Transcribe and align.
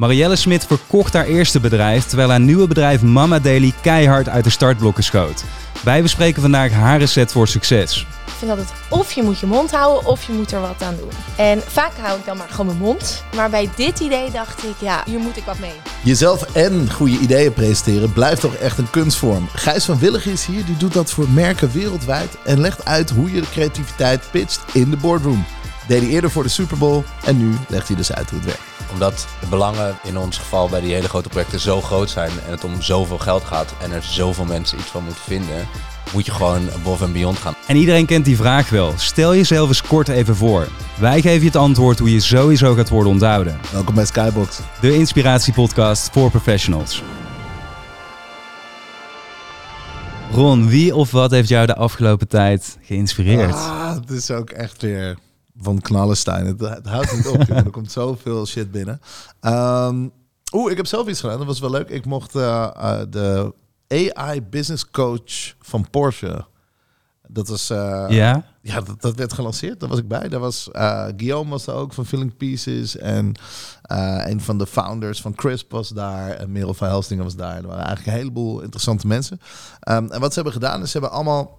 Marielle 0.00 0.36
Smit 0.36 0.66
verkocht 0.66 1.12
haar 1.12 1.24
eerste 1.24 1.60
bedrijf, 1.60 2.04
terwijl 2.04 2.30
haar 2.30 2.40
nieuwe 2.40 2.66
bedrijf 2.66 3.02
Mama 3.02 3.38
Daily 3.38 3.72
keihard 3.80 4.28
uit 4.28 4.44
de 4.44 4.50
startblokken 4.50 5.04
schoot. 5.04 5.44
Wij 5.84 6.02
bespreken 6.02 6.42
vandaag 6.42 6.72
haar 6.72 6.98
recept 6.98 7.32
voor 7.32 7.48
succes. 7.48 8.06
Ik 8.26 8.32
vind 8.38 8.50
dat 8.50 8.58
het 8.58 8.72
of 8.88 9.12
je 9.12 9.22
moet 9.22 9.38
je 9.38 9.46
mond 9.46 9.70
houden 9.70 10.08
of 10.08 10.26
je 10.26 10.32
moet 10.32 10.52
er 10.52 10.60
wat 10.60 10.82
aan 10.82 10.96
doen. 10.96 11.10
En 11.36 11.62
vaak 11.66 11.92
hou 12.00 12.18
ik 12.18 12.24
dan 12.24 12.36
maar 12.36 12.48
gewoon 12.48 12.66
mijn 12.66 12.78
mond. 12.78 13.24
Maar 13.36 13.50
bij 13.50 13.70
dit 13.76 14.00
idee 14.00 14.30
dacht 14.30 14.64
ik, 14.64 14.74
ja, 14.80 15.02
hier 15.06 15.18
moet 15.18 15.36
ik 15.36 15.44
wat 15.44 15.58
mee. 15.58 15.74
Jezelf 16.02 16.54
en 16.54 16.92
goede 16.92 17.18
ideeën 17.18 17.52
presenteren 17.52 18.12
blijft 18.12 18.40
toch 18.40 18.54
echt 18.54 18.78
een 18.78 18.90
kunstvorm. 18.90 19.48
Gijs 19.54 19.84
van 19.84 19.98
Willig 19.98 20.26
is 20.26 20.44
hier, 20.46 20.64
die 20.64 20.76
doet 20.76 20.92
dat 20.92 21.10
voor 21.10 21.28
merken 21.28 21.72
wereldwijd 21.72 22.36
en 22.44 22.60
legt 22.60 22.84
uit 22.84 23.10
hoe 23.10 23.32
je 23.32 23.40
de 23.40 23.50
creativiteit 23.50 24.28
pitcht 24.30 24.60
in 24.72 24.90
de 24.90 24.96
boardroom. 24.96 25.44
Deed 25.86 26.02
hij 26.02 26.10
eerder 26.10 26.30
voor 26.30 26.42
de 26.42 26.48
Super 26.48 26.78
Bowl 26.78 27.02
en 27.24 27.38
nu 27.38 27.56
legt 27.68 27.88
hij 27.88 27.96
dus 27.96 28.12
uit 28.12 28.30
hoe 28.30 28.38
het 28.38 28.48
werkt. 28.48 28.69
Omdat 28.92 29.26
de 29.40 29.46
belangen 29.46 29.98
in 30.02 30.18
ons 30.18 30.38
geval 30.38 30.68
bij 30.68 30.80
die 30.80 30.92
hele 30.92 31.08
grote 31.08 31.28
projecten 31.28 31.60
zo 31.60 31.80
groot 31.80 32.10
zijn 32.10 32.30
en 32.46 32.50
het 32.50 32.64
om 32.64 32.82
zoveel 32.82 33.18
geld 33.18 33.44
gaat 33.44 33.74
en 33.82 33.92
er 33.92 34.02
zoveel 34.02 34.44
mensen 34.44 34.78
iets 34.78 34.88
van 34.88 35.04
moeten 35.04 35.22
vinden, 35.22 35.68
moet 36.12 36.26
je 36.26 36.32
gewoon 36.32 36.70
above 36.72 37.04
en 37.04 37.12
beyond 37.12 37.38
gaan. 37.38 37.54
En 37.66 37.76
iedereen 37.76 38.06
kent 38.06 38.24
die 38.24 38.36
vraag 38.36 38.70
wel. 38.70 38.92
Stel 38.96 39.34
jezelf 39.34 39.68
eens 39.68 39.82
kort 39.82 40.08
even 40.08 40.36
voor. 40.36 40.68
Wij 40.98 41.20
geven 41.20 41.40
je 41.40 41.46
het 41.46 41.56
antwoord 41.56 41.98
hoe 41.98 42.12
je 42.12 42.20
sowieso 42.20 42.74
gaat 42.74 42.88
worden 42.88 43.12
onthouden. 43.12 43.60
Welkom 43.72 43.94
bij 43.94 44.06
Skybox. 44.06 44.58
De 44.80 44.94
inspiratiepodcast 44.94 46.10
voor 46.12 46.30
professionals. 46.30 47.02
Ron, 50.32 50.68
wie 50.68 50.94
of 50.94 51.10
wat 51.10 51.30
heeft 51.30 51.48
jou 51.48 51.66
de 51.66 51.76
afgelopen 51.76 52.28
tijd 52.28 52.78
geïnspireerd? 52.82 53.52
Ah, 53.52 53.94
het 53.94 54.10
is 54.10 54.30
ook 54.30 54.50
echt 54.50 54.82
weer 54.82 55.16
van 55.56 55.80
knallenstein. 55.80 56.46
Het, 56.46 56.60
het 56.60 56.86
houdt 56.86 57.12
niet 57.16 57.26
op. 57.28 57.40
Er 57.48 57.70
komt 57.70 57.92
zoveel 57.92 58.46
shit 58.46 58.70
binnen. 58.70 59.00
Ehm, 59.40 60.06
Oeh, 60.52 60.70
ik 60.70 60.76
heb 60.76 60.86
zelf 60.86 61.08
iets 61.08 61.20
gedaan. 61.20 61.38
Dat 61.38 61.46
was 61.46 61.60
wel 61.60 61.70
leuk. 61.70 61.88
Ik 61.88 62.04
mocht 62.04 62.34
eh, 62.34 62.70
eh, 62.76 63.00
de 63.10 63.54
AI 63.88 64.42
Business 64.42 64.90
Coach 64.90 65.54
van 65.60 65.90
Porsche. 65.90 66.44
Dat 67.28 67.48
was... 67.48 67.70
eh, 67.70 68.06
ja? 68.08 68.44
Ja, 68.62 68.80
dat, 68.80 69.00
dat 69.00 69.14
werd 69.16 69.32
gelanceerd. 69.32 69.80
Daar 69.80 69.88
was 69.88 69.98
ik 69.98 70.08
bij. 70.08 70.28
Daar 70.28 70.40
was 70.40 70.68
Guillaume 71.16 71.50
was 71.50 71.66
er 71.66 71.74
ook 71.74 71.92
van 71.92 72.06
Filling 72.06 72.36
Pieces. 72.36 72.96
En 72.96 73.34
een 74.26 74.40
van 74.40 74.58
de 74.58 74.66
founders 74.66 75.20
van 75.20 75.34
Crisp 75.34 75.70
was 75.70 75.88
daar. 75.88 76.30
En 76.30 76.52
Merel 76.52 76.74
van 76.74 76.88
Helsingen 76.88 77.24
was 77.24 77.36
daar. 77.36 77.56
Er 77.56 77.66
waren 77.66 77.84
eigenlijk 77.84 78.06
een 78.06 78.22
heleboel 78.22 78.60
interessante 78.60 79.06
mensen. 79.06 79.40
Ehm, 79.80 80.06
en 80.10 80.20
wat 80.20 80.28
ze 80.28 80.34
hebben 80.34 80.52
gedaan 80.52 80.82
is 80.82 80.90
ze 80.90 80.98
hebben 80.98 81.16
allemaal 81.16 81.58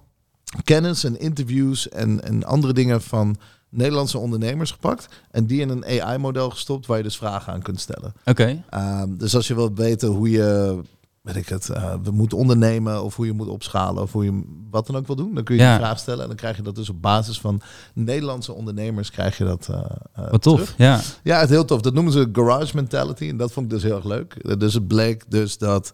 kennis 0.64 1.04
en 1.04 1.20
interviews 1.20 1.90
en, 1.90 2.24
en 2.24 2.44
andere 2.44 2.74
dingen 2.74 3.02
van 3.02 3.38
Nederlandse 3.72 4.18
ondernemers 4.18 4.72
gepakt. 4.72 5.08
En 5.32 5.46
die 5.46 5.62
in 5.62 5.70
een 5.70 5.86
AI-model 5.86 6.50
gestopt 6.50 6.86
waar 6.86 6.98
je 6.98 7.04
dus 7.04 7.18
vragen 7.18 7.54
aan 7.54 7.62
kunt 7.62 7.80
stellen. 7.80 8.14
Oké. 8.26 8.64
Ehm, 8.70 9.18
dus 9.18 9.36
als 9.36 9.48
je 9.48 9.56
wilt 9.56 9.78
weten 9.78 10.10
hoe 10.10 10.30
je, 10.30 10.80
weet 11.22 11.36
ik 11.36 11.50
het, 11.50 11.70
eh, 11.70 11.94
moet 12.12 12.34
ondernemen 12.34 13.04
of 13.04 13.16
hoe 13.16 13.26
je 13.26 13.32
moet 13.34 13.48
opschalen 13.48 14.04
of 14.04 14.12
hoe 14.12 14.24
je 14.24 14.42
wat 14.72 14.88
dan 14.88 14.96
ook 14.96 15.08
wil 15.08 15.16
doen, 15.16 15.34
dan 15.34 15.44
kun 15.44 15.56
je 15.56 15.62
Ja. 15.62 15.76
die 15.78 15.86
vraag 15.86 16.00
stellen 16.00 16.22
en 16.22 16.28
dan 16.28 16.36
krijg 16.36 16.56
je 16.58 16.62
dat 16.64 16.76
dus 16.76 16.90
op 16.90 17.02
basis 17.02 17.40
van 17.40 17.62
Nederlandse 17.94 18.54
ondernemers 18.54 19.12
krijg 19.12 19.38
je 19.38 19.44
dat. 19.44 19.68
eh, 19.72 19.80
eh, 20.14 20.32
Wat 20.32 20.42
tof. 20.42 20.74
Ja. 20.78 21.00
Ja, 21.24 21.36
het 21.40 21.50
is 21.50 21.56
heel 21.56 21.66
tof. 21.66 21.82
Dat 21.82 21.94
noemen 21.94 22.14
ze 22.14 22.30
garage 22.34 22.76
mentality 22.76 23.28
en 23.30 23.38
dat 23.38 23.52
vond 23.52 23.66
ik 23.66 23.72
dus 23.72 23.84
heel 23.84 23.96
erg 23.96 24.06
leuk. 24.06 24.60
Dus 24.60 24.74
het 24.74 24.88
bleek 24.88 25.24
dus 25.28 25.58
dat 25.58 25.94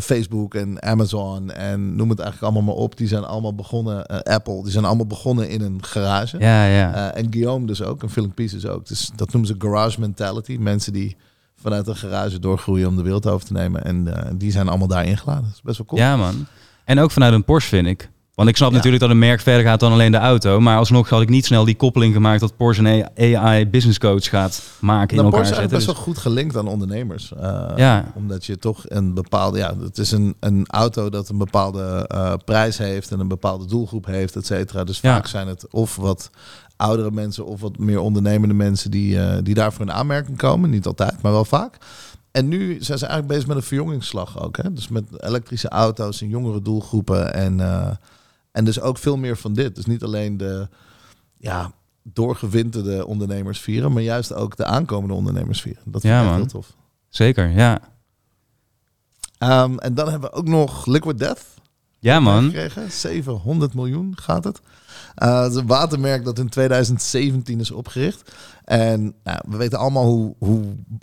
Facebook 0.00 0.54
en 0.54 0.82
Amazon 0.82 1.50
en 1.50 1.96
noem 1.96 2.10
het 2.10 2.18
eigenlijk 2.18 2.52
allemaal 2.52 2.74
maar 2.74 2.82
op, 2.84 2.96
die 2.96 3.08
zijn 3.08 3.24
allemaal 3.24 3.54
begonnen, 3.54 4.06
Apple, 4.24 4.62
die 4.62 4.72
zijn 4.72 4.84
allemaal 4.84 5.06
begonnen 5.06 5.48
in 5.48 5.60
een 5.60 5.84
garage. 5.84 6.38
Ja, 6.38 6.66
ja. 6.66 7.14
En 7.14 7.26
Guillaume 7.32 7.66
dus 7.66 7.82
ook, 7.82 8.02
en 8.02 8.10
Filling 8.10 8.34
Pieces 8.34 8.66
ook. 8.66 8.86
Dus 8.86 9.10
dat 9.16 9.32
noemen 9.32 9.50
ze 9.50 9.68
garage 9.68 10.00
mentality. 10.00 10.56
Mensen 10.60 10.92
die 10.92 11.16
vanuit 11.62 11.86
een 11.86 11.96
garage 11.96 12.38
doorgroeien 12.38 12.88
om 12.88 12.96
de 12.96 13.02
wereld 13.02 13.26
over 13.26 13.46
te 13.46 13.52
nemen. 13.52 13.84
En 13.84 14.16
eh, 14.24 14.30
die 14.34 14.50
zijn 14.52 14.68
allemaal 14.68 14.88
daar 14.88 15.04
ingeladen. 15.04 15.42
Dat 15.42 15.52
is 15.54 15.62
best 15.62 15.76
wel 15.78 15.86
cool. 15.86 16.00
Ja, 16.00 16.16
man. 16.16 16.46
En 16.84 16.98
ook 16.98 17.10
vanuit 17.10 17.32
een 17.32 17.44
Porsche, 17.44 17.68
vind 17.68 17.86
ik. 17.86 18.10
Want 18.34 18.48
ik 18.48 18.56
snap 18.56 18.68
Ja. 18.70 18.74
natuurlijk 18.76 19.02
dat 19.02 19.12
een 19.12 19.18
merk 19.18 19.40
verder 19.40 19.62
gaat 19.64 19.80
dan 19.80 19.92
alleen 19.92 20.12
de 20.12 20.18
auto. 20.18 20.60
Maar 20.60 20.76
alsnog 20.76 21.08
had 21.08 21.20
ik 21.22 21.28
niet 21.28 21.44
snel 21.46 21.64
die 21.64 21.74
koppeling 21.74 22.14
gemaakt 22.14 22.40
dat 22.40 22.56
Porsche 22.56 23.04
een 23.14 23.34
AI 23.36 23.66
business 23.68 23.98
coach 23.98 24.28
gaat 24.28 24.62
maken 24.80 25.16
in 25.16 25.22
Nou, 25.22 25.26
elkaar 25.26 25.40
Porsche 25.40 25.54
is 25.64 25.70
best 25.70 25.86
Dus- 25.86 25.94
wel 25.94 26.04
goed 26.04 26.18
gelinkt 26.18 26.56
aan 26.56 26.66
ondernemers. 26.68 27.32
Eh, 27.32 27.64
Ja. 27.76 28.04
Omdat 28.14 28.46
je 28.46 28.58
toch 28.58 28.84
een 28.88 29.14
bepaalde... 29.14 29.58
Ja, 29.58 29.74
het 29.80 29.98
is 29.98 30.10
een, 30.10 30.34
een 30.40 30.64
auto 30.66 31.10
dat 31.10 31.28
een 31.28 31.38
bepaalde 31.38 32.04
eh, 32.08 32.32
prijs 32.44 32.78
heeft... 32.78 33.10
en 33.10 33.20
een 33.20 33.28
bepaalde 33.28 33.66
doelgroep 33.66 34.06
heeft, 34.06 34.36
et 34.36 34.46
cetera. 34.46 34.84
Dus 34.84 35.00
Ja. 35.00 35.14
vaak 35.14 35.26
zijn 35.26 35.48
het 35.48 35.66
of 35.70 35.96
wat 35.96 36.30
oudere 36.82 37.10
mensen... 37.10 37.46
of 37.46 37.60
wat 37.60 37.78
meer 37.78 37.98
ondernemende 38.00 38.54
mensen 38.54 38.90
die, 38.90 39.20
eh, 39.20 39.38
die 39.42 39.54
daarvoor 39.54 39.86
in 39.86 39.92
aanmerking 39.92 40.36
komen. 40.36 40.70
Niet 40.70 40.86
altijd, 40.86 41.22
maar 41.22 41.32
wel 41.32 41.44
vaak. 41.44 41.76
En 42.30 42.48
nu 42.48 42.82
zijn 42.82 42.98
ze 42.98 43.06
eigenlijk 43.06 43.26
bezig 43.34 43.46
met 43.46 43.56
een 43.56 43.62
verjongingsslag 43.62 44.42
ook. 44.42 44.56
Hè? 44.56 44.72
Dus 44.72 44.88
met 44.88 45.04
elektrische 45.22 45.68
auto's 45.68 46.20
en 46.20 46.28
jongere 46.28 46.62
doelgroepen. 46.62 47.34
En, 47.34 47.60
eh, 47.60 47.90
en 48.52 48.64
dus 48.64 48.80
ook 48.80 48.98
veel 48.98 49.16
meer 49.16 49.36
van 49.36 49.52
dit. 49.52 49.74
Dus 49.74 49.86
niet 49.86 50.02
alleen 50.02 50.36
de 50.36 50.68
ja, 51.36 51.72
doorgewinterde 52.02 53.06
ondernemers 53.06 53.60
vieren... 53.60 53.92
maar 53.92 54.02
juist 54.02 54.34
ook 54.34 54.56
de 54.56 54.64
aankomende 54.64 55.14
ondernemers 55.14 55.60
vieren. 55.60 55.82
Dat 55.84 56.00
vind 56.00 56.14
Ja, 56.14 56.30
ik 56.30 56.36
heel 56.36 56.46
tof. 56.46 56.76
Zeker, 57.08 57.48
ja. 57.48 57.80
Ehm, 59.38 59.78
en 59.78 59.94
dan 59.94 60.08
hebben 60.08 60.30
we 60.30 60.36
ook 60.36 60.48
nog 60.48 60.86
Liquid 60.86 61.18
Death. 61.18 61.44
Ja, 61.98 62.20
man. 62.20 62.44
Gekregen. 62.44 62.90
700 62.90 63.74
miljoen 63.74 64.18
gaat 64.18 64.44
het. 64.44 64.60
Eh, 65.14 65.42
het 65.42 65.52
is 65.52 65.58
een 65.58 65.66
watermerk 65.66 66.24
dat 66.24 66.38
in 66.38 66.48
2017 66.48 67.60
is 67.60 67.70
opgericht. 67.70 68.32
En 68.64 69.14
nou, 69.24 69.38
we 69.48 69.56
weten 69.56 69.78
allemaal 69.78 70.06
hoe, 70.06 70.34
hoe 70.38 70.62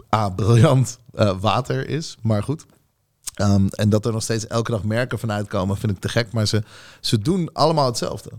ah, 0.09 0.35
briljant 0.35 0.99
eh, 1.13 1.39
water 1.39 1.89
is. 1.89 2.17
Maar 2.21 2.43
goed. 2.43 2.65
Ehm, 3.33 3.67
en 3.69 3.89
dat 3.89 4.05
er 4.05 4.11
nog 4.11 4.23
steeds 4.23 4.47
elke 4.47 4.71
dag 4.71 4.83
merken 4.83 5.19
vanuit 5.19 5.47
komen, 5.47 5.77
vind 5.77 5.91
ik 5.91 5.99
te 5.99 6.09
gek. 6.09 6.31
Maar 6.31 6.47
ze, 6.47 6.63
ze 6.99 7.19
doen 7.19 7.49
allemaal 7.53 7.85
hetzelfde. 7.85 8.31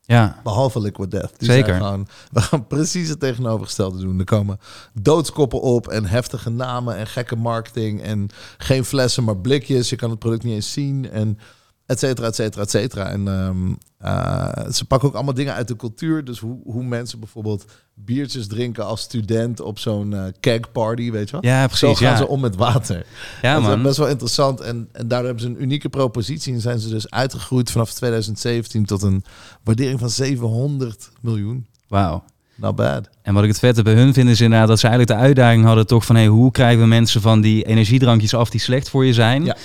Ja. 0.00 0.40
Behalve 0.42 0.80
Liquid 0.80 1.10
Death. 1.10 1.38
Die 1.38 1.50
Zeker. 1.50 1.74
Gewoon, 1.74 2.08
we 2.32 2.40
gaan 2.40 2.66
precies 2.66 3.08
het 3.08 3.20
tegenovergestelde 3.20 3.98
doen. 3.98 4.18
Er 4.18 4.24
komen 4.24 4.60
doodskoppen 4.92 5.60
op 5.60 5.88
en 5.88 6.04
heftige 6.04 6.50
namen 6.50 6.96
en 6.96 7.06
gekke 7.06 7.36
marketing. 7.36 8.02
En 8.02 8.28
geen 8.58 8.84
flessen, 8.84 9.24
maar 9.24 9.36
blikjes. 9.36 9.90
Je 9.90 9.96
kan 9.96 10.10
het 10.10 10.18
product 10.18 10.42
niet 10.42 10.54
eens 10.54 10.72
zien. 10.72 11.10
En 11.10 11.38
et 11.92 11.98
cetera, 11.98 12.26
et 12.26 12.34
cetera, 12.34 12.62
et 12.62 12.70
cetera. 12.70 13.08
En 13.10 13.28
ehm, 13.28 13.56
eh, 13.98 14.70
ze 14.72 14.84
pakken 14.84 15.08
ook 15.08 15.14
allemaal 15.14 15.34
dingen 15.34 15.54
uit 15.54 15.68
de 15.68 15.76
cultuur. 15.76 16.24
Dus 16.24 16.38
hoe, 16.38 16.60
hoe 16.64 16.84
mensen 16.84 17.18
bijvoorbeeld 17.18 17.64
biertjes 17.94 18.46
drinken 18.46 18.86
als 18.86 19.00
student 19.00 19.60
op 19.60 19.78
zo'n 19.78 20.14
eh 20.14 20.24
keg 20.40 20.72
party, 20.72 21.10
weet 21.10 21.30
je 21.30 21.40
wel? 21.40 21.50
Ja, 21.50 21.60
Zo 21.62 21.66
precies. 21.66 21.98
gaan 21.98 22.10
Ja, 22.10 22.16
ze 22.16 22.28
om 22.28 22.40
met 22.40 22.56
water. 22.56 23.06
ja 23.42 23.52
dat 23.54 23.62
is 23.62 23.68
man. 23.68 23.82
best 23.82 23.96
wel 23.96 24.08
interessant. 24.08 24.60
En, 24.60 24.88
en 24.92 25.08
daardoor 25.08 25.26
hebben 25.28 25.42
ze 25.44 25.48
een 25.48 25.62
unieke 25.62 25.88
propositie. 25.88 26.54
En 26.54 26.60
zijn 26.60 26.78
ze 26.78 26.88
dus 26.88 27.10
uitgegroeid 27.10 27.70
vanaf 27.70 27.92
2017 27.94 28.84
tot 28.84 29.02
een 29.02 29.24
waardering 29.64 29.98
van 29.98 30.10
700 30.10 31.10
miljoen. 31.20 31.66
Wauw. 31.88 32.24
Not 32.54 32.76
bad. 32.76 33.08
En 33.22 33.34
wat 33.34 33.42
ik 33.42 33.48
het 33.48 33.58
vette 33.58 33.82
bij 33.82 33.94
hun 33.94 34.12
vind 34.12 34.28
is 34.28 34.40
inderdaad 34.40 34.68
dat 34.68 34.78
ze 34.78 34.86
eigenlijk 34.88 35.18
de 35.18 35.24
uitdaging 35.26 35.64
hadden 35.64 35.86
toch 35.86 36.04
van 36.04 36.16
hey, 36.16 36.26
hoe 36.26 36.50
krijgen 36.50 36.80
we 36.80 36.86
mensen 36.86 37.20
van 37.20 37.40
die 37.40 37.64
energiedrankjes 37.64 38.34
af 38.34 38.50
die 38.50 38.60
slecht 38.60 38.88
voor 38.88 39.04
je 39.04 39.12
zijn, 39.12 39.44
Ja. 39.44 39.56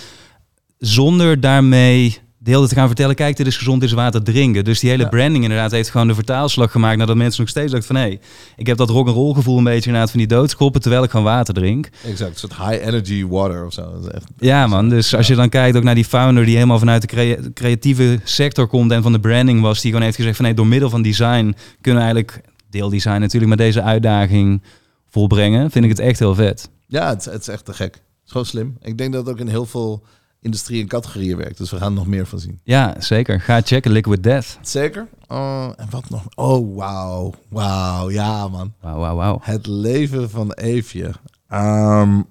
Zonder 0.77 1.39
daarmee 1.39 2.17
de 2.39 2.53
hele 2.53 2.57
tijd 2.57 2.69
te 2.69 2.75
gaan 2.79 2.87
vertellen, 2.87 3.15
kijk, 3.15 3.37
dit 3.37 3.47
is 3.47 3.57
gezond, 3.57 3.79
dit 3.81 3.89
is 3.89 3.95
water 3.95 4.23
drinken. 4.23 4.63
Dus 4.63 4.79
die 4.79 4.89
hele 4.89 5.03
Ja. 5.03 5.09
branding 5.09 5.43
inderdaad 5.43 5.71
heeft 5.71 5.89
gewoon 5.89 6.07
de 6.07 6.13
vertaalslag 6.15 6.71
gemaakt 6.71 6.97
nadat 6.97 7.15
mensen 7.15 7.41
nog 7.41 7.49
steeds 7.49 7.71
dachten 7.71 7.95
van 7.95 8.03
hé, 8.05 8.17
ik 8.55 8.67
heb 8.67 8.77
dat 8.77 8.89
rock'n'roll 8.89 9.33
gevoel 9.33 9.57
een 9.57 9.63
beetje 9.63 9.85
inderdaad 9.85 10.09
van 10.11 10.19
die 10.19 10.27
doodskoppen 10.27 10.81
terwijl 10.81 11.03
ik 11.03 11.09
gewoon 11.09 11.25
water 11.25 11.53
drink. 11.53 11.89
Exact. 12.05 12.31
Een 12.31 12.37
soort 12.49 12.55
high 12.69 12.85
energy 12.87 13.25
water 13.25 13.65
of 13.65 13.73
zo. 13.73 13.99
Echt, 14.13 14.25
Ja 14.37 14.67
man, 14.67 14.89
dus 14.89 15.15
als 15.15 15.27
je 15.27 15.35
dan 15.35 15.49
kijkt 15.49 15.77
ook 15.77 15.83
naar 15.83 15.95
die 15.95 16.05
founder 16.05 16.45
die 16.45 16.55
helemaal 16.55 16.79
vanuit 16.79 17.01
de 17.01 17.07
crea- 17.07 17.37
creatieve 17.53 18.19
sector 18.23 18.67
komt 18.67 18.91
en 18.91 19.01
van 19.03 19.11
de 19.11 19.19
branding 19.19 19.61
was, 19.61 19.81
die 19.81 19.89
gewoon 19.91 20.05
heeft 20.05 20.17
gezegd 20.17 20.35
van 20.35 20.45
nee, 20.45 20.53
door 20.53 20.67
middel 20.67 20.89
van 20.89 21.01
design 21.01 21.55
kunnen 21.81 22.03
we 22.03 22.07
eigenlijk, 22.09 22.41
deeldesign 22.69 23.19
natuurlijk, 23.19 23.47
maar 23.47 23.65
deze 23.65 23.81
uitdaging 23.81 24.61
volbrengen, 25.09 25.71
vind 25.71 25.83
ik 25.85 25.91
het 25.91 25.99
echt 25.99 26.19
heel 26.19 26.35
vet. 26.35 26.69
ja, 26.87 27.09
het, 27.09 27.19
is- 27.19 27.25
het 27.33 27.41
is 27.41 27.47
echt 27.47 27.65
te 27.65 27.73
gek. 27.73 27.93
Het 27.93 28.01
is 28.25 28.31
gewoon 28.31 28.45
slim. 28.45 28.77
Ik 28.81 28.97
denk 28.97 29.13
dat 29.13 29.29
ook 29.29 29.39
in 29.39 29.47
heel 29.47 29.65
veel 29.65 30.03
industrie 30.41 30.81
en 30.81 30.87
categorieën 30.87 31.37
werkt. 31.37 31.57
Dus 31.57 31.71
we 31.71 31.77
gaan 31.77 31.87
er 31.91 31.97
nog 31.97 32.07
meer 32.07 32.25
van 32.25 32.39
zien. 32.39 32.59
Ja, 32.63 32.95
zeker. 32.99 33.41
Ga 33.41 33.61
checken, 33.61 33.91
Liquid 33.91 34.23
Death. 34.23 34.57
Zeker. 34.61 35.07
Oh, 35.27 35.69
en 35.75 35.87
wat 35.89 36.09
nog? 36.09 36.23
Oh, 36.35 36.75
wauw. 36.75 37.33
Wauw. 37.49 38.09
Ja, 38.09 38.47
man. 38.47 38.73
Wauw, 38.81 38.97
wauw, 38.99 39.15
wauw. 39.15 39.39
Het 39.41 39.67
leven 39.67 40.29
van 40.29 40.51
Eefje. 40.51 41.11
Ehm, 41.47 42.21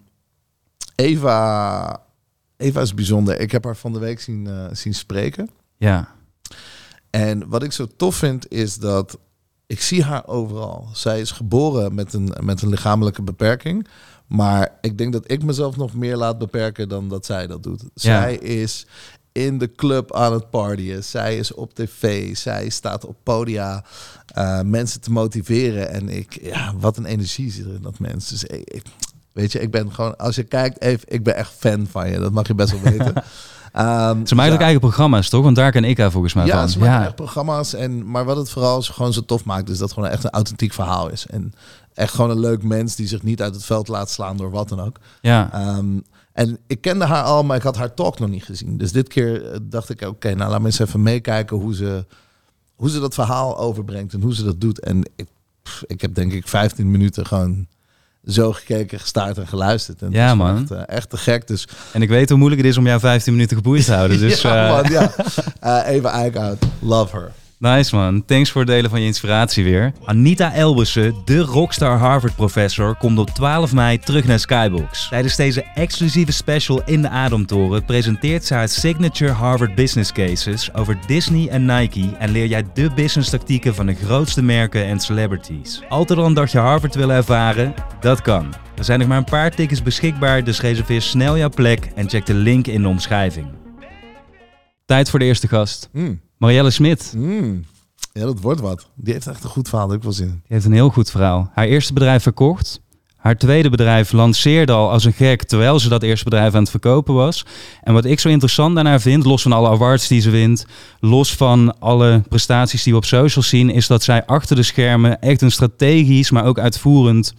Eva, 0.95 2.01
Eva 2.57 2.81
is 2.81 2.95
bijzonder. 2.95 3.41
Ik 3.41 3.53
heb 3.53 3.65
haar 3.65 3.77
van 3.77 3.93
de 3.93 3.99
week 3.99 4.21
zien, 4.21 4.47
eh, 4.47 4.67
zien 4.73 4.95
spreken. 4.95 5.51
Ja, 5.77 6.15
En 7.11 7.49
wat 7.49 7.63
ik 7.63 7.73
zo 7.73 7.87
tof 7.97 8.17
vind 8.17 8.51
is 8.51 8.77
dat 8.77 9.19
ik 9.67 9.81
zie 9.81 10.03
haar 10.03 10.27
overal. 10.27 10.89
Zij 10.93 11.21
is 11.21 11.31
geboren 11.31 11.95
met 11.95 12.13
een, 12.13 12.33
met 12.41 12.63
een 12.63 12.69
lichamelijke 12.69 13.23
beperking. 13.23 13.87
Maar 14.27 14.79
ik 14.81 14.99
denk 14.99 15.13
dat 15.13 15.31
ik 15.31 15.43
mezelf 15.45 15.77
nog 15.77 15.95
meer 15.95 16.17
laat 16.17 16.39
beperken 16.39 16.89
dan 16.89 17.09
dat 17.09 17.27
zij 17.27 17.47
dat 17.47 17.63
doet. 17.63 17.83
Zij 17.95 18.35
is 18.37 18.87
in 19.33 19.59
de 19.59 19.73
club 19.73 20.15
aan 20.15 20.33
het 20.33 20.51
partyen. 20.51 21.05
Zij 21.05 21.37
is 21.39 21.55
op 21.55 21.75
tv. 21.75 22.37
Zij 22.37 22.69
staat 22.69 23.05
op 23.05 23.17
podia 23.23 23.85
eh, 24.27 24.61
mensen 24.61 25.01
te 25.01 25.11
motiveren. 25.11 25.91
En 25.91 26.09
ik, 26.09 26.39
ja, 26.43 26.75
wat 26.79 26.97
een 26.97 27.05
energie 27.05 27.51
zit 27.53 27.65
er 27.67 27.75
in 27.75 27.83
dat 27.83 27.99
mens. 27.99 28.29
Dus 28.29 28.45
ik, 28.45 28.71
ik- 28.71 28.85
Weet 29.33 29.53
je, 29.53 29.61
ik 29.61 29.71
ben 29.71 29.93
gewoon, 29.95 30.17
als 30.17 30.37
je 30.37 30.43
kijkt, 30.43 30.81
even, 30.81 31.05
ik 31.13 31.23
ben 31.23 31.37
echt 31.37 31.53
fan 31.59 31.87
van 31.91 32.11
je. 32.11 32.19
Dat 32.19 32.33
mag 32.33 32.47
je 32.47 32.55
best 32.55 32.71
wel 32.71 32.81
weten. 32.93 33.15
Ehm, 33.77 34.27
Ze 34.27 34.35
maakt 34.35 34.53
ook 34.53 34.61
eigen 34.61 34.81
programma's, 34.81 35.29
toch? 35.29 35.43
Want 35.45 35.57
daar 35.57 35.71
ken 35.71 35.85
ik 35.85 35.99
haar 35.99 36.11
volgens 36.11 36.35
mij 36.35 36.47
Ja, 36.47 36.59
van. 36.59 36.69
ze 36.69 36.79
maken 36.79 37.07
echt 37.07 37.15
programma's. 37.15 37.75
En, 37.75 38.11
maar 38.11 38.25
wat 38.25 38.37
het 38.37 38.51
vooral 38.51 38.83
zo- 38.83 38.93
gewoon 38.93 39.13
zo 39.13 39.21
tof 39.25 39.45
maakt, 39.45 39.69
is 39.69 39.79
dat 39.79 39.89
het 39.89 39.93
gewoon 39.99 40.09
echt 40.15 40.25
een 40.25 40.31
authentiek 40.31 40.73
verhaal 40.73 41.09
is. 41.11 41.27
En 41.27 41.53
echt 41.95 42.15
gewoon 42.15 42.31
een 42.31 42.41
leuk 42.41 42.63
mens 42.63 42.95
die 42.97 43.07
zich 43.07 43.23
niet 43.23 43.43
uit 43.43 43.55
het 43.55 43.65
veld 43.65 43.89
laat 43.89 44.11
slaan 44.11 44.37
door 44.37 44.51
wat 44.51 44.69
dan 44.69 44.81
ook. 44.81 44.97
ja. 45.21 45.53
Ehm, 45.53 45.87
en 46.33 46.59
ik 46.67 46.81
kende 46.81 47.05
haar 47.05 47.23
al, 47.23 47.43
maar 47.45 47.57
ik 47.57 47.63
had 47.63 47.77
haar 47.77 47.95
talk 47.95 48.19
nog 48.19 48.29
niet 48.29 48.45
gezien. 48.45 48.77
Dus 48.77 48.93
dit 48.93 49.09
keer 49.09 49.51
eh, 49.53 49.59
dacht 49.63 49.91
ik, 49.91 50.01
oké, 50.03 50.35
nou 50.35 50.51
laat 50.51 50.61
me 50.61 50.67
eens 50.67 50.79
even 50.79 51.03
meekijken 51.03 51.57
hoe 51.57 51.75
ze, 51.75 52.05
hoe 52.75 52.91
ze 52.91 53.01
dat 53.01 53.15
verhaal 53.15 53.59
overbrengt 53.59 54.13
en 54.13 54.23
hoe 54.23 54.35
ze 54.35 54.45
dat 54.45 54.61
doet. 54.61 54.81
En 54.81 55.11
ik, 55.17 55.27
pff, 55.63 55.83
ik 55.87 56.01
heb 56.01 56.15
denk 56.15 56.33
ik 56.33 56.49
15 56.49 56.91
minuten 56.91 57.27
gewoon 57.27 57.67
zo 58.27 58.53
gekeken, 58.53 59.01
gestaard 59.01 59.39
en 59.39 59.47
geluisterd. 59.47 60.01
En 60.01 60.07
het 60.07 60.17
Ja, 60.17 60.35
man. 60.35 60.57
Echt, 60.63 60.71
eh, 60.71 60.97
echt 60.97 61.11
te 61.11 61.17
gek. 61.17 61.47
Dus 61.47 61.69
En 61.93 62.03
ik 62.03 62.09
weet 62.09 62.29
hoe 62.29 62.39
moeilijk 62.39 62.63
het 62.63 62.71
is 62.71 62.79
om 62.79 62.87
jou 62.87 63.01
15 63.01 63.33
minuten 63.33 63.57
geboeid 63.57 63.85
te 63.85 63.93
houden. 63.93 64.19
Dus 64.29 64.41
ja, 64.41 64.67
eh, 64.67 64.73
man, 64.73 64.93
ja. 64.93 65.13
Eh, 65.87 65.95
Eva 65.95 66.11
Eickhout, 66.11 66.65
love 66.81 67.17
her. 67.17 67.33
Nice 67.59 67.97
man. 67.97 68.25
Thanks 68.25 68.51
voor 68.51 68.61
het 68.61 68.71
delen 68.71 68.91
van 68.91 69.01
je 69.01 69.07
inspiratie 69.07 69.65
weer. 69.65 69.93
Anita 70.05 70.53
Elbussen, 70.53 71.15
de 71.25 71.39
rockstar 71.39 71.99
Harvard-professor, 71.99 72.97
komt 72.97 73.19
op 73.19 73.31
12 73.31 73.73
mei 73.73 73.99
terug 73.99 74.25
naar 74.25 74.39
Skybox. 74.39 75.09
Tijdens 75.09 75.37
deze 75.37 75.65
exclusieve 75.75 76.33
special 76.33 76.83
in 76.85 77.03
de 77.03 77.09
Ademtoren 77.09 77.85
presenteert 77.85 78.45
ze 78.45 78.55
haar 78.55 78.69
signature 78.69 79.33
Harvard 79.33 79.75
Business 79.75 80.13
Cases 80.13 80.75
over 80.75 80.99
Disney 81.07 81.49
en 81.49 81.65
Nike 81.65 82.17
en 82.19 82.31
leer 82.31 82.47
jij 82.47 82.65
de 82.75 82.91
business 82.95 83.31
tactieken 83.31 83.75
van 83.75 83.87
de 83.87 83.95
grootste 83.95 84.43
merken 84.43 84.85
en 84.85 85.01
celebrities. 85.01 85.83
Altijd 85.89 86.19
al 86.19 86.27
een 86.27 86.35
dagje 86.35 86.59
Harvard 86.59 86.95
willen 86.95 87.17
ervaren? 87.17 87.75
Dat 88.01 88.23
kan. 88.23 88.55
Er 88.77 88.85
zijn 88.85 88.99
nog 88.99 89.09
maar 89.09 89.19
een 89.19 89.25
paar 89.25 89.51
tickets 89.51 89.83
beschikbaar, 89.83 90.45
dus 90.45 90.61
reserveer 90.61 91.03
snel 91.03 91.37
jouw 91.37 91.49
plek 91.49 91.91
en 91.95 92.09
check 92.09 92.27
de 92.27 92.35
link 92.35 92.67
in 92.67 92.83
de 92.83 92.89
omschrijving. 92.89 93.47
Tijd 94.85 95.11
voor 95.11 95.19
de 95.19 95.25
eerste 95.25 95.49
gast. 95.49 95.89
Mm, 95.93 96.21
Marielle 96.37 96.71
Smit. 96.71 97.13
mm. 97.17 97.65
Ja, 98.13 98.25
dat 98.25 98.41
wordt 98.41 98.61
wat. 98.61 98.89
Die 98.95 99.13
heeft 99.13 99.27
echt 99.27 99.45
een 99.45 99.51
goed 99.51 99.69
verhaal. 99.69 99.89
Heb 99.89 99.97
ik 99.97 100.03
wel 100.03 100.13
zin 100.13 100.27
in. 100.27 100.33
Die 100.33 100.41
heeft 100.47 100.65
een 100.65 100.73
heel 100.73 100.89
goed 100.91 101.11
verhaal. 101.11 101.51
Haar 101.55 101.67
eerste 101.67 101.93
bedrijf 101.93 102.23
verkocht. 102.23 102.81
Haar 103.17 103.37
tweede 103.39 103.71
bedrijf 103.71 104.13
lanceerde 104.13 104.73
al 104.73 104.91
als 104.91 105.05
een 105.05 105.13
gek 105.13 105.43
terwijl 105.45 105.79
ze 105.79 105.89
dat 105.89 106.03
eerste 106.03 106.25
bedrijf 106.25 106.55
aan 106.55 106.61
het 106.61 106.71
verkopen 106.71 107.15
was. 107.15 107.45
En 107.83 107.93
wat 107.93 108.05
ik 108.05 108.21
zo 108.21 108.29
interessant 108.29 108.79
aan 108.79 108.87
haar 108.87 109.01
vind, 109.01 109.25
los 109.25 109.43
van 109.43 109.53
alle 109.53 109.69
awards 109.69 110.09
die 110.09 110.21
ze 110.21 110.31
wint, 110.31 110.67
los 111.01 111.35
van 111.35 111.79
alle 111.81 112.23
prestaties 112.29 112.83
die 112.83 112.93
we 112.93 112.99
op 112.99 113.05
social 113.05 113.45
zien, 113.45 113.71
is 113.71 113.87
dat 113.87 114.03
zij 114.03 114.25
achter 114.27 114.57
de 114.57 114.63
schermen 114.63 115.21
echt 115.21 115.43
een 115.43 115.51
strategisch, 115.51 116.31
maar 116.31 116.45
ook 116.45 116.59
uitvoerend 116.59 117.35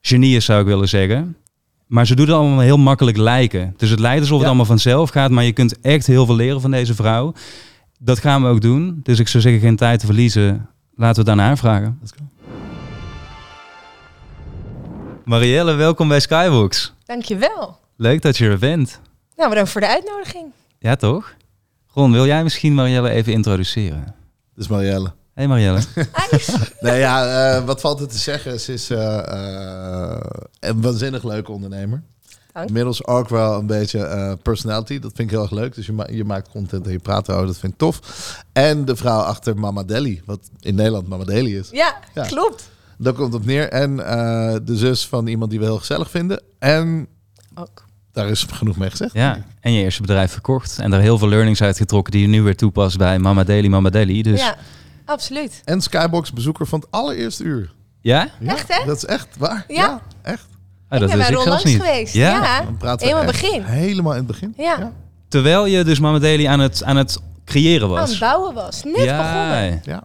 genie 0.00 0.36
is, 0.36 0.44
zou 0.44 0.60
ik 0.60 0.66
willen 0.66 0.88
zeggen. 0.88 1.36
Maar 1.86 2.06
ze 2.06 2.14
doet 2.14 2.26
het 2.26 2.36
allemaal 2.36 2.60
heel 2.60 2.78
makkelijk 2.78 3.16
lijken. 3.16 3.74
Dus 3.76 3.90
het 3.90 4.00
lijkt 4.00 4.20
alsof 4.20 4.32
het 4.32 4.40
Ja. 4.42 4.46
allemaal 4.46 4.66
vanzelf 4.66 5.10
gaat, 5.10 5.30
maar 5.30 5.44
je 5.44 5.52
kunt 5.52 5.80
echt 5.80 6.06
heel 6.06 6.26
veel 6.26 6.36
leren 6.36 6.60
van 6.60 6.70
deze 6.70 6.94
vrouw. 6.94 7.32
Dat 7.98 8.18
gaan 8.18 8.42
we 8.42 8.48
ook 8.48 8.60
doen. 8.60 9.00
Dus 9.02 9.18
ik 9.18 9.28
zou 9.28 9.42
zeggen, 9.42 9.60
geen 9.60 9.76
tijd 9.76 10.00
te 10.00 10.06
verliezen. 10.06 10.68
Laten 10.94 11.24
we 11.24 11.30
haar 11.30 11.58
vragen. 11.58 11.98
Let's 12.00 12.12
go. 12.18 12.24
Marielle, 15.24 15.74
welkom 15.74 16.08
bij 16.08 16.20
Skybox. 16.20 16.92
Dankjewel. 17.04 17.78
Leuk 17.96 18.22
dat 18.22 18.36
je 18.36 18.48
er 18.48 18.58
bent. 18.58 19.00
Nou, 19.36 19.48
bedankt 19.48 19.70
voor 19.70 19.80
de 19.80 19.88
uitnodiging. 19.88 20.46
Ja, 20.78 20.96
toch? 20.96 21.34
Ron, 21.92 22.12
wil 22.12 22.26
jij 22.26 22.42
misschien 22.42 22.74
Marielle 22.74 23.10
even 23.10 23.32
introduceren? 23.32 24.14
Dus 24.54 24.68
Marielle. 24.68 25.12
Hey 25.34 25.46
Marielle. 25.46 25.80
Nee, 26.80 26.98
ja, 26.98 27.54
eh, 27.56 27.64
wat 27.64 27.80
valt 27.80 28.00
er 28.00 28.08
te 28.08 28.18
zeggen? 28.18 28.60
Ze 28.60 28.72
is 28.72 28.90
eh, 28.90 29.18
eh, 29.18 30.20
een 30.60 30.82
waanzinnig 30.82 31.24
leuke 31.24 31.52
ondernemer. 31.52 32.02
Dank. 32.56 32.68
Inmiddels 32.68 33.06
ook 33.06 33.28
wel 33.28 33.58
een 33.58 33.66
beetje 33.66 33.98
eh, 34.04 34.32
personality. 34.42 34.98
Dat 34.98 35.12
vind 35.14 35.28
ik 35.30 35.34
heel 35.34 35.42
erg 35.42 35.50
leuk. 35.50 35.74
Dus 35.74 35.86
je, 35.86 35.92
ma- 35.92 36.08
je 36.10 36.24
maakt 36.24 36.48
content 36.48 36.86
en 36.86 36.92
je 36.92 36.98
praat 36.98 37.28
erover. 37.28 37.46
Dat 37.46 37.58
vind 37.58 37.72
ik 37.72 37.78
tof. 37.78 38.00
En 38.52 38.84
de 38.84 38.96
vrouw 38.96 39.20
achter 39.20 39.56
Mama 39.58 39.82
Deli. 39.82 40.22
Wat 40.24 40.40
in 40.60 40.74
Nederland 40.74 41.08
Mama 41.08 41.24
Deli 41.24 41.58
is. 41.58 41.68
Ja, 41.72 41.96
Ja. 42.14 42.22
klopt. 42.26 42.70
Daar 42.98 43.12
komt 43.12 43.32
het 43.32 43.40
op 43.42 43.46
neer. 43.46 43.68
En 43.68 44.06
eh, 44.06 44.56
de 44.64 44.76
zus 44.76 45.06
van 45.06 45.26
iemand 45.26 45.50
die 45.50 45.58
we 45.60 45.64
heel 45.64 45.78
gezellig 45.78 46.10
vinden. 46.10 46.42
En 46.58 47.06
Ook. 47.54 47.84
daar 48.12 48.28
is 48.28 48.42
genoeg 48.42 48.76
mee 48.76 48.90
gezegd. 48.90 49.12
Ja, 49.12 49.38
en 49.60 49.72
je 49.72 49.82
eerste 49.82 50.00
bedrijf 50.02 50.32
verkocht. 50.32 50.78
En 50.78 50.90
daar 50.90 51.00
heel 51.00 51.18
veel 51.18 51.28
learnings 51.28 51.62
uit 51.62 51.76
getrokken 51.76 52.12
die 52.12 52.20
je 52.22 52.28
nu 52.28 52.42
weer 52.42 52.56
toepast 52.56 52.98
bij 52.98 53.18
Mama 53.18 53.44
Daily, 53.44 53.68
Mama 53.68 53.90
Daily. 53.90 54.22
Dus 54.22 54.40
ja? 54.40 54.56
Absoluut. 55.04 55.62
En 55.64 55.80
Skybox 55.80 56.32
bezoeker 56.32 56.66
van 56.66 56.78
het 56.80 56.88
allereerste 56.90 57.44
uur. 57.44 57.72
ja? 58.00 58.28
Ja, 58.40 58.52
Echt, 58.52 58.74
hè? 58.78 58.84
Dat 58.86 58.96
is 58.96 59.04
echt 59.04 59.28
waar. 59.38 59.64
Ja. 59.68 60.02
echt. 60.22 60.46
Oh, 60.90 60.98
dat 61.00 61.10
ik 61.10 61.16
ben 61.16 61.26
zelfs 61.26 61.46
langs 61.46 61.64
niet. 61.64 61.76
geweest. 61.76 62.14
Ja? 62.14 62.64
Helemaal 62.80 63.22
echt 63.22 63.26
begin. 63.26 63.62
Helemaal 63.62 64.12
in 64.12 64.18
het 64.18 64.26
begin. 64.26 64.54
Ja. 64.56 64.92
Terwijl 65.28 65.66
je 65.66 65.84
dus 65.84 65.98
Mama 65.98 66.18
Daily 66.18 66.46
aan 66.46 66.60
het, 66.60 66.84
aan 66.84 66.96
het 66.96 67.18
creëren 67.44 67.88
Aan 67.88 67.96
het 67.96 68.08
was. 68.08 68.18
bouwen 68.18 68.54
was. 68.54 68.82
Net 68.84 69.04
ja. 69.04 69.16
begonnen. 69.16 69.80
Ja. 69.84 70.04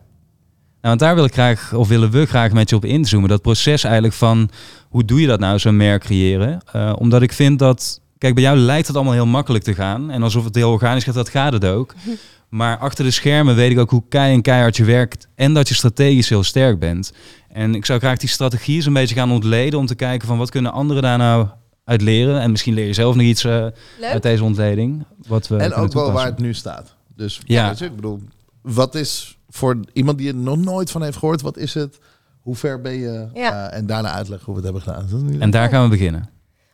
Nou, 0.82 0.96
want 0.96 1.00
daar 1.00 1.16
wil 1.16 1.24
ik 1.24 1.34
graag, 1.34 1.74
of 1.74 1.88
willen 1.88 2.12
we 2.12 2.26
graag 2.26 2.52
met 2.52 2.70
je 2.70 2.76
op 2.76 2.86
inzoomen. 2.86 3.30
Dat 3.30 3.42
proces 3.42 3.84
eigenlijk 3.84 4.14
van, 4.14 4.50
hoe 4.90 5.06
doe 5.06 5.22
je 5.22 5.28
dat 5.28 5.40
nou, 5.40 5.60
zo'n 5.60 5.78
merk 5.78 6.02
creëren? 6.02 6.62
Eh, 6.72 6.94
omdat 6.98 7.22
ik 7.22 7.34
vind 7.34 7.60
dat, 7.60 8.02
kijk, 8.18 8.34
bij 8.34 8.44
jou 8.44 8.58
lijkt 8.58 8.88
het 8.88 8.96
allemaal 8.96 9.14
heel 9.14 9.26
makkelijk 9.26 9.64
te 9.64 9.74
gaan. 9.74 10.12
En 10.12 10.24
alsof 10.24 10.44
het 10.44 10.56
heel 10.56 10.72
organisch 10.72 11.04
gaat, 11.04 11.14
dat 11.14 11.30
gaat 11.30 11.54
het 11.54 11.66
ook. 11.66 11.94
Maar 12.52 12.78
achter 12.78 13.06
de 13.06 13.12
schermen 13.12 13.56
weet 13.56 13.72
ik 13.72 13.80
ook 13.80 13.90
hoe 13.90 14.04
kei 14.10 14.34
en 14.34 14.42
keihard 14.42 14.78
je 14.78 14.84
werkt. 14.84 15.28
En 15.36 15.54
dat 15.54 15.68
je 15.68 15.74
strategisch 15.74 16.30
heel 16.30 16.44
sterk 16.44 16.80
bent. 16.80 17.14
En 17.50 17.76
ik 17.76 17.86
zou 17.86 18.00
graag 18.00 18.18
die 18.18 18.30
strategie 18.30 18.76
eens 18.76 18.86
een 18.86 18.94
beetje 18.94 19.16
gaan 19.16 19.32
ontleden. 19.32 19.80
Om 19.80 19.86
te 19.86 19.96
kijken 19.96 20.28
van, 20.28 20.38
wat 20.38 20.50
kunnen 20.50 20.72
anderen 20.72 21.04
daar 21.04 21.18
nou 21.18 21.48
uit 21.84 22.02
leren? 22.02 22.42
En 22.42 22.52
misschien 22.52 22.74
leer 22.74 22.86
je 22.86 22.94
zelf 22.94 23.16
nog 23.16 23.26
iets 23.26 23.44
eh, 23.44 23.68
uit 24.02 24.24
deze 24.24 24.44
ontleding. 24.44 25.06
Wat 25.28 25.48
we 25.48 25.58
En 25.58 25.74
ook 25.74 25.94
wel 25.94 26.12
waar 26.12 26.26
het 26.26 26.40
nu 26.40 26.54
staat. 26.54 26.96
Dus 27.16 27.42
Ja. 27.46 27.72
ik 27.80 27.96
bedoel, 27.96 28.22
wat 28.62 28.96
is 28.96 29.38
voor 29.50 29.80
iemand 29.94 30.18
die 30.18 30.28
er 30.28 30.36
nog 30.36 30.58
nooit 30.58 30.92
van 30.92 31.04
heeft 31.04 31.18
gehoord, 31.18 31.42
wat 31.42 31.58
is 31.58 31.74
het? 31.74 32.00
Hoe 32.40 32.56
ver 32.56 32.82
ben 32.82 32.94
je? 32.94 33.28
Ja. 33.34 33.70
Eh, 33.70 33.78
en 33.78 33.86
daarna 33.86 34.12
uitleggen 34.12 34.46
hoe 34.54 34.62
we 34.62 34.68
het 34.68 34.74
hebben 34.76 35.08
gedaan. 35.10 35.42
En 35.42 35.50
daar 35.50 35.70
gaan 35.70 35.84
we 35.84 35.90
beginnen. 35.90 36.30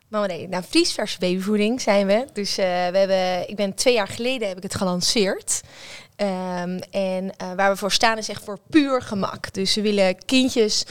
Mama 0.07 0.25
nee, 0.25 0.47
nou, 0.47 0.63
vriesverse 0.67 1.19
babyvoeding 1.19 1.81
zijn 1.81 2.07
we. 2.07 2.25
Dus 2.33 2.57
eh, 2.57 2.65
we 2.65 2.97
hebben, 2.97 3.49
ik 3.49 3.55
ben 3.55 3.73
twee 3.73 3.93
jaar 3.93 4.07
geleden 4.07 4.47
heb 4.47 4.57
ik 4.57 4.63
het 4.63 4.75
gelanceerd. 4.75 5.61
Ehm, 6.15 6.79
en 6.91 7.37
eh, 7.37 7.53
waar 7.55 7.71
we 7.71 7.77
voor 7.77 7.91
staan 7.91 8.17
is 8.17 8.29
echt 8.29 8.43
voor 8.43 8.59
puur 8.69 9.01
gemak. 9.01 9.53
Dus 9.53 9.75
we 9.75 9.81
willen 9.81 10.25
kindjes 10.25 10.85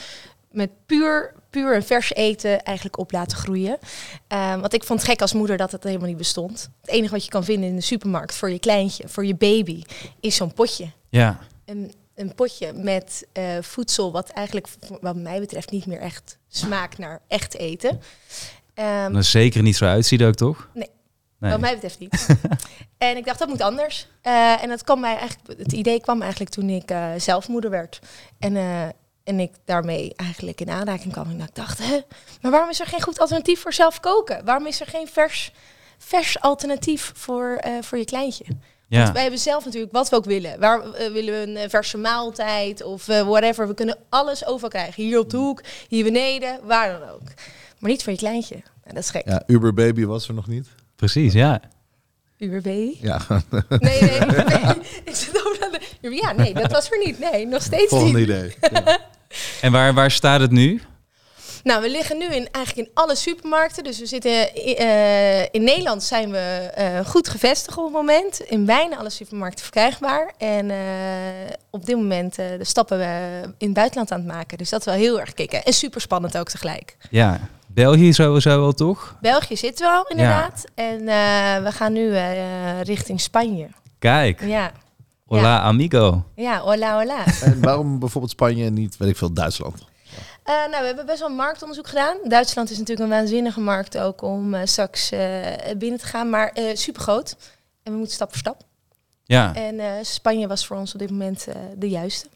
met 0.51 0.69
puur, 0.85 1.33
puur 1.49 1.75
en 1.75 1.83
vers 1.83 2.13
eten 2.13 2.63
eigenlijk 2.63 2.97
op 2.97 3.11
laten 3.11 3.37
groeien. 3.37 3.77
Ehm, 4.27 4.59
want 4.59 4.73
ik 4.73 4.83
vond 4.83 4.99
het 4.99 5.09
gek 5.09 5.21
als 5.21 5.33
moeder 5.33 5.57
dat 5.57 5.71
het 5.71 5.83
helemaal 5.83 6.07
niet 6.07 6.17
bestond. 6.17 6.69
Het 6.81 6.89
enige 6.89 7.13
wat 7.13 7.23
je 7.23 7.29
kan 7.29 7.43
vinden 7.43 7.69
in 7.69 7.75
de 7.75 7.81
supermarkt 7.81 8.35
voor 8.35 8.49
je 8.51 8.59
kleintje, 8.59 9.07
voor 9.07 9.25
je 9.25 9.35
baby, 9.35 9.83
is 10.19 10.35
zo'n 10.35 10.53
potje. 10.53 10.91
Ja, 11.09 11.39
Een, 11.65 11.93
een 12.15 12.35
potje 12.35 12.73
met 12.73 13.27
eh, 13.31 13.43
voedsel 13.61 14.11
wat 14.11 14.29
eigenlijk, 14.29 14.67
wat 15.01 15.15
mij 15.15 15.39
betreft, 15.39 15.71
niet 15.71 15.85
meer 15.85 15.99
echt 15.99 16.37
smaakt 16.47 16.97
naar 16.97 17.21
echt 17.27 17.55
eten. 17.55 18.01
Ehm, 18.77 19.13
dat 19.13 19.25
zeker 19.25 19.61
niet 19.61 19.75
zo 19.75 19.85
uitziet 19.85 20.23
ook, 20.23 20.35
toch? 20.35 20.69
Nee. 20.73 20.89
Nee. 21.39 21.51
Wat 21.51 21.59
mij 21.59 21.73
betreft 21.73 21.99
niet. 21.99 22.27
en 22.97 23.17
ik 23.17 23.25
dacht, 23.25 23.39
dat 23.39 23.47
moet 23.47 23.61
anders. 23.61 24.07
Eh, 24.21 24.63
en 24.63 24.69
dat 24.69 24.83
kwam 24.83 24.99
mij 24.99 25.17
eigenlijk, 25.17 25.59
het 25.59 25.71
idee 25.71 26.01
kwam 26.01 26.21
eigenlijk 26.21 26.51
toen 26.51 26.69
ik 26.69 26.91
eh, 26.91 27.09
zelf 27.17 27.47
moeder 27.47 27.69
werd. 27.69 27.99
En, 28.39 28.55
eh, 28.55 28.83
en 29.23 29.39
ik 29.39 29.51
daarmee 29.65 30.13
eigenlijk 30.15 30.61
in 30.61 30.69
aanraking 30.69 31.13
kwam. 31.13 31.29
En 31.29 31.39
ik 31.39 31.55
dacht, 31.55 31.77
hè, 31.77 31.99
maar 32.41 32.51
waarom 32.51 32.69
is 32.69 32.79
er 32.79 32.85
geen 32.85 33.01
goed 33.01 33.19
alternatief 33.19 33.61
voor 33.61 33.73
zelf 33.73 33.99
koken? 33.99 34.45
Waarom 34.45 34.67
is 34.67 34.79
er 34.79 34.87
geen 34.87 35.07
vers, 35.07 35.51
vers 35.97 36.39
alternatief 36.39 37.11
voor, 37.15 37.61
voor 37.81 37.97
je 37.97 38.05
kleintje? 38.05 38.45
Ja. 38.87 39.01
Want 39.01 39.13
wij 39.13 39.21
hebben 39.21 39.39
zelf 39.39 39.65
natuurlijk 39.65 39.93
wat 39.93 40.09
we 40.09 40.15
ook 40.15 40.25
willen. 40.25 40.59
Waar 40.59 40.91
willen 40.91 41.33
we 41.33 41.61
een 41.61 41.69
verse 41.69 41.97
maaltijd 41.97 42.83
of 42.83 43.05
whatever. 43.05 43.67
We 43.67 43.73
kunnen 43.73 43.97
alles 44.09 44.45
overal 44.45 44.69
krijgen. 44.69 45.03
Hier 45.03 45.19
op 45.19 45.29
de 45.29 45.37
hoek, 45.37 45.61
hier 45.87 46.03
beneden, 46.03 46.59
waar 46.63 46.99
dan 46.99 47.09
ook. 47.09 47.21
Maar 47.79 47.89
niet 47.89 48.03
voor 48.03 48.11
je 48.11 48.17
kleintje. 48.17 48.55
Nou, 48.55 48.93
dat 48.95 49.03
is 49.03 49.09
gek. 49.09 49.27
Ja, 49.27 49.43
Uber 49.47 49.73
Baby 49.73 50.05
was 50.05 50.27
er 50.27 50.33
nog 50.33 50.47
niet. 50.47 50.67
Precies, 50.95 51.33
ja. 51.33 51.61
Uber 52.37 52.61
baby? 52.61 52.97
Ja, 53.01 53.21
Nee, 53.69 54.01
nee, 54.01 54.19
nee. 54.19 54.75
Ik 55.05 55.15
zit 55.15 55.45
over 55.45 55.63
aan 55.63 55.71
de... 55.71 56.09
Ja, 56.15 56.31
nee, 56.31 56.53
dat 56.53 56.71
was 56.71 56.91
er 56.91 56.97
niet. 57.05 57.19
Nee, 57.19 57.45
nog 57.47 57.61
steeds 57.61 57.89
volgende 57.89 58.19
niet. 58.19 58.27
idee. 58.29 58.55
Ja. 58.71 58.99
En 59.61 59.71
waar, 59.71 59.93
waar 59.93 60.11
staat 60.11 60.39
het 60.39 60.51
nu? 60.51 60.81
Nou, 61.63 61.81
we 61.81 61.89
liggen 61.89 62.17
nu 62.17 62.25
in, 62.25 62.47
eigenlijk 62.51 62.87
in 62.87 62.93
alle 62.93 63.15
supermarkten. 63.15 63.83
Dus 63.83 63.99
we 63.99 64.05
zitten 64.05 64.53
eh, 64.55 65.41
in 65.41 65.63
Nederland 65.63 66.03
zijn 66.03 66.31
we 66.31 66.37
eh, 66.75 67.05
goed 67.05 67.29
gevestigd 67.29 67.77
op 67.77 67.83
het 67.83 67.93
moment. 67.93 68.39
In 68.39 68.65
bijna 68.65 68.97
alle 68.97 69.09
supermarkten 69.09 69.63
verkrijgbaar. 69.63 70.33
En 70.37 70.71
eh, 70.71 70.77
op 71.69 71.85
dit 71.85 71.95
moment 71.95 72.37
eh, 72.39 72.45
de 72.57 72.63
stappen 72.63 72.97
we 72.97 73.41
in 73.57 73.65
het 73.65 73.73
buitenland 73.75 74.11
aan 74.11 74.19
het 74.19 74.27
maken. 74.27 74.57
Dus 74.57 74.69
dat 74.69 74.79
is 74.79 74.85
wel 74.85 74.95
heel 74.95 75.19
erg 75.19 75.33
kicken. 75.33 75.63
En 75.63 75.73
super 75.73 76.01
spannend 76.01 76.37
ook 76.37 76.49
tegelijk. 76.49 76.97
Ja, 77.09 77.39
België 77.83 78.13
sowieso 78.13 78.59
wel, 78.59 78.73
toch? 78.73 79.15
België 79.21 79.55
zitten 79.57 79.85
we 79.87 79.91
al 79.93 80.05
inderdaad. 80.07 80.65
En 80.75 80.99
eh, 80.99 81.63
we 81.63 81.71
gaan 81.71 81.93
nu 81.93 82.15
eh, 82.15 82.81
richting 82.81 83.21
Spanje. 83.21 83.67
Kijk, 83.99 84.41
Ja, 84.45 84.71
hola 85.25 85.61
amigo. 85.61 86.23
ja, 86.35 86.59
hola 86.59 86.97
hola. 86.97 87.23
En 87.41 87.61
waarom 87.61 87.99
bijvoorbeeld 87.99 88.31
Spanje 88.33 88.65
en 88.65 88.73
niet, 88.73 88.97
weet 88.97 89.09
ik 89.09 89.17
veel, 89.17 89.33
Duitsland? 89.33 89.85
Eh, 90.43 90.53
nou, 90.53 90.79
we 90.81 90.85
hebben 90.87 91.05
best 91.05 91.19
wel 91.19 91.29
marktonderzoek 91.29 91.87
gedaan. 91.87 92.17
Duitsland 92.23 92.69
is 92.69 92.77
natuurlijk 92.77 93.09
een 93.09 93.15
waanzinnige 93.17 93.59
markt 93.59 93.97
ook 93.97 94.21
om 94.21 94.53
eh, 94.53 94.61
straks 94.65 95.09
binnen 95.77 95.99
te 95.99 96.05
gaan, 96.05 96.29
maar 96.29 96.47
eh 96.53 96.75
super 96.75 97.01
groot. 97.01 97.35
En 97.83 97.91
we 97.91 97.97
moeten 97.97 98.15
stap 98.15 98.29
voor 98.29 98.37
stap. 98.39 98.61
Ja, 99.23 99.55
En 99.55 99.79
eh, 99.79 99.87
Spanje 100.01 100.47
was 100.47 100.65
voor 100.67 100.77
ons 100.77 100.93
op 100.93 100.99
dit 100.99 101.09
moment 101.09 101.47
eh, 101.47 101.55
de 101.75 101.89
juiste. 101.89 102.27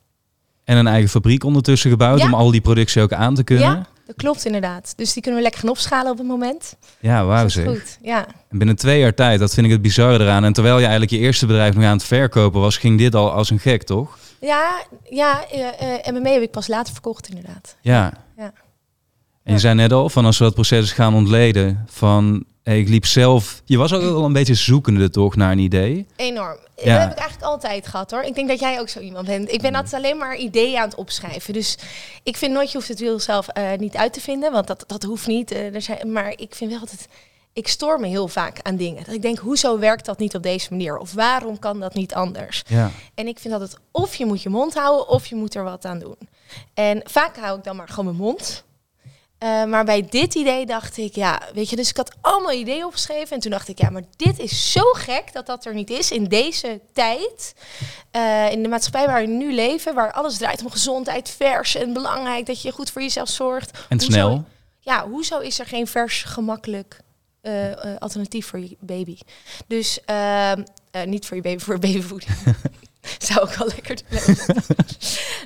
en 0.64 0.78
een 0.78 0.88
eigen 0.88 1.10
fabriek 1.10 1.44
ondertussen 1.44 1.90
gebouwd 1.90 2.20
Ja. 2.20 2.26
om 2.26 2.34
al 2.34 2.52
die 2.52 2.62
productie 2.62 3.02
ook 3.02 3.14
aan 3.14 3.36
te 3.36 3.44
kunnen. 3.44 3.68
Ja, 3.70 3.88
dat 4.12 4.24
klopt 4.24 4.46
inderdaad. 4.46 4.94
Dus 4.96 5.14
die 5.14 5.22
kunnen 5.22 5.38
we 5.40 5.44
lekker 5.44 5.62
gaan 5.62 5.70
opschalen 5.72 6.12
op 6.12 6.18
het 6.18 6.28
moment. 6.28 6.76
Ja, 7.00 7.26
wauw 7.26 7.44
Dus 7.44 7.54
zeg. 7.54 7.66
is 7.66 7.72
goed. 7.72 7.98
Ja. 8.02 8.26
En 8.50 8.58
binnen 8.58 8.76
twee 8.76 9.00
jaar 9.00 9.14
tijd, 9.14 9.40
dat 9.40 9.54
vind 9.54 9.66
ik 9.66 9.72
het 9.72 9.82
bizarre 9.82 10.24
eraan. 10.24 10.44
En 10.44 10.54
terwijl 10.54 10.76
je 10.76 10.82
eigenlijk 10.82 11.12
je 11.12 11.18
eerste 11.20 11.46
bedrijf 11.46 11.76
nog 11.76 11.84
aan 11.84 11.92
het 11.98 12.04
verkopen 12.04 12.62
was, 12.62 12.78
ging 12.78 12.98
dit 12.98 13.16
al 13.16 13.32
als 13.32 13.50
een 13.50 13.60
gek, 13.60 13.84
toch? 13.84 14.18
Ja, 14.40 14.84
ja 15.10 15.46
eh, 15.50 16.14
MMA 16.14 16.30
heb 16.30 16.42
ik 16.42 16.52
pas 16.52 16.68
later 16.68 16.94
verkocht 16.94 17.30
inderdaad. 17.30 17.76
Ja. 17.82 18.14
Ja. 18.38 18.44
En 18.44 18.54
je 19.44 19.52
Ja. 19.52 19.58
zei 19.58 19.76
net 19.76 19.92
al, 19.94 20.10
van 20.10 20.26
als 20.26 20.38
we 20.38 20.44
dat 20.44 20.54
proces 20.54 20.92
gaan 20.92 21.14
ontleden, 21.16 21.86
van 21.90 22.46
ik 22.64 22.90
liep 22.90 23.06
zelf... 23.06 23.62
Je 23.66 23.78
was 23.78 23.94
ook 23.94 24.02
wel 24.02 24.26
een 24.26 24.34
beetje 24.34 24.54
zoekende 24.54 25.10
toch 25.10 25.36
naar 25.36 25.52
een 25.52 25.60
idee? 25.60 26.06
Enorm. 26.16 26.58
Ja. 26.76 26.94
Dat 26.94 27.02
heb 27.02 27.12
ik 27.12 27.18
eigenlijk 27.18 27.52
altijd 27.52 27.88
gehad 27.88 28.12
hoor. 28.12 28.24
Ik 28.24 28.36
denk 28.36 28.48
dat 28.48 28.60
jij 28.60 28.80
ook 28.80 28.90
zo 28.90 29.00
iemand 29.00 29.26
bent. 29.26 29.52
Ik 29.52 29.62
ben 29.62 29.76
altijd 29.76 29.94
alleen 29.94 30.18
maar 30.18 30.36
ideeën 30.36 30.78
aan 30.78 30.90
het 30.90 30.96
opschrijven. 30.96 31.54
Dus 31.54 31.78
ik 32.24 32.38
vind 32.38 32.54
nooit, 32.54 32.72
je 32.72 32.78
hoeft 32.78 32.90
het 32.90 33.00
wiel 33.00 33.20
zelf 33.20 33.48
eh, 33.48 33.64
niet 33.78 33.96
uit 33.96 34.14
te 34.14 34.22
vinden. 34.22 34.52
Want 34.52 34.68
dat, 34.68 34.84
dat 34.88 35.04
hoeft 35.04 35.28
niet. 35.28 35.52
Eh, 35.52 35.76
er 35.76 35.82
zijn, 35.82 36.12
maar 36.12 36.34
ik 36.36 36.56
vind 36.56 36.72
wel 36.72 36.80
altijd... 36.80 37.08
Ik 37.54 37.68
stoor 37.68 38.00
me 38.00 38.08
heel 38.08 38.28
vaak 38.28 38.60
aan 38.62 38.76
dingen. 38.76 39.04
Dat 39.04 39.16
ik 39.16 39.22
denk, 39.22 39.38
hoezo 39.38 39.80
werkt 39.80 40.06
dat 40.06 40.20
niet 40.20 40.36
op 40.36 40.44
deze 40.44 40.68
manier? 40.70 40.98
Of 40.98 41.14
waarom 41.14 41.60
kan 41.60 41.80
dat 41.80 41.94
niet 41.94 42.14
anders? 42.14 42.64
Ja. 42.68 42.92
En 43.16 43.28
ik 43.28 43.40
vind 43.40 43.54
dat 43.54 43.62
het 43.62 43.80
of 43.92 44.16
je 44.16 44.26
moet 44.26 44.42
je 44.42 44.50
mond 44.50 44.74
houden 44.74 45.08
of 45.08 45.26
je 45.26 45.36
moet 45.36 45.56
er 45.56 45.64
wat 45.64 45.86
aan 45.86 46.00
doen. 46.00 46.18
En 46.74 47.02
vaak 47.04 47.38
hou 47.38 47.58
ik 47.58 47.64
dan 47.64 47.76
maar 47.76 47.88
gewoon 47.88 48.06
mijn 48.06 48.18
mond. 48.18 48.64
Eh, 49.42 49.64
maar 49.66 49.86
bij 49.86 50.08
dit 50.10 50.36
idee 50.36 50.66
dacht 50.66 50.98
ik, 50.98 51.16
ja, 51.16 51.42
weet 51.54 51.70
je, 51.70 51.76
dus 51.76 51.90
ik 51.90 51.98
had 51.98 52.16
allemaal 52.22 52.52
ideeën 52.52 52.86
opgeschreven. 52.86 53.36
En 53.36 53.40
toen 53.42 53.52
dacht 53.52 53.68
ik, 53.68 53.80
ja, 53.80 53.90
maar 53.90 54.02
dit 54.16 54.40
is 54.40 54.72
zo 54.72 54.82
gek 54.82 55.34
dat 55.34 55.46
dat 55.46 55.66
er 55.66 55.74
niet 55.74 55.90
is 55.90 56.12
in 56.12 56.24
deze 56.24 56.80
tijd. 56.94 57.54
Eh, 58.12 58.52
in 58.52 58.64
de 58.64 58.70
maatschappij 58.70 59.06
waar 59.08 59.22
we 59.22 59.28
nu 59.28 59.54
leven, 59.54 59.94
waar 59.94 60.12
alles 60.12 60.38
draait 60.38 60.62
om 60.64 60.72
gezondheid, 60.72 61.30
vers 61.30 61.76
en 61.76 61.94
belangrijk 61.94 62.46
dat 62.46 62.62
je 62.62 62.72
goed 62.72 62.92
voor 62.92 63.02
jezelf 63.02 63.30
zorgt. 63.30 63.72
En 63.72 63.98
Hoezo- 63.98 64.12
snel. 64.12 64.44
Ja, 64.80 65.08
hoezo 65.08 65.40
is 65.40 65.60
er 65.60 65.66
geen 65.66 65.88
vers, 65.88 66.24
gemakkelijk 66.24 67.00
eh, 67.42 67.72
alternatief 68.00 68.48
voor 68.48 68.60
je 68.60 68.78
baby? 68.80 69.18
Dus 69.68 70.00
ehm, 70.06 70.64
eh, 70.92 71.04
niet 71.04 71.26
voor 71.26 71.36
je 71.36 71.42
baby, 71.44 71.64
voor 71.64 71.80
babyvoeding. 71.80 72.32
Zou 73.30 73.50
ik 73.50 73.56
wel 73.56 73.68
lekker 73.68 73.96
doen. 74.10 74.36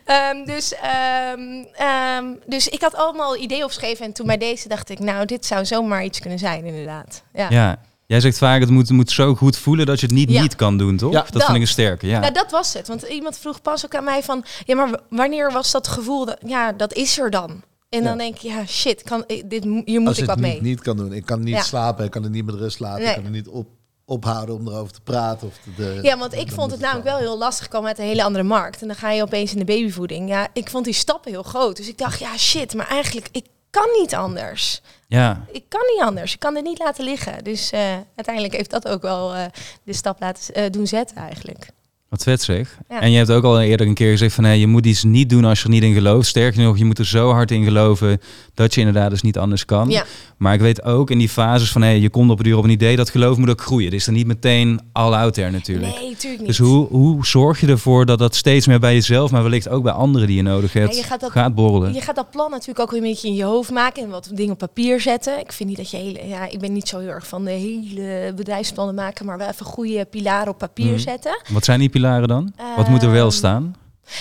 Ehm, 0.06 0.46
dus, 0.46 0.74
ehm, 0.74 1.64
ehm, 1.74 2.26
dus 2.46 2.68
ik 2.68 2.82
had 2.82 2.96
allemaal 2.96 3.38
ideeën 3.38 3.64
opgeschreven 3.64 4.06
en 4.06 4.14
toen 4.14 4.26
bij 4.28 4.38
deze 4.38 4.68
dacht 4.68 4.90
ik, 4.90 5.00
nou, 5.00 5.26
dit 5.26 5.46
zou 5.46 5.66
zomaar 5.66 6.04
iets 6.04 6.20
kunnen 6.20 6.40
zijn, 6.40 6.66
inderdaad. 6.66 7.24
Ja. 7.34 7.50
Ja. 7.50 7.80
Jij 8.08 8.20
zegt 8.20 8.38
vaak, 8.38 8.60
het 8.60 8.70
moet, 8.70 8.90
moet 8.90 9.12
zo 9.12 9.36
goed 9.36 9.58
voelen 9.58 9.86
dat 9.86 10.00
je 10.00 10.06
het 10.06 10.16
niet 10.16 10.30
Ja. 10.32 10.42
niet 10.42 10.56
kan 10.56 10.78
doen, 10.78 10.98
toch? 10.98 11.12
Ja. 11.14 11.22
dat, 11.22 11.34
Dat. 11.34 11.44
vind 11.44 11.56
ik 11.56 11.62
een 11.62 11.68
sterke, 11.68 12.08
ja. 12.08 12.20
Nou, 12.20 12.34
dat 12.34 12.52
was 12.52 12.74
het. 12.74 12.88
Want 12.88 13.02
iemand 13.02 13.38
vroeg 13.38 13.62
pas 13.62 13.86
ook 13.86 13.96
aan 13.96 14.04
mij 14.04 14.24
van... 14.24 14.46
Ja, 14.66 14.76
maar 14.76 15.00
wanneer 15.10 15.52
was 15.52 15.72
dat 15.72 15.88
gevoel? 15.88 16.26
Dat, 16.26 16.38
ja, 16.46 16.72
dat 16.72 16.94
is 16.94 17.20
er 17.20 17.30
dan. 17.30 17.64
En 17.90 18.04
dan 18.04 18.18
denk 18.18 18.38
je, 18.38 18.48
ja, 18.48 18.66
shit, 18.66 19.04
kan, 19.04 19.26
eh, 19.26 19.44
dit, 19.46 19.64
hier 19.64 20.00
moet 20.00 20.08
Als 20.08 20.18
ik 20.18 20.26
wat 20.26 20.36
het 20.36 20.46
mee. 20.46 20.54
niet, 20.54 20.62
niet 20.62 20.82
kan 20.82 20.98
doen. 20.98 21.14
Ik 21.14 21.26
kan 21.26 21.40
niet 21.44 21.54
Ja. 21.56 21.62
slapen, 21.62 22.06
ik 22.06 22.12
kan 22.12 22.24
het 22.24 22.32
niet 22.32 22.46
met 22.46 22.56
rust 22.56 22.80
laten, 22.80 23.00
Nee. 23.00 23.08
ik 23.10 23.16
kan 23.16 23.24
het 23.24 23.34
niet 23.34 23.48
op, 23.48 23.68
ophouden 24.06 24.56
om 24.56 24.68
erover 24.68 24.94
te 24.94 25.02
praten. 25.02 25.48
Of 25.48 25.54
te, 25.64 25.74
de, 25.76 26.00
Ja, 26.02 26.18
want 26.18 26.34
ik 26.34 26.52
vond 26.52 26.72
het 26.72 26.80
namelijk 26.80 27.06
wel 27.06 27.18
heel 27.18 27.38
lastig 27.38 27.68
komen 27.68 27.88
uit 27.88 28.00
een 28.00 28.06
hele 28.06 28.24
andere 28.24 28.44
markt. 28.44 28.82
En 28.82 28.88
dan 28.88 28.96
ga 28.96 29.12
je 29.12 29.22
opeens 29.22 29.52
in 29.54 29.60
de 29.60 29.66
babyvoeding. 29.66 30.30
Ja, 30.30 30.48
ik 30.54 30.70
vond 30.70 30.86
die 30.86 30.94
stappen 30.94 31.32
heel 31.32 31.44
groot. 31.44 31.78
Dus 31.78 31.88
ik 31.88 31.98
dacht, 31.98 32.20
ja, 32.20 32.38
shit, 32.38 32.74
maar 32.74 32.88
eigenlijk, 32.88 33.30
ik 33.32 33.46
kan 33.70 33.88
niet 34.00 34.16
anders. 34.16 34.82
ja. 35.08 35.46
Ik 35.52 35.64
kan 35.70 35.82
niet 35.94 36.02
anders. 36.02 36.34
Ik 36.34 36.40
kan 36.40 36.54
dit 36.54 36.64
niet 36.64 36.80
laten 36.80 37.04
liggen. 37.04 37.44
Dus 37.44 37.72
eh, 37.72 37.94
uiteindelijk 38.16 38.56
heeft 38.56 38.70
dat 38.70 38.88
ook 38.88 39.02
wel 39.02 39.34
eh, 39.34 39.46
de 39.84 39.94
stap 39.94 40.20
laten 40.20 40.54
eh, 40.54 40.72
doen 40.72 40.88
zetten 40.88 41.18
eigenlijk. 41.18 41.68
Wat 42.10 42.24
vet 42.24 42.42
zeg. 42.42 42.78
Ja. 42.90 43.02
En 43.02 43.12
je 43.12 43.18
hebt 43.18 43.32
ook 43.32 43.44
al 43.44 43.62
eerder 43.62 43.88
een 43.88 43.94
keer 43.94 44.12
gezegd 44.12 44.36
van 44.36 44.44
hey, 44.44 44.58
je 44.60 44.68
moet 44.68 44.86
iets 44.86 45.04
niet 45.04 45.30
doen 45.30 45.46
als 45.46 45.60
je 45.60 45.64
er 45.66 45.70
niet 45.72 45.84
in 45.84 45.94
gelooft. 45.94 46.28
Sterker 46.28 46.62
nog, 46.62 46.78
je 46.78 46.86
moet 46.86 47.00
er 47.00 47.06
zo 47.06 47.32
hard 47.32 47.52
in 47.52 47.64
geloven 47.64 48.22
dat 48.54 48.74
je 48.74 48.80
inderdaad 48.80 49.10
dus 49.10 49.22
niet 49.22 49.38
anders 49.38 49.66
kan. 49.66 49.90
Ja. 49.90 50.04
Maar 50.38 50.54
ik 50.54 50.60
weet 50.60 50.84
ook 50.84 51.10
in 51.12 51.18
die 51.18 51.30
fases 51.30 51.72
van 51.72 51.82
hey, 51.82 52.00
je 52.00 52.10
komt 52.10 52.30
op 52.32 52.38
een 52.38 52.44
duur 52.44 52.58
op 52.58 52.64
een 52.64 52.70
idee, 52.70 52.96
dat 52.96 53.10
geloof 53.10 53.38
moet 53.38 53.50
ook 53.50 53.62
groeien. 53.62 53.86
Het 53.86 53.94
is 53.94 54.08
er 54.08 54.14
niet 54.14 54.28
meteen 54.28 54.80
all 54.92 55.14
out 55.14 55.34
there 55.34 55.52
natuurlijk. 55.52 55.96
Nee, 56.00 56.10
natuurlijk 56.10 56.38
niet. 56.42 56.48
Dus 56.48 56.58
hoe, 56.58 56.88
hoe 56.88 57.26
zorg 57.26 57.60
je 57.60 57.68
ervoor 57.68 58.06
dat 58.06 58.20
dat 58.20 58.36
steeds 58.36 58.68
meer 58.68 58.80
bij 58.80 58.94
jezelf, 58.94 59.32
maar 59.32 59.44
wellicht 59.44 59.70
ook 59.70 59.84
bij 59.84 59.94
anderen 59.94 60.28
die 60.28 60.36
je 60.36 60.42
nodig 60.44 60.74
hebt, 60.74 60.92
Ja, 60.96 60.98
je 61.02 61.04
gaat 61.08 61.20
dat- 61.20 61.32
gaat 61.32 61.56
borrelen? 61.56 61.94
Je 61.94 62.02
gaat 62.02 62.16
dat 62.16 62.32
plan 62.32 62.52
natuurlijk 62.52 62.80
ook 62.80 62.92
weer 62.92 63.02
een 63.02 63.08
beetje 63.10 63.28
in 63.28 63.36
je 63.36 63.44
hoofd 63.44 63.72
maken 63.72 64.04
en 64.04 64.10
wat 64.10 64.30
dingen 64.34 64.52
op 64.54 64.58
papier 64.58 65.02
zetten. 65.02 65.40
Ik 65.40 65.52
vind 65.52 65.70
niet 65.70 65.78
dat 65.78 65.90
je 65.92 65.98
hele, 65.98 66.28
ja, 66.28 66.50
ik 66.50 66.60
ben 66.60 66.74
niet 66.74 66.88
zo 66.88 67.00
heel 67.00 67.10
erg 67.10 67.28
van 67.28 67.44
de 67.46 67.52
hele 67.52 68.34
bedrijfsplannen 68.36 68.96
maken, 68.96 69.26
maar 69.26 69.38
wel 69.38 69.48
even 69.50 69.66
goede 69.66 70.06
pilaren 70.06 70.50
op 70.52 70.58
papier 70.58 70.86
Mhm. 70.92 70.98
zetten. 71.00 71.42
Wat 71.50 71.66
zijn 71.66 71.80
die 71.80 71.90
pilaren 72.00 72.28
dan? 72.28 72.54
Wat 72.76 72.88
moet 72.88 73.04
er 73.04 73.12
wel 73.12 73.26
Ehm, 73.28 73.36
staan? 73.36 73.76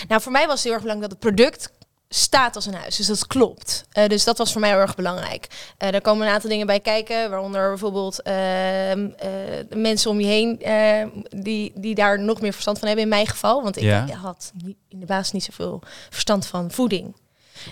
Nou, 0.08 0.20
voor 0.22 0.32
mij 0.32 0.46
was 0.46 0.54
het 0.54 0.62
heel 0.64 0.72
erg 0.72 0.82
belangrijk 0.82 1.10
dat 1.12 1.22
het 1.22 1.34
product 1.34 1.72
staat 2.08 2.56
als 2.56 2.66
een 2.66 2.74
huis. 2.74 2.96
Dus 2.96 3.06
dat 3.06 3.26
klopt. 3.26 3.84
Eh, 3.92 4.08
dus 4.08 4.24
dat 4.24 4.38
was 4.38 4.52
voor 4.52 4.60
mij 4.60 4.70
heel 4.70 4.78
erg 4.78 4.94
belangrijk. 4.94 5.46
Eh 5.78 5.90
daar 5.90 6.00
komen 6.00 6.26
een 6.26 6.32
aantal 6.32 6.50
dingen 6.50 6.66
bij 6.66 6.80
kijken, 6.80 7.30
waaronder 7.30 7.68
bijvoorbeeld 7.68 8.22
ehm, 8.22 8.34
eh, 8.36 9.28
de 9.68 9.76
mensen 9.76 10.10
om 10.10 10.20
je 10.20 10.26
heen 10.26 10.60
eh, 10.62 11.06
die, 11.42 11.72
die 11.74 11.94
daar 11.94 12.20
nog 12.20 12.40
meer 12.40 12.52
verstand 12.52 12.78
van 12.78 12.86
hebben 12.86 13.04
in 13.04 13.10
mijn 13.10 13.26
geval. 13.26 13.62
Want 13.62 13.76
ik 13.76 13.82
Ja. 13.82 14.06
had 14.06 14.52
in 14.88 15.00
de 15.00 15.06
basis 15.06 15.32
niet 15.32 15.44
zoveel 15.44 15.82
verstand 16.10 16.46
van 16.46 16.70
voeding. 16.70 17.14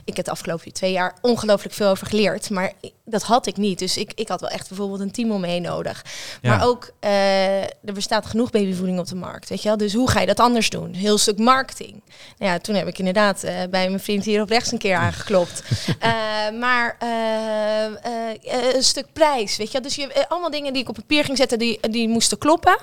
Ik 0.05 0.17
heb 0.17 0.25
de 0.25 0.31
afgelopen 0.31 0.73
twee 0.73 0.93
jaar 0.93 1.17
ongelooflijk 1.21 1.75
veel 1.75 1.89
over 1.89 2.07
geleerd, 2.07 2.51
maar 2.51 2.73
dat 3.05 3.23
had 3.23 3.47
ik 3.47 3.57
niet. 3.57 3.79
Dus 3.79 3.97
ik, 3.97 4.13
ik 4.15 4.29
had 4.29 4.41
wel 4.41 4.51
echt 4.51 4.69
bijvoorbeeld 4.69 5.01
een 5.01 5.11
team 5.11 5.31
om 5.31 5.41
me 5.41 5.47
heen 5.47 5.63
nodig. 5.63 6.05
Ja. 6.43 6.57
Maar 6.57 6.67
ook, 6.67 6.91
eh, 7.01 7.63
er 7.63 7.93
bestaat 7.93 8.27
genoeg 8.27 8.51
babyvoeding 8.51 8.99
op 8.99 9.07
de 9.07 9.15
markt, 9.15 9.49
weet 9.49 9.63
je 9.63 9.69
wel. 9.69 9.77
Dus 9.77 9.95
hoe 9.95 10.11
ga 10.11 10.21
je 10.21 10.27
dat 10.27 10.41
anders 10.41 10.71
doen? 10.71 10.95
Heel 10.95 11.19
stuk 11.19 11.39
marketing. 11.39 12.03
Nou 12.39 12.53
ja, 12.53 12.59
toen 12.59 12.75
heb 12.75 12.87
ik 12.87 12.99
inderdaad 12.99 13.43
eh, 13.43 13.55
bij 13.71 13.89
mijn 13.89 14.01
vriend 14.01 14.25
hier 14.25 14.43
op 14.43 14.49
rechts 14.49 14.73
een 14.73 14.79
keer 14.79 14.97
aangeklopt. 14.97 15.63
Eh, 15.99 16.59
maar 16.59 16.97
een 18.75 18.83
stuk 18.83 19.07
prijs, 19.13 19.57
weet 19.57 19.67
je 19.67 19.73
wel. 19.73 19.83
Dus 19.83 19.95
je, 19.95 20.29
allemaal 20.29 20.51
dingen 20.51 20.73
die 20.73 20.83
ik 20.83 20.89
op 20.89 20.95
papier 20.95 21.25
ging 21.25 21.37
zetten, 21.37 21.59
die, 21.59 21.79
die 21.91 22.09
moesten 22.09 22.39
kloppen. 22.39 22.77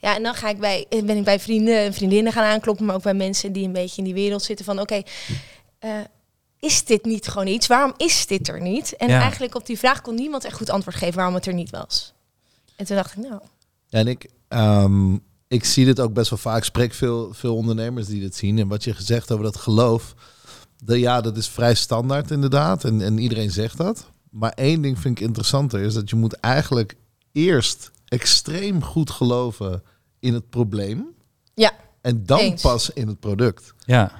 Ja, 0.00 0.14
en 0.14 0.22
dan 0.22 0.34
ga 0.34 0.48
ik 0.48 0.58
bij, 0.58 0.86
ben 1.04 1.16
ik 1.16 1.24
bij 1.24 1.40
vrienden 1.40 1.78
en 1.78 1.94
vriendinnen 1.94 2.32
gaan 2.32 2.44
aankloppen, 2.44 2.86
maar 2.86 2.94
ook 2.94 3.02
bij 3.02 3.14
mensen 3.14 3.52
die 3.52 3.64
een 3.64 3.72
beetje 3.72 3.98
in 3.98 4.04
die 4.04 4.14
wereld 4.14 4.42
zitten 4.42 4.64
van, 4.64 4.80
oké, 4.80 5.02
is 6.60 6.84
dit 6.84 7.04
niet 7.04 7.28
gewoon 7.28 7.46
iets? 7.46 7.66
Waarom 7.66 7.92
is 7.96 8.26
dit 8.26 8.48
er 8.48 8.60
niet? 8.60 8.96
En 8.96 9.08
Ja. 9.08 9.20
eigenlijk 9.20 9.54
op 9.54 9.66
die 9.66 9.78
vraag 9.78 10.00
kon 10.00 10.14
niemand 10.14 10.44
echt 10.44 10.56
goed 10.56 10.70
antwoord 10.70 10.96
geven 10.96 11.14
waarom 11.14 11.34
het 11.34 11.46
er 11.46 11.54
niet 11.54 11.70
was. 11.70 12.12
En 12.76 12.86
toen 12.86 12.96
dacht 12.96 13.16
ik, 13.16 13.22
nou, 13.28 13.40
Ja, 13.86 13.98
en 13.98 14.06
ik, 14.08 14.30
ehm, 14.48 15.14
ik 15.48 15.64
zie 15.64 15.84
dit 15.84 16.00
ook 16.00 16.12
best 16.12 16.30
wel 16.30 16.38
vaak. 16.38 16.56
Ik 16.58 16.64
spreek 16.64 16.94
veel, 16.94 17.32
veel 17.34 17.56
ondernemers 17.56 18.06
die 18.06 18.20
dit 18.20 18.36
zien. 18.36 18.58
En 18.58 18.68
wat 18.68 18.84
je 18.84 18.94
gezegd 18.94 19.32
over 19.32 19.44
dat 19.44 19.56
geloof. 19.56 20.14
De, 20.84 20.98
ja, 20.98 21.20
dat 21.20 21.36
is 21.36 21.48
vrij 21.48 21.74
standaard 21.74 22.30
inderdaad. 22.30 22.84
En, 22.84 23.00
en 23.00 23.18
iedereen 23.18 23.50
zegt 23.50 23.76
dat. 23.76 24.10
Maar 24.30 24.52
één 24.52 24.82
ding 24.82 24.98
vind 24.98 25.18
ik 25.18 25.24
interessanter. 25.26 25.80
Is 25.80 25.94
dat 25.94 26.10
je 26.10 26.16
moet 26.16 26.32
eigenlijk 26.34 26.96
eerst 27.32 27.90
extreem 28.08 28.82
goed 28.84 29.10
geloven 29.10 29.82
in 30.18 30.34
het 30.34 30.50
probleem. 30.50 31.06
Ja, 31.54 31.72
En 32.00 32.26
dan 32.26 32.38
eens. 32.38 32.62
pas 32.62 32.90
in 32.90 33.08
het 33.08 33.20
product. 33.20 33.74
Ja, 33.78 34.12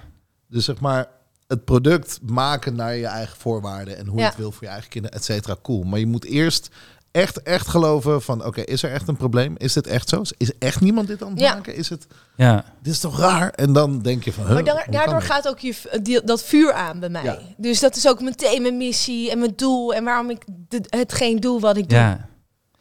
Dus 0.48 0.64
zeg 0.64 0.80
maar, 0.80 1.08
het 1.50 1.64
product 1.64 2.18
maken 2.22 2.74
naar 2.74 2.96
je 2.96 3.06
eigen 3.06 3.36
voorwaarden 3.38 3.96
en 3.98 4.06
hoe 4.06 4.18
je 4.18 4.24
het 4.24 4.36
wil 4.36 4.52
voor 4.52 4.64
je 4.64 4.68
eigen 4.70 4.90
kinderen, 4.90 5.16
et 5.16 5.24
cetera, 5.24 5.56
cool. 5.62 5.82
Maar 5.82 5.98
je 5.98 6.06
moet 6.06 6.24
eerst 6.24 6.68
echt, 7.10 7.42
echt 7.42 7.68
geloven 7.68 8.22
van, 8.22 8.44
oké, 8.44 8.60
is 8.60 8.82
er 8.82 8.92
echt 8.92 9.08
een 9.08 9.16
probleem? 9.16 9.54
Is 9.58 9.72
dit 9.72 9.86
echt 9.86 10.08
zo? 10.08 10.22
Is 10.36 10.58
echt 10.58 10.80
niemand 10.80 11.06
dit 11.06 11.22
aan 11.22 11.30
het 11.30 11.40
Ja. 11.40 11.54
maken? 11.54 11.74
Is 11.74 11.88
het, 11.88 12.06
ja. 12.36 12.64
dit 12.82 12.92
is 12.92 13.00
toch 13.00 13.18
raar? 13.18 13.50
En 13.50 13.72
dan 13.72 13.98
denk 14.02 14.24
je 14.24 14.32
van, 14.32 14.44
maar 14.44 14.64
da- 14.64 14.72
hoe 14.72 14.82
kan 14.82 14.92
daardoor 14.92 15.22
gaat 15.22 15.48
ook 15.48 15.58
je, 15.58 15.74
die- 16.02 16.24
dat 16.24 16.42
vuur 16.42 16.72
aan 16.72 17.00
bij 17.00 17.08
mij. 17.08 17.22
Ja. 17.24 17.38
Dus 17.56 17.80
dat 17.80 17.96
is 17.96 18.08
ook 18.08 18.20
meteen 18.20 18.62
mijn 18.62 18.76
missie 18.76 19.30
en 19.30 19.38
mijn 19.38 19.52
doel 19.56 19.94
en 19.94 20.04
waarom 20.04 20.30
ik 20.30 20.42
de, 20.68 20.80
hetgeen 20.88 21.40
doe 21.40 21.60
wat 21.60 21.76
ik 21.76 21.88
doe. 21.88 21.98
ja. 21.98 22.28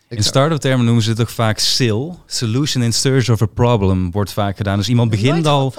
In 0.10 0.24
start-up 0.24 0.58
termen 0.60 0.86
noemen 0.86 1.04
ze 1.04 1.10
het 1.10 1.22
ook 1.22 1.30
vaak 1.30 1.60
SIL. 1.60 2.20
Solution 2.26 2.84
in 2.84 2.94
Search 2.94 3.30
of 3.30 3.42
a 3.42 3.46
Problem 3.46 4.12
wordt 4.12 4.34
vaak 4.34 4.58
gedaan. 4.58 4.78
Dus 4.78 4.90
iemand 4.90 5.10
begint 5.10 5.46
al 5.48 5.74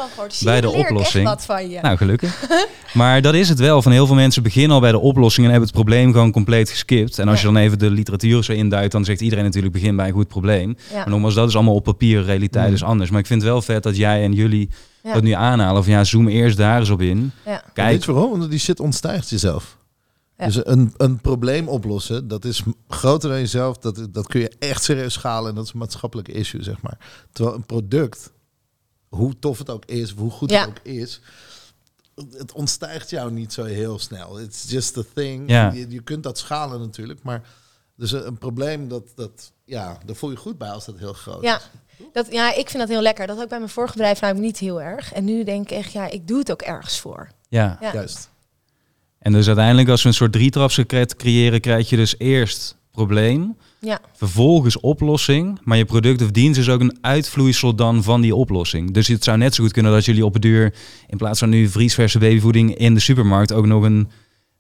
bij 0.45 0.61
de 0.61 0.71
oplossing. 0.71 1.27
Echt 1.29 1.35
wat 1.35 1.45
van 1.45 1.71
je. 1.71 1.79
Nou, 1.81 1.97
gelukkig. 1.97 2.45
maar 2.95 3.23
dat 3.23 3.35
is 3.35 3.49
het 3.49 3.59
wel. 3.59 3.83
Van 3.83 3.93
heel 3.93 4.07
veel 4.07 4.15
mensen 4.15 4.43
beginnen 4.43 4.71
al 4.73 4.81
bij 4.81 4.91
de 4.91 4.99
oplossing 4.99 5.47
en 5.47 5.51
hebben 5.53 5.69
het 5.69 5.79
probleem 5.79 6.13
gewoon 6.13 6.33
compleet 6.33 6.71
geskipt. 6.71 7.19
En 7.19 7.29
als 7.29 7.41
Ja. 7.41 7.49
je 7.49 7.53
dan 7.55 7.63
even 7.63 7.79
de 7.79 7.91
literatuur 7.91 8.45
zo 8.45 8.53
induikt, 8.53 8.93
dan 8.93 9.05
zegt 9.05 9.21
iedereen 9.21 9.45
natuurlijk 9.45 9.73
begin 9.73 9.97
bij 9.97 10.07
een 10.07 10.13
goed 10.13 10.29
probleem. 10.29 10.77
ja. 10.91 10.97
Maar 10.97 11.09
nogmaals, 11.09 11.35
dat 11.35 11.49
is 11.49 11.55
allemaal 11.55 11.75
op 11.75 11.85
papier, 11.85 12.23
realiteit 12.25 12.69
Mm. 12.69 12.75
is 12.75 12.83
anders. 12.83 13.11
Maar 13.11 13.21
ik 13.21 13.27
vind 13.27 13.43
het 13.43 13.51
wel 13.51 13.63
vet 13.63 13.83
dat 13.83 13.97
jij 13.97 14.23
en 14.23 14.33
jullie 14.33 14.69
Ja. 15.03 15.13
dat 15.13 15.23
nu 15.23 15.33
aanhalen. 15.33 15.85
Van 15.85 15.93
ja, 15.93 16.05
zoom 16.05 16.29
eerst 16.29 16.57
daar 16.57 16.79
eens 16.79 16.91
op 16.91 17.01
in. 17.01 17.33
Ja. 17.45 17.51
Weet 17.51 17.63
Kijk, 17.75 18.05
je 18.05 18.13
waarom? 18.13 18.39
Want 18.39 18.51
die 18.51 18.59
shit 18.59 18.81
ontstijgt 18.81 19.31
jezelf. 19.31 19.77
Ja. 20.41 20.47
Dus 20.47 20.67
een, 20.67 20.95
een 20.97 21.21
probleem 21.21 21.69
oplossen, 21.69 22.29
dat 22.29 22.45
is 22.45 22.63
groter 22.89 23.29
dan 23.31 23.39
jezelf. 23.39 23.79
Dat, 23.79 24.07
dat 24.11 24.27
kun 24.27 24.41
je 24.41 24.53
echt 24.59 24.83
serieus 24.85 25.13
schalen 25.13 25.49
en 25.49 25.55
dat 25.55 25.65
is 25.65 25.73
een 25.73 25.79
maatschappelijke 25.79 26.33
issue, 26.33 26.63
zeg 26.63 26.83
maar. 26.83 26.99
Terwijl 27.33 27.57
een 27.57 27.67
product, 27.67 28.33
hoe 29.09 29.39
tof 29.39 29.59
het 29.59 29.71
ook 29.71 29.85
is, 29.85 30.13
of 30.13 30.19
hoe 30.19 30.31
goed 30.31 30.51
Ja. 30.51 30.61
het 30.61 30.69
ook 30.69 30.79
is, 30.83 31.21
het 32.37 32.53
ontstijgt 32.53 33.11
jou 33.11 33.31
niet 33.33 33.53
zo 33.53 33.65
heel 33.65 33.99
snel. 33.99 34.41
It's 34.41 34.71
just 34.71 34.97
a 34.99 35.03
thing. 35.15 35.51
Ja. 35.51 35.73
Je, 35.73 35.89
je 35.89 36.03
kunt 36.03 36.23
dat 36.23 36.39
schalen 36.39 36.81
natuurlijk, 36.81 37.23
maar 37.23 37.43
dus 37.97 38.13
een, 38.13 38.27
een 38.27 38.39
probleem 38.39 38.89
dat, 38.89 39.03
dat, 39.15 39.53
ja, 39.65 39.99
daar 40.07 40.17
voel 40.17 40.31
je 40.31 40.37
goed 40.37 40.59
bij 40.59 40.71
als 40.71 40.85
dat 40.85 40.99
heel 40.99 41.13
groot 41.13 41.43
Ja. 41.43 41.57
is. 41.57 41.63
Dat, 42.13 42.27
ja, 42.33 42.55
ik 42.55 42.69
vind 42.71 42.79
dat 42.79 42.89
heel 42.89 43.03
lekker. 43.03 43.27
Dat 43.27 43.41
ik 43.43 43.49
bij 43.49 43.59
mijn 43.59 43.71
vorige 43.71 43.93
bedrijf 43.93 44.21
namelijk 44.21 44.47
niet 44.47 44.59
heel 44.59 44.83
erg. 44.83 45.13
En 45.13 45.25
nu 45.25 45.45
denk 45.45 45.71
ik 45.71 45.77
echt, 45.77 45.93
ja, 45.93 46.11
ik 46.11 46.29
doe 46.29 46.39
het 46.39 46.51
ook 46.51 46.63
ergens 46.63 47.01
voor. 47.01 47.29
Ja. 47.49 47.79
Ja. 47.81 47.93
Juist. 47.93 48.31
En 49.21 49.33
dus 49.33 49.47
uiteindelijk 49.47 49.89
als 49.89 50.03
we 50.03 50.09
een 50.09 50.15
soort 50.15 50.33
drietrapsraket 50.33 51.17
creëren, 51.17 51.61
krijg 51.61 51.89
je 51.89 51.97
dus 51.97 52.15
eerst 52.19 52.77
probleem, 52.93 53.57
Ja, 53.81 54.01
vervolgens 54.15 54.81
oplossing, 54.81 55.59
maar 55.65 55.77
je 55.77 55.85
product 55.85 56.23
of 56.23 56.31
dienst 56.31 56.61
is 56.61 56.69
ook 56.69 56.81
een 56.81 56.99
uitvloeisel 57.01 57.75
dan 57.75 58.03
van 58.03 58.21
die 58.21 58.35
oplossing. 58.35 58.91
Dus 58.91 59.09
het 59.09 59.25
zou 59.25 59.39
net 59.39 59.55
zo 59.55 59.63
goed 59.63 59.73
kunnen 59.73 59.93
dat 59.93 60.05
jullie 60.05 60.25
op 60.25 60.33
het 60.33 60.43
duur, 60.43 60.75
in 61.07 61.17
plaats 61.17 61.39
van 61.39 61.49
nu 61.49 61.69
vriesverse 61.69 62.19
babyvoeding 62.19 62.77
in 62.77 62.95
de 62.95 63.01
supermarkt, 63.01 63.53
ook 63.53 63.67
nog 63.67 63.83
een 63.83 64.11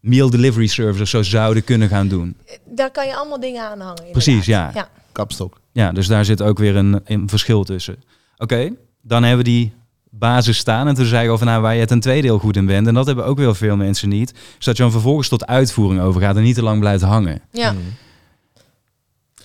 meal 0.01 0.31
delivery 0.31 0.67
service 0.67 1.03
of 1.03 1.09
zo 1.09 1.23
zouden 1.23 1.65
kunnen 1.65 1.89
gaan 1.89 2.09
doen. 2.09 2.37
daar 2.65 2.91
kan 2.91 3.07
je 3.07 3.17
allemaal 3.17 3.41
dingen 3.41 3.63
aan 3.63 3.81
hangen. 3.81 3.97
inderdaad. 3.97 4.13
Precies, 4.13 4.47
ja. 4.47 4.71
ja. 4.75 4.89
Kapstok. 5.13 5.61
Ja, 5.73 5.93
dus 5.93 6.07
daar 6.07 6.25
zit 6.25 6.43
ook 6.43 6.59
weer 6.59 6.77
een, 6.77 7.01
een 7.05 7.29
verschil 7.29 7.65
tussen. 7.65 7.97
Oké, 8.37 8.71
dan 9.03 9.23
hebben 9.23 9.45
we 9.45 9.51
die 9.51 9.73
basis 10.11 10.57
staan. 10.57 10.89
En 10.89 10.95
toen 10.95 11.05
zei 11.05 11.25
ik 11.25 11.31
over 11.31 11.47
nou, 11.47 11.63
waar 11.63 11.75
je 11.75 11.87
ten 11.87 12.01
tweede 12.01 12.27
heel 12.27 12.39
goed 12.39 12.57
in 12.57 12.67
bent. 12.67 12.87
En 12.87 12.95
dat 12.95 13.07
hebben 13.07 13.25
ook 13.25 13.39
wel 13.39 13.55
veel 13.55 13.77
mensen 13.77 14.09
niet. 14.09 14.35
Is 14.59 14.65
dat 14.65 14.77
je 14.77 14.83
dan 14.83 14.93
vervolgens 14.93 15.29
tot 15.29 15.47
uitvoering 15.47 16.01
overgaat 16.01 16.37
en 16.37 16.43
niet 16.43 16.55
te 16.55 16.63
lang 16.63 16.81
blijft 16.81 17.03
hangen. 17.03 17.41
Ja. 17.51 17.73
Mm. 17.73 17.79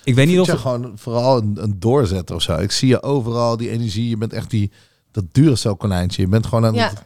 Ik 0.04 0.16
weet 0.16 0.28
niet 0.28 0.40
of... 0.40 0.48
je 0.48 0.58
gewoon 0.58 0.92
vooral 0.96 1.38
een, 1.38 1.58
een 1.62 1.80
doorzetter 1.80 2.36
of 2.36 2.42
zo. 2.42 2.58
Ik 2.58 2.72
zie 2.72 2.88
je 2.88 3.04
overal, 3.04 3.58
die 3.58 3.70
energie. 3.70 4.10
Je 4.10 4.18
bent 4.18 4.34
echt 4.34 4.50
die, 4.50 4.72
dat 5.12 5.24
dure 5.32 5.76
konijntje. 5.76 6.22
Je 6.22 6.28
bent 6.28 6.46
gewoon 6.46 6.66
aan 6.66 6.74
Ja. 6.74 6.90
het 6.90 7.04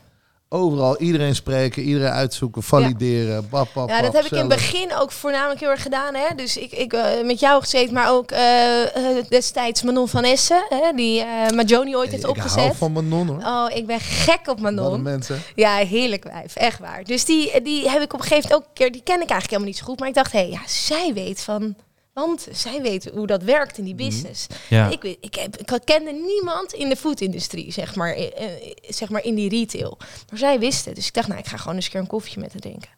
overal 0.50 0.98
iedereen 0.98 1.36
spreken, 1.36 1.84
iedereen 1.84 2.12
uitzoeken, 2.12 2.64
valideren. 2.64 3.50
Bap, 3.50 3.68
bap, 3.74 3.90
Ja, 3.90 4.02
dat 4.02 4.14
heb 4.14 4.26
ik 4.26 4.32
in 4.32 4.38
het 4.38 4.48
begin 4.48 4.96
ook 4.96 5.12
voornamelijk 5.12 5.60
heel 5.60 5.70
erg 5.70 5.82
gedaan. 5.82 6.16
Hè? 6.16 6.36
Dus 6.36 6.58
ik, 6.58 6.72
ik 6.72 6.94
eh, 6.94 7.24
met 7.24 7.40
jou 7.40 7.62
gezeten, 7.62 7.94
maar 7.94 8.12
ook 8.12 8.32
eh, 8.32 8.96
eh, 8.96 9.26
destijds 9.30 9.82
Manon 9.84 10.08
van 10.08 10.24
Essen, 10.24 10.66
hè? 10.70 10.92
die 10.96 11.22
eh 11.22 11.50
Majoni 11.56 11.96
ooit 11.96 12.12
heeft 12.12 12.24
Ik 12.24 12.30
opgezet. 12.30 12.76
van 12.76 12.92
Manon 12.92 13.28
hoor. 13.28 13.38
Oh, 13.44 13.76
ik 13.78 13.86
ben 13.86 14.00
gek 14.00 14.48
op 14.48 14.60
Manon. 14.60 15.02
mensen. 15.02 15.42
Ja, 15.56 15.76
heerlijk 15.76 16.24
wijf, 16.24 16.56
echt 16.56 16.80
waar. 16.80 17.04
Dus 17.04 17.26
die, 17.26 17.62
die 17.62 17.90
heb 17.90 18.02
ik 18.02 18.14
op 18.14 18.20
een 18.20 18.26
gegeven 18.26 18.50
moment 18.50 18.54
ook 18.54 18.68
een 18.68 18.74
keer, 18.74 18.92
die 18.92 19.04
ken 19.04 19.22
ik 19.22 19.30
eigenlijk 19.30 19.50
helemaal 19.50 19.68
niet 19.70 19.78
zo 19.78 19.86
goed. 19.86 20.00
Maar 20.00 20.08
ik 20.08 20.14
dacht, 20.14 20.32
hé, 20.32 20.40
hey, 20.40 20.50
ja, 20.50 20.62
zij 20.66 21.12
weet 21.14 21.42
van, 21.42 21.76
want 22.20 22.48
zij 22.52 22.82
weet 22.82 23.10
hoe 23.14 23.28
dat 23.28 23.44
werkt 23.44 23.78
in 23.78 23.84
die 23.84 23.96
business. 23.96 24.48
Ja. 24.70 24.90
Ik, 24.90 25.02
weet, 25.02 25.18
ik, 25.22 25.36
heb, 25.36 25.58
ik 25.58 25.80
kende 25.84 26.12
niemand 26.12 26.74
in 26.74 26.90
de 26.90 26.96
foodindustrie, 26.96 27.72
zeg 27.72 27.96
maar, 27.96 28.14
eh, 28.14 28.26
eh, 28.46 28.52
zeg 28.88 29.10
maar 29.10 29.24
in 29.24 29.36
die 29.36 29.50
retail. 29.50 29.98
Maar 30.30 30.40
zij 30.40 30.60
wist 30.60 30.86
het. 30.86 30.96
Dus 30.96 31.08
ik 31.08 31.14
dacht, 31.14 31.28
nou, 31.28 31.40
ik 31.40 31.48
ga 31.48 31.58
gewoon 31.58 31.76
eens 31.76 31.86
een 31.86 31.92
keer 31.92 32.00
een 32.00 32.08
koffietje 32.08 32.40
met 32.40 32.52
haar 32.52 32.62
drinken. 32.62 32.90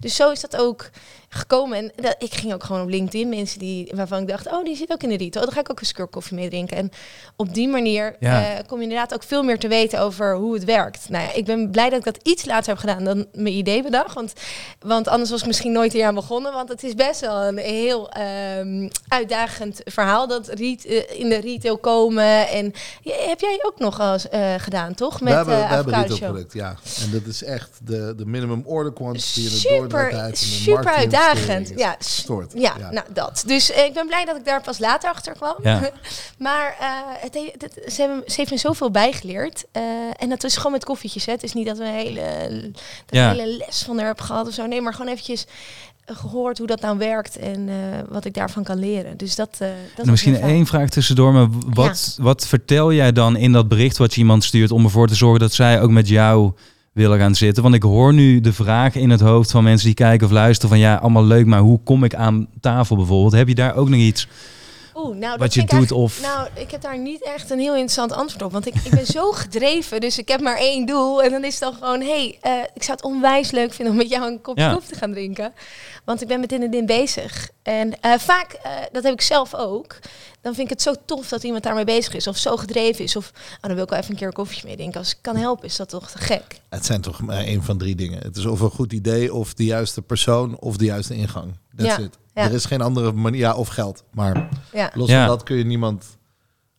Dus 0.00 0.14
zo 0.16 0.30
is 0.30 0.40
dat 0.40 0.56
ook 0.56 0.90
gekomen. 1.28 1.78
En 1.78 1.92
dat, 1.96 2.14
ik 2.18 2.34
ging 2.34 2.52
ook 2.52 2.64
gewoon 2.64 2.82
op 2.82 2.88
LinkedIn 2.88 3.28
mensen 3.28 3.58
die, 3.58 3.92
waarvan 3.94 4.20
ik 4.22 4.28
dacht, 4.28 4.46
oh, 4.52 4.64
die 4.64 4.76
zit 4.76 4.92
ook 4.92 5.02
in 5.02 5.08
de 5.08 5.16
retail. 5.16 5.44
Dan 5.44 5.54
ga 5.54 5.60
ik 5.60 5.70
ook 5.70 5.78
eens 5.80 5.88
een 5.88 5.94
keer 5.94 6.06
koffie 6.06 6.36
mee 6.36 6.48
drinken. 6.48 6.76
En 6.76 6.90
op 7.36 7.54
die 7.54 7.68
manier 7.68 8.16
Ja. 8.20 8.56
eh, 8.56 8.66
kom 8.66 8.76
je 8.76 8.82
inderdaad 8.82 9.14
ook 9.14 9.22
veel 9.22 9.42
meer 9.42 9.58
te 9.58 9.68
weten 9.68 10.00
over 10.00 10.34
hoe 10.36 10.54
het 10.54 10.64
werkt. 10.64 11.08
Nou 11.08 11.24
ja, 11.24 11.32
ik 11.32 11.44
ben 11.44 11.70
blij 11.70 11.88
dat 11.90 11.98
ik 11.98 12.04
dat 12.04 12.18
iets 12.22 12.44
later 12.44 12.68
heb 12.68 12.78
gedaan 12.78 13.04
dan 13.04 13.26
mijn 13.32 13.54
idee 13.54 13.82
bedacht. 13.82 14.14
Want, 14.14 14.32
want 14.78 15.08
anders 15.08 15.30
was 15.30 15.40
ik 15.40 15.46
misschien 15.46 15.72
nooit 15.72 15.92
hier 15.92 16.06
aan 16.06 16.14
begonnen. 16.14 16.52
Want 16.52 16.68
het 16.68 16.82
is 16.82 16.94
best 16.94 17.20
wel 17.20 17.42
een 17.42 17.58
heel 17.58 18.10
ehm, 18.80 18.88
uitdagend 19.08 19.80
verhaal. 19.84 20.26
Dat 20.28 20.48
ret- 20.48 20.84
eh, 20.84 21.20
in 21.20 21.28
de 21.28 21.40
retail 21.40 21.78
komen. 21.78 22.48
En 22.48 22.72
ja, 23.02 23.14
heb 23.28 23.40
jij 23.40 23.58
ook 23.66 23.78
nog 23.78 24.00
als, 24.00 24.28
eh, 24.28 24.54
gedaan, 24.58 24.94
toch? 24.94 25.20
Met 25.20 25.30
we 25.32 25.36
hebben, 25.36 25.54
eh, 25.62 25.68
we 25.68 25.74
hebben 25.74 26.18
product, 26.18 26.52
ja. 26.52 26.76
En 27.02 27.10
dat 27.10 27.24
is 27.26 27.42
echt 27.44 27.70
de, 27.84 28.14
de 28.16 28.26
minimum 28.26 28.62
order 28.66 28.92
quantity 28.92 29.38
en 29.38 29.44
de 29.44 29.50
Super, 29.50 29.78
doordraaitijd 29.78 30.22
en 30.24 30.30
de 30.30 30.36
super 30.36 30.92
uitdagend. 30.92 31.72
Ja, 31.76 31.96
gestoord. 31.98 32.52
Ja, 32.54 32.76
nou 32.90 33.06
dat. 33.12 33.42
Dus 33.46 33.70
ik 33.70 33.92
ben 33.94 34.06
blij 34.06 34.24
dat 34.24 34.36
ik 34.36 34.44
daar 34.44 34.62
pas 34.62 34.78
later 34.78 35.10
achter 35.10 35.32
kwam. 35.32 35.56
Ja. 35.62 35.80
maar 36.38 36.76
eh, 36.80 36.86
het, 37.22 37.34
he- 37.34 37.52
het- 37.58 37.92
ze, 37.92 38.00
hebben, 38.00 38.22
ze 38.26 38.34
heeft 38.36 38.50
me 38.50 38.56
zoveel 38.56 38.90
bijgeleerd. 38.90 39.64
Eh, 39.72 39.82
en 40.16 40.28
dat 40.28 40.44
is 40.44 40.56
gewoon 40.56 40.72
met 40.72 40.84
koffietjes. 40.84 41.26
Hè. 41.26 41.32
Het 41.32 41.42
is 41.42 41.52
niet 41.52 41.66
dat 41.66 41.78
we 41.78 41.84
een 41.84 41.90
hele, 41.94 42.20
dat 42.70 42.80
Ja. 43.06 43.30
een 43.30 43.38
hele 43.38 43.56
les 43.66 43.82
van 43.82 43.96
haar 43.96 44.06
hebben 44.06 44.24
gehad 44.24 44.46
of 44.48 44.54
zo. 44.54 44.66
Nee, 44.66 44.80
maar 44.80 44.94
gewoon 44.94 45.12
eventjes 45.12 45.46
gehoord 46.14 46.58
hoe 46.58 46.66
dat 46.66 46.80
nou 46.80 46.98
werkt 46.98 47.36
en 47.36 47.68
eh, 47.68 47.74
wat 48.08 48.24
ik 48.24 48.34
daarvan 48.34 48.64
kan 48.64 48.78
leren. 48.78 49.16
Dus 49.16 49.34
dat, 49.36 49.56
eh 49.58 49.68
dat 49.68 49.96
was 49.96 50.06
misschien 50.06 50.40
één 50.40 50.66
vraag 50.66 50.88
tussendoor, 50.88 51.32
maar 51.32 51.48
wat, 51.74 52.16
wat 52.20 52.46
vertel 52.46 52.92
jij 52.92 53.12
dan 53.12 53.36
in 53.36 53.52
dat 53.52 53.68
bericht 53.68 53.96
wat 53.96 54.14
je 54.14 54.20
iemand 54.20 54.44
stuurt 54.44 54.70
om 54.70 54.84
ervoor 54.84 55.08
te 55.08 55.14
zorgen 55.14 55.40
dat 55.40 55.52
zij 55.52 55.80
ook 55.80 55.90
met 55.90 56.08
jou 56.08 56.52
willen 56.92 57.18
gaan 57.18 57.34
zitten? 57.34 57.62
Want 57.62 57.74
ik 57.74 57.82
hoor 57.82 58.14
nu 58.14 58.40
de 58.40 58.52
vraag 58.52 58.94
in 58.94 59.10
het 59.10 59.20
hoofd 59.20 59.50
van 59.50 59.64
mensen 59.64 59.86
die 59.86 59.94
kijken 59.94 60.26
of 60.26 60.32
luisteren 60.32 60.70
van 60.70 60.78
ja, 60.78 60.94
allemaal 60.94 61.24
leuk, 61.24 61.46
maar 61.46 61.60
hoe 61.60 61.80
kom 61.84 62.04
ik 62.04 62.14
aan 62.14 62.46
tafel 62.60 62.96
bijvoorbeeld? 62.96 63.32
Heb 63.32 63.48
je 63.48 63.54
daar 63.54 63.76
ook 63.76 63.88
nog 63.88 64.00
iets? 64.00 64.28
Oeh, 65.04 65.16
nou, 65.16 65.38
wat 65.38 65.54
je 65.54 65.64
doet 65.64 65.92
of- 65.92 66.20
Nou, 66.22 66.48
ik 66.54 66.70
heb 66.70 66.80
daar 66.80 66.98
niet 66.98 67.22
echt 67.24 67.50
een 67.50 67.58
heel 67.58 67.72
interessant 67.72 68.12
antwoord 68.12 68.42
op. 68.42 68.52
Want 68.52 68.66
ik, 68.66 68.74
ik 68.84 68.90
ben 68.90 69.06
zo 69.06 69.30
gedreven, 69.42 70.00
dus 70.00 70.18
ik 70.18 70.28
heb 70.28 70.40
maar 70.40 70.56
één 70.56 70.86
doel. 70.86 71.22
En 71.22 71.30
dan 71.30 71.44
is 71.44 71.52
het 71.54 71.62
dan 71.62 71.74
gewoon, 71.74 72.00
hé, 72.00 72.06
hey, 72.06 72.38
eh, 72.40 72.52
ik 72.74 72.82
zou 72.82 72.96
het 72.96 73.06
onwijs 73.06 73.50
leuk 73.50 73.72
vinden 73.72 73.92
om 73.94 74.00
met 74.00 74.10
jou 74.10 74.26
een 74.26 74.40
kopje 74.40 74.62
Ja. 74.62 74.72
koffie 74.72 74.92
te 74.92 74.98
gaan 74.98 75.12
drinken. 75.12 75.54
Want 76.04 76.22
ik 76.22 76.28
ben 76.28 76.40
met 76.40 76.48
dit 76.48 76.62
en 76.62 76.70
dit 76.70 76.86
bezig. 76.86 77.50
En 77.62 78.00
eh, 78.00 78.12
vaak, 78.18 78.52
eh, 78.52 78.70
dat 78.92 79.02
heb 79.02 79.12
ik 79.12 79.20
zelf 79.20 79.54
ook, 79.54 79.98
dan 80.40 80.54
vind 80.54 80.66
ik 80.66 80.72
het 80.72 80.82
zo 80.82 80.94
tof 81.04 81.28
dat 81.28 81.42
iemand 81.42 81.62
daarmee 81.62 81.84
bezig 81.84 82.14
is. 82.14 82.26
Of 82.26 82.36
zo 82.36 82.56
gedreven 82.56 83.04
is. 83.04 83.16
Of, 83.16 83.32
oh, 83.34 83.60
dan 83.60 83.74
wil 83.74 83.82
ik 83.84 83.90
wel 83.90 83.98
even 83.98 84.10
een 84.10 84.16
keer 84.16 84.26
een 84.26 84.32
koffietje 84.32 84.66
mee 84.66 84.76
drinken. 84.76 84.98
Als 85.00 85.10
ik 85.10 85.18
kan 85.20 85.36
helpen, 85.36 85.64
is 85.64 85.76
dat 85.76 85.88
toch 85.88 86.10
te 86.10 86.18
gek. 86.18 86.60
Het 86.68 86.86
zijn 86.86 87.00
toch 87.00 87.20
maar 87.20 87.36
één 87.36 87.62
van 87.62 87.78
drie 87.78 87.94
dingen. 87.94 88.22
Het 88.22 88.36
is 88.36 88.44
of 88.44 88.60
een 88.60 88.70
goed 88.70 88.92
idee, 88.92 89.34
of 89.34 89.54
de 89.54 89.64
juiste 89.64 90.02
persoon, 90.02 90.58
of 90.58 90.76
de 90.76 90.84
juiste 90.84 91.14
ingang. 91.14 91.56
That's 91.76 91.96
Ja, 91.96 91.98
it. 92.04 92.18
ja. 92.34 92.42
Er 92.42 92.52
is 92.52 92.64
geen 92.64 92.80
andere 92.80 93.12
manier, 93.12 93.40
ja, 93.40 93.54
of 93.54 93.68
geld. 93.68 94.02
Maar 94.12 94.48
Ja. 94.72 94.90
los 94.94 95.08
Ja. 95.08 95.18
van 95.26 95.28
dat 95.36 95.42
kun 95.42 95.56
je 95.56 95.64
niemand 95.64 96.04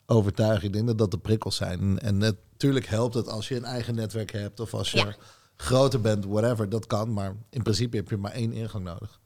overtuigen. 0.06 0.67
Ik 0.67 0.74
denk 0.74 0.88
dat 0.88 0.97
dat 0.97 1.12
de 1.12 1.17
prikkels 1.17 1.56
zijn. 1.56 2.00
En 2.00 2.17
natuurlijk 2.17 2.86
helpt 2.88 3.13
het 3.13 3.28
als 3.30 3.47
je 3.47 3.56
een 3.56 3.65
eigen 3.65 3.95
netwerk 3.95 4.32
hebt, 4.32 4.60
of 4.60 4.74
als 4.74 4.91
je 4.91 4.97
Ja. 4.97 5.15
groter 5.56 6.02
bent, 6.02 6.26
whatever, 6.26 6.69
dat 6.69 6.88
kan. 6.88 7.13
Maar 7.13 7.36
in 7.50 7.62
principe 7.63 7.97
heb 7.97 8.10
je 8.10 8.17
maar 8.17 8.32
één 8.32 8.54
ingang 8.54 8.84
nodig. 8.84 9.19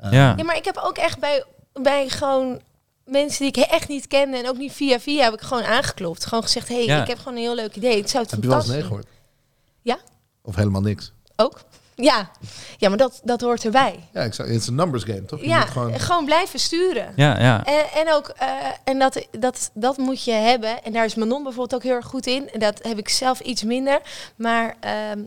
Ja. 0.00 0.10
Ja, 0.36 0.42
maar 0.44 0.56
ik 0.56 0.64
heb 0.64 0.80
ook 0.84 0.96
echt 0.96 1.18
bij, 1.18 1.44
bij 1.82 2.08
gewoon 2.08 2.60
mensen 3.08 3.38
die 3.52 3.62
ik 3.62 3.70
echt 3.70 3.88
niet 3.88 4.06
kende 4.06 4.36
en 4.36 4.48
ook 4.48 4.56
niet 4.56 4.72
via 4.72 5.00
via 5.00 5.24
heb 5.24 5.32
ik 5.32 5.40
gewoon 5.40 5.64
aangeklopt. 5.64 6.26
Gewoon 6.26 6.42
gezegd, 6.42 6.68
hé, 6.68 6.74
hey, 6.74 6.84
Ja. 6.84 7.02
ik 7.02 7.08
heb 7.08 7.18
gewoon 7.18 7.34
een 7.34 7.42
heel 7.42 7.54
leuk 7.54 7.76
idee. 7.76 7.96
Het 7.96 8.10
zou 8.10 8.22
het 8.22 8.32
Heb 8.32 8.42
je 8.42 8.48
wel 8.48 8.56
eens 8.56 8.66
fantastisch 8.66 8.90
nee 8.90 9.02
gehoord? 9.02 9.06
Ja. 9.82 9.98
Of 10.42 10.54
helemaal 10.54 10.80
niks? 10.80 11.12
Ook? 11.36 11.60
Ja. 11.94 12.30
Ja, 12.76 12.88
maar 12.88 12.98
dat, 12.98 13.20
dat 13.24 13.40
hoort 13.40 13.64
erbij. 13.64 14.08
Ja, 14.12 14.22
ik 14.22 14.34
zou, 14.34 14.48
het 14.48 14.60
is 14.60 14.66
een 14.66 14.74
numbers 14.74 15.04
game, 15.04 15.24
toch? 15.24 15.40
Je 15.40 15.46
ja, 15.46 15.58
moet 15.58 15.68
gewoon, 15.68 16.00
gewoon... 16.00 16.24
blijven 16.24 16.58
sturen. 16.58 17.12
Ja, 17.16 17.40
ja. 17.40 17.64
En, 17.64 17.84
en 17.94 18.12
ook, 18.12 18.28
eh, 18.28 18.48
en 18.84 18.98
dat, 18.98 19.26
dat, 19.38 19.70
dat 19.74 19.96
moet 19.96 20.24
je 20.24 20.32
hebben. 20.32 20.82
En 20.84 20.92
daar 20.92 21.04
is 21.04 21.14
Manon 21.14 21.42
bijvoorbeeld 21.42 21.74
ook 21.74 21.82
heel 21.82 21.94
erg 21.94 22.06
goed 22.06 22.26
in. 22.26 22.50
En 22.50 22.60
dat 22.60 22.82
heb 22.82 22.98
ik 22.98 23.08
zelf 23.08 23.40
iets 23.40 23.62
minder. 23.62 24.00
Maar 24.36 24.76
ehm, 24.80 25.24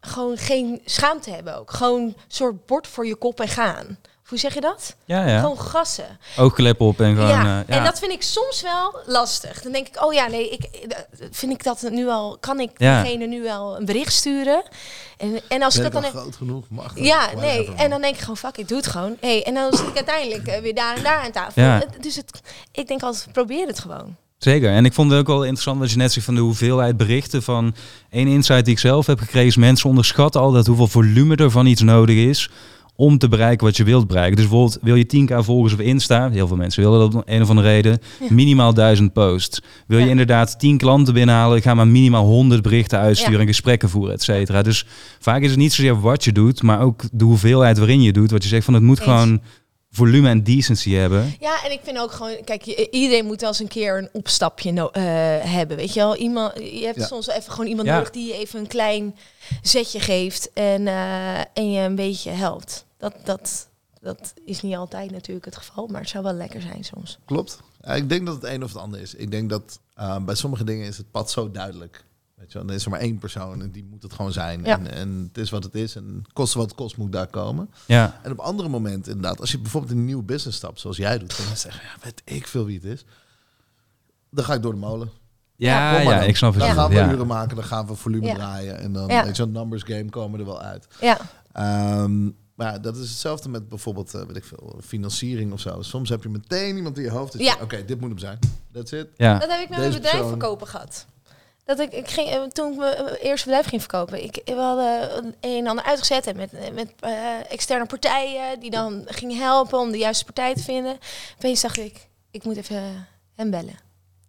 gewoon 0.00 0.36
geen 0.36 0.80
schaamte 0.84 1.30
hebben 1.30 1.56
ook. 1.56 1.70
Gewoon 1.70 2.02
een 2.02 2.16
soort 2.28 2.66
bord 2.66 2.86
voor 2.86 3.06
je 3.06 3.16
kop 3.16 3.40
en 3.40 3.48
gaan. 3.48 3.98
Hoe 4.26 4.38
zeg 4.38 4.54
je 4.54 4.60
dat? 4.60 4.96
Ja, 5.04 5.26
ja. 5.26 5.40
Gewoon 5.40 5.58
gassen. 5.60 6.18
Oogklep 6.36 6.80
op 6.80 7.00
en 7.00 7.14
gewoon... 7.14 7.30
ja. 7.30 7.40
eh, 7.40 7.68
ja. 7.68 7.78
en 7.78 7.84
dat 7.84 7.98
vind 7.98 8.12
ik 8.12 8.22
soms 8.22 8.62
wel 8.62 8.98
lastig. 9.06 9.62
Dan 9.62 9.72
denk 9.72 9.86
ik, 9.86 10.04
oh 10.04 10.12
ja, 10.12 10.26
nee, 10.26 10.50
ik, 10.50 10.62
eh, 10.62 10.98
vind 11.30 11.52
ik 11.52 11.64
dat 11.64 11.88
nu 11.90 12.08
al, 12.08 12.36
kan 12.40 12.60
ik 12.60 12.70
Ja. 12.76 13.02
degene 13.02 13.26
nu 13.26 13.42
wel 13.42 13.76
een 13.76 13.84
bericht 13.84 14.12
sturen? 14.12 14.62
En, 15.16 15.40
en 15.48 15.62
als 15.62 15.76
ik 15.76 15.82
dat 15.82 15.94
ik 15.94 16.02
dan 16.02 16.12
al 16.12 16.20
groot 16.20 16.36
genoeg? 16.36 16.64
Mag 16.68 16.94
dat? 16.94 17.04
ja, 17.04 17.28
nee. 17.36 17.74
En 17.74 17.90
dan 17.90 18.00
denk 18.00 18.14
ik 18.14 18.20
gewoon, 18.20 18.36
fuck, 18.36 18.56
ik 18.56 18.68
doe 18.68 18.76
het 18.76 18.86
gewoon. 18.86 19.16
Hey, 19.20 19.44
en 19.44 19.54
dan 19.54 19.72
zit 19.76 19.86
ik 19.86 19.96
uiteindelijk 19.96 20.46
eh, 20.46 20.60
weer 20.60 20.74
daar 20.74 20.96
en 20.96 21.02
daar 21.02 21.20
aan 21.24 21.32
tafel. 21.32 21.62
Ja. 21.62 21.82
Dus 22.00 22.16
het, 22.16 22.40
ik 22.72 22.88
denk 22.88 23.02
altijd, 23.02 23.32
probeer 23.32 23.66
het 23.66 23.78
gewoon. 23.78 24.16
Zeker. 24.38 24.70
En 24.70 24.84
ik 24.84 24.92
vond 24.92 25.10
het 25.10 25.20
ook 25.20 25.26
wel 25.26 25.42
interessant 25.42 25.78
wat 25.78 25.90
je 25.90 25.96
net 25.96 26.12
zegt 26.12 26.26
van 26.26 26.34
de 26.34 26.40
hoeveelheid 26.40 26.96
berichten. 26.96 27.42
Van 27.42 27.74
één 28.10 28.26
insight 28.26 28.64
die 28.64 28.74
ik 28.74 28.80
zelf 28.80 29.06
heb 29.06 29.18
gekregen 29.18 29.48
is 29.48 29.56
mensen 29.56 29.88
onderschatten 29.88 30.40
altijd 30.40 30.66
hoeveel 30.66 30.88
volume 30.88 31.36
er 31.36 31.50
van 31.50 31.66
iets 31.66 31.82
nodig 31.82 32.16
is 32.16 32.50
om 32.96 33.18
te 33.18 33.28
bereiken 33.28 33.66
wat 33.66 33.76
je 33.76 33.84
wilt 33.84 34.06
bereiken. 34.06 34.36
Dus 34.36 34.44
bijvoorbeeld 34.48 34.78
wil 34.82 34.94
je 34.94 35.06
10k 35.06 35.34
volgers 35.44 35.72
op 35.72 35.80
Insta, 35.80 36.30
heel 36.30 36.46
veel 36.46 36.56
mensen 36.56 36.82
willen 36.82 36.98
dat 36.98 37.14
om 37.14 37.22
een 37.24 37.42
of 37.42 37.48
andere 37.48 37.68
reden, 37.68 37.98
Ja. 38.20 38.26
minimaal 38.30 38.74
1000 38.74 39.12
posts. 39.12 39.60
Wil 39.86 39.98
je 39.98 40.08
inderdaad 40.08 40.58
10 40.58 40.78
klanten 40.78 41.14
binnenhalen, 41.14 41.62
ga 41.62 41.74
maar 41.74 41.88
minimaal 41.88 42.24
100 42.24 42.62
berichten 42.62 42.98
uitsturen 42.98 43.34
Ja. 43.34 43.40
en 43.40 43.46
gesprekken 43.46 43.88
voeren, 43.88 44.14
et 44.14 44.22
cetera. 44.22 44.62
Dus 44.62 44.86
vaak 45.18 45.42
is 45.42 45.50
het 45.50 45.58
niet 45.58 45.72
zozeer 45.72 46.00
wat 46.00 46.24
je 46.24 46.32
doet, 46.32 46.62
maar 46.62 46.80
ook 46.80 47.02
de 47.12 47.24
hoeveelheid 47.24 47.78
waarin 47.78 48.02
je 48.02 48.12
doet. 48.12 48.30
Wat 48.30 48.42
je 48.42 48.48
zegt 48.48 48.64
van 48.64 48.74
het 48.74 48.82
moet 48.82 48.98
Eens. 48.98 49.06
gewoon 49.08 49.42
volume 49.90 50.28
en 50.28 50.42
decency 50.44 50.90
hebben. 50.92 51.34
Ja, 51.40 51.64
en 51.64 51.72
ik 51.72 51.80
vind 51.82 51.98
ook 51.98 52.12
gewoon, 52.12 52.36
kijk, 52.44 52.64
iedereen 52.90 53.26
moet 53.26 53.40
wel 53.40 53.48
eens 53.50 53.58
een 53.60 53.68
keer 53.68 53.98
een 53.98 54.08
opstapje 54.12 54.72
no- 54.72 54.88
eh, 54.92 55.02
hebben. 55.40 55.76
Weet 55.76 55.92
je 55.94 56.00
wel, 56.00 56.16
iemand, 56.16 56.52
je 56.56 56.84
hebt 56.84 56.98
Ja. 56.98 57.06
soms 57.06 57.28
even 57.28 57.52
gewoon 57.52 57.66
iemand 57.66 57.88
Ja. 57.88 57.94
nodig 57.94 58.10
die 58.10 58.26
je 58.26 58.38
even 58.38 58.60
een 58.60 58.66
klein 58.66 59.14
zetje 59.62 60.00
geeft 60.00 60.50
en, 60.54 60.86
eh, 60.86 61.38
en 61.54 61.72
je 61.72 61.80
een 61.80 61.94
beetje 61.94 62.30
helpt. 62.30 62.85
Dat, 62.98 63.14
dat, 63.24 63.68
dat 64.00 64.34
is 64.44 64.62
niet 64.62 64.74
altijd 64.76 65.10
natuurlijk 65.10 65.44
het 65.46 65.56
geval, 65.56 65.86
maar 65.86 66.00
het 66.00 66.10
zou 66.10 66.24
wel 66.24 66.32
lekker 66.32 66.62
zijn 66.62 66.84
soms. 66.84 67.18
Klopt. 67.24 67.60
Ja, 67.80 67.94
ik 67.94 68.08
denk 68.08 68.26
dat 68.26 68.34
het 68.34 68.44
een 68.44 68.62
of 68.64 68.72
het 68.72 68.82
ander 68.82 69.00
is. 69.00 69.14
Ik 69.14 69.30
denk 69.30 69.50
dat 69.50 69.80
eh, 69.94 70.18
bij 70.24 70.34
sommige 70.34 70.64
dingen 70.64 70.86
is 70.86 70.96
het 70.96 71.10
pad 71.10 71.30
zo 71.30 71.50
duidelijk. 71.50 72.04
Weet 72.34 72.52
je 72.52 72.58
wel, 72.58 72.68
er 72.68 72.74
is 72.74 72.84
er 72.84 72.90
maar 72.90 73.00
één 73.00 73.18
persoon 73.18 73.62
en 73.62 73.70
die 73.70 73.84
moet 73.90 74.02
het 74.02 74.12
gewoon 74.12 74.32
zijn. 74.32 74.64
Ja. 74.64 74.78
En, 74.78 74.92
en 74.92 75.24
het 75.28 75.38
is 75.38 75.50
wat 75.50 75.64
het 75.64 75.74
is 75.74 75.96
en 75.96 76.24
koste 76.32 76.58
wat 76.58 76.66
het 76.66 76.76
kost 76.76 76.96
moet 76.96 77.12
daar 77.12 77.26
komen. 77.26 77.70
Ja, 77.86 78.20
En 78.22 78.32
op 78.32 78.38
andere 78.38 78.68
momenten 78.68 79.12
inderdaad, 79.12 79.40
als 79.40 79.50
je 79.50 79.58
bijvoorbeeld 79.58 79.92
in 79.92 79.98
een 79.98 80.04
nieuwe 80.04 80.22
business 80.22 80.56
stapt, 80.58 80.80
zoals 80.80 80.96
jij 80.96 81.18
doet, 81.18 81.36
dan 81.46 81.56
zeggen, 81.56 81.82
ja, 81.84 81.94
weet 82.02 82.22
ik 82.24 82.46
veel 82.46 82.64
wie 82.64 82.74
het 82.74 82.84
is. 82.84 83.04
Dan 84.30 84.44
ga 84.44 84.54
ik 84.54 84.62
door 84.62 84.72
de 84.72 84.78
molen. 84.78 85.10
ja, 85.56 86.00
ja, 86.00 86.20
ik 86.20 86.36
snap 86.36 86.52
het. 86.54 86.62
Dan 86.62 86.72
gaan 86.74 86.88
we 86.88 86.94
ja. 86.94 87.12
uren 87.12 87.26
maken, 87.26 87.56
dan 87.56 87.64
gaan 87.64 87.86
we 87.86 87.94
volume 87.94 88.26
Ja. 88.26 88.34
draaien. 88.34 88.78
En 88.78 88.92
dan, 88.92 89.08
Ja. 89.08 89.24
weet 89.24 89.36
je, 89.36 89.42
een 89.42 89.52
numbers 89.52 89.82
game 89.82 90.10
komen 90.10 90.40
er 90.40 90.46
wel 90.46 90.60
uit. 90.60 90.86
Ja, 91.00 91.18
Ehm, 91.52 92.28
maar 92.56 92.80
dat 92.82 92.96
is 92.96 93.08
hetzelfde 93.08 93.48
met 93.48 93.68
bijvoorbeeld, 93.68 94.14
eh, 94.14 94.22
weet 94.22 94.36
ik 94.36 94.44
veel, 94.44 94.80
financiering 94.84 95.52
of 95.52 95.60
zo. 95.60 95.82
Soms 95.82 96.08
heb 96.08 96.22
je 96.22 96.28
meteen 96.28 96.76
iemand 96.76 96.96
in 96.98 97.02
je 97.04 97.10
hoofd. 97.10 97.38
Ja. 97.38 97.56
Oké, 97.62 97.84
dit 97.84 98.00
moet 98.00 98.08
hem 98.08 98.18
zijn. 98.18 98.38
That's 98.72 98.92
it. 98.92 99.08
Ja. 99.16 99.38
dat 99.38 99.50
heb 99.50 99.60
ik 99.60 99.68
met 99.68 99.78
Deze 99.78 99.80
mijn 99.90 99.90
bedrijf 100.02 100.14
persoon- 100.16 100.38
verkopen 100.38 100.66
gehad. 100.66 101.06
Dat 101.64 101.78
ik, 101.78 101.92
ik 101.92 102.08
ging, 102.08 102.28
eh, 102.28 102.42
toen 102.42 102.72
ik 102.72 102.78
mijn 102.78 102.94
eh, 102.94 103.24
eerste 103.24 103.44
bedrijf 103.46 103.66
ging 103.66 103.80
verkopen, 103.80 104.24
ik, 104.24 104.40
we 104.44 104.52
hadden 104.54 105.24
een 105.40 105.56
en 105.58 105.66
ander 105.66 105.84
uitgezet 105.84 106.26
en 106.26 106.36
met, 106.36 106.50
met 106.74 106.92
externe 107.48 107.86
partijen 107.86 108.60
die 108.60 108.70
dan 108.70 109.02
gingen 109.06 109.38
helpen 109.38 109.78
om 109.78 109.90
de 109.90 109.98
juiste 109.98 110.24
partij 110.24 110.54
te 110.54 110.62
vinden. 110.62 110.98
Opeens 111.36 111.60
dacht 111.60 111.76
ik, 111.78 112.08
ik 112.30 112.44
moet 112.44 112.56
even 112.56 113.06
hem 113.34 113.50
bellen. 113.50 113.78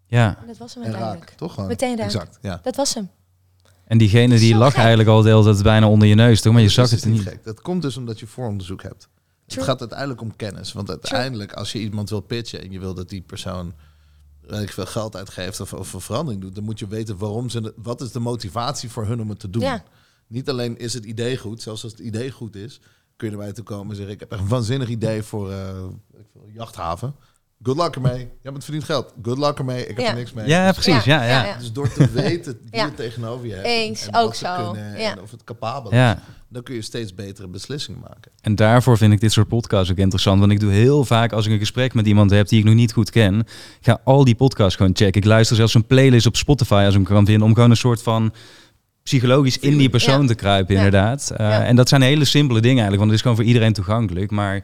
ja. 0.08 0.38
En 0.42 0.48
dat 0.48 0.58
was 0.58 0.74
hem 0.74 0.84
En 0.84 0.90
uiteindelijk. 0.90 1.30
raak, 1.30 1.38
toch? 1.40 1.54
Gewoon. 1.54 1.70
Meteen 1.70 1.98
raak. 1.98 2.06
Exact, 2.06 2.38
ja. 2.42 2.60
Dat 2.64 2.76
was 2.76 2.94
hem. 2.94 3.10
En 3.88 3.98
diegene 3.98 4.38
die 4.38 4.56
lag 4.56 4.70
gek. 4.70 4.78
eigenlijk 4.78 5.10
al 5.10 5.22
de 5.22 5.30
hele 5.30 5.44
tijd 5.44 5.64
bijna 5.64 5.90
onder 5.90 6.08
je 6.08 6.16
neus, 6.16 6.42
toch? 6.42 6.54
Maar 6.54 6.62
je 6.62 6.70
zag 6.70 6.86
is 6.86 6.92
het 6.92 7.06
niet. 7.06 7.22
gek. 7.22 7.44
Dat 7.44 7.62
komt 7.62 7.82
dus 7.82 7.98
omdat 7.98 8.20
je 8.20 8.28
vooronderzoek 8.28 8.84
hebt. 8.84 9.10
True. 9.46 9.60
Het 9.60 9.70
gaat 9.70 9.80
uiteindelijk 9.80 10.22
om 10.22 10.36
kennis. 10.36 10.74
Want 10.74 10.90
uiteindelijk, 10.90 11.54
als 11.54 11.72
je 11.72 11.80
iemand 11.80 12.10
wil 12.10 12.22
pitchen 12.22 12.62
en 12.62 12.72
je 12.72 12.80
wil 12.80 12.94
dat 12.94 13.10
die 13.10 13.22
persoon 13.22 13.74
weet 14.42 14.62
ik 14.62 14.72
veel 14.72 14.86
geld 14.86 15.16
uitgeeft 15.16 15.60
of, 15.60 15.74
of 15.74 15.94
een 15.94 16.02
verandering 16.02 16.42
doet, 16.42 16.56
dan 16.56 16.64
moet 16.64 16.80
je 16.80 16.88
weten 16.88 17.18
waarom 17.18 17.50
ze, 17.50 17.74
wat 17.76 18.02
is 18.02 18.12
de 18.12 18.20
motivatie 18.20 18.90
voor 18.90 19.06
hun 19.06 19.22
om 19.22 19.30
het 19.30 19.40
te 19.40 19.50
doen. 19.50 19.62
Ja. 19.62 19.84
Niet 20.28 20.50
alleen 20.50 20.78
is 20.78 20.94
het 20.94 21.06
idee 21.06 21.38
goed, 21.38 21.62
zelfs 21.62 21.84
als 21.84 21.92
het 21.92 22.02
idee 22.02 22.32
goed 22.32 22.56
is, 22.56 22.80
kun 23.16 23.28
je 23.28 23.34
erbij 23.34 23.54
toe 23.54 23.64
komen 23.64 23.90
en 23.90 23.96
zeggen: 23.96 24.14
Ik 24.14 24.20
heb 24.20 24.32
echt 24.32 24.42
een 24.42 24.48
waanzinnig 24.48 24.90
idee 24.90 25.24
voor 25.24 25.52
eh, 25.52 25.84
veel, 26.32 26.50
jachthaven. 26.54 27.16
Good 27.64 27.78
luck 27.78 27.96
ermee. 27.96 28.18
Je 28.20 28.28
hebt 28.44 28.56
het 28.56 28.64
verdient 28.64 28.86
geld. 28.86 29.14
Good 29.22 29.38
luck 29.38 29.58
ermee. 29.58 29.82
Ik 29.82 29.88
heb 29.88 29.98
Ja. 29.98 30.10
er 30.10 30.16
niks 30.16 30.34
mee. 30.34 30.48
Ja, 30.48 30.72
precies. 30.72 31.04
Ja, 31.04 31.24
ja. 31.24 31.46
ja. 31.46 31.58
Dus 31.58 31.72
door 31.72 31.94
te 31.94 32.10
weten 32.12 32.60
wie 32.70 32.80
Ja. 32.80 32.86
je 32.86 32.94
tegenover 32.94 33.48
je 33.48 33.54
hebt 33.54 33.66
Eens, 33.66 34.06
en 34.06 34.12
wat 34.12 34.22
ook 34.24 34.36
ze 34.36 34.46
zo. 34.46 34.64
kunnen 34.72 35.00
Ja. 35.00 35.12
en 35.12 35.22
of 35.22 35.32
het 35.32 35.44
capabel 35.44 35.92
is, 35.92 35.98
Ja. 35.98 36.20
dan 36.50 36.64
kun 36.64 36.76
je 36.76 36.82
steeds 36.82 37.14
betere 37.14 37.48
beslissingen 37.48 38.00
maken. 38.02 38.32
En 38.42 38.56
daarvoor 38.56 38.98
vind 38.98 39.14
ik 39.14 39.20
dit 39.20 39.32
soort 39.32 39.48
podcasts 39.48 39.92
ook 39.92 39.98
interessant. 39.98 40.40
Want 40.40 40.52
ik 40.52 40.60
doe 40.60 40.72
heel 40.72 41.06
vaak, 41.06 41.32
als 41.32 41.46
ik 41.46 41.52
een 41.52 41.60
gesprek 41.60 41.94
met 41.94 42.08
iemand 42.08 42.32
heb 42.32 42.48
die 42.48 42.60
ik 42.60 42.66
nog 42.66 42.74
niet 42.76 42.94
goed 42.94 43.10
ken, 43.10 43.40
ik 43.40 43.48
ga 43.82 44.00
al 44.04 44.24
die 44.24 44.36
podcasts 44.36 44.76
gewoon 44.76 44.96
checken. 44.96 45.22
Ik 45.22 45.28
luister 45.28 45.56
zelfs 45.56 45.74
een 45.74 45.86
playlist 45.88 46.26
op 46.26 46.36
Spotify 46.36 46.74
als 46.86 46.88
ik 46.88 46.94
hem 46.94 47.04
kan 47.04 47.26
vinden, 47.26 47.48
om 47.48 47.54
gewoon 47.54 47.70
een 47.70 47.78
soort 47.78 48.02
van 48.02 48.34
psychologisch 49.04 49.60
in 49.60 49.78
die 49.78 49.90
persoon 49.90 50.22
Ja. 50.22 50.28
te 50.28 50.36
kruipen, 50.36 50.76
Ja. 50.76 50.84
inderdaad. 50.84 51.30
Uh, 51.32 51.38
Ja. 51.38 51.64
En 51.64 51.76
dat 51.76 51.90
zijn 51.90 52.02
hele 52.02 52.26
simpele 52.26 52.60
dingen 52.60 52.84
eigenlijk, 52.84 52.98
want 52.98 53.10
het 53.10 53.16
is 53.20 53.22
gewoon 53.22 53.38
voor 53.38 53.46
iedereen 53.46 53.74
toegankelijk. 53.74 54.32
Maar 54.32 54.64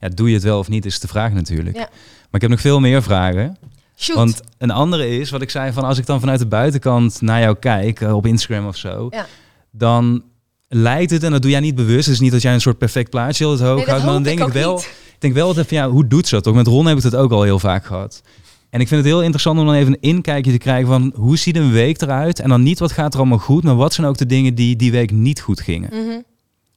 ja, 0.00 0.08
doe 0.08 0.28
je 0.28 0.34
het 0.34 0.42
wel 0.44 0.58
of 0.58 0.68
niet, 0.68 0.84
is 0.86 1.00
de 1.00 1.08
vraag 1.08 1.32
natuurlijk. 1.32 1.76
Ja. 1.76 1.88
Maar 2.34 2.42
ik 2.42 2.48
heb 2.48 2.58
nog 2.58 2.66
veel 2.72 2.80
meer 2.80 3.02
vragen. 3.02 3.56
Shoot. 3.96 4.16
Want 4.16 4.40
een 4.58 4.70
andere 4.70 5.18
is, 5.18 5.30
wat 5.30 5.42
ik 5.42 5.50
zei, 5.50 5.72
van 5.72 5.84
als 5.84 5.98
ik 5.98 6.06
dan 6.06 6.20
vanuit 6.20 6.38
de 6.38 6.46
buitenkant 6.46 7.20
naar 7.20 7.40
jou 7.40 7.56
kijk, 7.56 8.00
eh, 8.00 8.16
op 8.16 8.26
Instagram 8.26 8.66
of 8.66 8.76
zo, 8.76 9.06
Ja. 9.10 9.26
dan 9.70 10.22
lijkt 10.68 11.10
het, 11.10 11.22
en 11.22 11.30
dat 11.30 11.42
doe 11.42 11.50
jij 11.50 11.60
niet 11.60 11.74
bewust, 11.74 12.04
het 12.06 12.14
is 12.14 12.20
niet 12.20 12.32
dat 12.32 12.42
jij 12.42 12.54
een 12.54 12.60
soort 12.60 12.78
perfect 12.78 13.10
plaatje 13.10 13.48
het 13.48 13.60
hoog 13.60 13.68
Nee, 13.68 13.78
dat 13.78 13.86
houdt, 13.88 14.04
maar 14.04 14.12
dan 14.14 14.22
denk 14.22 14.38
ik 14.38 14.42
ik, 14.42 14.48
ook 14.48 14.54
wel, 14.54 14.74
niet. 14.74 14.82
ik 14.84 15.16
denk 15.20 15.34
wel 15.34 15.46
altijd 15.46 15.68
van 15.68 15.76
ja, 15.76 15.90
hoe 15.90 16.06
doet 16.06 16.28
ze 16.28 16.34
dat 16.34 16.44
toch? 16.44 16.54
Met 16.54 16.66
Ron 16.66 16.86
heb 16.86 16.96
ik 16.96 17.02
het 17.02 17.16
ook 17.16 17.32
al 17.32 17.42
heel 17.42 17.58
vaak 17.58 17.84
gehad. 17.84 18.22
En 18.70 18.80
ik 18.80 18.88
vind 18.88 19.00
het 19.00 19.10
heel 19.10 19.22
interessant 19.22 19.58
om 19.58 19.66
dan 19.66 19.74
even 19.74 19.92
een 19.92 20.00
inkijkje 20.00 20.52
te 20.52 20.58
krijgen 20.58 20.86
van 20.86 21.12
hoe 21.16 21.36
ziet 21.38 21.56
een 21.56 21.72
week 21.72 22.00
eruit? 22.02 22.40
En 22.40 22.48
dan 22.48 22.62
niet 22.62 22.78
wat 22.78 22.92
gaat 22.92 23.12
er 23.14 23.18
allemaal 23.20 23.38
goed, 23.38 23.62
maar 23.64 23.76
wat 23.76 23.94
zijn 23.94 24.06
ook 24.06 24.16
de 24.18 24.26
dingen 24.26 24.54
die 24.54 24.76
die 24.76 24.90
week 24.92 25.10
niet 25.10 25.40
goed 25.40 25.60
gingen? 25.60 25.90
Mhm. 25.92 26.20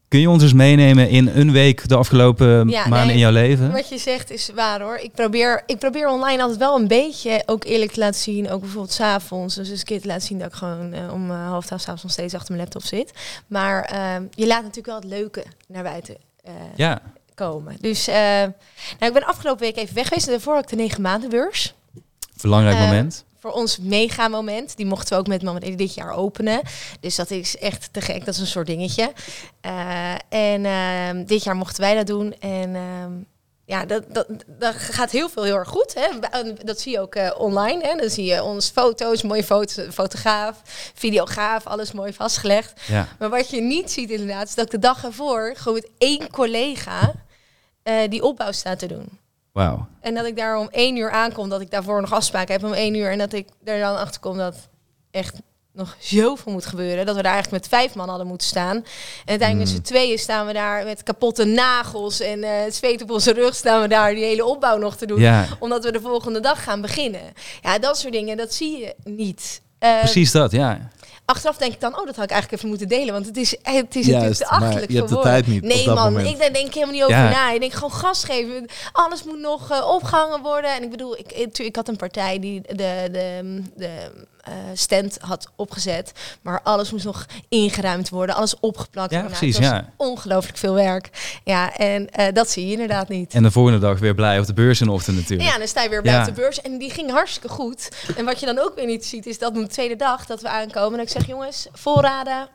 Kun 0.07 0.19
je 0.19 0.29
ons 0.29 0.43
eens 0.43 0.53
meenemen 0.53 1.09
in 1.09 1.27
een 1.27 1.51
week 1.51 1.87
de 1.87 1.95
afgelopen 1.95 2.69
Ja, 2.69 2.87
maanden 2.87 3.05
nee, 3.05 3.15
in 3.15 3.21
jouw 3.21 3.31
leven? 3.31 3.71
Wat 3.71 3.89
je 3.89 3.97
zegt 3.97 4.31
is 4.31 4.49
waar 4.55 4.81
hoor. 4.81 4.97
Ik 4.97 5.11
probeer, 5.11 5.63
ik 5.65 5.77
probeer 5.77 6.07
online 6.07 6.41
altijd 6.41 6.59
wel 6.59 6.75
een 6.75 6.87
beetje 6.87 7.43
ook 7.45 7.63
eerlijk 7.63 7.91
te 7.91 7.99
laten 7.99 8.19
zien. 8.19 8.49
Ook 8.49 8.59
bijvoorbeeld 8.61 8.93
s'avonds. 8.93 9.55
Dus 9.55 9.69
eens 9.69 9.79
een 9.79 9.85
keer 9.85 10.01
te 10.01 10.07
laten 10.07 10.27
zien 10.27 10.39
dat 10.39 10.47
ik 10.47 10.53
gewoon 10.53 10.93
eh, 10.93 11.13
om 11.13 11.31
eh, 11.31 11.47
half 11.47 11.65
twaalf 11.65 11.81
s'avonds 11.81 12.03
nog 12.03 12.11
steeds 12.11 12.33
achter 12.33 12.49
mijn 12.55 12.61
laptop 12.61 12.83
zit. 12.83 13.11
Maar 13.47 13.83
ehm, 13.83 14.23
je 14.31 14.47
laat 14.47 14.61
natuurlijk 14.61 14.87
wel 14.87 14.95
het 14.95 15.05
leuke 15.05 15.43
naar 15.67 15.83
buiten 15.83 16.17
eh, 16.43 16.53
Ja, 16.75 17.01
komen. 17.33 17.75
Dus 17.79 18.05
nou, 18.05 18.51
ik 18.99 19.13
ben 19.13 19.25
afgelopen 19.25 19.65
week 19.65 19.77
even 19.77 19.95
weg 19.95 20.07
geweest. 20.07 20.27
Daarvoor 20.27 20.53
had 20.53 20.63
ik 20.63 20.69
de 20.69 20.75
negen 20.75 21.01
maanden 21.01 21.29
beurs. 21.29 21.73
belangrijk 22.41 22.77
Eh, 22.77 22.83
moment. 22.83 23.25
Voor 23.39 23.51
ons 23.51 23.77
mega 23.77 24.27
moment. 24.27 24.77
Die 24.77 24.85
mochten 24.85 25.13
we 25.13 25.19
ook 25.19 25.27
met 25.27 25.41
Mama 25.41 25.59
dit 25.59 25.93
jaar 25.93 26.11
openen. 26.11 26.61
Dus 26.99 27.15
dat 27.15 27.31
is 27.31 27.57
echt 27.57 27.89
te 27.91 28.01
gek. 28.01 28.25
Dat 28.25 28.33
is 28.33 28.39
een 28.39 28.47
soort 28.47 28.67
dingetje. 28.67 29.11
Eh, 29.61 30.13
en 30.29 30.65
ehm, 30.65 31.25
dit 31.25 31.43
jaar 31.43 31.55
mochten 31.55 31.81
wij 31.81 31.95
dat 31.95 32.07
doen. 32.07 32.33
En 32.39 32.75
ehm, 32.75 33.11
ja, 33.65 33.85
dat, 33.85 34.03
dat, 34.13 34.27
dat 34.47 34.75
gaat 34.75 35.11
heel 35.11 35.29
veel 35.29 35.43
heel 35.43 35.55
erg 35.55 35.69
goed. 35.69 35.93
Hè. 35.93 36.07
Dat 36.63 36.79
zie 36.79 36.91
je 36.91 36.99
ook 36.99 37.15
eh, 37.15 37.39
online. 37.39 37.87
Hè. 37.87 37.95
Dan 37.95 38.09
zie 38.09 38.25
je 38.25 38.43
ons 38.43 38.69
foto's, 38.69 39.21
mooie 39.21 39.43
foto's, 39.43 39.93
fotograaf, 39.93 40.61
videograaf, 40.93 41.67
alles 41.67 41.91
mooi 41.91 42.13
vastgelegd. 42.13 42.81
Ja. 42.87 43.07
Maar 43.19 43.29
wat 43.29 43.49
je 43.49 43.61
niet 43.61 43.91
ziet 43.91 44.09
inderdaad, 44.09 44.47
is 44.47 44.55
dat 44.55 44.65
ik 44.65 44.71
de 44.71 44.79
dag 44.79 45.03
ervoor 45.03 45.53
gewoon 45.55 45.73
met 45.73 45.89
één 45.97 46.29
collega 46.29 47.13
eh, 47.83 48.09
die 48.09 48.23
opbouw 48.23 48.51
sta 48.51 48.75
te 48.75 48.87
doen. 48.87 49.19
Wauw. 49.57 49.87
En 50.01 50.13
dat 50.13 50.25
ik 50.25 50.35
daar 50.35 50.57
om 50.57 50.67
één 50.71 50.95
uur 50.95 51.11
aankom, 51.11 51.49
dat 51.49 51.61
ik 51.61 51.71
daarvoor 51.71 52.01
nog 52.01 52.13
afspraken 52.13 52.53
heb 52.53 52.63
om 52.63 52.73
één 52.73 52.95
uur. 52.95 53.11
En 53.11 53.17
dat 53.17 53.33
ik 53.33 53.47
er 53.63 53.79
dan 53.79 53.97
achter 53.97 54.21
kom 54.21 54.37
dat 54.37 54.55
echt 55.11 55.35
nog 55.73 55.95
zoveel 55.99 56.51
moet 56.51 56.65
gebeuren. 56.65 57.05
Dat 57.05 57.15
we 57.15 57.21
daar 57.21 57.33
eigenlijk 57.33 57.63
met 57.63 57.79
vijf 57.79 57.95
man 57.95 58.09
hadden 58.09 58.27
moeten 58.27 58.47
staan. 58.47 58.75
En 58.75 58.83
uiteindelijk 59.25 59.69
met 59.69 59.77
z'n 59.77 59.93
tweeën 59.93 60.17
staan 60.19 60.45
we 60.47 60.53
daar 60.53 60.85
met 60.85 61.03
kapotte 61.03 61.45
nagels 61.45 62.19
en 62.19 62.43
eh 62.43 62.63
het 62.63 62.75
zweet 62.75 63.01
op 63.01 63.11
onze 63.11 63.33
rug 63.33 63.55
staan 63.55 63.81
we 63.81 63.87
daar 63.87 64.13
die 64.13 64.23
hele 64.23 64.45
opbouw 64.45 64.77
nog 64.77 64.95
te 64.95 65.05
doen. 65.05 65.19
Ja, 65.19 65.45
Omdat 65.59 65.83
we 65.83 65.91
de 65.91 66.01
volgende 66.01 66.39
dag 66.39 66.63
gaan 66.63 66.81
beginnen. 66.81 67.21
Ja, 67.61 67.79
dat 67.79 67.97
soort 67.97 68.13
dingen, 68.13 68.37
dat 68.37 68.53
zie 68.53 68.79
je 68.79 68.95
niet. 69.03 69.61
Precies 69.79 70.31
dat, 70.31 70.51
ja. 70.51 70.89
Achteraf 71.29 71.57
denk 71.57 71.73
ik 71.73 71.79
dan, 71.79 71.99
oh, 71.99 72.05
dat 72.05 72.15
had 72.15 72.23
ik 72.23 72.31
eigenlijk 72.31 72.51
even 72.51 72.67
moeten 72.69 72.87
delen. 72.87 73.13
Want 73.13 73.25
het 73.25 73.37
is, 73.37 73.55
het 73.61 73.95
is 73.95 74.05
Juist, 74.05 74.21
natuurlijk 74.21 74.37
te 74.39 74.45
achterlijk 74.47 74.91
je 74.91 74.97
hebt 74.97 75.09
de 75.09 75.19
tijd 75.19 75.47
niet 75.47 75.63
Nee 75.63 75.87
man, 75.87 76.13
moment. 76.13 76.27
ik, 76.41 76.53
denk 76.53 76.73
helemaal 76.73 76.93
niet 76.93 77.03
over 77.03 77.15
Ja. 77.15 77.29
na. 77.29 77.51
Ik 77.51 77.59
denk 77.59 77.73
gewoon 77.73 77.91
gas 77.91 78.23
geven. 78.23 78.69
Alles 78.91 79.23
moet 79.23 79.39
nog 79.39 79.71
eh, 79.71 79.87
opgehangen 79.89 80.41
worden. 80.41 80.75
En 80.75 80.83
ik 80.83 80.89
bedoel, 80.89 81.17
ik, 81.17 81.31
ik, 81.31 81.57
ik 81.57 81.75
had 81.75 81.87
een 81.87 81.95
partij 81.95 82.39
die 82.39 82.61
de, 82.61 82.75
de, 82.75 83.61
de 83.75 83.85
eh, 83.85 83.91
stand 84.73 85.17
had 85.21 85.51
opgezet. 85.55 86.11
Maar 86.41 86.61
alles 86.63 86.91
moest 86.91 87.05
nog 87.05 87.25
ingeruimd 87.49 88.09
worden. 88.09 88.35
Alles 88.35 88.59
opgeplakt 88.59 89.11
Ja, 89.11 89.21
precies, 89.21 89.55
het 89.57 89.65
was 89.65 89.73
ja. 89.73 89.89
ongelooflijk 89.97 90.57
veel 90.57 90.73
werk. 90.73 91.39
Ja, 91.43 91.75
en 91.77 92.09
eh, 92.09 92.33
dat 92.33 92.49
zie 92.49 92.65
je 92.65 92.71
inderdaad 92.71 93.07
niet. 93.09 93.33
En 93.33 93.43
de 93.43 93.51
volgende 93.51 93.79
dag 93.79 93.99
weer 93.99 94.15
blij 94.15 94.39
op 94.39 94.45
de 94.45 94.53
beurs 94.53 94.79
in 94.81 94.85
de 94.87 94.91
ochtend 94.93 95.17
natuurlijk. 95.17 95.49
Ja, 95.49 95.57
dan 95.57 95.67
sta 95.67 95.83
je 95.83 95.89
weer 95.89 96.01
bij 96.01 96.11
Ja. 96.11 96.19
op 96.19 96.25
de 96.25 96.31
beurs. 96.41 96.61
En 96.61 96.77
die 96.77 96.89
ging 96.91 97.11
hartstikke 97.11 97.49
goed. 97.49 97.89
En 98.17 98.25
wat 98.25 98.39
je 98.39 98.45
dan 98.45 98.59
ook 98.59 98.75
weer 98.75 98.85
niet 98.85 99.05
ziet, 99.05 99.25
is 99.25 99.39
dat 99.39 99.49
op 99.49 99.55
de 99.55 99.67
tweede 99.67 99.95
dag 99.95 100.25
dat 100.25 100.41
we 100.41 100.49
aankomen. 100.49 100.99
En 100.99 101.05
ik 101.05 101.11
zeg, 101.11 101.27
jongens, 101.27 101.67
voorraden. 101.71 102.47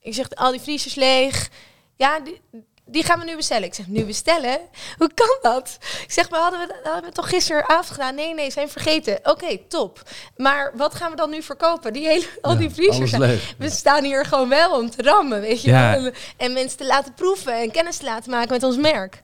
Ik 0.00 0.14
zeg, 0.14 0.30
al 0.34 0.50
die 0.50 0.60
vriezers 0.60 0.94
leeg. 0.94 1.50
Ja, 1.96 2.20
die, 2.20 2.40
die 2.86 3.04
gaan 3.04 3.18
we 3.18 3.24
nu 3.24 3.36
bestellen. 3.36 3.64
Ik 3.64 3.74
zeg, 3.74 3.86
nu 3.86 4.04
bestellen? 4.04 4.58
Hoe 4.98 5.10
kan 5.14 5.38
dat? 5.52 5.78
Ik 6.02 6.12
zeg, 6.12 6.30
maar 6.30 6.40
hadden 6.40 6.60
we, 6.60 6.74
hadden 6.74 7.00
we 7.00 7.06
het 7.06 7.14
toch 7.14 7.28
gisteravond 7.28 7.90
gedaan? 7.90 8.14
Nee, 8.14 8.34
nee, 8.34 8.50
zijn 8.50 8.68
vergeten. 8.68 9.18
Oké, 9.22 9.58
top. 9.68 10.02
Maar 10.36 10.72
wat 10.76 10.94
gaan 10.94 11.10
we 11.10 11.16
dan 11.16 11.30
nu 11.30 11.42
verkopen? 11.42 11.92
Die 11.92 12.06
hele, 12.06 12.26
al 12.40 12.56
die 12.56 12.70
vriezers. 12.70 13.10
We 13.58 13.70
staan 13.70 14.04
hier 14.04 14.24
gewoon 14.26 14.48
wel 14.48 14.78
om 14.80 14.90
te 14.90 15.02
rammen, 15.02 15.40
weet 15.40 15.62
je 15.62 15.70
Ja. 15.70 15.92
wel. 15.94 16.04
En, 16.06 16.14
en 16.36 16.52
mensen 16.52 16.78
te 16.78 16.86
laten 16.86 17.14
proeven 17.14 17.54
en 17.60 17.70
kennis 17.70 17.96
te 17.96 18.04
laten 18.04 18.30
maken 18.30 18.50
met 18.52 18.62
ons 18.62 18.76
merk. 18.76 19.22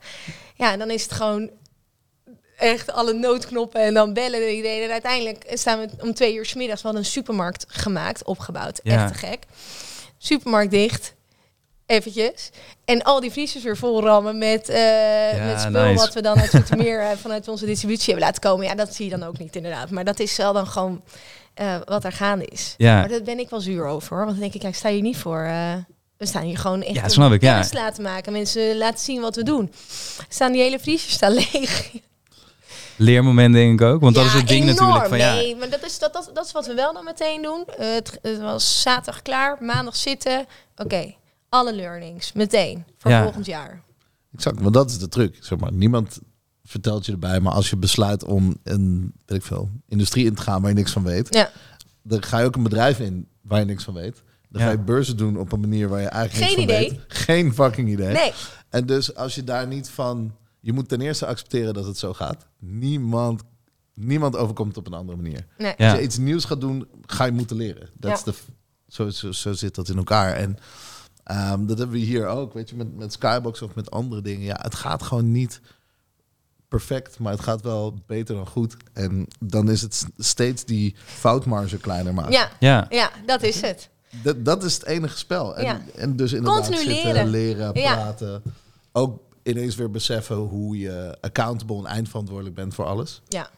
Ja, 0.54 0.72
en 0.72 0.78
dan 0.78 0.90
is 0.90 1.02
het 1.02 1.12
gewoon 1.12 1.50
echt 2.56 2.92
alle 2.92 3.12
noodknoppen 3.12 3.80
en 3.80 3.94
dan 3.94 4.12
bellen 4.12 4.40
en 4.46 4.54
iedereen. 4.54 4.82
En 4.82 4.90
uiteindelijk 4.90 5.44
staan 5.48 5.78
we 5.80 5.88
om 6.00 6.14
twee 6.14 6.34
uur 6.34 6.46
's 6.46 6.54
middags. 6.54 6.80
We 6.82 6.86
hadden 6.86 7.04
een 7.04 7.10
supermarkt 7.10 7.64
gemaakt, 7.68 8.24
opgebouwd. 8.24 8.78
Echt 8.78 9.08
te 9.12 9.14
gek. 9.18 9.44
Supermarkt 10.18 10.70
dicht. 10.70 11.14
Eventjes. 11.90 12.50
En 12.84 13.02
al 13.02 13.20
die 13.20 13.30
vriezers 13.30 13.64
weer 13.64 13.76
vol 13.76 14.02
rammen 14.02 14.38
met, 14.38 14.68
eh 14.68 15.46
met 15.46 15.60
spul 15.60 15.70
nice. 15.70 15.94
wat 15.94 16.14
we 16.14 16.22
dan 16.22 16.40
uit 16.40 16.50
Zoetermeer 16.56 17.00
eh, 17.00 17.16
vanuit 17.16 17.48
onze 17.48 17.66
distributie 17.66 18.06
hebben 18.06 18.24
laten 18.24 18.40
komen. 18.40 18.66
Ja, 18.66 18.74
dat 18.74 18.94
zie 18.94 19.04
je 19.04 19.10
dan 19.10 19.22
ook 19.22 19.38
niet 19.38 19.56
inderdaad. 19.56 19.90
Maar 19.90 20.04
dat 20.04 20.20
is 20.20 20.36
wel 20.36 20.52
dan 20.52 20.66
gewoon 20.66 21.02
eh, 21.54 21.76
wat 21.84 22.04
er 22.04 22.12
gaande 22.12 22.44
is. 22.44 22.74
Ja. 22.76 22.98
Maar 22.98 23.08
daar 23.08 23.22
ben 23.22 23.38
ik 23.38 23.50
wel 23.50 23.60
zuur 23.60 23.84
over. 23.84 24.08
Hoor. 24.08 24.24
Want 24.24 24.30
dan 24.30 24.40
denk 24.40 24.54
ik, 24.54 24.62
ja, 24.62 24.68
ik 24.68 24.74
sta 24.74 24.88
hier 24.88 25.02
niet 25.02 25.16
voor. 25.16 25.50
we 26.16 26.26
staan 26.26 26.42
hier 26.42 26.58
gewoon 26.58 26.82
echt 26.82 26.94
Ja, 26.94 27.08
snap 27.08 27.32
ik, 27.32 27.42
ja. 27.42 27.64
laten 27.72 28.02
maken. 28.02 28.32
Mensen 28.32 28.76
laten 28.76 29.04
zien 29.04 29.20
wat 29.20 29.36
we 29.36 29.42
doen. 29.42 29.72
Staan 30.28 30.52
die 30.52 30.62
hele 30.62 30.78
vriezers 30.78 31.12
staan 31.12 31.32
leeg. 31.32 31.90
Leermoment 32.96 33.54
denk 33.54 33.80
ik 33.80 33.86
ook. 33.86 34.00
Want 34.00 34.14
dat 34.14 34.24
is 34.24 34.32
het 34.32 34.48
ding 34.48 34.62
enorm. 34.62 34.76
natuurlijk 34.78 35.08
van 35.08 35.18
ja. 35.18 35.34
Nee, 35.34 35.56
maar 35.56 35.70
dat 35.70 35.84
is, 35.84 35.98
dat, 35.98 36.12
dat, 36.12 36.30
dat 36.34 36.44
is 36.44 36.52
wat 36.52 36.66
we 36.66 36.74
wel 36.74 36.92
dan 36.92 37.04
meteen 37.04 37.42
doen. 37.42 37.64
Het, 37.76 38.18
het 38.22 38.40
was 38.40 38.82
zaterdag 38.82 39.22
klaar, 39.22 39.56
maandag 39.60 39.96
zitten. 39.96 40.46
Oké, 40.76 41.14
alle 41.50 41.74
learnings 41.74 42.32
meteen 42.32 42.84
voor 42.98 43.10
Ja. 43.10 43.22
volgend 43.22 43.46
jaar. 43.46 43.82
Exact, 44.34 44.60
want 44.60 44.74
dat 44.74 44.90
is 44.90 44.98
de 44.98 45.08
truc. 45.08 45.36
Zeg 45.40 45.58
maar. 45.58 45.72
Niemand 45.72 46.18
vertelt 46.64 47.06
je 47.06 47.12
erbij, 47.12 47.40
maar 47.40 47.52
als 47.52 47.70
je 47.70 47.76
besluit 47.76 48.24
om 48.24 48.56
een 48.62 49.12
weet 49.26 49.38
ik 49.38 49.44
veel, 49.44 49.70
industrie 49.88 50.24
in 50.26 50.34
te 50.34 50.42
gaan 50.42 50.60
waar 50.60 50.70
je 50.70 50.76
niks 50.76 50.92
van 50.92 51.02
weet, 51.02 51.34
Ja, 51.34 51.50
dan 52.02 52.22
ga 52.22 52.38
je 52.38 52.44
ook 52.46 52.56
een 52.56 52.62
bedrijf 52.62 52.98
in 53.00 53.28
waar 53.42 53.58
je 53.58 53.64
niks 53.64 53.84
van 53.84 53.94
weet. 53.94 54.22
Dan 54.48 54.60
Ja. 54.60 54.66
ga 54.66 54.72
je 54.72 54.78
beurzen 54.78 55.16
doen 55.16 55.36
op 55.38 55.52
een 55.52 55.60
manier 55.60 55.88
waar 55.88 56.00
je 56.00 56.06
eigenlijk 56.08 56.50
Geen 56.50 56.58
niks 56.66 56.72
van 56.72 56.80
idee. 56.82 56.90
weet. 56.90 57.04
Geen 57.08 57.54
fucking 57.54 57.88
idee. 57.88 58.12
Nee. 58.12 58.32
En 58.68 58.86
dus 58.86 59.14
als 59.14 59.34
je 59.34 59.44
daar 59.44 59.66
niet 59.66 59.88
van... 59.88 60.34
Je 60.60 60.72
moet 60.72 60.88
ten 60.88 61.00
eerste 61.00 61.26
accepteren 61.26 61.74
dat 61.74 61.86
het 61.86 61.98
zo 61.98 62.12
gaat. 62.12 62.46
Niemand, 62.58 63.42
niemand 63.94 64.36
overkomt 64.36 64.68
het 64.68 64.78
op 64.78 64.86
een 64.92 64.98
andere 64.98 65.16
manier. 65.22 65.46
nee. 65.58 65.74
Ja. 65.76 65.88
Als 65.90 65.98
je 65.98 66.04
iets 66.04 66.18
nieuws 66.18 66.44
gaat 66.44 66.60
doen, 66.60 66.86
ga 67.06 67.24
je 67.24 67.32
moeten 67.32 67.56
leren. 67.56 67.88
Dat 67.94 68.10
Ja. 68.10 68.16
is 68.16 68.22
de, 68.22 68.34
zo, 68.88 69.10
zo, 69.10 69.32
zo 69.32 69.52
zit 69.52 69.74
dat 69.74 69.88
in 69.88 69.96
elkaar. 69.96 70.32
En 70.34 70.56
ehm, 71.30 71.66
dat 71.66 71.78
hebben 71.78 71.96
we 71.96 72.02
hier 72.04 72.26
ook, 72.26 72.52
weet 72.54 72.70
je, 72.70 72.76
met, 72.76 72.96
met 72.96 73.12
Skybox 73.12 73.62
of 73.62 73.74
met 73.74 73.90
andere 73.90 74.22
dingen. 74.22 74.44
Ja, 74.44 74.58
het 74.62 74.74
gaat 74.74 75.02
gewoon 75.02 75.30
niet 75.32 75.60
perfect, 76.68 77.18
maar 77.18 77.32
het 77.32 77.40
gaat 77.40 77.62
wel 77.62 77.94
beter 78.06 78.34
dan 78.34 78.46
goed. 78.46 78.76
En 78.92 79.26
dan 79.40 79.70
is 79.70 79.80
het 79.82 80.06
steeds 80.18 80.64
die 80.64 80.94
foutmarge 81.04 81.76
kleiner 81.76 82.14
maken. 82.14 82.32
Ja, 82.32 82.50
Ja, 82.60 82.86
ja, 82.90 83.10
dat 83.26 83.42
is 83.42 83.60
het. 83.60 83.88
Dat, 84.22 84.44
dat 84.44 84.64
is 84.64 84.74
het 84.74 84.84
enige 84.84 85.18
spel. 85.18 85.56
En, 85.56 85.64
Ja. 85.64 85.80
en 85.96 86.16
dus 86.16 86.32
inderdaad 86.32 86.60
Continu 86.68 86.90
zitten, 86.90 87.12
leren. 87.12 87.28
leren, 87.30 87.74
Ja. 87.80 87.94
praten. 87.94 88.42
Ook 88.92 89.20
ineens 89.42 89.74
weer 89.74 89.90
beseffen 89.90 90.36
hoe 90.36 90.78
je 90.78 91.16
accountable 91.20 91.78
en 91.78 91.84
eindverantwoordelijk 91.86 92.54
bent 92.56 92.74
voor 92.74 92.84
alles. 92.84 93.22
Ja. 93.28 93.50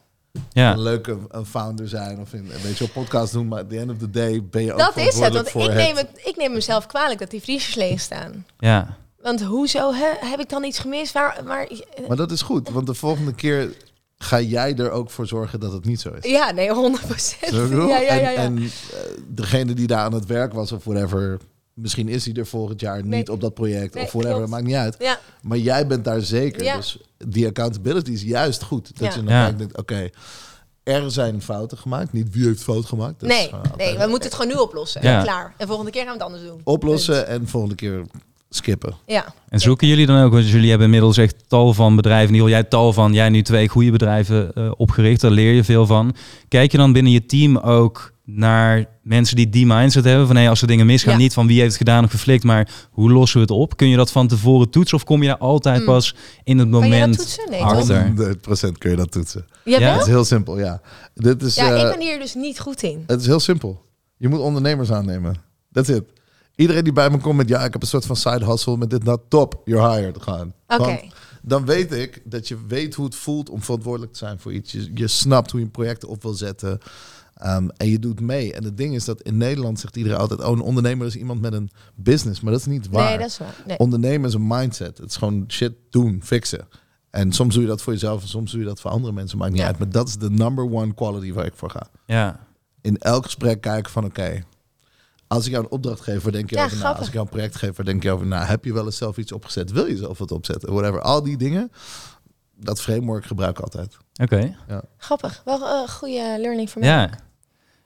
Ja. 0.52 0.72
Een 0.72 0.82
leuke 0.82 1.18
een 1.28 1.46
founder 1.46 1.88
zijn 1.88 2.20
of 2.20 2.32
in, 2.32 2.48
weet 2.62 2.78
je, 2.78 2.84
op 2.84 2.92
podcast 2.92 3.32
doen, 3.32 3.48
maar 3.48 3.58
at 3.60 3.68
the 3.70 3.78
end 3.78 3.90
of 3.90 3.96
the 3.98 4.10
day 4.10 4.42
ben 4.50 4.64
je 4.64 4.72
ook 4.72 4.78
Dat 4.78 4.96
is 4.96 5.18
het. 5.18 5.32
Want 5.32 5.48
voor 5.50 5.62
ik 5.64 5.74
neem, 5.74 5.96
het. 5.96 6.08
ik 6.24 6.36
neem 6.36 6.52
mezelf 6.52 6.86
kwalijk 6.86 7.18
dat 7.18 7.30
die 7.30 7.40
vriezers 7.42 7.74
leeg 7.74 8.00
staan. 8.00 8.46
ja. 8.58 8.96
Want 9.20 9.42
hoezo 9.42 9.92
hè? 9.92 10.28
heb 10.28 10.40
ik 10.40 10.48
dan 10.48 10.64
iets 10.64 10.78
gemist? 10.78 11.12
Waar, 11.12 11.40
waar, 11.44 11.68
Maar 12.08 12.16
dat 12.16 12.30
is 12.30 12.42
goed, 12.42 12.68
want 12.68 12.86
de 12.86 12.94
volgende 12.94 13.34
keer 13.34 13.72
ga 14.18 14.40
jij 14.40 14.76
er 14.76 14.90
ook 14.90 15.10
voor 15.10 15.26
zorgen 15.26 15.60
dat 15.60 15.72
het 15.72 15.84
niet 15.84 16.00
zo 16.00 16.10
is. 16.20 16.30
ja, 16.30 16.50
nee, 16.50 16.70
100 16.72 17.06
procent. 17.06 17.70
Ja, 17.72 17.86
ja, 17.86 17.98
ja, 17.98 18.14
ja. 18.14 18.32
En, 18.34 18.56
en 18.56 18.62
eh, 18.62 18.68
degene 19.28 19.74
die 19.74 19.86
daar 19.86 20.04
aan 20.04 20.12
het 20.14 20.26
werk 20.26 20.52
was 20.52 20.72
of 20.72 20.84
whatever, 20.84 21.38
misschien 21.74 22.08
is 22.08 22.24
hij 22.24 22.34
er 22.34 22.46
volgend 22.46 22.80
jaar 22.80 23.04
niet 23.04 23.30
op 23.30 23.40
dat 23.40 23.54
project 23.54 23.94
Nee, 23.94 24.04
of 24.04 24.12
whatever, 24.12 24.36
klopt. 24.36 24.50
maakt 24.50 24.64
niet 24.64 24.74
uit. 24.74 24.96
ja. 24.98 25.18
Maar 25.42 25.58
jij 25.58 25.86
bent 25.86 26.04
daar 26.04 26.20
zeker. 26.20 26.62
Ja. 26.64 26.76
Dus 26.76 26.98
die 27.26 27.46
accountability 27.46 28.10
is 28.10 28.22
juist 28.22 28.62
goed. 28.62 28.98
Dat 28.98 29.14
Ja. 29.14 29.20
je 29.20 29.48
dan 29.48 29.56
denkt, 29.56 29.78
oké, 29.78 30.08
er 30.82 31.10
zijn 31.10 31.42
fouten 31.42 31.78
gemaakt. 31.78 32.12
Niet 32.12 32.26
wie 32.34 32.46
heeft 32.46 32.62
fout 32.62 32.84
gemaakt. 32.84 33.20
Dat 33.20 33.30
is 33.30 33.36
Nee, 33.36 33.50
nee, 33.76 33.98
we 33.98 34.06
moeten 34.08 34.28
het 34.30 34.38
gewoon 34.38 34.52
nu 34.56 34.60
oplossen. 34.60 35.02
Ja. 35.02 35.22
Klaar. 35.22 35.54
En 35.58 35.66
volgende 35.66 35.90
keer 35.90 36.00
gaan 36.04 36.12
we 36.18 36.24
het 36.24 36.26
anders 36.32 36.42
doen. 36.50 36.60
oplossen 36.64 37.26
en 37.26 37.48
volgende 37.48 37.74
keer 37.74 38.02
skippen. 38.50 38.94
Ja. 39.06 39.34
En 39.48 39.60
zoeken 39.60 39.86
jullie 39.86 40.06
dan 40.06 40.22
ook, 40.22 40.32
want 40.32 40.48
jullie 40.48 40.68
hebben 40.68 40.86
inmiddels 40.86 41.16
echt 41.16 41.34
tal 41.48 41.72
van 41.74 41.96
bedrijven, 41.96 42.34
geval 42.34 42.48
jij 42.48 42.62
tal 42.62 42.92
van, 42.92 43.12
jij 43.12 43.28
nu 43.28 43.42
twee 43.42 43.68
goede 43.68 43.90
bedrijven 43.90 44.52
eh, 44.54 44.70
opgericht, 44.76 45.20
daar 45.20 45.30
leer 45.30 45.52
je 45.52 45.64
veel 45.64 45.86
van. 45.86 46.14
Kijk 46.48 46.72
je 46.72 46.78
dan 46.78 46.92
binnen 46.92 47.12
je 47.12 47.26
team 47.26 47.56
ook 47.58 48.11
naar 48.24 48.86
mensen 49.02 49.36
die 49.36 49.48
die 49.48 49.66
mindset 49.66 50.04
hebben 50.04 50.26
van 50.26 50.36
hey, 50.36 50.48
als 50.48 50.60
er 50.60 50.66
dingen 50.66 50.86
misgaan, 50.86 51.12
Ja. 51.12 51.18
niet 51.18 51.32
van 51.32 51.46
wie 51.46 51.56
heeft 51.58 51.68
het 51.68 51.76
gedaan 51.78 52.04
of 52.04 52.10
geflikt, 52.10 52.44
maar 52.44 52.88
hoe 52.90 53.10
lossen 53.12 53.36
we 53.36 53.42
het 53.42 53.54
op? 53.60 53.76
Kun 53.76 53.88
je 53.88 53.96
dat 53.96 54.10
van 54.12 54.28
tevoren 54.28 54.70
toetsen 54.70 54.96
of 54.96 55.04
kom 55.04 55.22
je 55.22 55.28
daar 55.28 55.38
altijd 55.38 55.78
Mm. 55.80 55.84
pas 55.86 56.14
in 56.44 56.58
het 56.58 56.68
Kan 56.70 56.80
je 56.80 56.80
dat 56.90 56.90
moment 56.90 57.18
toetsen? 57.18 57.50
Nee, 57.50 57.62
achter? 57.62 58.14
toch? 58.14 58.66
100% 58.68 58.78
kun 58.78 58.90
je 58.90 58.96
dat 58.96 59.10
toetsen. 59.12 59.46
Jawel? 59.64 59.88
Ja? 59.88 59.92
Het 59.92 60.02
is 60.02 60.08
heel 60.08 60.24
simpel, 60.24 60.58
ja. 60.58 60.80
Dit 61.14 61.42
is, 61.42 61.54
Ja, 61.54 61.74
eh, 61.74 61.82
ik 61.82 61.90
ben 61.90 62.00
hier 62.00 62.18
dus 62.18 62.34
niet 62.34 62.60
goed 62.60 62.82
in. 62.82 63.04
Het 63.06 63.20
is 63.20 63.26
heel 63.26 63.40
simpel. 63.40 63.84
Je 64.16 64.28
moet 64.28 64.40
ondernemers 64.40 64.92
aannemen. 64.92 65.34
That's 65.72 65.88
it. 65.88 66.02
Iedereen 66.56 66.84
die 66.84 66.92
bij 66.92 67.10
me 67.10 67.18
komt 67.18 67.36
met 67.36 67.48
ja, 67.48 67.64
ik 67.64 67.72
heb 67.72 67.82
een 67.82 67.88
soort 67.88 68.06
van 68.06 68.16
side 68.16 68.44
hustle 68.44 68.76
met 68.76 68.90
dit, 68.90 69.04
dat, 69.04 69.20
top, 69.28 69.60
you're 69.64 69.96
hired. 69.96 70.22
Gaan. 70.22 70.52
Oké. 70.68 71.00
Dan 71.42 71.64
weet 71.66 71.92
ik 71.92 72.22
dat 72.24 72.48
je 72.48 72.56
weet 72.68 72.94
hoe 72.94 73.04
het 73.04 73.14
voelt 73.14 73.50
om 73.50 73.62
verantwoordelijk 73.62 74.12
te 74.12 74.18
zijn 74.18 74.38
voor 74.38 74.52
iets. 74.52 74.72
Je, 74.72 74.90
je 74.94 75.08
snapt 75.08 75.50
hoe 75.50 75.60
je 75.60 75.66
een 75.66 75.72
project 75.72 76.04
op 76.04 76.22
wil 76.22 76.34
zetten. 76.34 76.78
Ehm, 77.42 77.68
en 77.76 77.88
je 77.88 77.98
doet 77.98 78.20
mee. 78.20 78.52
En 78.52 78.64
het 78.64 78.76
ding 78.76 78.94
is 78.94 79.04
dat 79.04 79.20
in 79.22 79.36
Nederland 79.36 79.80
zegt 79.80 79.96
iedereen 79.96 80.18
altijd: 80.18 80.40
oh, 80.40 80.50
een 80.50 80.60
ondernemer 80.60 81.06
is 81.06 81.16
iemand 81.16 81.40
met 81.40 81.52
een 81.52 81.70
business. 81.94 82.40
Maar 82.40 82.52
dat 82.52 82.60
is 82.60 82.66
niet 82.66 82.88
waar. 82.88 83.08
Nee, 83.08 83.18
dat 83.18 83.26
is 83.26 83.38
waar. 83.38 83.54
Nee. 83.66 83.78
Ondernemen 83.78 84.28
is 84.28 84.34
een 84.34 84.46
mindset. 84.46 84.98
Het 84.98 85.08
is 85.10 85.16
gewoon 85.16 85.44
shit 85.48 85.72
doen, 85.90 86.20
fixen. 86.24 86.68
En 87.10 87.32
soms 87.32 87.54
doe 87.54 87.62
je 87.62 87.68
dat 87.68 87.82
voor 87.82 87.92
jezelf 87.92 88.22
en 88.22 88.28
soms 88.28 88.50
doe 88.50 88.60
je 88.60 88.66
dat 88.66 88.80
voor 88.80 88.90
andere 88.90 89.12
mensen. 89.12 89.38
Maakt 89.38 89.50
niet 89.52 89.60
Ja. 89.60 89.66
uit. 89.66 89.78
Maar 89.78 89.90
dat 89.90 90.08
is 90.08 90.16
de 90.16 90.30
number 90.30 90.64
one 90.72 90.94
quality 90.94 91.32
waar 91.32 91.46
ik 91.46 91.52
voor 91.56 91.70
ga 91.70 91.86
Ja, 92.06 92.46
in 92.80 92.98
elk 92.98 93.24
gesprek 93.24 93.60
kijken 93.60 93.92
van 93.92 94.04
oké, 94.04 94.42
als 95.26 95.44
ik 95.46 95.50
jou 95.52 95.64
een 95.64 95.70
opdracht 95.70 96.00
geef, 96.00 96.22
waar 96.22 96.32
denk 96.32 96.50
je 96.50 96.56
Ja, 96.56 96.64
over 96.64 96.78
na? 96.78 96.94
Als 96.96 97.06
ik 97.06 97.12
jou 97.12 97.24
een 97.24 97.30
project 97.32 97.56
geef, 97.56 97.76
waar 97.76 97.86
denk 97.86 98.02
je 98.02 98.10
over 98.10 98.26
na? 98.26 98.44
Heb 98.44 98.64
je 98.64 98.72
wel 98.72 98.84
eens 98.84 98.96
zelf 98.96 99.16
iets 99.16 99.32
opgezet? 99.32 99.70
Wil 99.72 99.86
je 99.86 99.96
zelf 99.96 100.18
wat 100.18 100.30
opzetten? 100.30 100.72
Whatever. 100.72 101.00
Al 101.00 101.22
die 101.22 101.36
dingen, 101.36 101.72
dat 102.56 102.80
framework 102.80 103.24
gebruik 103.24 103.58
ik 103.58 103.64
altijd. 103.64 103.96
oké. 104.22 104.56
Grappig. 104.96 105.42
Wel 105.44 105.68
een 105.82 105.88
goede 105.88 106.36
learning 106.40 106.70
voor 106.70 106.80
mij. 106.80 106.90
Ja, 106.90 107.10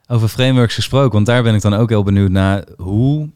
over 0.07 0.27
frameworks 0.27 0.75
gesproken, 0.75 1.11
want 1.11 1.25
daar 1.25 1.43
ben 1.43 1.55
ik 1.55 1.61
dan 1.61 1.73
ook 1.73 1.89
heel 1.89 2.03
benieuwd 2.03 2.31
naar. 2.31 2.63
Hoe 2.77 3.29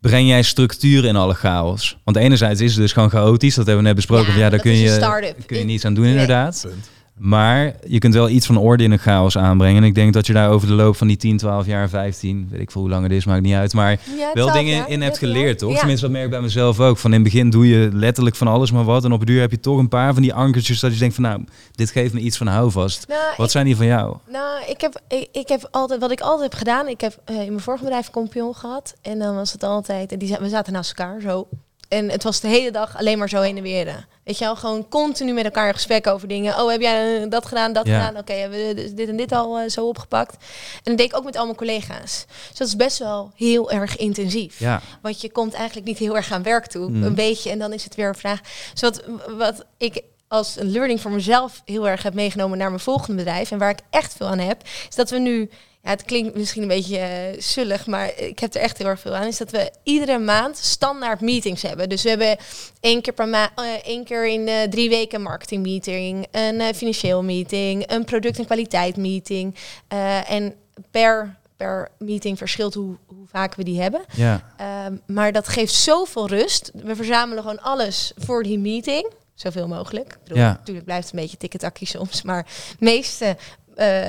breng 0.00 0.28
jij 0.28 0.42
structuur 0.42 1.04
in 1.04 1.16
alle 1.16 1.34
chaos? 1.34 1.98
Want 2.04 2.16
enerzijds 2.16 2.60
is 2.60 2.72
het 2.72 2.80
dus 2.80 2.92
gewoon 2.92 3.10
chaotisch, 3.10 3.54
dat 3.54 3.66
hebben 3.66 3.82
we 3.82 3.88
net 3.88 3.96
besproken. 3.96 4.38
Ja, 4.38 4.50
daar 4.50 4.60
kun 4.60 4.76
je, 4.76 5.34
kun 5.46 5.58
je 5.58 5.64
niets 5.64 5.84
aan 5.84 5.94
doen 5.94 6.04
inderdaad. 6.04 6.60
Punt. 6.62 6.90
Maar 7.18 7.74
je 7.86 7.98
kunt 7.98 8.14
wel 8.14 8.28
iets 8.28 8.46
van 8.46 8.56
orde 8.56 8.84
in 8.84 8.90
een 8.90 8.98
chaos 8.98 9.38
aanbrengen. 9.38 9.82
En 9.82 9.88
ik 9.88 9.94
denk 9.94 10.12
dat 10.12 10.26
je 10.26 10.32
daar 10.32 10.50
over 10.50 10.68
de 10.68 10.74
loop 10.74 10.96
van 10.96 11.06
die 11.06 11.16
10, 11.16 11.36
12 11.36 11.66
jaar, 11.66 11.88
15, 11.88 12.46
weet 12.50 12.60
ik 12.60 12.70
veel 12.70 12.80
hoe 12.80 12.90
lang 12.90 13.02
het 13.02 13.12
is, 13.12 13.24
maakt 13.24 13.42
niet 13.42 13.54
uit. 13.54 13.72
Maar 13.74 13.90
Ja, 14.18 14.30
wel 14.32 14.52
dingen 14.52 14.88
in 14.88 15.02
hebt 15.02 15.18
13 15.18 15.28
jaar. 15.28 15.36
geleerd, 15.36 15.58
toch? 15.58 15.72
Ja. 15.72 15.78
Tenminste, 15.78 16.04
dat 16.04 16.14
merk 16.14 16.24
ik 16.24 16.30
bij 16.30 16.40
mezelf 16.40 16.80
ook. 16.80 16.98
Van 16.98 17.10
in 17.12 17.20
het 17.22 17.32
begin 17.32 17.50
doe 17.50 17.68
je 17.68 17.88
letterlijk 17.92 18.36
van 18.36 18.46
alles 18.48 18.70
maar 18.72 18.84
wat. 18.84 19.04
En 19.04 19.12
op 19.12 19.18
het 19.18 19.28
duur 19.28 19.40
heb 19.40 19.50
je 19.50 19.60
toch 19.60 19.78
een 19.78 19.88
paar 19.88 20.12
van 20.12 20.22
die 20.22 20.34
ankertjes 20.34 20.80
dat 20.80 20.92
je 20.92 20.98
denkt 20.98 21.14
van 21.14 21.24
nou, 21.24 21.44
dit 21.72 21.90
geeft 21.90 22.12
me 22.14 22.20
iets 22.20 22.36
van 22.36 22.46
houvast. 22.46 23.04
Nou, 23.08 23.20
Wat 23.36 23.46
ik, 23.46 23.52
zijn 23.52 23.64
die 23.64 23.76
van 23.76 23.86
jou? 23.86 24.16
nou 24.28 24.64
ik, 24.66 24.80
heb, 24.80 25.00
ik, 25.08 25.28
ik 25.32 25.48
heb 25.48 25.68
altijd, 25.70 26.00
wat 26.00 26.10
ik 26.10 26.20
altijd 26.20 26.50
heb 26.50 26.58
gedaan, 26.58 26.88
ik 26.88 27.00
heb 27.00 27.18
eh, 27.24 27.40
in 27.40 27.46
mijn 27.48 27.60
vorige 27.60 27.84
bedrijf 27.84 28.06
een 28.06 28.12
kompion 28.12 28.54
gehad. 28.54 28.94
En 29.02 29.18
dan 29.18 29.34
was 29.34 29.52
het 29.52 29.62
altijd, 29.62 30.12
en 30.12 30.18
die, 30.18 30.36
we 30.40 30.48
zaten 30.48 30.72
naast 30.72 30.88
elkaar 30.98 31.20
zo. 31.20 31.48
En 31.88 32.10
het 32.10 32.22
was 32.22 32.40
de 32.40 32.48
hele 32.48 32.70
dag 32.70 32.96
alleen 32.96 33.18
maar 33.18 33.28
zo 33.28 33.40
heen 33.40 33.56
en 33.56 33.62
weer. 33.62 34.06
Weet 34.24 34.38
je 34.38 34.44
wel, 34.44 34.56
gewoon 34.56 34.88
continu 34.88 35.32
met 35.32 35.44
elkaar 35.44 35.66
in 35.66 35.74
gesprek 35.74 36.06
over 36.06 36.28
dingen. 36.28 36.60
Oh, 36.60 36.70
heb 36.70 36.80
jij 36.80 37.22
eh, 37.22 37.30
dat 37.30 37.46
gedaan, 37.46 37.72
dat 37.72 37.86
Ja. 37.86 37.98
gedaan? 38.06 38.20
Oké, 38.20 38.32
hebben 38.32 38.58
we 38.58 38.92
dit 38.94 39.08
en 39.08 39.16
dit 39.16 39.32
al 39.32 39.58
eh, 39.58 39.68
zo 39.68 39.86
opgepakt? 39.86 40.32
En 40.32 40.80
dat 40.82 40.96
deed 40.96 41.06
ik 41.06 41.16
ook 41.16 41.24
met 41.24 41.36
al 41.36 41.44
mijn 41.44 41.56
collega's. 41.56 42.24
Dus 42.48 42.58
dat 42.58 42.68
is 42.68 42.76
best 42.76 42.98
wel 42.98 43.30
heel 43.34 43.70
erg 43.70 43.96
intensief. 43.96 44.58
Ja, 44.58 44.80
Want 45.02 45.20
je 45.20 45.30
komt 45.32 45.54
eigenlijk 45.54 45.86
niet 45.86 45.98
heel 45.98 46.16
erg 46.16 46.32
aan 46.32 46.42
werk 46.42 46.66
toe. 46.66 46.90
Mhm. 46.90 47.02
Een 47.02 47.14
beetje. 47.14 47.50
En 47.50 47.58
dan 47.58 47.72
is 47.72 47.84
het 47.84 47.94
weer 47.94 48.08
een 48.08 48.14
vraag. 48.14 48.40
Dus 48.72 48.80
wat, 48.80 49.02
wat 49.36 49.64
ik 49.78 50.02
als 50.28 50.56
een 50.58 50.70
learning 50.70 51.00
voor 51.00 51.10
mezelf 51.10 51.62
heel 51.64 51.88
erg 51.88 52.02
heb 52.02 52.14
meegenomen 52.14 52.58
naar 52.58 52.68
mijn 52.68 52.80
volgende 52.80 53.16
bedrijf. 53.24 53.50
En 53.50 53.58
waar 53.58 53.70
ik 53.70 53.80
echt 53.90 54.14
veel 54.16 54.26
aan 54.26 54.38
heb. 54.38 54.62
Is 54.88 54.94
dat 54.94 55.10
we 55.10 55.18
nu. 55.18 55.50
Ja, 55.84 55.90
het 55.90 56.02
klinkt 56.04 56.34
misschien 56.36 56.62
een 56.62 56.68
beetje 56.68 56.98
eh, 56.98 57.40
zullig, 57.40 57.86
maar 57.86 58.18
ik 58.18 58.38
heb 58.38 58.54
er 58.54 58.60
echt 58.60 58.78
heel 58.78 58.86
erg 58.86 59.00
veel 59.00 59.14
aan. 59.14 59.26
Is 59.26 59.36
dat 59.36 59.50
we 59.50 59.70
iedere 59.82 60.18
maand 60.18 60.56
standaard 60.56 61.20
meetings 61.20 61.62
hebben. 61.62 61.88
Dus 61.88 62.02
we 62.02 62.08
hebben 62.08 62.36
één 62.80 63.00
keer 63.02 63.12
per 63.12 63.28
maand, 63.28 63.50
één 63.84 64.04
keer 64.04 64.26
in 64.26 64.48
eh, 64.48 64.62
drie 64.62 64.88
weken 64.88 65.18
een 65.18 65.22
marketing 65.24 65.62
meeting, 65.62 66.26
een 66.30 66.60
eh, 66.60 66.74
financieel 66.74 67.22
meeting, 67.22 67.90
een 67.90 68.04
product- 68.04 68.38
en 68.38 68.44
kwaliteit 68.44 68.96
meeting. 68.96 69.54
Eh, 69.88 70.30
en 70.30 70.54
per, 70.90 71.36
per 71.56 71.88
meeting 71.98 72.38
verschilt 72.38 72.74
hoe, 72.74 72.96
hoe 73.06 73.26
vaak 73.26 73.54
we 73.54 73.64
die 73.64 73.80
hebben. 73.80 74.04
ja, 74.16 74.52
Ehm, 74.56 74.96
maar 75.06 75.32
dat 75.32 75.48
geeft 75.48 75.72
zoveel 75.74 76.28
rust. 76.28 76.70
We 76.74 76.96
verzamelen 76.96 77.42
gewoon 77.42 77.62
alles 77.62 78.12
voor 78.16 78.42
die 78.42 78.58
meeting. 78.58 79.10
Zoveel 79.34 79.68
mogelijk. 79.68 80.12
Ik 80.12 80.18
bedoel, 80.22 80.38
Ja. 80.38 80.52
Natuurlijk 80.52 80.84
blijft 80.86 81.04
het 81.04 81.14
een 81.14 81.20
beetje 81.20 81.36
tikketakkie 81.36 81.86
soms. 81.86 82.22
Maar 82.22 82.46
meeste 82.78 83.36
eh, 83.74 84.00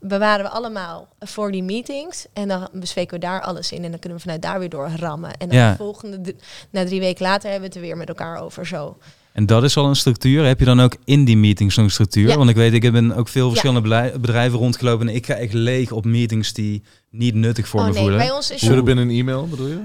bewaren 0.00 0.44
we 0.44 0.50
allemaal 0.50 1.08
voor 1.20 1.52
die 1.52 1.62
meetings. 1.62 2.26
En 2.32 2.48
dan 2.48 2.68
bespreken 2.72 3.14
we 3.14 3.26
daar 3.26 3.40
alles 3.42 3.72
in. 3.72 3.84
En 3.84 3.90
dan 3.90 3.98
kunnen 3.98 4.18
we 4.18 4.24
vanuit 4.24 4.42
daar 4.42 4.58
weer 4.58 4.68
door 4.68 4.90
rammen. 4.96 5.30
En 5.38 5.48
dan 5.48 5.58
Ja. 5.58 5.70
de 5.70 5.76
volgende, 5.76 6.34
na 6.70 6.84
drie 6.84 7.00
weken 7.00 7.22
later 7.26 7.50
hebben 7.50 7.60
we 7.60 7.66
het 7.66 7.76
er 7.76 7.80
weer 7.88 7.96
met 7.96 8.08
elkaar 8.08 8.40
over. 8.42 8.66
Zo. 8.66 8.96
En 9.32 9.46
dat 9.46 9.62
is 9.64 9.76
al 9.76 9.86
een 9.86 9.96
structuur. 9.96 10.44
Heb 10.46 10.58
je 10.58 10.64
dan 10.64 10.80
ook 10.80 10.96
in 11.04 11.24
die 11.24 11.36
meetings 11.36 11.74
zo'n 11.74 11.90
structuur? 11.90 12.28
Ja. 12.28 12.36
Want 12.36 12.50
ik 12.50 12.56
weet, 12.56 12.72
ik 12.72 12.82
heb 12.82 13.12
ook 13.16 13.28
veel 13.28 13.48
verschillende 13.48 13.80
bedrij- 13.80 14.12
bedrijven 14.20 14.58
rondgelopen. 14.58 15.08
En 15.08 15.14
ik 15.14 15.26
ga 15.26 15.34
echt 15.34 15.52
leeg 15.52 15.92
op 15.92 16.04
meetings 16.04 16.52
die 16.52 16.82
niet 17.10 17.34
nuttig 17.34 17.68
voor 17.68 17.80
oh 17.80 17.86
me 17.86 17.92
nee, 17.92 18.00
voelen. 18.02 18.18
bij 18.18 18.30
ons 18.30 18.50
is 18.50 18.68
have 18.68 18.82
been 18.82 18.96
een 18.96 19.10
e-mail, 19.10 19.48
bedoel 19.48 19.66
je? 19.66 19.80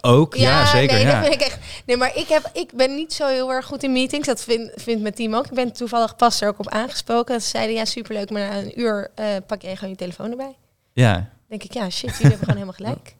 Ook, 0.00 0.34
ja, 0.34 0.66
zeker. 0.66 0.96
Nee, 0.96 1.04
ja. 1.04 1.20
dat 1.20 1.28
vind 1.28 1.40
ik 1.40 1.46
echt. 1.46 1.58
Nee, 1.86 1.96
maar 1.96 2.16
ik, 2.16 2.28
heb, 2.28 2.50
ik 2.52 2.70
ben 2.74 2.94
niet 2.94 3.12
zo 3.12 3.26
heel 3.26 3.52
erg 3.52 3.66
goed 3.66 3.82
in 3.82 3.92
meetings. 3.92 4.26
Dat 4.26 4.42
vindt 4.42 4.82
vindt 4.82 5.02
mijn 5.02 5.14
team 5.14 5.34
ook. 5.34 5.46
Ik 5.46 5.54
ben 5.54 5.72
toevallig 5.72 6.16
pas 6.16 6.40
er 6.40 6.48
ook 6.48 6.58
op 6.58 6.68
aangesproken. 6.68 7.40
Ze 7.40 7.48
zeiden 7.48 7.74
ja, 7.76 7.84
superleuk, 7.84 8.30
maar 8.30 8.48
na 8.48 8.56
een 8.58 8.80
uur 8.80 9.10
eh, 9.14 9.26
pak 9.46 9.62
jij 9.62 9.74
gewoon 9.74 9.90
je 9.90 9.96
telefoon 9.96 10.30
erbij. 10.30 10.56
ja. 10.92 11.30
denk 11.48 11.62
ik, 11.62 11.72
ja, 11.72 11.90
shit, 11.90 12.10
jullie 12.10 12.36
hebben 12.36 12.38
gewoon 12.38 12.54
helemaal 12.54 12.74
gelijk. 12.74 13.14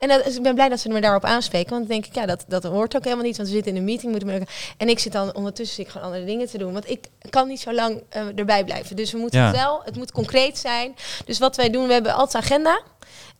En 0.00 0.08
dat, 0.08 0.24
dus 0.24 0.36
ik 0.36 0.42
ben 0.42 0.54
blij 0.54 0.68
dat 0.68 0.80
ze 0.80 0.88
me 0.88 1.00
daarop 1.00 1.24
aanspreken. 1.24 1.70
Want 1.70 1.88
dan 1.88 1.90
denk 1.90 2.06
ik, 2.06 2.14
ja, 2.14 2.26
dat, 2.26 2.44
dat 2.48 2.64
hoort 2.64 2.96
ook 2.96 3.04
helemaal 3.04 3.24
niet. 3.24 3.36
Want 3.36 3.48
we 3.48 3.54
zitten 3.54 3.72
in 3.72 3.78
een 3.78 3.84
meeting, 3.84 4.10
moeten 4.10 4.28
we 4.28 4.46
En 4.76 4.88
ik 4.88 4.98
zit 4.98 5.12
dan 5.12 5.34
ondertussen 5.34 5.76
zit 5.76 5.86
ik 5.86 5.92
gewoon 5.92 6.06
andere 6.06 6.24
dingen 6.24 6.46
te 6.46 6.58
doen. 6.58 6.72
Want 6.72 6.90
ik 6.90 7.06
kan 7.30 7.48
niet 7.48 7.60
zo 7.60 7.72
lang 7.72 8.02
eh, 8.08 8.38
erbij 8.38 8.64
blijven. 8.64 8.96
Dus 8.96 9.12
we 9.12 9.18
moeten 9.18 9.40
Ja. 9.40 9.46
het 9.46 9.56
wel, 9.56 9.80
het 9.84 9.96
moet 9.96 10.12
concreet 10.12 10.58
zijn. 10.58 10.94
Dus 11.24 11.38
wat 11.38 11.56
wij 11.56 11.70
doen, 11.70 11.86
we 11.86 11.92
hebben 11.92 12.14
altijd 12.14 12.44
agenda. 12.44 12.80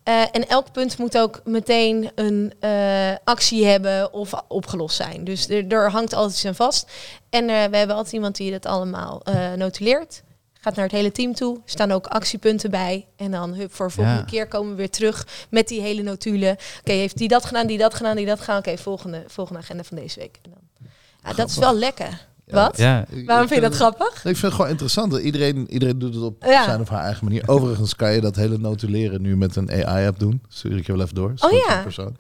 Eh, 0.02 0.22
en 0.32 0.48
elk 0.48 0.72
punt 0.72 0.98
moet 0.98 1.18
ook 1.18 1.40
meteen 1.44 2.10
een 2.14 2.52
eh, 2.60 3.14
actie 3.24 3.64
hebben 3.66 4.12
of 4.12 4.32
opgelost 4.48 4.96
zijn. 4.96 5.24
Dus 5.24 5.48
er, 5.48 5.68
er 5.68 5.90
hangt 5.90 6.12
altijd 6.14 6.32
iets 6.34 6.46
aan 6.46 6.54
vast. 6.54 6.90
En 7.30 7.48
eh, 7.48 7.64
we 7.64 7.76
hebben 7.76 7.96
altijd 7.96 8.14
iemand 8.14 8.36
die 8.36 8.50
dat 8.50 8.66
allemaal 8.66 9.22
notuleert. 9.56 10.22
Gaat 10.60 10.74
naar 10.74 10.84
het 10.84 10.94
hele 10.94 11.12
team 11.12 11.34
toe. 11.34 11.54
Er 11.54 11.60
staan 11.64 11.92
ook 11.92 12.06
actiepunten 12.06 12.70
bij. 12.70 13.06
En 13.16 13.30
dan 13.30 13.54
hup, 13.54 13.74
voor 13.74 13.86
de 13.86 13.92
volgende 13.92 14.18
Ja. 14.20 14.26
keer 14.26 14.48
komen 14.48 14.70
we 14.70 14.76
weer 14.76 14.90
terug 14.90 15.26
met 15.50 15.68
die 15.68 15.80
hele 15.80 16.02
notulen. 16.02 16.56
Oké, 16.80 16.92
heeft 16.92 17.18
die 17.18 17.28
dat 17.28 17.44
gedaan, 17.44 17.66
die 17.66 17.78
dat 17.78 17.94
gedaan, 17.94 18.16
die 18.16 18.26
dat 18.26 18.40
gedaan. 18.40 18.58
Oké, 18.58 18.78
volgende, 18.78 19.24
volgende 19.26 19.60
agenda 19.60 19.82
van 19.82 19.96
deze 19.96 20.18
week. 20.18 20.38
En 20.42 20.50
dan, 20.50 20.88
ja, 21.24 21.32
dat 21.32 21.48
is 21.48 21.56
wel 21.56 21.74
lekker. 21.74 22.28
Wat? 22.50 22.76
Ja, 22.76 23.04
Waarom 23.26 23.48
vind 23.48 23.62
je 23.62 23.68
dat 23.68 23.74
grappig? 23.78 24.14
Ik 24.14 24.20
vind 24.22 24.40
het 24.42 24.52
gewoon 24.52 24.70
interessant. 24.70 25.16
Iedereen, 25.18 25.66
iedereen 25.70 25.98
doet 25.98 26.14
het 26.14 26.22
op 26.22 26.44
Ja. 26.44 26.64
zijn 26.64 26.80
of 26.80 26.88
haar 26.88 27.04
eigen 27.04 27.24
manier. 27.24 27.42
Overigens 27.48 27.96
kan 27.96 28.12
je 28.12 28.20
dat 28.20 28.36
hele 28.36 28.58
notuleren 28.58 29.22
nu 29.22 29.36
met 29.36 29.56
een 29.56 29.70
AI-app 29.70 30.18
doen. 30.18 30.42
Stuur 30.48 30.76
ik 30.76 30.86
je 30.86 30.92
wel 30.92 31.02
even 31.02 31.14
door. 31.14 31.32
Oh 31.40 31.50
ja. 31.52 31.82
Persoon. 31.82 32.16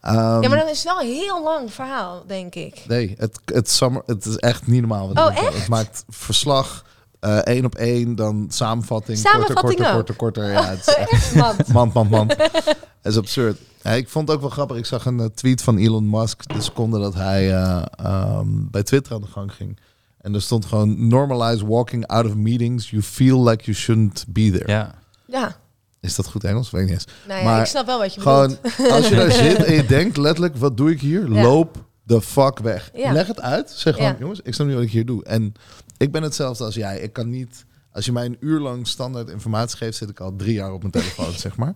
Ehm, 0.00 0.16
ja, 0.42 0.48
maar 0.48 0.58
dan 0.58 0.68
is 0.68 0.82
het 0.82 0.92
wel 0.92 1.00
een 1.00 1.14
heel 1.14 1.42
lang 1.42 1.72
verhaal, 1.72 2.24
denk 2.26 2.54
ik. 2.54 2.82
Nee, 2.88 3.14
het, 3.18 3.40
het, 3.44 3.70
summer, 3.70 4.02
het 4.06 4.24
is 4.26 4.36
echt 4.36 4.66
niet 4.66 4.80
normaal. 4.80 5.12
Wat 5.14 5.28
Oh, 5.30 5.36
echt? 5.44 5.54
Het 5.58 5.68
maakt 5.68 6.04
verslag, 6.08 6.84
eh, 7.20 7.36
één 7.36 7.64
op 7.64 7.74
één, 7.74 8.14
dan 8.14 8.46
samenvatting, 8.48 9.18
Samenvatting 9.18 9.60
korter, 9.78 9.86
ook? 9.86 9.92
korter, 9.94 10.14
korter, 10.16 10.42
korter. 10.44 10.52
Ja, 10.52 10.70
het 10.70 10.80
is 10.86 10.94
echt 11.04 11.10
Echt, 11.12 11.34
man. 11.34 11.56
mand, 11.72 11.92
mand, 11.92 12.10
mand. 12.10 12.36
Het 13.02 13.12
is 13.12 13.18
absurd. 13.18 13.58
Ja, 13.82 13.90
ik 13.90 14.08
vond 14.08 14.26
het 14.28 14.36
ook 14.36 14.42
wel 14.42 14.50
grappig. 14.52 14.76
Ik 14.76 14.86
zag 14.86 15.06
een 15.06 15.20
eh, 15.20 15.26
tweet 15.34 15.62
van 15.62 15.76
Elon 15.78 16.10
Musk 16.10 16.48
de 16.54 16.60
seconde 16.60 16.98
dat 17.00 17.14
hij 17.14 17.54
eh, 17.54 17.82
ehm, 17.96 18.46
bij 18.70 18.82
Twitter 18.82 19.14
aan 19.14 19.20
de 19.20 19.26
gang 19.26 19.52
ging. 19.52 19.78
En 20.20 20.34
er 20.34 20.42
stond 20.42 20.64
gewoon, 20.64 21.08
normalize 21.08 21.66
walking 21.66 22.06
out 22.06 22.26
of 22.26 22.34
meetings. 22.34 22.90
You 22.90 23.02
feel 23.02 23.44
like 23.44 23.64
you 23.64 23.76
shouldn't 23.76 24.24
be 24.28 24.50
there. 24.50 24.68
ja. 24.72 24.94
Ja, 25.26 25.56
Is 26.00 26.14
dat 26.14 26.26
goed 26.26 26.44
Engels? 26.44 26.70
Weet 26.70 26.82
ik 26.82 26.88
niet 26.88 26.96
eens. 26.96 27.06
nou 27.28 27.38
ja, 27.38 27.44
Maar 27.44 27.60
ik 27.60 27.66
snap 27.66 27.86
wel 27.86 27.98
wat 27.98 28.14
je 28.14 28.20
Gewoon, 28.20 28.56
bedoelt. 28.62 28.90
als 28.92 29.08
je 29.08 29.14
daar 29.14 29.30
zit 29.32 29.64
en 29.64 29.74
je 29.74 29.86
denkt 29.86 30.16
letterlijk, 30.16 30.56
wat 30.56 30.76
doe 30.76 30.90
ik 30.90 31.00
hier? 31.00 31.32
Ja. 31.32 31.42
Loop 31.42 31.76
de 32.10 32.22
fuck 32.22 32.58
weg. 32.58 32.90
Ja. 32.94 33.12
Leg 33.12 33.26
het 33.26 33.40
uit. 33.40 33.70
Zeg 33.70 33.94
gewoon, 33.94 34.10
Ja. 34.10 34.16
jongens, 34.18 34.40
ik 34.42 34.54
snap 34.54 34.66
niet 34.66 34.76
wat 34.76 34.84
ik 34.84 34.90
hier 34.90 35.06
doe. 35.06 35.24
En 35.24 35.52
ik 35.96 36.12
ben 36.12 36.22
hetzelfde 36.22 36.64
als 36.64 36.74
jij. 36.74 36.98
Ik 37.00 37.12
kan 37.12 37.30
niet, 37.30 37.64
als 37.92 38.04
je 38.04 38.12
mij 38.12 38.24
een 38.24 38.36
uur 38.40 38.60
lang 38.60 38.86
standaard 38.86 39.28
informatie 39.28 39.76
geeft, 39.76 39.96
zit 39.96 40.08
ik 40.10 40.20
al 40.20 40.36
drie 40.36 40.52
jaar 40.54 40.72
op 40.72 40.80
mijn 40.80 40.92
telefoon, 40.92 41.32
zeg 41.46 41.56
maar. 41.56 41.74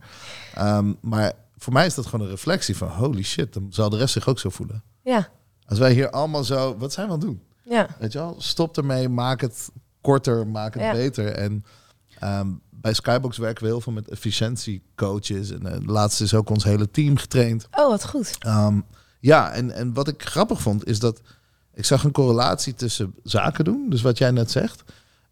Ehm, 0.54 0.92
maar 1.00 1.32
voor 1.56 1.72
mij 1.72 1.86
is 1.86 1.94
dat 1.94 2.06
gewoon 2.06 2.24
een 2.26 2.32
reflectie 2.32 2.76
van, 2.76 2.88
holy 2.88 3.22
shit, 3.22 3.52
dan 3.52 3.66
zal 3.70 3.90
de 3.90 3.96
rest 3.96 4.12
zich 4.12 4.28
ook 4.28 4.38
zo 4.38 4.48
voelen. 4.50 4.82
Ja, 5.02 5.28
Als 5.66 5.78
wij 5.78 5.92
hier 5.92 6.10
allemaal 6.10 6.44
zo, 6.44 6.76
wat 6.76 6.92
zijn 6.92 7.06
we 7.06 7.12
aan 7.12 7.18
het 7.18 7.28
doen? 7.28 7.42
ja. 7.62 7.88
Weet 7.98 8.12
je 8.12 8.18
wel, 8.18 8.34
stop 8.38 8.76
ermee, 8.76 9.08
maak 9.08 9.40
het 9.40 9.68
korter, 10.00 10.46
maak 10.46 10.74
het 10.74 10.82
Ja. 10.82 10.92
beter. 10.92 11.26
En 11.26 11.64
ehm, 12.18 12.48
bij 12.70 12.92
Skybox 12.92 13.38
werken 13.38 13.62
we 13.64 13.68
heel 13.70 13.80
veel 13.80 13.92
met 13.92 14.08
efficiëntiecoaches. 14.08 15.50
En 15.50 15.66
uh, 15.66 15.86
laatst 15.86 16.20
is 16.20 16.34
ook 16.34 16.50
ons 16.50 16.64
hele 16.64 16.90
team 16.90 17.16
getraind. 17.16 17.66
Oh, 17.72 17.88
wat 17.88 18.06
goed. 18.08 18.38
Um, 18.46 18.84
ja, 19.24 19.52
en, 19.52 19.70
en 19.70 19.92
wat 19.92 20.08
ik 20.08 20.22
grappig 20.22 20.60
vond, 20.60 20.86
is 20.86 20.98
dat 20.98 21.20
ik 21.74 21.84
zag 21.84 22.04
een 22.04 22.12
correlatie 22.12 22.74
tussen 22.74 23.14
zaken 23.22 23.64
doen. 23.64 23.86
Dus 23.88 24.02
wat 24.02 24.18
jij 24.18 24.30
net 24.30 24.50
zegt, 24.50 24.82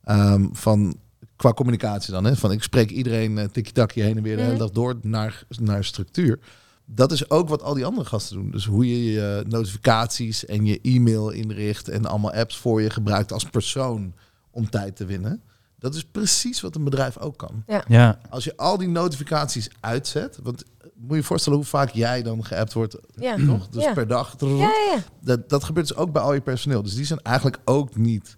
um, 0.09 0.51
van 0.53 0.97
qua 1.37 1.53
communicatie 1.53 2.13
dan. 2.13 2.25
Hè, 2.25 2.37
van 2.37 2.53
ik 2.53 2.63
spreek 2.63 2.91
iedereen 2.91 3.37
uh, 3.37 3.45
tikkie-takkie 3.45 4.03
heen 4.03 4.17
en 4.17 4.23
weer 4.23 4.37
de 4.37 4.43
hele 4.43 4.59
dag 4.59 4.71
door 4.71 4.97
naar, 5.03 5.45
naar 5.61 5.85
structuur. 5.85 6.39
Dat 6.85 7.13
is 7.13 7.31
ook 7.31 7.49
wat 7.49 7.63
al 7.63 7.75
die 7.75 7.85
andere 7.85 8.07
gasten 8.07 8.37
doen. 8.37 8.51
Dus 8.51 8.65
hoe 8.65 8.89
je 8.89 9.13
je 9.13 9.45
notificaties 9.49 10.47
en 10.47 10.67
je 10.67 10.81
e-mail 10.83 11.31
inricht 11.31 11.89
en 11.89 12.07
allemaal 12.07 12.33
apps 12.33 12.57
voor 12.57 12.83
je 12.83 12.91
gebruikt 12.91 13.33
als 13.33 13.45
persoon 13.45 14.13
om 14.51 14.71
tijd 14.71 14.97
te 14.97 15.05
winnen. 15.05 15.43
Dat 15.79 15.95
is 15.95 16.05
precies 16.05 16.61
wat 16.61 16.75
een 16.75 16.85
bedrijf 16.85 17.19
ook 17.19 17.37
kan. 17.37 17.63
Ja. 17.67 17.85
ja. 17.89 18.19
Als 18.31 18.45
je 18.45 18.57
al 18.57 18.79
die 18.79 18.89
notificaties 18.89 19.71
uitzet, 19.81 20.39
want 20.43 20.65
moet 21.03 21.11
je 21.11 21.17
je 21.17 21.23
voorstellen 21.23 21.59
hoe 21.59 21.67
vaak 21.69 21.91
jij 21.91 22.23
dan 22.23 22.45
geappt 22.45 22.73
wordt, 22.73 22.97
Ja. 23.17 23.37
toch? 23.47 23.69
Dus 23.69 23.83
Ja. 23.85 23.93
per 23.93 24.07
dag. 24.07 24.35
Ja, 24.39 24.47
ja, 24.49 24.57
ja. 24.93 24.97
Dat, 25.21 25.49
dat 25.49 25.65
gebeurt 25.65 25.89
dus 25.89 25.97
ook 25.97 26.13
bij 26.13 26.23
al 26.23 26.35
je 26.35 26.41
personeel. 26.41 26.83
Dus 26.83 26.95
die 26.95 27.05
zijn 27.05 27.21
eigenlijk 27.23 27.59
ook 27.65 27.97
niet 27.97 28.37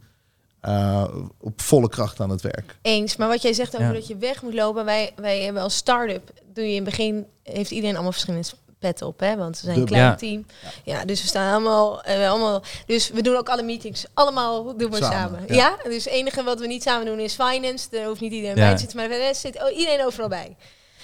uh, 0.62 1.04
op 1.40 1.60
volle 1.60 1.88
kracht 1.88 2.20
aan 2.20 2.30
het 2.30 2.40
werk. 2.40 2.76
Eens, 2.82 3.16
maar 3.16 3.28
wat 3.28 3.42
jij 3.42 3.52
zegt 3.52 3.74
over 3.74 3.86
Ja. 3.86 3.92
dat 3.92 4.06
je 4.06 4.16
weg 4.16 4.42
moet 4.42 4.54
lopen, 4.54 4.84
wij, 4.84 5.12
wij 5.16 5.40
hebben 5.42 5.62
als 5.62 5.76
start-up, 5.76 6.30
doe 6.52 6.64
je 6.64 6.70
in 6.70 6.74
het 6.76 6.84
begin, 6.84 7.26
heeft 7.42 7.70
iedereen 7.70 7.94
allemaal 7.94 8.12
verschillende 8.12 8.48
petten 8.78 9.06
op, 9.06 9.20
hè? 9.20 9.36
Want 9.36 9.60
we 9.60 9.66
zijn 9.66 9.78
een 9.80 9.84
klein 9.84 10.16
team. 10.16 10.46
Ja, 10.84 11.04
dus 11.04 11.20
we 11.22 11.26
staan 11.28 11.52
allemaal, 11.52 12.02
eh, 12.02 12.30
allemaal, 12.30 12.62
dus 12.86 13.10
we 13.10 13.22
doen 13.22 13.36
ook 13.36 13.48
alle 13.48 13.62
meetings, 13.62 14.06
allemaal 14.14 14.76
doen 14.76 14.90
we 14.90 14.96
Samen, 14.96 15.10
samen. 15.38 15.42
ja. 15.48 15.54
Ja. 15.54 15.88
dus 15.90 16.04
het 16.04 16.12
enige 16.12 16.42
wat 16.42 16.60
we 16.60 16.66
niet 16.66 16.82
samen 16.82 17.06
doen 17.06 17.18
is 17.20 17.34
finance. 17.34 17.88
Daar 17.90 18.06
hoeft 18.06 18.20
niet 18.20 18.32
iedereen 18.32 18.56
Ja. 18.56 18.62
bij 18.62 18.72
te 18.72 18.78
zitten, 18.80 18.98
maar 18.98 19.08
de 19.08 19.16
rest 19.16 19.40
zit 19.40 19.62
oh, 19.62 19.76
iedereen 19.78 20.04
overal 20.06 20.28
bij. 20.28 20.56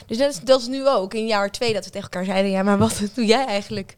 Dus 0.06 0.18
dat 0.18 0.30
is, 0.30 0.40
dat 0.40 0.60
is 0.60 0.66
nu 0.66 0.88
ook 0.88 1.14
in 1.14 1.26
jaar 1.26 1.50
twee 1.50 1.72
dat 1.72 1.84
we 1.84 1.90
tegen 1.90 2.10
elkaar 2.10 2.24
zeiden, 2.24 2.50
ja, 2.50 2.62
maar 2.62 2.78
wat 2.78 3.00
doe 3.14 3.24
jij 3.24 3.46
eigenlijk? 3.46 3.94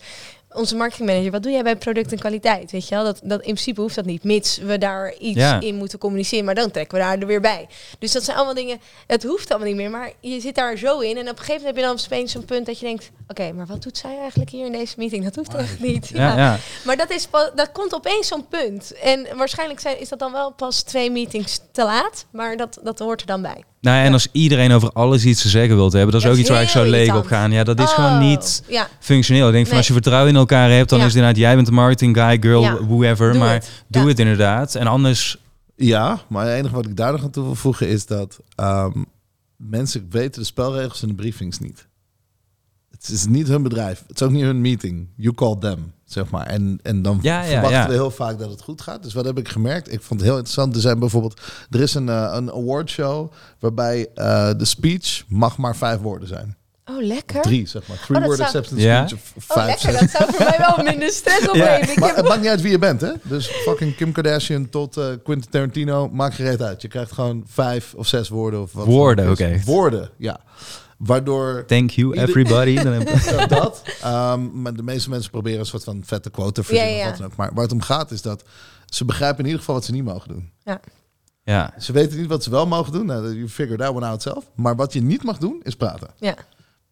Onze 0.54 0.76
marketingmanager, 0.76 1.30
wat 1.30 1.42
doe 1.42 1.52
jij 1.52 1.62
bij 1.62 1.76
product 1.76 2.12
en 2.12 2.18
kwaliteit? 2.18 2.70
Weet 2.70 2.88
je 2.88 2.94
wel, 2.94 3.04
dat, 3.04 3.20
dat 3.22 3.38
in 3.38 3.44
principe 3.44 3.80
hoeft 3.80 3.94
dat 3.94 4.04
niet, 4.04 4.24
mits 4.24 4.56
we 4.58 4.78
daar 4.78 5.14
iets 5.18 5.38
Ja. 5.38 5.60
in 5.60 5.74
moeten 5.74 5.98
communiceren, 5.98 6.44
maar 6.44 6.54
dan 6.54 6.70
trekken 6.70 6.98
we 6.98 7.04
daar 7.04 7.18
er 7.18 7.26
weer 7.26 7.40
bij. 7.40 7.66
Dus 7.98 8.12
dat 8.12 8.22
zijn 8.24 8.36
allemaal 8.36 8.54
dingen, 8.54 8.80
het 9.06 9.22
hoeft 9.22 9.50
allemaal 9.50 9.68
niet 9.68 9.76
meer, 9.76 9.90
maar 9.90 10.12
je 10.20 10.40
zit 10.40 10.54
daar 10.54 10.76
zo 10.76 10.98
in 10.98 11.16
en 11.16 11.22
op 11.22 11.28
een 11.28 11.36
gegeven 11.38 11.54
moment 11.54 11.64
heb 11.64 11.76
je 11.76 11.82
dan 11.82 12.00
opeens 12.04 12.32
zo'n 12.32 12.44
punt 12.44 12.66
dat 12.66 12.78
je 12.78 12.86
denkt, 12.86 13.10
oké, 13.28 13.52
maar 13.52 13.66
wat 13.66 13.82
doet 13.82 13.98
zij 13.98 14.18
eigenlijk 14.18 14.50
hier 14.50 14.66
in 14.66 14.72
deze 14.72 14.94
meeting? 14.96 15.24
Dat 15.24 15.36
hoeft 15.36 15.54
echt 15.54 15.80
niet. 15.80 16.08
Ja, 16.08 16.36
ja. 16.36 16.58
Maar 16.86 16.96
dat, 16.96 17.10
is 17.10 17.28
dat 17.54 17.72
komt 17.72 17.94
opeens 17.94 18.28
zo'n 18.28 18.48
punt. 18.48 18.92
En 18.92 19.26
waarschijnlijk 19.36 19.80
zijn, 19.80 20.00
is 20.00 20.08
dat 20.08 20.18
dan 20.18 20.32
wel 20.32 20.50
pas 20.52 20.82
twee 20.82 21.10
meetings 21.10 21.60
te 21.72 21.82
laat, 21.84 22.26
maar 22.30 22.56
dat, 22.56 22.78
dat 22.82 22.98
hoort 22.98 23.20
er 23.20 23.26
dan 23.26 23.42
bij. 23.42 23.64
Nou, 23.82 23.96
ja, 23.96 24.04
en 24.04 24.12
als 24.12 24.28
iedereen 24.32 24.72
over 24.72 24.90
alles 24.92 25.24
iets 25.24 25.42
te 25.42 25.48
zeggen 25.48 25.76
wilt 25.76 25.92
hebben, 25.92 26.12
dat 26.12 26.20
is 26.20 26.26
Ja, 26.26 26.32
ook 26.32 26.38
iets 26.40 26.48
waar 26.50 26.62
ik 26.62 26.68
zo 26.68 26.82
leeg 26.84 27.14
op 27.16 27.26
ga. 27.26 27.46
Ja, 27.46 27.64
dat 27.64 27.78
is 27.78 27.84
Oh, 27.84 27.94
gewoon 27.94 28.18
niet 28.18 28.62
Ja, 28.68 28.88
functioneel. 29.00 29.46
Ik 29.46 29.52
denk 29.52 29.62
van 29.66 29.68
Nee. 29.70 29.78
als 29.78 29.86
je 29.86 29.92
vertrouwen 29.92 30.30
in 30.30 30.36
elkaar 30.36 30.70
hebt, 30.70 30.88
dan 30.88 30.98
Ja. 30.98 31.04
is 31.04 31.10
het 31.12 31.20
inderdaad, 31.20 31.42
jij 31.44 31.54
bent 31.54 31.66
de 31.66 31.72
marketing 31.72 32.16
guy, 32.16 32.36
girl, 32.40 32.62
Ja. 32.62 32.76
whoever. 32.76 33.30
Doe 33.32 33.40
maar 33.40 33.52
het. 33.52 33.70
doe 33.88 34.02
Ja. 34.02 34.08
het 34.08 34.18
inderdaad. 34.18 34.74
En 34.74 34.86
anders, 34.86 35.36
Ja, 35.76 36.20
maar 36.28 36.46
het 36.46 36.54
enige 36.58 36.74
wat 36.74 36.86
ik 36.86 36.96
daar 36.96 37.12
nog 37.12 37.22
aan 37.22 37.30
toe 37.30 37.44
wil 37.44 37.54
voegen 37.54 37.88
is 37.88 38.06
dat 38.06 38.38
um, 38.56 39.06
mensen 39.56 40.06
weten 40.10 40.40
de 40.40 40.46
spelregels 40.46 41.02
in 41.02 41.08
de 41.08 41.14
briefings 41.14 41.58
niet. 41.58 41.86
Het 43.12 43.20
is 43.20 43.26
niet 43.26 43.48
hun 43.48 43.62
bedrijf. 43.62 44.02
Het 44.06 44.20
is 44.20 44.26
ook 44.26 44.32
niet 44.32 44.42
hun 44.42 44.60
meeting. 44.60 45.08
You 45.16 45.34
call 45.34 45.56
them, 45.60 45.92
zeg 46.04 46.30
maar. 46.30 46.46
En, 46.46 46.78
en 46.82 47.02
dan 47.02 47.18
Ja, 47.22 47.42
ja, 47.42 47.48
verwachten 47.50 47.78
ja. 47.80 47.86
we 47.86 47.92
heel 47.92 48.10
vaak 48.10 48.38
dat 48.38 48.50
het 48.50 48.62
goed 48.62 48.80
gaat. 48.80 49.02
Dus 49.02 49.12
wat 49.12 49.24
heb 49.24 49.38
ik 49.38 49.48
gemerkt? 49.48 49.92
Ik 49.92 50.02
vond 50.02 50.20
het 50.20 50.28
heel 50.28 50.38
interessant. 50.38 50.74
Er 50.74 50.80
zijn 50.80 50.98
bijvoorbeeld... 50.98 51.40
Er 51.70 51.80
is 51.80 51.94
een, 51.94 52.06
uh, 52.06 52.30
een 52.34 52.50
awardshow 52.52 53.30
waarbij 53.58 53.98
uh, 54.14 54.50
de 54.56 54.64
speech 54.64 55.24
mag 55.28 55.56
maar 55.58 55.76
vijf 55.76 56.00
woorden 56.00 56.28
zijn. 56.28 56.56
Oh, 56.84 57.02
lekker. 57.02 57.42
Drie, 57.42 57.66
zeg 57.68 57.86
maar. 57.88 57.96
Three 58.06 58.18
Oh, 58.20 58.24
word 58.24 58.36
zou- 58.36 58.48
acceptance 58.48 58.84
Ja? 58.86 59.06
speech. 59.06 59.20
Of 59.36 59.50
Oh, 59.50 59.56
vijf, 59.56 59.82
lekker. 59.82 59.90
zes. 60.00 60.00
Dat 60.00 60.10
zou 60.20 60.32
voor 60.34 60.46
mij 60.48 60.58
wel 60.76 60.84
minder 60.84 61.10
stress 61.10 61.48
opleveren. 61.50 62.00
Maar 62.00 62.16
het 62.16 62.28
maakt 62.28 62.40
niet 62.40 62.50
uit 62.50 62.60
wie 62.60 62.70
je 62.70 62.78
bent, 62.78 63.00
hè? 63.00 63.12
Dus 63.22 63.46
fucking 63.46 63.96
Kim 63.96 64.12
Kardashian 64.12 64.68
tot 64.68 64.96
uh, 64.98 65.04
Quentin 65.24 65.50
Tarantino, 65.50 66.08
maakt 66.08 66.34
gereed 66.34 66.62
uit. 66.62 66.82
Je 66.82 66.88
krijgt 66.88 67.12
gewoon 67.12 67.44
vijf 67.46 67.94
of 67.94 68.06
zes 68.06 68.28
woorden 68.28 68.62
of 68.62 68.72
wat. 68.72 68.86
Woorden 68.86 69.36
echt. 69.36 69.64
Woorden, 69.64 70.10
ja. 70.18 70.40
Waardoor 71.06 71.64
thank 71.66 71.90
you 71.90 72.16
everybody. 72.16 72.74
Dan 72.82 72.92
heb- 72.92 73.08
ja, 73.18 73.46
dat. 73.46 73.82
Um, 74.04 74.60
maar 74.62 74.74
de 74.74 74.82
meeste 74.82 75.10
mensen 75.10 75.30
proberen 75.30 75.58
een 75.58 75.66
soort 75.66 75.84
van 75.84 76.02
vette 76.04 76.30
quote 76.30 76.52
te 76.52 76.62
verzinnen 76.62 76.92
Ja, 76.94 76.98
ja, 77.04 77.08
wat 77.08 77.16
dan 77.18 77.26
ook. 77.26 77.36
Maar 77.36 77.50
waar 77.54 77.62
het 77.62 77.72
om 77.72 77.80
gaat 77.80 78.10
is 78.10 78.22
dat 78.22 78.42
ze 78.86 79.04
begrijpen 79.04 79.38
in 79.38 79.44
ieder 79.44 79.58
geval 79.60 79.74
wat 79.74 79.84
ze 79.84 79.92
niet 79.92 80.04
mogen 80.04 80.28
doen. 80.28 80.50
ja, 81.44 81.74
Ze 81.78 81.92
weten 81.92 82.18
niet 82.18 82.26
wat 82.28 82.42
ze 82.42 82.50
wel 82.50 82.66
mogen 82.66 82.92
doen. 82.92 83.06
Nou, 83.06 83.34
you 83.34 83.48
figure 83.48 83.76
that 83.76 83.94
one 83.94 84.06
out 84.06 84.22
zelf. 84.22 84.44
Maar 84.54 84.76
wat 84.76 84.92
je 84.92 85.02
niet 85.02 85.22
mag 85.22 85.38
doen 85.38 85.60
is 85.62 85.74
praten. 85.76 86.08
Ja. 86.18 86.34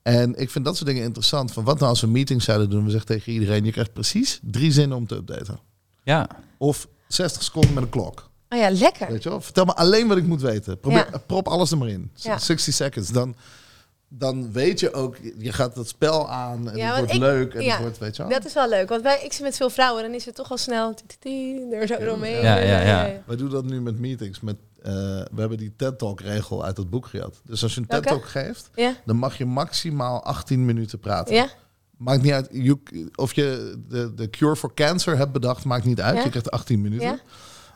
En 0.02 0.34
ik 0.38 0.50
vind 0.50 0.64
dat 0.64 0.76
soort 0.76 0.88
dingen 0.88 1.02
interessant. 1.04 1.52
Van 1.52 1.64
wat 1.64 1.78
nou 1.78 1.90
als 1.90 2.00
we 2.00 2.06
meetings 2.06 2.44
zouden 2.44 2.70
doen? 2.70 2.84
We 2.84 2.90
zeggen 2.90 3.08
tegen 3.08 3.32
iedereen: 3.32 3.64
je 3.64 3.72
krijgt 3.72 3.92
precies 3.92 4.40
drie 4.42 4.72
zinnen 4.72 4.96
om 4.96 5.06
te 5.06 5.14
updaten. 5.14 5.58
ja. 6.04 6.28
Of 6.58 6.88
60 7.08 7.42
seconden 7.42 7.74
met 7.74 7.82
een 7.82 7.88
klok. 7.88 8.30
Oh 8.48 8.58
ja, 8.58 8.70
lekker. 8.70 9.08
Weet 9.10 9.22
je 9.22 9.28
wel? 9.28 9.40
Vertel 9.40 9.64
me 9.64 9.74
alleen 9.74 10.08
wat 10.08 10.16
ik 10.16 10.26
moet 10.26 10.40
weten. 10.40 10.80
Probeer, 10.80 11.08
Ja. 11.12 11.18
Prop 11.26 11.48
alles 11.48 11.70
er 11.70 11.78
maar 11.78 11.88
in. 11.88 12.10
Ja. 12.14 12.38
60 12.38 12.74
seconds. 12.74 13.08
Dan, 13.10 13.34
dan 14.12 14.52
weet 14.52 14.80
je 14.80 14.92
ook, 14.92 15.16
je 15.38 15.52
gaat 15.52 15.74
dat 15.74 15.88
spel 15.88 16.28
aan 16.30 16.70
en 16.70 16.76
Ja, 16.76 16.86
het 16.88 16.96
wordt 16.98 17.12
ik- 17.12 17.18
leuk. 17.18 17.54
En 17.54 17.62
ja, 17.62 17.72
het 17.72 17.80
wordt, 17.80 17.98
weet 17.98 18.16
je 18.16 18.22
wel? 18.22 18.30
Dat 18.32 18.44
is 18.44 18.52
wel 18.54 18.68
leuk, 18.68 18.88
want 18.88 19.02
wij, 19.02 19.20
ik 19.24 19.32
zit 19.32 19.42
met 19.42 19.56
veel 19.56 19.70
vrouwen, 19.70 20.02
dan 20.02 20.12
is 20.14 20.24
het 20.24 20.34
toch 20.34 20.50
al 20.50 20.58
snel 20.58 20.94
er 21.70 21.86
zo 21.86 21.94
eromheen. 21.94 22.42
Ja, 22.42 22.56
ja, 22.58 22.80
ja. 22.80 23.22
Wij 23.26 23.36
doen 23.36 23.50
dat 23.50 23.64
nu 23.64 23.80
met 23.80 23.98
meetings. 23.98 24.40
Met, 24.40 24.56
eh, 24.82 24.92
we 25.32 25.36
hebben 25.40 25.58
die 25.58 25.72
TED-talk-regel 25.76 26.64
uit 26.64 26.76
het 26.76 26.90
boek 26.90 27.06
gehad. 27.06 27.40
Dus 27.44 27.62
als 27.62 27.74
je 27.74 27.80
een 27.80 27.86
Welke? 27.88 28.08
TED-talk 28.08 28.28
geeft, 28.28 28.70
Ja, 28.74 28.94
dan 29.04 29.16
mag 29.16 29.38
je 29.38 29.46
maximaal 29.46 30.24
18 30.24 30.64
minuten 30.64 30.98
praten. 30.98 31.34
ja, 31.34 31.46
Maakt 31.96 32.22
niet 32.22 32.32
uit 32.32 32.48
you- 32.52 32.80
of 33.14 33.34
je 33.34 33.78
de, 33.88 34.14
de 34.14 34.30
cure 34.30 34.56
for 34.56 34.74
cancer 34.74 35.16
hebt 35.16 35.32
bedacht, 35.32 35.64
maakt 35.64 35.84
niet 35.84 36.00
uit. 36.00 36.16
Ja. 36.16 36.22
Je 36.22 36.28
krijgt 36.30 36.50
18 36.50 36.80
minuten. 36.80 37.06
Ja. 37.06 37.18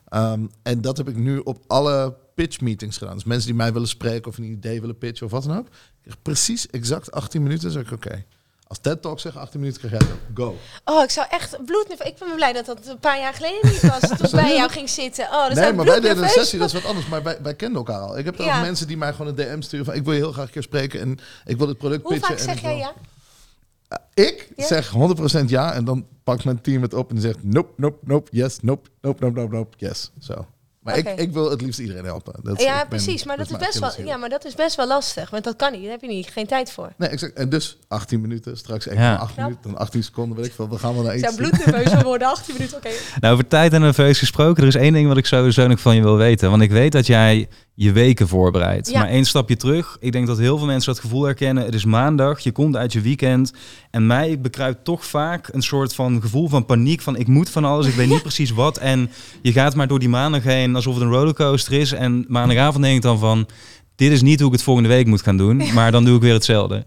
Ehm, 0.09 0.47
en 0.63 0.81
dat 0.81 0.97
heb 0.97 1.09
ik 1.09 1.17
nu 1.17 1.39
op 1.39 1.59
alle 1.67 2.15
pitch 2.35 2.61
meetings 2.61 2.97
gedaan. 2.99 3.15
Dus 3.15 3.25
mensen 3.25 3.47
die 3.47 3.57
mij 3.57 3.73
willen 3.73 3.89
spreken 3.89 4.31
of 4.31 4.39
een 4.39 4.45
idee 4.45 4.81
willen 4.81 4.99
pitchen 4.99 5.27
of 5.27 5.33
wat 5.33 5.45
dan 5.45 5.59
ook. 5.59 5.67
Ik 6.03 6.15
precies 6.23 6.67
exact 6.67 7.13
18 7.13 7.43
minuten. 7.43 7.63
Dan 7.63 7.73
zeg 7.73 7.83
ik 7.87 7.93
oké. 7.93 8.25
Als 8.67 8.79
TED 8.79 9.03
Talk 9.03 9.21
zegt 9.21 9.37
18 9.37 9.61
minuten, 9.61 9.81
krijg 9.89 10.03
jij. 10.07 10.15
Go. 10.35 10.57
Oh, 10.85 11.03
ik 11.03 11.11
zou 11.11 11.27
echt 11.31 11.65
bloednerveus... 11.65 12.09
Ik 12.09 12.17
ben 12.19 12.35
blij 12.35 12.53
dat 12.53 12.67
dat 12.67 12.87
een 12.87 12.99
paar 12.99 13.19
jaar 13.19 13.35
geleden 13.35 13.71
niet 13.71 13.81
was. 13.83 14.01
Toen 14.19 14.27
ik 14.27 14.31
bij 14.31 14.55
jou 14.57 14.71
ging 14.71 14.89
zitten. 14.89 15.25
Oh, 15.25 15.47
dat 15.49 15.55
nee, 15.55 15.69
ik 15.69 15.75
maar 15.75 15.85
wij 15.85 16.01
deden 16.01 16.23
een 16.23 16.29
sessie, 16.29 16.59
dat 16.59 16.69
is 16.69 16.75
wat 16.75 16.85
anders. 16.85 17.07
Maar 17.07 17.23
wij, 17.23 17.39
wij 17.43 17.55
kenden 17.55 17.77
elkaar 17.79 18.01
al. 18.01 18.19
Ik 18.19 18.25
heb 18.25 18.39
Ja. 18.39 18.57
ook 18.57 18.63
mensen 18.63 18.87
die 18.87 18.97
mij 18.97 19.13
gewoon 19.13 19.27
een 19.27 19.35
DM 19.35 19.61
sturen 19.61 19.85
van... 19.85 19.95
ik 19.95 20.05
wil 20.05 20.13
je 20.13 20.19
heel 20.19 20.33
graag 20.33 20.47
een 20.47 20.53
keer 20.53 20.63
spreken 20.63 21.01
en 21.01 21.19
ik 21.45 21.57
wil 21.57 21.69
het 21.69 21.79
product 21.79 22.03
Hoe 22.03 22.13
pitchen. 22.13 22.29
vaak 22.29 22.39
en 22.39 22.45
zeg 22.45 22.57
ik 22.57 22.63
jij 22.63 22.77
ja? 22.77 22.93
Ik 24.15 24.49
Ja? 24.57 24.67
zeg 24.67 24.93
100% 25.43 25.45
ja 25.47 25.73
en 25.73 25.85
dan 25.85 26.07
pakt 26.25 26.45
mijn 26.45 26.61
team 26.61 26.83
het 26.83 26.95
op 26.95 27.11
en 27.11 27.21
zegt... 27.21 27.43
nope, 27.45 27.73
nope, 27.77 27.99
nope, 28.03 28.29
yes, 28.33 28.59
nope, 28.61 28.89
nope, 29.01 29.25
nope, 29.25 29.41
nope, 29.41 29.55
nope, 29.55 29.77
yes. 29.79 30.11
Zo. 30.21 30.47
Maar 30.85 30.97
ik, 30.97 31.09
ik 31.09 31.33
wil 31.33 31.51
het 31.51 31.61
liefst 31.61 31.79
iedereen 31.81 32.05
helpen. 32.05 32.35
Dat, 32.43 32.63
ja, 32.63 32.85
precies. 32.89 33.25
Maar 33.25 33.37
dat, 33.37 33.51
is 33.51 33.57
best 33.57 33.79
wel, 33.79 34.07
ja, 34.07 34.17
maar 34.17 34.29
dat 34.29 34.45
is 34.45 34.55
best 34.55 34.77
wel 34.77 34.87
lastig. 34.87 35.31
Want 35.31 35.45
dat 35.45 35.57
kan 35.57 35.73
niet. 35.73 35.83
Daar 35.83 35.91
heb 35.91 36.01
je 36.01 36.07
niet, 36.09 36.27
geen 36.29 36.47
tijd 36.47 36.71
voor. 36.73 36.93
Nee, 36.97 37.09
exact. 37.09 37.33
En 37.35 37.49
dus 37.49 37.79
18 37.89 38.21
minuten, 38.21 38.57
straks 38.57 38.89
1,8 38.89 38.95
Ja. 38.95 39.29
minuten, 39.37 39.59
dan 39.63 39.77
18 39.77 40.03
seconden, 40.03 40.37
weet 40.37 40.47
ik 40.47 40.53
veel. 40.53 40.69
We 40.69 40.79
gaan 40.79 40.95
wel 40.95 41.03
naar 41.03 41.15
iets. 41.17 41.23
zou 41.25 41.37
bloednerveus 41.37 42.03
worden, 42.03 42.29
18 42.29 42.55
minuten, 42.55 42.77
oké. 42.77 42.89
Nou, 43.21 43.33
over 43.33 43.49
tijd 43.49 43.73
en 43.73 43.81
nerveus 43.81 44.19
gesproken, 44.19 44.63
er 44.63 44.69
is 44.69 44.75
één 44.75 44.93
ding 44.93 45.09
wat 45.09 45.17
ik 45.17 45.27
sowieso 45.27 45.67
nog 45.67 45.81
van 45.81 45.95
je 45.95 46.03
wil 46.03 46.17
weten. 46.17 46.51
Want 46.51 46.63
ik 46.63 46.71
weet 46.71 46.93
dat 46.93 47.07
jij 47.07 47.49
je 47.75 47.93
weken 47.93 48.29
voorbereidt. 48.29 48.91
Ja. 48.91 48.99
Maar 48.99 49.09
één 49.09 49.25
stapje 49.25 49.57
terug. 49.57 49.97
Ik 50.01 50.13
denk 50.13 50.27
dat 50.27 50.39
heel 50.39 50.59
veel 50.59 50.67
mensen 50.67 50.93
dat 50.93 51.03
gevoel 51.03 51.23
herkennen. 51.23 51.65
Het 51.65 51.75
is 51.75 51.85
maandag, 51.85 52.41
je 52.41 52.53
komt 52.53 52.77
uit 52.77 52.93
je 52.93 53.01
weekend. 53.01 53.53
En 53.91 54.07
mij 54.07 54.41
bekruipt 54.41 54.85
toch 54.85 55.05
vaak 55.05 55.49
een 55.53 55.63
soort 55.63 55.95
van 55.95 56.21
gevoel 56.21 56.49
van 56.49 56.65
paniek. 56.65 57.01
Van 57.01 57.17
ik 57.17 57.27
moet 57.27 57.51
van 57.51 57.65
alles, 57.65 57.87
ik 57.87 57.95
weet 57.95 58.09
niet 58.09 58.23
precies 58.31 58.51
wat. 58.51 58.79
En 58.79 59.11
je 59.43 59.53
gaat 59.53 59.75
maar 59.75 59.89
door 59.89 59.99
die 59.99 60.09
maandag 60.09 60.43
heen 60.43 60.75
alsof 60.75 60.95
het 60.95 61.03
een 61.03 61.11
rollercoaster 61.11 61.73
is. 61.73 61.93
En 61.93 62.25
maandagavond 62.29 62.85
denk 62.85 62.97
ik 62.97 63.03
dan 63.03 63.19
van... 63.19 63.47
Dit 63.97 64.13
is 64.13 64.23
niet 64.23 64.39
hoe 64.39 64.49
ik 64.49 64.55
het 64.55 64.63
volgende 64.63 64.89
week 64.89 65.07
moet 65.07 65.23
gaan 65.23 65.37
doen. 65.37 65.63
Maar 65.75 65.93
dan 65.93 66.05
doe 66.05 66.17
ik 66.17 66.23
weer 66.23 66.33
hetzelfde. 66.33 66.85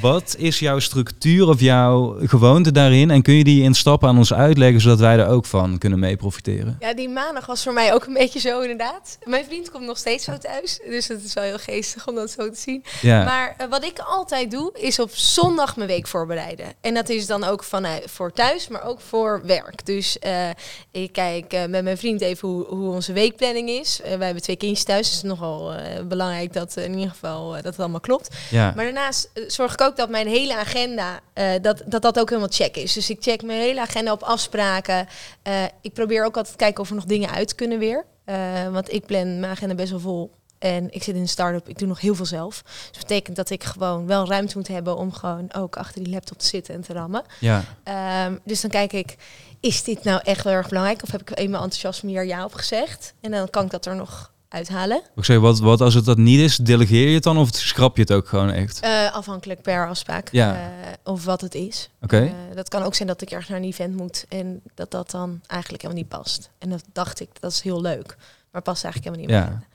Wat 0.00 0.34
is 0.38 0.58
jouw 0.58 0.78
structuur 0.78 1.48
of 1.48 1.60
jouw 1.60 2.16
gewoonte 2.22 2.72
daarin? 2.72 3.10
En 3.10 3.22
kun 3.22 3.34
je 3.34 3.44
die 3.44 3.62
in 3.62 3.74
stappen 3.74 4.08
aan 4.08 4.16
ons 4.18 4.32
uitleggen, 4.32 4.80
zodat 4.80 4.98
wij 4.98 5.18
er 5.18 5.26
ook 5.26 5.46
van 5.46 5.78
kunnen 5.78 5.98
mee 5.98 6.16
profiteren? 6.16 6.76
Ja, 6.80 6.94
die 6.94 7.08
maandag 7.08 7.46
was 7.46 7.62
voor 7.62 7.72
mij 7.72 7.94
ook 7.94 8.04
een 8.06 8.12
beetje 8.12 8.40
zo 8.40 8.60
inderdaad. 8.60 9.18
Mijn 9.24 9.44
vriend 9.44 9.70
komt 9.70 9.84
nog 9.86 9.98
steeds 9.98 10.24
zo 10.24 10.38
thuis. 10.38 10.80
Dus 10.86 11.08
het 11.08 11.24
is 11.24 11.34
wel 11.34 11.44
heel 11.44 11.58
geestig 11.58 12.08
om 12.08 12.14
dat 12.14 12.30
zo 12.30 12.50
te 12.50 12.60
zien. 12.60 12.84
Ja, 13.00 13.24
Maar 13.24 13.54
eh, 13.58 13.66
wat 13.68 13.84
ik 13.84 13.98
altijd 13.98 14.50
doe, 14.50 14.72
is 14.80 14.98
op 14.98 15.10
zondag 15.14 15.76
mijn 15.76 15.88
week 15.88 16.06
voorbereiden. 16.06 16.66
En 16.80 16.94
dat 16.94 17.08
is 17.08 17.26
dan 17.26 17.44
ook 17.44 17.64
vanuit 17.64 18.04
voor 18.06 18.32
thuis, 18.32 18.68
maar 18.68 18.84
ook 18.84 19.00
voor 19.00 19.42
werk. 19.44 19.86
Dus 19.86 20.18
eh, 20.18 20.48
ik 20.90 21.12
kijk 21.12 21.52
eh, 21.52 21.66
met 21.66 21.84
mijn 21.84 21.98
vriend 21.98 22.20
even 22.20 22.48
hoe, 22.48 22.64
hoe 22.66 22.90
onze 22.92 23.12
weekplanning 23.12 23.68
is. 23.68 24.00
Wij 24.02 24.24
hebben 24.24 24.42
twee 24.42 24.56
kindjes 24.56 24.84
thuis, 24.84 25.06
dus 25.06 25.16
het 25.16 25.24
is 25.24 25.30
nogal 25.30 25.72
belangrijk 26.08 26.52
dat 26.52 26.76
in 26.76 26.94
ieder 26.94 27.10
geval 27.10 27.52
dat 27.52 27.64
het 27.64 27.78
allemaal 27.78 28.00
klopt. 28.00 28.36
ja. 28.50 28.72
Maar 28.76 28.84
daarnaast 28.84 29.30
zorg 29.46 29.72
ik 29.72 29.80
ook 29.82 29.96
dat 29.96 30.08
mijn 30.08 30.26
hele 30.26 30.56
agenda, 30.56 31.20
eh, 31.32 31.50
dat, 31.62 31.82
dat 31.86 32.02
dat 32.02 32.18
ook 32.18 32.28
helemaal 32.28 32.50
check 32.52 32.76
is. 32.76 32.92
Dus 32.92 33.10
ik 33.10 33.22
check 33.22 33.42
mijn 33.42 33.60
hele 33.60 33.80
agenda 33.80 34.12
op 34.12 34.22
afspraken. 34.22 35.08
Eh, 35.42 35.64
ik 35.80 35.92
probeer 35.92 36.24
ook 36.24 36.36
altijd 36.36 36.56
te 36.56 36.64
kijken 36.64 36.82
of 36.82 36.88
er 36.88 36.94
nog 36.94 37.04
dingen 37.04 37.30
uit 37.30 37.54
kunnen 37.54 37.78
weer. 37.78 38.04
Eh, 38.24 38.68
want 38.68 38.92
ik 38.92 39.06
plan 39.06 39.40
mijn 39.40 39.52
agenda 39.52 39.74
best 39.74 39.90
wel 39.90 40.00
vol. 40.00 40.32
En 40.58 40.90
ik 40.90 41.02
zit 41.02 41.14
in 41.14 41.20
een 41.20 41.28
start-up, 41.28 41.68
ik 41.68 41.78
doe 41.78 41.88
nog 41.88 42.00
heel 42.00 42.14
veel 42.14 42.26
zelf. 42.26 42.62
Dus 42.62 42.90
dat 42.92 43.06
betekent 43.06 43.36
dat 43.36 43.50
ik 43.50 43.64
gewoon 43.64 44.06
wel 44.06 44.28
ruimte 44.28 44.56
moet 44.56 44.68
hebben 44.68 44.96
om 44.96 45.12
gewoon 45.12 45.54
ook 45.54 45.76
achter 45.76 46.04
die 46.04 46.12
laptop 46.12 46.38
te 46.38 46.46
zitten 46.46 46.74
en 46.74 46.80
te 46.80 46.92
rammen. 46.92 47.22
ja. 47.40 47.64
Ehm, 47.84 48.36
dus 48.44 48.60
dan 48.60 48.70
kijk 48.70 48.92
ik, 48.92 49.16
is 49.60 49.82
dit 49.82 50.04
nou 50.04 50.20
echt 50.24 50.44
wel 50.44 50.52
erg 50.52 50.68
belangrijk? 50.68 51.02
Of 51.02 51.10
heb 51.10 51.20
ik 51.20 51.38
eenmaal 51.38 51.62
enthousiasme 51.62 52.10
hier 52.10 52.24
ja 52.24 52.44
op 52.44 52.54
gezegd? 52.54 53.14
En 53.20 53.30
dan 53.30 53.50
kan 53.50 53.64
ik 53.64 53.70
dat 53.70 53.86
er 53.86 53.96
nog 53.96 54.31
uithalen. 54.52 55.02
Ik 55.16 55.24
zeg, 55.24 55.38
wat, 55.38 55.58
wat 55.58 55.80
als 55.80 55.94
het 55.94 56.04
dat 56.04 56.18
niet 56.18 56.40
is, 56.40 56.56
delegeer 56.56 57.08
je 57.08 57.14
het 57.14 57.22
dan 57.22 57.38
of 57.38 57.48
schrap 57.52 57.96
je 57.96 58.02
het 58.02 58.12
ook 58.12 58.28
gewoon 58.28 58.50
echt? 58.50 58.80
Eh, 58.80 59.14
afhankelijk 59.14 59.62
per 59.62 59.88
afspraak. 59.88 60.28
Ja. 60.32 60.54
eh, 60.54 60.60
of 61.04 61.24
wat 61.24 61.40
het 61.40 61.54
is. 61.54 61.88
Oké. 62.02 62.20
Eh, 62.20 62.32
dat 62.54 62.68
kan 62.68 62.82
ook 62.82 62.94
zijn 62.94 63.08
dat 63.08 63.22
ik 63.22 63.30
ergens 63.30 63.48
naar 63.48 63.58
een 63.58 63.64
event 63.64 63.96
moet 63.96 64.24
en 64.28 64.60
dat 64.74 64.90
dat 64.90 65.10
dan 65.10 65.40
eigenlijk 65.46 65.82
helemaal 65.82 66.02
niet 66.02 66.12
past. 66.12 66.50
En 66.58 66.70
dat 66.70 66.84
dacht 66.92 67.20
ik, 67.20 67.28
dat 67.40 67.52
is 67.52 67.60
heel 67.60 67.80
leuk. 67.80 68.16
Maar 68.50 68.62
past 68.62 68.84
eigenlijk 68.84 69.16
helemaal 69.16 69.36
niet. 69.38 69.48
Ja. 69.48 69.56
meer. 69.56 69.66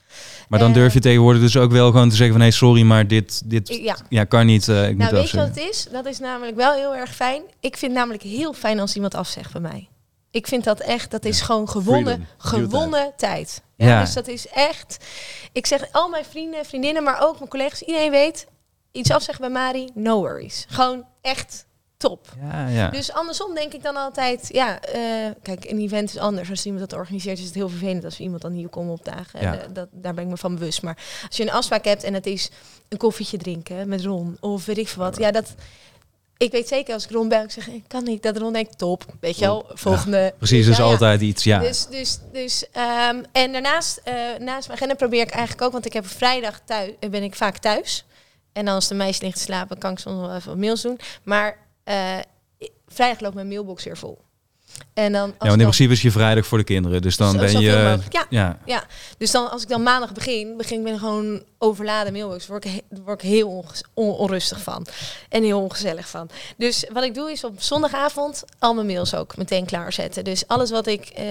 Maar 0.50 0.60
dan 0.60 0.74
durf 0.74 0.94
je 0.94 1.00
tegenwoordig 1.00 1.42
dus 1.42 1.58
ook 1.58 1.72
wel 1.72 1.92
gewoon 1.92 2.10
te 2.10 2.16
zeggen 2.16 2.36
van... 2.36 2.46
hé, 2.46 2.52
sorry, 2.52 2.82
maar 2.82 3.08
dit, 3.08 3.42
dit 3.46 3.68
Ja, 3.68 3.98
ja, 4.10 4.24
kan 4.24 4.46
niet. 4.46 4.68
ik 4.68 4.98
nou 4.98 5.16
weet 5.16 5.30
je 5.30 5.38
wat 5.38 5.48
het 5.48 5.58
is? 5.58 5.88
Dat 5.92 6.06
is 6.06 6.20
namelijk 6.20 6.56
wel 6.56 6.74
heel 6.74 6.96
erg 6.96 7.16
fijn. 7.16 7.42
Ik 7.60 7.78
vind 7.78 7.94
namelijk 7.94 8.24
heel 8.24 8.54
fijn 8.54 8.80
als 8.80 8.96
iemand 8.96 9.16
afzegt 9.16 9.52
bij 9.52 9.62
mij. 9.62 9.88
Ik 10.32 10.48
vind 10.48 10.64
dat 10.64 10.80
echt, 10.80 11.12
dat 11.12 11.26
is 11.26 11.42
gewoon 11.42 11.70
gewonnen, 11.70 12.28
gewonnen 12.38 13.14
tijd. 13.18 13.62
Ja, 13.78 13.88
Ja. 13.88 14.00
Dus 14.02 14.14
dat 14.14 14.28
is 14.28 14.48
echt, 14.48 15.06
ik 15.52 15.66
zeg 15.66 15.92
al 15.92 16.10
mijn 16.10 16.26
vrienden, 16.26 16.66
vriendinnen, 16.66 17.04
maar 17.04 17.22
ook 17.22 17.38
mijn 17.38 17.50
collega's, 17.50 17.82
iedereen 17.82 18.12
weet, 18.12 18.48
iets 18.92 19.12
afzeggen 19.12 19.44
bij 19.44 19.62
Mari, 19.62 19.90
no 19.94 20.20
worries. 20.20 20.66
Gewoon 20.70 21.06
echt 21.22 21.66
top. 21.98 22.28
Ja, 22.42 22.68
ja. 22.68 22.90
Dus 22.90 23.14
andersom 23.14 23.56
denk 23.56 23.74
ik 23.74 23.84
dan 23.84 23.96
altijd, 23.96 24.50
ja, 24.52 24.82
eh, 24.82 25.32
kijk, 25.42 25.70
een 25.70 25.80
event 25.80 26.10
is 26.10 26.18
anders. 26.18 26.50
Als 26.50 26.66
iemand 26.66 26.90
dat 26.90 27.00
organiseert, 27.00 27.40
is 27.40 27.46
het 27.46 27.54
heel 27.54 27.70
vervelend 27.70 28.04
als 28.04 28.20
iemand 28.20 28.42
dan 28.42 28.52
hier 28.52 28.70
komt 28.70 28.90
opdagen. 28.90 29.42
Ja. 29.42 29.58
Eh, 29.58 29.68
dat, 29.74 29.88
daar 29.92 30.14
ben 30.14 30.24
ik 30.24 30.30
me 30.30 30.38
van 30.38 30.56
bewust. 30.56 30.82
Maar 30.82 30.98
als 31.28 31.38
je 31.38 31.44
een 31.44 31.52
afspraak 31.52 31.86
hebt 31.86 32.04
en 32.04 32.14
het 32.14 32.26
is 32.26 32.50
een 32.90 32.98
koffietje 32.98 33.38
drinken 33.38 33.90
met 33.90 34.04
Ron 34.04 34.38
of 34.40 34.66
weet 34.66 34.78
ik 34.78 34.88
veel 34.88 35.04
wat, 35.04 35.18
ja, 35.18 35.32
dat. 35.32 35.56
Ik 36.38 36.52
weet 36.52 36.68
zeker 36.68 36.94
als 36.94 37.04
ik 37.04 37.12
Ron 37.12 37.28
bel, 37.30 37.44
ik 37.44 37.52
zeg, 37.52 37.68
ik 37.68 37.84
kan 37.88 38.04
niet. 38.04 38.24
Dat 38.24 38.38
Ron 38.38 38.54
denkt, 38.54 38.78
top, 38.78 39.06
weet 39.20 39.38
je 39.40 39.46
wel, 39.46 39.66
volgende. 39.74 40.34
Precies, 40.38 40.64
Ja, 40.64 40.68
dus 40.70 40.78
ja. 40.78 40.84
altijd 40.84 41.22
iets, 41.22 41.44
ja. 41.44 41.60
Dus, 41.60 41.86
dus, 41.88 42.20
dus 42.34 42.66
ehm, 42.72 43.24
en 43.32 43.52
daarnaast, 43.52 44.02
eh, 44.04 44.14
naast 44.40 44.68
mijn 44.68 44.80
agenda 44.80 44.94
probeer 44.96 45.22
ik 45.22 45.30
eigenlijk 45.30 45.62
ook, 45.62 45.72
want 45.72 45.86
ik 45.86 45.94
heb 45.94 46.08
vrijdag 46.08 46.60
thuis, 46.66 46.92
ben 47.10 47.24
ik 47.24 47.36
vaak 47.36 47.58
thuis. 47.58 48.06
En 48.54 48.66
dan 48.66 48.74
als 48.76 48.88
de 48.88 48.96
meisje 48.96 49.24
ligt 49.24 49.36
te 49.38 49.42
slapen, 49.44 49.78
kan 49.78 49.92
ik 49.92 50.00
soms 50.00 50.20
wel 50.28 50.36
even 50.36 50.50
wat 50.50 50.58
mails 50.58 50.82
doen. 50.82 51.00
Maar 51.24 51.58
eh, 51.84 52.18
vrijdag 52.88 53.20
loopt 53.20 53.36
mijn 53.36 53.48
mailbox 53.48 53.84
weer 53.84 53.98
vol. 53.98 54.26
En 54.94 55.12
dan, 55.12 55.22
als 55.22 55.32
ja, 55.32 55.38
want 55.38 55.52
in 55.52 55.58
dan- 55.58 55.58
principe 55.58 55.92
is 55.94 56.02
je 56.02 56.12
vrijdag 56.12 56.46
voor 56.46 56.58
de 56.58 56.64
kinderen. 56.64 57.02
Dus 57.02 57.18
dan 57.18 57.32
Zo- 57.32 57.38
ben 57.38 57.60
je... 57.60 57.72
mogelijk, 57.72 58.26
ja. 58.30 58.58
Ja, 58.66 58.84
Dus 59.18 59.32
dan, 59.32 59.50
als 59.52 59.62
ik 59.62 59.68
dan 59.70 59.84
maandag 59.84 60.12
begin, 60.14 60.58
begin 60.58 60.88
ik 60.88 60.94
een 60.94 61.00
gewoon 61.00 61.44
overladen 61.60 62.14
mailbox. 62.14 62.48
Word 62.48 62.66
ik, 62.66 62.82
word 63.06 63.24
ik 63.24 63.30
heel 63.30 63.66
on- 63.94 64.12
onrustig 64.14 64.62
van. 64.62 64.86
En 65.30 65.44
heel 65.44 65.62
ongezellig 65.62 66.08
van. 66.10 66.30
Dus 66.58 66.86
wat 66.94 67.04
ik 67.04 67.14
doe 67.14 67.32
is 67.32 67.44
op 67.44 67.62
zondagavond 67.62 68.44
al 68.60 68.74
mijn 68.74 68.88
mails 68.88 69.16
ook 69.16 69.38
meteen 69.38 69.66
klaarzetten. 69.66 70.24
Dus 70.24 70.48
alles 70.48 70.70
wat 70.72 70.88
ik, 70.88 71.06
eh, 71.16 71.26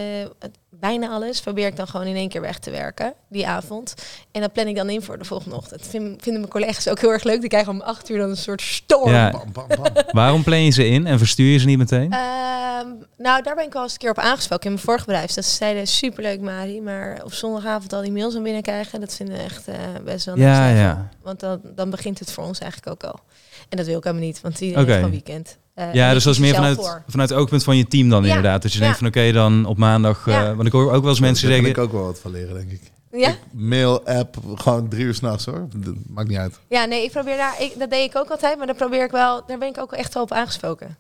bijna 0.71 1.09
alles, 1.09 1.41
probeer 1.41 1.67
ik 1.67 1.77
dan 1.77 1.87
gewoon 1.89 2.07
in 2.07 2.17
één 2.17 2.29
keer 2.29 2.41
weg 2.41 2.59
te 2.59 2.71
werken 2.71 3.15
die 3.29 3.47
avond. 3.47 3.95
En 4.33 4.41
dat 4.41 4.53
plan 4.53 4.67
ik 4.67 4.77
dan 4.77 4.91
in 4.91 5.03
voor 5.03 5.19
de 5.19 5.25
volgende 5.25 5.57
ochtend. 5.57 5.81
Vind, 5.87 6.23
vinden 6.23 6.41
mijn 6.41 6.53
collega's 6.53 6.89
ook 6.89 7.01
heel 7.01 7.13
erg 7.13 7.23
leuk. 7.25 7.41
Die 7.41 7.49
krijgen 7.49 7.73
om 7.73 7.81
acht 7.81 8.09
uur 8.09 8.19
dan 8.19 8.31
een 8.31 8.37
soort 8.37 8.63
storm. 8.63 9.11
Ja. 9.11 9.31
Bam, 9.31 9.53
bam, 9.53 9.67
bam. 9.69 9.93
Waarom 10.23 10.43
plan 10.43 10.63
je 10.65 10.71
ze 10.71 10.87
in 10.87 11.07
en 11.07 11.19
verstuur 11.19 11.53
je 11.53 11.59
ze 11.59 11.67
niet 11.67 11.79
meteen? 11.79 12.13
Ehm, 12.13 12.89
nou, 13.17 13.43
daar 13.43 13.55
ben 13.55 13.65
ik 13.65 13.75
al 13.75 13.83
eens 13.83 13.93
een 13.93 13.99
keer 13.99 14.11
op 14.11 14.19
aangesproken 14.19 14.65
in 14.67 14.73
mijn 14.73 14.85
vorige 14.85 15.05
bedrijf. 15.05 15.33
Dat 15.33 15.45
ze 15.45 15.55
zeiden, 15.57 15.87
superleuk 15.87 16.41
Mari, 16.41 16.81
maar 16.81 17.21
op 17.25 17.33
zondagavond 17.33 17.93
al 17.93 18.03
die 18.03 18.13
mails 18.13 18.37
aan 18.37 18.43
binnen 18.43 18.63
krijgen, 18.63 19.01
dat 19.01 19.15
vinden 19.15 19.37
we 19.37 19.43
echt 19.43 19.69
eh, 19.69 19.75
best 20.05 20.16
wel 20.25 20.37
Ja, 20.39 20.69
ja. 20.69 21.09
Want 21.23 21.41
dan, 21.41 21.61
dan 21.75 21.91
begint 21.91 22.19
het 22.19 22.33
voor 22.33 22.45
ons 22.45 22.59
eigenlijk 22.59 22.93
ook 22.93 23.11
al. 23.13 23.21
En 23.69 23.77
dat 23.77 23.87
wil 23.87 23.99
ik 23.99 24.05
helemaal 24.05 24.27
niet, 24.27 24.41
want 24.41 24.61
iedereen 24.61 24.85
heeft 24.87 24.97
gewoon 24.97 25.11
weekend. 25.11 25.59
Eh, 25.75 25.95
Ja, 25.95 26.13
dus 26.13 26.25
dat 26.25 26.33
is 26.33 26.39
meer 26.39 26.49
er 26.51 26.55
vanuit, 26.57 26.77
voor. 26.77 27.03
vanuit 27.09 27.29
het 27.29 27.39
oogpunt 27.39 27.65
van 27.65 27.77
je 27.77 27.87
team 27.87 28.09
dan 28.09 28.23
Ja, 28.23 28.29
inderdaad. 28.29 28.63
Dat 28.63 28.73
je 28.73 28.79
ja. 28.79 28.85
denkt 28.85 28.99
van 28.99 29.07
oké, 29.09 29.33
dan 29.33 29.65
op 29.67 29.77
maandag... 29.77 30.27
eh, 30.27 30.53
want 30.55 30.67
ik 30.67 30.73
hoor 30.73 30.93
ook 30.93 31.01
wel 31.01 31.11
eens 31.11 31.21
mensen 31.21 31.49
Daar 31.49 31.57
kan 31.57 31.67
zeggen... 31.67 31.85
ik 31.85 31.89
ook 31.91 31.99
wel 31.99 32.07
wat 32.07 32.21
van 32.21 32.31
leren, 32.31 32.55
denk 32.55 32.71
ik. 32.71 32.81
Ja? 33.11 33.35
Mail, 33.53 34.07
app, 34.07 34.37
gewoon 34.55 34.89
drie 34.89 35.05
uur 35.05 35.15
s'nachts 35.15 35.45
hoor. 35.45 35.69
Dat 35.77 35.95
maakt 36.09 36.29
niet 36.29 36.39
uit. 36.39 36.59
ja, 36.69 36.85
nee, 36.85 37.05
ik 37.05 37.11
probeer 37.11 37.37
daar, 37.37 37.63
ik, 37.63 37.79
dat 37.79 37.91
deed 37.91 38.11
ik 38.11 38.17
ook 38.17 38.29
altijd, 38.31 38.57
maar 38.59 38.67
daar 38.67 38.77
probeer 38.77 39.05
ik 39.05 39.11
wel, 39.11 39.43
daar 39.47 39.59
ben 39.59 39.69
ik 39.69 39.79
ook 39.79 39.93
echt 39.93 40.15
wel 40.15 40.23
op 40.23 40.33
aangesproken. 40.33 40.97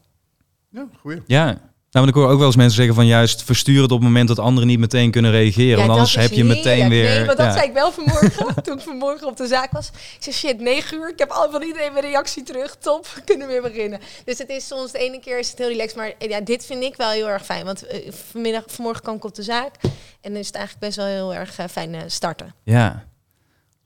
Ja, 0.70 0.86
goeie. 1.00 1.22
Ja. 1.26 1.58
Nou, 1.96 2.08
want 2.08 2.18
ik 2.18 2.22
hoor 2.22 2.32
ook 2.32 2.38
wel 2.38 2.46
eens 2.46 2.56
mensen 2.56 2.76
zeggen 2.76 2.94
van 2.94 3.06
juist 3.06 3.42
verstuur 3.42 3.82
het 3.82 3.92
op 3.92 3.98
het 3.98 4.08
moment 4.08 4.28
dat 4.28 4.38
anderen 4.38 4.68
niet 4.68 4.78
meteen 4.78 5.10
kunnen 5.10 5.30
reageren. 5.30 5.68
Ja, 5.68 5.76
want 5.76 5.90
anders 5.90 6.14
heb 6.14 6.30
je 6.30 6.44
meteen 6.44 6.88
weer... 6.88 7.04
Nee, 7.04 7.24
want 7.24 7.38
dat 7.38 7.46
ja. 7.46 7.52
zei 7.52 7.66
ik 7.66 7.72
wel 7.72 7.92
vanmorgen, 7.92 8.54
toen 8.64 8.76
ik 8.76 8.82
vanmorgen 8.82 9.26
op 9.26 9.36
de 9.36 9.46
zaak 9.46 9.72
was. 9.72 9.88
Ik 9.88 10.16
zei, 10.18 10.34
shit, 10.34 10.60
9 10.60 10.96
uur, 10.96 11.08
ik 11.08 11.18
heb 11.18 11.30
al 11.30 11.50
van 11.50 11.62
iedereen 11.62 11.92
mijn 11.92 12.04
reactie 12.04 12.42
terug, 12.42 12.76
top, 12.76 13.06
we 13.14 13.20
kunnen 13.24 13.46
weer 13.46 13.62
beginnen. 13.62 14.00
Dus 14.24 14.38
het 14.38 14.48
is 14.48 14.66
soms, 14.66 14.92
de 14.92 14.98
ene 14.98 15.20
keer 15.20 15.38
is 15.38 15.50
het 15.50 15.58
heel 15.58 15.68
relaxed, 15.68 15.96
maar 15.96 16.12
ja, 16.18 16.40
dit 16.40 16.66
vind 16.66 16.82
ik 16.82 16.96
wel 16.96 17.10
heel 17.10 17.28
erg 17.28 17.44
fijn. 17.44 17.64
Want 17.64 17.86
eh, 17.86 18.12
vanmiddag, 18.30 18.62
vanmorgen 18.66 19.02
kwam 19.02 19.16
ik 19.16 19.24
op 19.24 19.34
de 19.34 19.42
zaak 19.42 19.74
en 20.20 20.32
dan 20.32 20.36
is 20.36 20.46
het 20.46 20.56
eigenlijk 20.56 20.86
best 20.86 20.96
wel 20.96 21.06
heel 21.06 21.34
erg 21.34 21.58
eh, 21.58 21.66
fijn 21.70 21.94
eh, 21.94 22.00
starten. 22.06 22.54
Ja. 22.62 23.04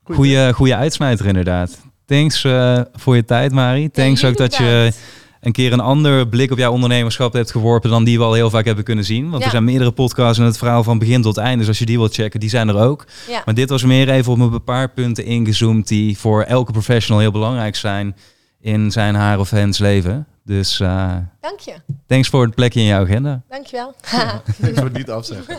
Goeie 0.02 0.20
Goeie, 0.20 0.52
goeie 0.52 0.74
uitsmijter 0.74 1.26
inderdaad. 1.26 1.78
Thanks 2.06 2.44
eh, 2.44 2.80
voor 2.92 3.16
je 3.16 3.24
tijd, 3.24 3.52
Mari. 3.52 3.90
Thanks 3.90 4.24
ook 4.24 4.36
dat 4.36 4.56
je. 4.56 4.92
Een 5.40 5.52
keer 5.52 5.72
een 5.72 5.80
ander 5.80 6.28
blik 6.28 6.50
op 6.50 6.58
jouw 6.58 6.72
ondernemerschap 6.72 7.32
hebt 7.32 7.50
geworpen 7.50 7.90
dan 7.90 8.04
die 8.04 8.18
we 8.18 8.24
al 8.24 8.32
heel 8.32 8.50
vaak 8.50 8.64
hebben 8.64 8.84
kunnen 8.84 9.04
zien. 9.04 9.24
Want 9.28 9.38
Ja. 9.38 9.44
er 9.44 9.50
zijn 9.50 9.64
meerdere 9.64 9.90
podcasts 9.92 10.38
en 10.38 10.44
het 10.44 10.58
verhaal 10.58 10.82
van 10.84 10.98
begin 10.98 11.22
tot 11.22 11.36
eind. 11.36 11.58
Dus 11.58 11.68
als 11.68 11.78
je 11.78 11.86
die 11.86 11.98
wilt 11.98 12.14
checken, 12.14 12.40
die 12.40 12.48
zijn 12.48 12.68
er 12.68 12.76
ook. 12.78 13.06
Ja, 13.28 13.42
Maar 13.44 13.54
dit 13.54 13.68
was 13.70 13.82
meer 13.84 14.08
even 14.10 14.32
op 14.40 14.52
een 14.52 14.64
paar 14.64 14.88
punten 14.90 15.24
ingezoomd 15.24 15.88
die 15.88 16.18
voor 16.18 16.42
elke 16.42 16.72
professional 16.72 17.20
heel 17.20 17.30
belangrijk 17.30 17.76
zijn 17.76 18.16
in 18.60 18.90
zijn 18.90 19.14
haar 19.14 19.38
of 19.38 19.50
hens 19.50 19.78
leven. 19.78 20.26
Dus 20.44 20.80
eh, 20.80 21.12
dank 21.40 21.60
je. 21.60 21.74
thanks 22.06 22.28
voor 22.28 22.44
het 22.44 22.54
plekje 22.54 22.80
in 22.80 22.86
jouw 22.86 23.02
agenda. 23.02 23.42
Dankjewel. 23.48 23.94
Ik 24.68 24.74
zou 24.74 24.84
het 24.84 24.96
niet 24.96 25.10
afzeggen. 25.10 25.56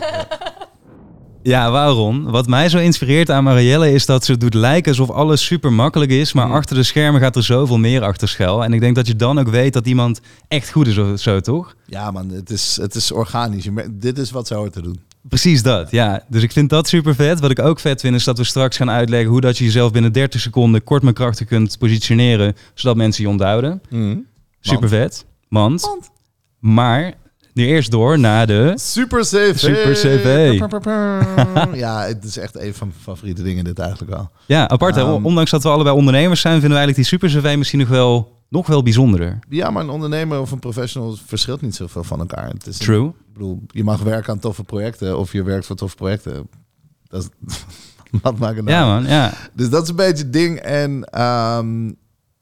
Ja, 1.42 1.70
waarom? 1.70 2.24
Wat 2.24 2.46
mij 2.46 2.68
zo 2.68 2.78
inspireert 2.78 3.30
aan 3.30 3.44
Marielle 3.44 3.92
is 3.92 4.06
dat 4.06 4.24
ze 4.24 4.36
doet 4.36 4.54
lijken 4.54 4.90
alsof 4.90 5.10
alles 5.10 5.44
super 5.44 5.72
makkelijk 5.72 6.10
is, 6.10 6.32
maar 6.32 6.50
achter 6.50 6.76
de 6.76 6.82
schermen 6.82 7.20
gaat 7.20 7.36
er 7.36 7.42
zoveel 7.42 7.78
meer 7.78 8.02
achter 8.02 8.28
schuil. 8.28 8.64
En 8.64 8.72
ik 8.72 8.80
denk 8.80 8.94
dat 8.94 9.06
je 9.06 9.16
dan 9.16 9.38
ook 9.38 9.48
weet 9.48 9.72
dat 9.72 9.86
iemand 9.86 10.20
echt 10.48 10.70
goed 10.70 10.86
is 10.86 10.98
of 10.98 11.20
zo, 11.20 11.40
toch? 11.40 11.74
Ja 11.86 12.10
man, 12.10 12.28
het 12.28 12.50
is, 12.50 12.78
het 12.80 12.94
is 12.94 13.12
organisch. 13.12 13.68
Dit 13.90 14.18
is 14.18 14.30
wat 14.30 14.46
ze 14.46 14.54
hoort 14.54 14.72
te 14.72 14.82
doen. 14.82 15.00
Precies 15.28 15.62
dat, 15.62 15.90
ja. 15.90 16.24
Dus 16.28 16.42
ik 16.42 16.52
vind 16.52 16.70
dat 16.70 16.88
super 16.88 17.14
vet. 17.14 17.40
Wat 17.40 17.50
ik 17.50 17.58
ook 17.58 17.80
vet 17.80 18.00
vind 18.00 18.14
is 18.14 18.24
dat 18.24 18.38
we 18.38 18.44
straks 18.44 18.76
gaan 18.76 18.90
uitleggen 18.90 19.30
hoe 19.30 19.40
dat 19.40 19.58
je 19.58 19.64
jezelf 19.64 19.92
binnen 19.92 20.12
30 20.12 20.40
seconden 20.40 20.84
kort 20.84 21.02
maar 21.02 21.12
krachtig 21.12 21.46
kunt 21.46 21.78
positioneren, 21.78 22.56
zodat 22.74 22.96
mensen 22.96 23.22
je 23.22 23.28
onthouden. 23.28 23.82
Super 24.60 24.88
vet. 24.88 25.24
Want? 25.48 25.90
maar 26.58 27.14
Nu 27.52 27.66
eerst 27.66 27.90
door 27.90 28.18
naar 28.18 28.46
de... 28.46 28.72
Super 28.76 29.20
CV. 29.20 29.58
Super 29.58 29.92
CV. 29.92 30.60
Ja, 31.74 32.02
het 32.06 32.24
is 32.24 32.36
echt 32.36 32.58
een 32.60 32.74
van 32.74 32.88
mijn 32.88 33.00
favoriete 33.00 33.42
dingen 33.42 33.64
dit 33.64 33.78
eigenlijk 33.78 34.10
wel. 34.10 34.30
Ja, 34.46 34.68
apart. 34.68 34.94
hè? 34.94 35.00
Ehm. 35.00 35.26
Ondanks 35.26 35.50
dat 35.50 35.62
we 35.62 35.68
allebei 35.68 35.96
ondernemers 35.96 36.40
zijn, 36.40 36.60
vinden 36.60 36.70
we 36.70 36.76
eigenlijk 36.76 37.08
die 37.08 37.18
Super 37.18 37.40
CV 37.40 37.56
misschien 37.56 37.78
nog 37.78 37.88
wel, 37.88 38.38
nog 38.48 38.66
wel 38.66 38.82
bijzonderder. 38.82 39.38
Ja, 39.48 39.70
maar 39.70 39.82
een 39.82 39.90
ondernemer 39.90 40.40
of 40.40 40.50
een 40.50 40.58
professional 40.58 41.16
verschilt 41.26 41.60
niet 41.60 41.74
zoveel 41.74 42.04
van 42.04 42.18
elkaar. 42.18 42.48
Het 42.48 42.66
is 42.66 42.78
True. 42.78 43.06
Ik 43.06 43.32
bedoel, 43.32 43.62
je 43.66 43.84
mag 43.84 44.02
werken 44.02 44.32
aan 44.32 44.38
toffe 44.38 44.64
projecten 44.64 45.18
of 45.18 45.32
je 45.32 45.42
werkt 45.42 45.66
voor 45.66 45.76
toffe 45.76 45.96
projecten. 45.96 46.48
Dat 47.08 47.22
is, 47.22 47.28
wat 48.22 48.38
maakt 48.38 48.56
het 48.56 48.64
nou? 48.64 48.76
Ja 48.76 48.86
man, 48.86 49.06
ja. 49.06 49.32
Dus 49.52 49.70
dat 49.70 49.82
is 49.82 49.88
een 49.88 49.96
beetje 49.96 50.24
het 50.24 50.32
ding. 50.32 50.58
En 50.58 51.04
ehm, 51.04 51.90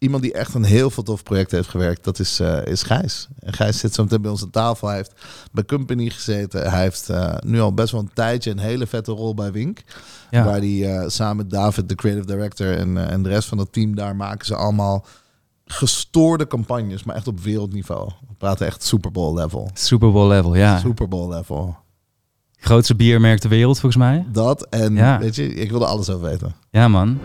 iemand 0.01 0.22
die 0.22 0.32
echt 0.32 0.55
aan 0.55 0.64
heel 0.64 0.90
veel 0.90 1.03
toffe 1.03 1.22
projecten 1.22 1.57
heeft 1.57 1.68
gewerkt, 1.68 2.05
dat 2.05 2.18
is, 2.18 2.40
eh, 2.40 2.66
is 2.66 2.82
Gijs. 2.82 3.28
En 3.38 3.53
Gijs 3.53 3.78
zit 3.78 3.94
zo 3.94 4.03
meteen 4.03 4.22
bij 4.22 4.30
ons 4.30 4.42
aan 4.42 4.51
tafel. 4.51 4.88
Hij 4.88 4.96
heeft 4.96 5.12
bij 5.53 5.64
Company 5.64 6.09
gezeten. 6.11 6.70
Hij 6.70 6.82
heeft 6.82 7.09
eh, 7.09 7.34
nu 7.44 7.61
al 7.61 7.74
best 7.74 7.92
wel 7.92 8.01
een 8.01 8.11
tijdje 8.14 8.51
een 8.51 8.59
hele 8.59 8.86
vette 8.86 9.12
rol 9.12 9.34
bij 9.34 9.53
Wink. 9.53 9.82
ja. 10.30 10.44
Waar 10.44 10.59
hij 10.59 10.96
eh, 10.98 11.09
samen 11.09 11.36
met 11.36 11.51
David, 11.51 11.88
de 11.88 11.94
creative 11.94 12.26
director, 12.26 12.76
en, 12.76 13.09
en 13.11 13.22
de 13.22 13.28
rest 13.28 13.48
van 13.48 13.59
het 13.59 13.72
team 13.72 13.94
daar 13.94 14.16
maken 14.16 14.46
ze 14.46 14.55
allemaal 14.55 15.05
gestoorde 15.64 16.46
campagnes, 16.46 17.05
maar 17.05 17.16
echt 17.16 17.28
op 17.28 17.40
wereldniveau. 17.40 18.09
We 18.28 18.34
praten 18.38 18.66
echt 18.66 18.82
Super 18.84 19.11
Bowl 19.11 19.34
level. 19.34 19.70
Super 19.74 20.12
Bowl 20.12 20.28
level, 20.28 20.55
ja. 20.55 20.78
Super 20.78 21.09
Bowl 21.09 21.28
level. 21.34 21.76
Grootste 22.57 22.94
biermerk 22.94 23.38
ter 23.40 23.51
wereld 23.51 23.80
volgens 23.80 24.03
mij. 24.03 24.26
Dat 24.32 24.66
en 24.68 24.94
Ja. 24.94 25.18
weet 25.18 25.34
je, 25.36 25.55
ik 25.55 25.70
wilde 25.70 25.86
alles 25.86 26.11
over 26.11 26.28
weten. 26.28 26.55
Ja 26.70 26.88
man. 26.88 27.18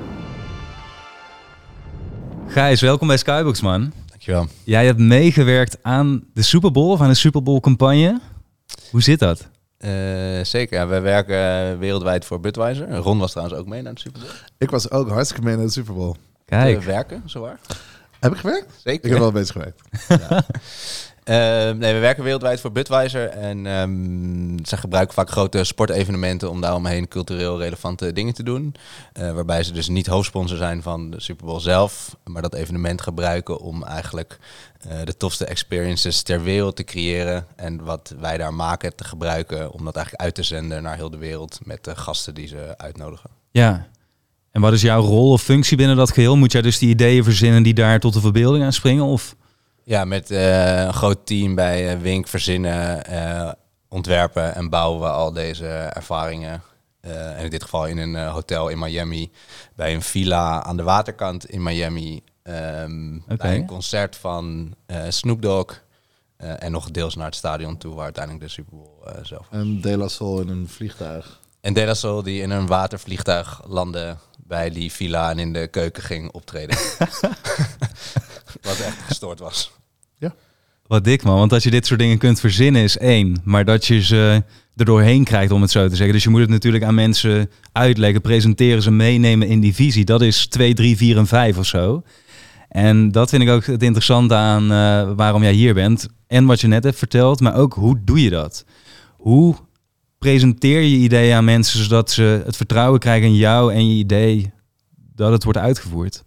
Gijs, 2.47 2.81
welkom 2.81 3.07
bij 3.07 3.17
Skybox 3.17 3.61
man. 3.61 3.93
Dankjewel. 4.09 4.47
Jij 4.63 4.85
hebt 4.85 4.99
meegewerkt 4.99 5.77
aan 5.81 6.23
de 6.33 6.41
Super 6.41 6.71
Bowl 6.71 6.91
of 6.91 7.01
aan 7.01 7.09
de 7.09 7.13
Super 7.15 7.43
Bowl 7.43 7.59
campagne. 7.59 8.19
Hoe 8.91 9.01
zit 9.01 9.19
dat? 9.19 9.47
Eh, 9.77 9.91
zeker, 10.43 10.77
ja, 10.77 10.87
wij 10.87 11.01
werken 11.01 11.79
wereldwijd 11.79 12.25
voor 12.25 12.39
Budweiser. 12.39 12.95
Ron 12.95 13.19
was 13.19 13.31
trouwens 13.31 13.59
ook 13.59 13.67
mee 13.67 13.81
naar 13.81 13.93
de 13.93 13.99
Super 13.99 14.21
Bowl. 14.21 14.33
Ik 14.57 14.69
was 14.69 14.91
ook 14.91 15.09
hartstikke 15.09 15.43
mee 15.45 15.55
naar 15.55 15.65
de 15.65 15.71
Super 15.71 15.93
Bowl. 15.93 16.15
Kijk. 16.45 16.77
Eh, 16.77 16.85
werken, 16.85 17.21
zowaar. 17.25 17.59
Heb 18.19 18.31
ik 18.31 18.37
gewerkt? 18.37 18.73
Zeker. 18.83 19.05
Ik 19.05 19.09
heb 19.11 19.19
wel 19.19 19.31
bezig 19.31 19.51
gewerkt. 19.51 19.81
Eh, 21.25 21.35
nee, 21.71 21.93
we 21.93 21.99
werken 21.99 22.23
wereldwijd 22.23 22.61
voor 22.61 22.71
Budweiser 22.71 23.27
en 23.27 23.65
ehm 23.65 24.65
ze 24.65 24.77
gebruiken 24.77 25.13
vaak 25.13 25.29
grote 25.29 25.63
sportevenementen 25.63 26.49
om 26.49 26.61
daaromheen 26.61 27.07
cultureel 27.07 27.59
relevante 27.59 28.13
dingen 28.13 28.33
te 28.33 28.43
doen. 28.43 28.75
Eh, 29.13 29.31
waarbij 29.31 29.63
ze 29.63 29.71
dus 29.71 29.87
niet 29.87 30.07
hoofdsponsor 30.07 30.57
zijn 30.57 30.81
van 30.81 31.09
de 31.09 31.21
Super 31.21 31.45
Bowl 31.45 31.59
zelf, 31.59 32.15
maar 32.23 32.41
dat 32.41 32.53
evenement 32.53 33.01
gebruiken 33.01 33.59
om 33.59 33.83
eigenlijk 33.83 34.39
eh, 34.79 34.97
de 35.03 35.17
tofste 35.17 35.45
experiences 35.45 36.21
ter 36.21 36.43
wereld 36.43 36.75
te 36.75 36.83
creëren. 36.83 37.45
En 37.55 37.83
wat 37.83 38.15
wij 38.19 38.37
daar 38.37 38.53
maken 38.53 38.95
te 38.95 39.03
gebruiken 39.03 39.71
om 39.71 39.85
dat 39.85 39.95
eigenlijk 39.95 40.25
uit 40.25 40.35
te 40.35 40.43
zenden 40.43 40.83
naar 40.83 40.95
heel 40.95 41.09
de 41.09 41.17
wereld 41.17 41.59
met 41.63 41.83
de 41.83 41.95
gasten 41.95 42.33
die 42.33 42.47
ze 42.47 42.73
uitnodigen. 42.77 43.29
Ja. 43.51 43.87
En 44.51 44.61
wat 44.61 44.73
is 44.73 44.81
jouw 44.81 45.01
rol 45.01 45.31
of 45.31 45.41
functie 45.41 45.77
binnen 45.77 45.95
dat 45.95 46.11
geheel? 46.11 46.37
Moet 46.37 46.51
jij 46.51 46.61
dus 46.61 46.77
die 46.79 46.89
ideeën 46.89 47.23
verzinnen 47.23 47.63
die 47.63 47.73
daar 47.73 47.99
tot 47.99 48.13
de 48.13 48.21
verbeelding 48.21 48.63
aan 48.63 48.73
springen? 48.73 49.03
Of? 49.03 49.35
Ja, 49.87 50.05
met 50.05 50.31
eh, 50.31 50.81
een 50.83 50.93
groot 50.93 51.25
team 51.25 51.55
bij 51.55 51.91
eh, 51.91 51.99
Wink 51.99 52.27
verzinnen, 52.27 53.05
eh, 53.05 53.51
ontwerpen 53.89 54.55
en 54.55 54.69
bouwen 54.69 55.01
we 55.01 55.07
al 55.09 55.31
deze 55.33 55.67
ervaringen. 55.67 56.61
Eh, 57.01 57.37
en 57.37 57.43
in 57.43 57.49
dit 57.49 57.63
geval 57.63 57.85
in 57.87 57.97
een 57.97 58.15
eh, 58.15 58.33
hotel 58.33 58.69
in 58.69 58.79
Miami, 58.79 59.31
bij 59.75 59.93
een 59.93 60.01
villa 60.01 60.63
aan 60.63 60.77
de 60.77 60.83
waterkant 60.83 61.49
in 61.49 61.63
Miami, 61.63 62.23
ehm, 62.43 63.19
bij 63.37 63.55
een 63.55 63.65
concert 63.65 64.15
van 64.15 64.75
eh, 64.85 65.01
Snoop 65.09 65.41
Dogg 65.41 65.83
eh, 66.37 66.63
en 66.63 66.71
nog 66.71 66.91
deels 66.91 67.15
naar 67.15 67.25
het 67.25 67.35
stadion 67.35 67.77
toe, 67.77 67.93
waar 67.95 68.03
uiteindelijk 68.03 68.43
de 68.45 68.51
Super 68.51 68.73
Bowl 68.77 69.05
eh, 69.05 69.23
zelf 69.23 69.47
was. 69.49 69.59
En 69.59 69.81
De 69.81 69.97
La 69.97 70.07
Soul 70.07 70.41
in 70.41 70.47
een 70.47 70.67
vliegtuig. 70.67 71.39
En 71.61 71.73
De 71.73 71.85
La 71.85 71.93
Soul 71.93 72.23
die 72.23 72.41
in 72.41 72.49
een 72.49 72.67
watervliegtuig 72.67 73.61
landde 73.67 74.15
bij 74.37 74.69
die 74.69 74.91
villa 74.91 75.29
en 75.29 75.39
in 75.39 75.53
de 75.53 75.67
keuken 75.67 76.03
ging 76.03 76.31
optreden. 76.31 76.77
Wat 78.65 78.79
echt 78.79 78.97
gestoord 79.07 79.39
was. 79.39 79.71
Wat 80.87 81.03
dik 81.03 81.23
man, 81.23 81.37
want 81.37 81.53
als 81.53 81.63
je 81.63 81.71
dit 81.71 81.85
soort 81.85 81.99
dingen 81.99 82.17
kunt 82.17 82.39
verzinnen 82.39 82.81
is 82.81 82.97
één. 82.97 83.41
Maar 83.43 83.65
dat 83.65 83.85
je 83.85 84.01
ze 84.01 84.43
er 84.75 84.85
doorheen 84.85 85.23
krijgt 85.23 85.51
om 85.51 85.61
het 85.61 85.71
zo 85.71 85.87
te 85.87 85.95
zeggen. 85.95 86.13
Dus 86.13 86.23
je 86.23 86.29
moet 86.29 86.39
het 86.39 86.49
natuurlijk 86.49 86.83
aan 86.83 86.95
mensen 86.95 87.51
uitleggen, 87.71 88.21
presenteren, 88.21 88.81
ze 88.81 88.91
meenemen 88.91 89.47
in 89.47 89.59
die 89.59 89.75
visie. 89.75 90.05
Dat 90.05 90.21
is 90.21 90.47
2, 90.47 90.73
3, 90.73 90.97
4 90.97 91.17
en 91.17 91.27
5 91.27 91.57
of 91.57 91.65
zo. 91.65 92.03
En 92.69 93.11
dat 93.11 93.29
vind 93.29 93.41
ik 93.41 93.49
ook 93.49 93.65
het 93.65 93.83
interessante 93.83 94.33
aan 94.33 94.63
eh, 94.71 95.11
waarom 95.15 95.41
jij 95.41 95.53
hier 95.53 95.73
bent. 95.73 96.07
En 96.27 96.45
wat 96.45 96.61
je 96.61 96.67
net 96.67 96.83
hebt 96.83 96.97
verteld, 96.97 97.39
maar 97.39 97.55
ook 97.55 97.73
hoe 97.73 97.99
doe 98.03 98.21
je 98.21 98.29
dat? 98.29 98.65
Hoe 99.17 99.55
presenteer 100.17 100.81
je 100.81 100.97
ideeën 100.97 101.35
aan 101.35 101.45
mensen 101.45 101.83
zodat 101.83 102.11
ze 102.11 102.41
het 102.45 102.57
vertrouwen 102.57 102.99
krijgen 102.99 103.27
in 103.27 103.35
jou 103.35 103.73
en 103.73 103.89
je 103.89 103.95
idee 103.95 104.53
dat 105.15 105.31
het 105.31 105.43
wordt 105.43 105.59
uitgevoerd? 105.59 106.23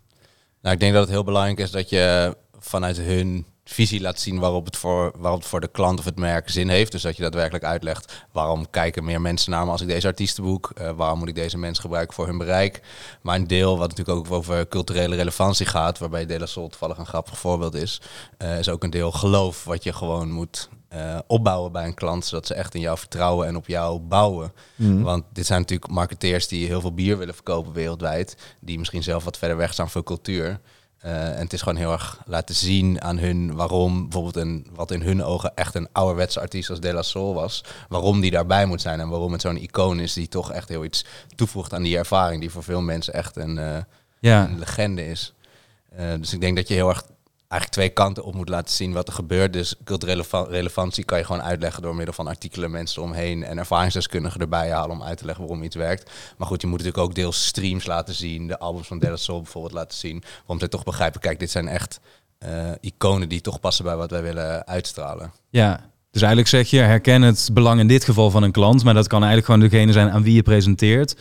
Nou, 0.69 0.81
ik 0.81 0.87
denk 0.87 0.97
dat 0.97 1.07
het 1.07 1.17
heel 1.17 1.25
belangrijk 1.33 1.59
is 1.59 1.71
dat 1.71 1.91
je 1.91 2.37
vanuit 2.59 2.97
hun 2.97 3.47
visie 3.65 4.01
laat 4.01 4.21
zien 4.21 4.39
waarop 4.39 4.65
het 4.65 4.77
voor, 4.77 5.13
waarop 5.19 5.41
het 5.41 5.49
voor 5.49 5.61
de 5.61 5.69
klant 5.69 5.99
of 5.99 6.05
het 6.05 6.19
merk 6.19 6.51
zin 6.51 6.69
heeft. 6.69 6.93
Dus 6.93 7.03
dat 7.03 7.17
je 7.17 7.23
daadwerkelijk 7.23 7.65
uitlegt 7.65 8.27
waarom 8.33 8.71
kijken 8.71 9.05
meer 9.05 9.21
mensen 9.21 9.51
naar 9.51 9.65
me 9.65 9.71
als 9.71 9.81
ik 9.81 9.89
deze 9.89 10.07
artiesten 10.07 10.45
boek. 10.45 10.71
Eh, 10.75 10.91
waarom 10.91 11.19
moet 11.19 11.29
ik 11.29 11.35
deze 11.35 11.59
mensen 11.59 11.83
gebruiken 11.83 12.15
voor 12.15 12.27
hun 12.27 12.39
bereik. 12.39 12.81
Maar 13.23 13.37
een 13.37 13.47
deel 13.47 13.79
wat 13.79 13.89
natuurlijk 13.89 14.19
ook 14.19 14.33
over 14.33 14.69
culturele 14.69 15.17
relevantie 15.17 15.67
gaat, 15.67 15.99
waarbij 15.99 16.27
De 16.27 16.39
La 16.39 16.47
Soul 16.47 16.69
toevallig 16.69 16.99
een 16.99 17.07
grappig 17.07 17.39
voorbeeld 17.39 17.75
is, 17.75 18.01
eh, 18.39 18.59
is 18.59 18.69
ook 18.69 18.83
een 18.83 18.91
deel 18.91 19.13
geloof 19.13 19.65
wat 19.65 19.85
je 19.85 19.93
gewoon 19.93 20.31
moet 20.31 20.69
eh, 20.89 21.19
opbouwen 21.27 21.73
bij 21.73 21.85
een 21.85 21.95
klant, 21.95 22.25
zodat 22.25 22.47
ze 22.47 22.55
echt 22.55 22.75
in 22.75 22.81
jou 22.81 22.99
vertrouwen 22.99 23.47
en 23.47 23.57
op 23.57 23.67
jou 23.67 24.01
bouwen. 24.01 24.53
Want 25.03 25.25
dit 25.33 25.47
zijn 25.47 25.61
natuurlijk 25.61 25.91
marketeers 25.91 26.49
die 26.49 26.67
heel 26.67 26.81
veel 26.81 26.95
bier 26.95 27.19
willen 27.19 27.35
verkopen 27.35 27.73
wereldwijd, 27.73 28.37
die 28.61 28.79
misschien 28.79 29.03
zelf 29.03 29.25
wat 29.25 29.39
verder 29.39 29.57
weg 29.57 29.73
staan 29.73 29.91
voor 29.91 30.03
cultuur. 30.03 30.61
Eh, 30.99 31.35
en 31.35 31.39
het 31.41 31.53
is 31.53 31.63
gewoon 31.63 31.79
heel 31.79 31.93
erg 31.93 32.23
laten 32.27 32.55
zien 32.55 33.03
aan 33.03 33.19
hun 33.19 33.55
waarom 33.55 34.03
bijvoorbeeld 34.03 34.37
een, 34.37 34.67
wat 34.75 34.91
in 34.91 35.03
hun 35.03 35.25
ogen 35.25 35.53
echt 35.55 35.75
een 35.75 35.89
ouderwetse 35.93 36.41
artiest 36.41 36.71
als 36.71 36.81
De 36.81 36.93
La 36.93 37.03
Soul 37.03 37.35
was, 37.35 37.65
waarom 37.89 38.21
die 38.21 38.31
daarbij 38.31 38.67
moet 38.67 38.81
zijn 38.81 39.01
en 39.01 39.09
waarom 39.09 39.33
het 39.33 39.41
zo'n 39.41 39.63
icoon 39.63 40.01
is 40.01 40.13
die 40.13 40.29
toch 40.29 40.53
echt 40.53 40.69
heel 40.69 40.85
iets 40.85 41.05
toevoegt 41.35 41.75
aan 41.75 41.83
die 41.83 41.97
ervaring 41.97 42.41
die 42.41 42.51
voor 42.51 42.63
veel 42.63 42.81
mensen 42.81 43.15
echt 43.15 43.37
een, 43.37 43.59
eh, 43.59 43.77
Ja, 44.21 44.45
een 44.45 44.59
legende 44.59 45.07
is. 45.07 45.33
Dus 46.19 46.33
ik 46.33 46.41
denk 46.41 46.57
dat 46.57 46.69
je 46.69 46.75
heel 46.75 46.89
erg 46.89 47.05
eigenlijk 47.49 47.81
twee 47.81 47.89
kanten 47.89 48.25
op 48.25 48.35
moet 48.35 48.49
laten 48.49 48.75
zien 48.75 48.93
wat 48.93 49.09
er 49.09 49.15
gebeurt. 49.15 49.53
Dus 49.53 49.75
culturele 49.85 50.17
relevan- 50.17 50.49
relevantie 50.49 51.05
kan 51.05 51.19
je 51.19 51.25
gewoon 51.25 51.43
uitleggen 51.43 51.83
door 51.83 51.95
middel 51.95 52.15
van 52.15 52.27
artikelen, 52.27 52.71
mensen 52.71 53.03
omheen 53.03 53.45
en 53.45 53.59
ervaringsdeskundigen 53.59 54.41
erbij 54.41 54.71
halen 54.71 54.91
om 54.91 55.03
uit 55.03 55.19
te 55.19 55.25
leggen 55.25 55.47
waarom 55.47 55.65
iets 55.65 55.77
werkt. 55.77 56.11
Maar 56.37 56.47
goed, 56.47 56.61
je 56.61 56.67
moet 56.67 56.79
natuurlijk 56.79 57.05
ook 57.05 57.15
deels 57.15 57.47
streams 57.47 57.87
laten 57.87 58.15
zien, 58.15 58.47
de 58.47 58.59
albums 58.59 58.87
van 58.87 58.99
De 58.99 59.11
La 59.11 59.17
Soul 59.17 59.43
bijvoorbeeld 59.43 59.75
laten 59.75 59.99
zien, 59.99 60.23
om 60.47 60.59
te 60.59 60.69
toch 60.69 60.85
begrijpen, 60.85 61.21
kijk, 61.21 61.39
dit 61.39 61.51
zijn 61.51 61.69
echt 61.69 62.01
eh, 62.39 62.71
iconen 62.81 63.29
die 63.29 63.41
toch 63.41 63.61
passen 63.61 63.85
bij 63.85 63.97
wat 63.97 64.11
wij 64.11 64.23
willen 64.23 64.67
uitstralen. 64.67 65.33
Ja, 65.51 65.81
dus 66.11 66.23
eigenlijk 66.23 66.51
zeg 66.51 66.71
je, 66.71 66.79
herken 66.79 67.23
het 67.23 67.51
belang 67.53 67.81
in 67.81 67.89
dit 67.89 68.05
geval 68.05 68.31
van 68.31 68.43
een 68.43 68.53
klant, 68.53 68.85
maar 68.85 68.95
dat 68.95 69.07
kan 69.07 69.23
eigenlijk 69.23 69.53
gewoon 69.53 69.71
degene 69.71 69.93
zijn 69.93 70.11
aan 70.11 70.23
wie 70.23 70.35
je 70.35 70.43
presenteert. 70.43 71.17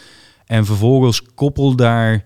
En 0.45 0.65
vervolgens 0.65 1.21
koppel 1.35 1.75
daar 1.75 2.25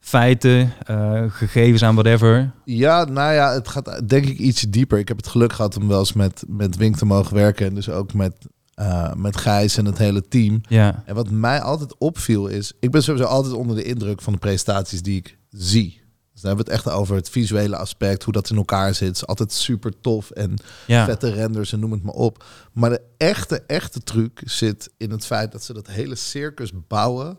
feiten, 0.00 0.72
eh, 0.86 1.24
gegevens 1.28 1.82
aan 1.82 1.94
whatever. 1.94 2.52
Ja, 2.64 3.04
nou 3.04 3.34
ja, 3.34 3.52
het 3.52 3.68
gaat 3.68 4.08
denk 4.08 4.26
ik 4.26 4.38
iets 4.38 4.60
dieper. 4.60 4.98
Ik 4.98 5.08
heb 5.08 5.16
het 5.16 5.26
geluk 5.26 5.52
gehad 5.52 5.76
om 5.76 5.88
wel 5.88 5.98
eens 5.98 6.12
met, 6.12 6.44
met 6.46 6.76
Wink 6.76 6.96
te 6.96 7.04
mogen 7.04 7.34
werken. 7.34 7.66
En 7.66 7.74
dus 7.74 7.88
ook 7.88 8.14
met, 8.14 8.34
eh, 8.74 9.14
met 9.14 9.36
Gijs 9.36 9.76
en 9.76 9.84
het 9.84 9.98
hele 9.98 10.28
team. 10.28 10.60
Ja, 10.68 11.02
En 11.06 11.14
wat 11.14 11.30
mij 11.30 11.60
altijd 11.60 11.98
opviel 11.98 12.46
is... 12.46 12.72
Ik 12.80 12.90
ben 12.90 13.02
sowieso 13.02 13.28
altijd 13.28 13.54
onder 13.54 13.76
de 13.76 13.82
indruk 13.82 14.22
van 14.22 14.32
de 14.32 14.38
presentaties 14.38 15.02
die 15.02 15.16
ik 15.16 15.38
zie. 15.50 16.00
Dus 16.32 16.40
dan 16.40 16.56
hebben 16.56 16.66
we 16.66 16.72
het 16.72 16.86
echt 16.86 16.96
over 17.00 17.16
het 17.16 17.30
visuele 17.30 17.76
aspect. 17.76 18.22
Hoe 18.22 18.32
dat 18.32 18.50
in 18.50 18.56
elkaar 18.56 18.94
zit. 18.94 19.14
Is 19.14 19.26
altijd 19.26 19.52
super 19.52 20.00
tof 20.00 20.30
en 20.30 20.54
ja, 20.86 21.04
vette 21.04 21.30
renders 21.30 21.72
en 21.72 21.80
noem 21.80 21.92
het 21.92 22.02
maar 22.02 22.14
op. 22.14 22.44
Maar 22.72 22.90
de 22.90 23.02
echte, 23.16 23.62
echte 23.66 24.02
truc 24.02 24.42
zit 24.44 24.90
in 24.96 25.10
het 25.10 25.26
feit 25.26 25.52
dat 25.52 25.64
ze 25.64 25.72
dat 25.72 25.86
hele 25.86 26.14
circus 26.14 26.72
bouwen 26.88 27.38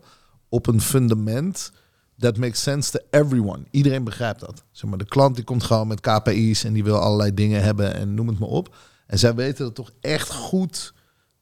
op 0.50 0.68
een 0.68 0.82
fundament 0.82 1.72
that 2.22 2.38
makes 2.38 2.62
sense 2.62 2.92
to 2.92 3.00
everyone. 3.10 3.64
Iedereen 3.72 4.04
begrijpt 4.04 4.40
dat. 4.40 4.64
Zeg 4.72 4.90
maar, 4.90 4.98
de 5.00 5.06
klant 5.06 5.36
die 5.36 5.44
komt 5.44 5.64
gewoon 5.64 5.88
met 5.88 6.00
KPI's 6.00 6.64
en 6.64 6.74
die 6.74 6.84
wil 6.84 6.98
allerlei 6.98 7.34
dingen 7.34 7.64
hebben 7.64 7.94
en 7.96 8.14
noem 8.14 8.28
het 8.28 8.40
maar 8.40 8.50
op. 8.50 8.76
En 9.08 9.20
zij 9.20 9.36
weten 9.36 9.66
dat 9.66 9.76
toch 9.76 9.92
echt 10.02 10.32
goed 10.32 10.94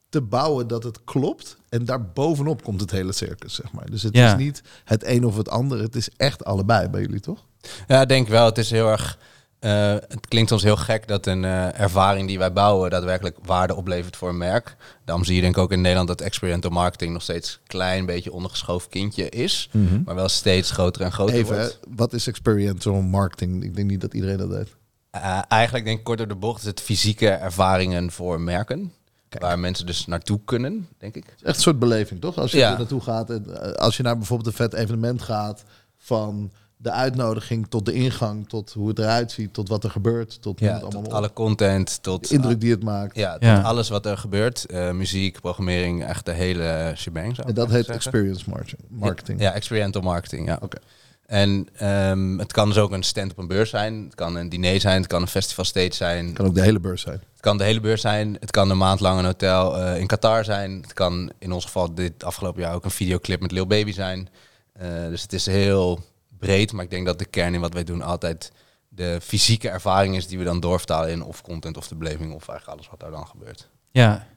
te 0.10 0.22
bouwen 0.22 0.68
dat 0.68 0.84
het 0.84 1.04
klopt. 1.04 1.58
En 1.70 1.86
daar 1.86 2.06
bovenop 2.12 2.64
komt 2.64 2.82
het 2.82 2.92
hele 2.92 3.12
circus, 3.12 3.54
zeg 3.54 3.72
maar. 3.72 3.90
Dus 3.90 4.04
het 4.04 4.16
Ja. 4.16 4.32
is 4.32 4.38
niet 4.44 4.62
het 4.84 5.06
een 5.06 5.26
of 5.26 5.38
het 5.38 5.50
ander. 5.50 5.82
Het 5.82 5.96
is 5.96 6.10
echt 6.18 6.46
allebei 6.46 6.88
bij 6.90 7.02
jullie, 7.02 7.20
toch? 7.20 7.46
Ja, 7.88 8.02
ik 8.02 8.08
denk 8.08 8.28
wel. 8.28 8.46
Het 8.46 8.58
is 8.58 8.70
heel 8.72 8.88
erg. 8.88 9.18
Eh, 9.60 9.92
het 9.92 10.28
klinkt 10.28 10.52
ons 10.52 10.64
heel 10.64 10.76
gek 10.78 11.08
dat 11.08 11.26
een 11.26 11.46
eh, 11.46 11.80
ervaring 11.80 12.28
die 12.28 12.38
wij 12.38 12.54
bouwen 12.54 12.90
daadwerkelijk 12.90 13.38
waarde 13.44 13.76
oplevert 13.76 14.16
voor 14.16 14.30
een 14.30 14.38
merk. 14.38 14.76
Daarom 15.06 15.26
zie 15.26 15.36
je 15.36 15.42
denk 15.42 15.56
ik 15.56 15.62
ook 15.62 15.72
in 15.72 15.82
Nederland 15.82 16.08
dat 16.08 16.22
experiential 16.22 16.72
marketing 16.74 17.14
nog 17.14 17.22
steeds 17.22 17.54
een 17.54 17.68
klein 17.68 18.06
beetje 18.06 18.32
ondergeschoven 18.32 18.90
kindje 18.90 19.30
is, 19.30 19.70
maar 20.06 20.16
wel 20.16 20.30
steeds 20.30 20.72
groter 20.72 21.02
en 21.02 21.12
groter 21.12 21.36
Even, 21.36 21.56
wordt. 21.56 21.80
wat 21.96 22.14
is 22.14 22.28
experiential 22.28 23.02
marketing? 23.02 23.64
Ik 23.64 23.76
denk 23.76 23.90
niet 23.90 24.02
dat 24.02 24.14
iedereen 24.14 24.38
dat 24.38 24.50
weet. 24.50 24.76
Eh, 25.12 25.40
eigenlijk 25.48 25.86
denk 25.86 25.98
ik 25.98 26.04
kort 26.04 26.18
door 26.18 26.28
de 26.28 26.36
bocht 26.36 26.60
is 26.62 26.66
het 26.68 26.82
fysieke 26.82 27.30
ervaringen 27.30 28.12
voor 28.12 28.42
merken. 28.42 28.94
Kijk. 29.30 29.44
Waar 29.44 29.60
mensen 29.60 29.86
dus 29.86 30.06
naartoe 30.06 30.40
kunnen, 30.46 30.88
denk 30.98 31.16
ik. 31.16 31.26
Echt 31.44 31.56
een 31.56 31.62
soort 31.62 31.80
beleving, 31.80 32.22
toch? 32.22 32.38
Als 32.38 32.52
je 32.52 32.58
Ja. 32.58 32.72
er 32.72 32.78
naartoe 32.78 33.02
gaat, 33.02 33.30
en, 33.30 33.76
als 33.78 33.98
je 33.98 34.04
naar 34.04 34.18
bijvoorbeeld 34.18 34.48
een 34.50 34.56
vet 34.70 34.74
evenement 34.74 35.22
gaat, 35.22 35.64
van 35.98 36.52
de 36.82 36.92
uitnodiging 36.92 37.68
tot 37.70 37.86
de 37.86 37.94
ingang, 37.94 38.50
tot 38.50 38.74
hoe 38.74 38.88
het 38.88 39.00
eruit 39.00 39.32
ziet, 39.32 39.54
tot 39.54 39.70
wat 39.70 39.84
er 39.84 39.90
gebeurt, 39.92 40.42
tot 40.42 40.60
Ja, 40.60 40.72
het 40.72 40.82
tot 40.82 40.96
op. 40.96 41.08
alle 41.08 41.34
content, 41.34 42.04
tot 42.04 42.28
de 42.30 42.36
indruk 42.36 42.62
die 42.62 42.72
het 42.72 42.84
maakt. 42.84 43.16
Ja, 43.16 43.34
tot 43.34 43.44
Ja. 43.44 43.62
alles 43.62 43.90
wat 43.90 44.06
er 44.06 44.18
gebeurt. 44.18 44.66
Eh, 44.66 44.92
muziek, 44.92 45.42
programmering, 45.42 46.04
echt 46.06 46.26
de 46.26 46.32
hele 46.32 46.94
shebang. 46.96 47.36
zou 47.36 47.48
En 47.48 47.54
dat 47.54 47.68
heet 47.68 47.76
zeggen. 47.86 47.94
experience 47.96 48.50
marketing. 48.50 48.82
marketing. 48.90 49.42
Ja, 49.42 49.52
experiential 49.54 50.04
marketing, 50.04 50.48
ja. 50.48 50.58
Oké. 50.62 50.78
En 51.26 51.68
ehm, 51.76 52.38
het 52.38 52.52
kan 52.52 52.68
dus 52.68 52.78
ook 52.78 52.92
een 52.92 53.04
stand 53.04 53.32
op 53.32 53.38
een 53.38 53.48
beurs 53.48 53.70
zijn. 53.70 54.04
Het 54.04 54.16
kan 54.16 54.36
een 54.36 54.50
diner 54.50 54.80
zijn. 54.82 54.98
Het 54.98 55.08
kan 55.08 55.22
een 55.22 55.28
festival 55.28 55.66
stage 55.66 55.94
zijn. 55.94 56.34
Kan 56.34 56.46
ook 56.46 56.56
de 56.56 56.62
hele 56.62 56.80
beurs 56.80 57.02
zijn. 57.02 57.22
Het 57.32 57.42
kan 57.42 57.58
de 57.58 57.64
hele 57.64 57.80
beurs 57.80 58.02
zijn. 58.02 58.38
Het 58.40 58.52
kan 58.52 58.70
een 58.70 58.78
maand 58.78 59.00
lang 59.00 59.20
een 59.20 59.26
hotel 59.26 59.78
eh, 59.78 60.00
in 60.00 60.08
Qatar 60.08 60.44
zijn. 60.46 60.72
Het 60.82 60.94
kan 60.94 61.32
in 61.40 61.52
ons 61.52 61.66
geval 61.66 61.94
dit 61.94 62.24
afgelopen 62.24 62.62
jaar 62.62 62.74
ook 62.74 62.86
een 62.86 62.92
videoclip 62.92 63.42
met 63.42 63.52
Lil 63.52 63.68
Baby 63.68 63.92
zijn. 63.92 64.30
Eh, 64.74 64.88
dus 65.10 65.22
het 65.22 65.34
is 65.34 65.46
heel 65.46 66.00
breed. 66.40 66.74
Maar 66.74 66.84
ik 66.84 66.90
denk 66.90 67.06
dat 67.06 67.20
de 67.20 67.26
kern 67.26 67.54
in 67.54 67.60
wat 67.60 67.74
wij 67.74 67.84
doen 67.84 68.02
altijd 68.02 68.52
de 68.88 69.20
fysieke 69.24 69.70
ervaring 69.70 70.16
is 70.16 70.28
die 70.28 70.38
we 70.38 70.44
dan 70.44 70.60
doorvertalen 70.60 71.12
in 71.12 71.24
of 71.24 71.42
content 71.42 71.78
of 71.78 71.88
de 71.88 71.96
beleving 71.96 72.34
of 72.34 72.48
eigenlijk 72.48 72.68
alles 72.68 72.90
wat 72.90 73.00
daar 73.00 73.12
dan 73.12 73.28
gebeurt. 73.28 73.70
Ja. 73.92 74.28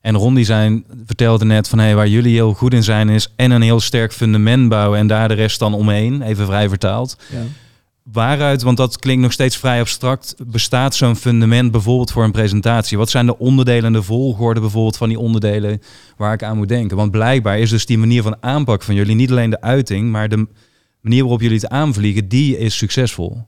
En 0.00 0.16
Ron 0.16 0.34
die 0.34 0.44
zijn, 0.44 0.84
vertelde 1.06 1.44
net 1.44 1.68
van 1.68 1.78
hey, 1.78 1.94
waar 1.94 2.08
jullie 2.08 2.34
heel 2.34 2.54
goed 2.54 2.72
in 2.72 2.82
zijn 2.82 3.08
is 3.08 3.32
en 3.36 3.50
een 3.50 3.62
heel 3.62 3.80
sterk 3.80 4.12
fundament 4.12 4.68
bouwen 4.68 4.98
en 4.98 5.06
daar 5.06 5.28
de 5.28 5.34
rest 5.34 5.58
dan 5.58 5.74
omheen, 5.74 6.22
even 6.22 6.46
vrij 6.46 6.68
vertaald. 6.68 7.16
Ja. 7.30 7.42
Waaruit, 8.02 8.62
want 8.62 8.76
dat 8.76 8.98
klinkt 8.98 9.22
nog 9.22 9.32
steeds 9.32 9.56
vrij 9.56 9.80
abstract, 9.80 10.34
bestaat 10.46 10.94
zo'n 10.94 11.16
fundament 11.16 11.70
bijvoorbeeld 11.70 12.10
voor 12.10 12.24
een 12.24 12.32
presentatie? 12.32 12.98
Wat 12.98 13.10
zijn 13.10 13.26
de 13.26 13.38
onderdelen 13.38 13.84
en 13.84 13.92
de 13.92 14.02
volgorde 14.02 14.60
bijvoorbeeld 14.60 14.96
van 14.96 15.08
die 15.08 15.18
onderdelen 15.18 15.82
waar 16.16 16.32
ik 16.32 16.42
aan 16.42 16.56
moet 16.56 16.68
denken? 16.68 16.96
Want 16.96 17.10
blijkbaar 17.10 17.58
is 17.58 17.70
dus 17.70 17.86
die 17.86 17.98
manier 17.98 18.22
van 18.22 18.36
aanpak 18.40 18.82
van 18.82 18.94
jullie 18.94 19.14
niet 19.14 19.30
alleen 19.30 19.50
de 19.50 19.60
uiting, 19.60 20.10
maar 20.10 20.28
de 20.28 20.46
manier 21.04 21.20
waarop 21.22 21.40
jullie 21.40 21.56
het 21.60 21.68
aanvliegen, 21.68 22.28
die 22.28 22.58
is 22.58 22.76
succesvol. 22.76 23.42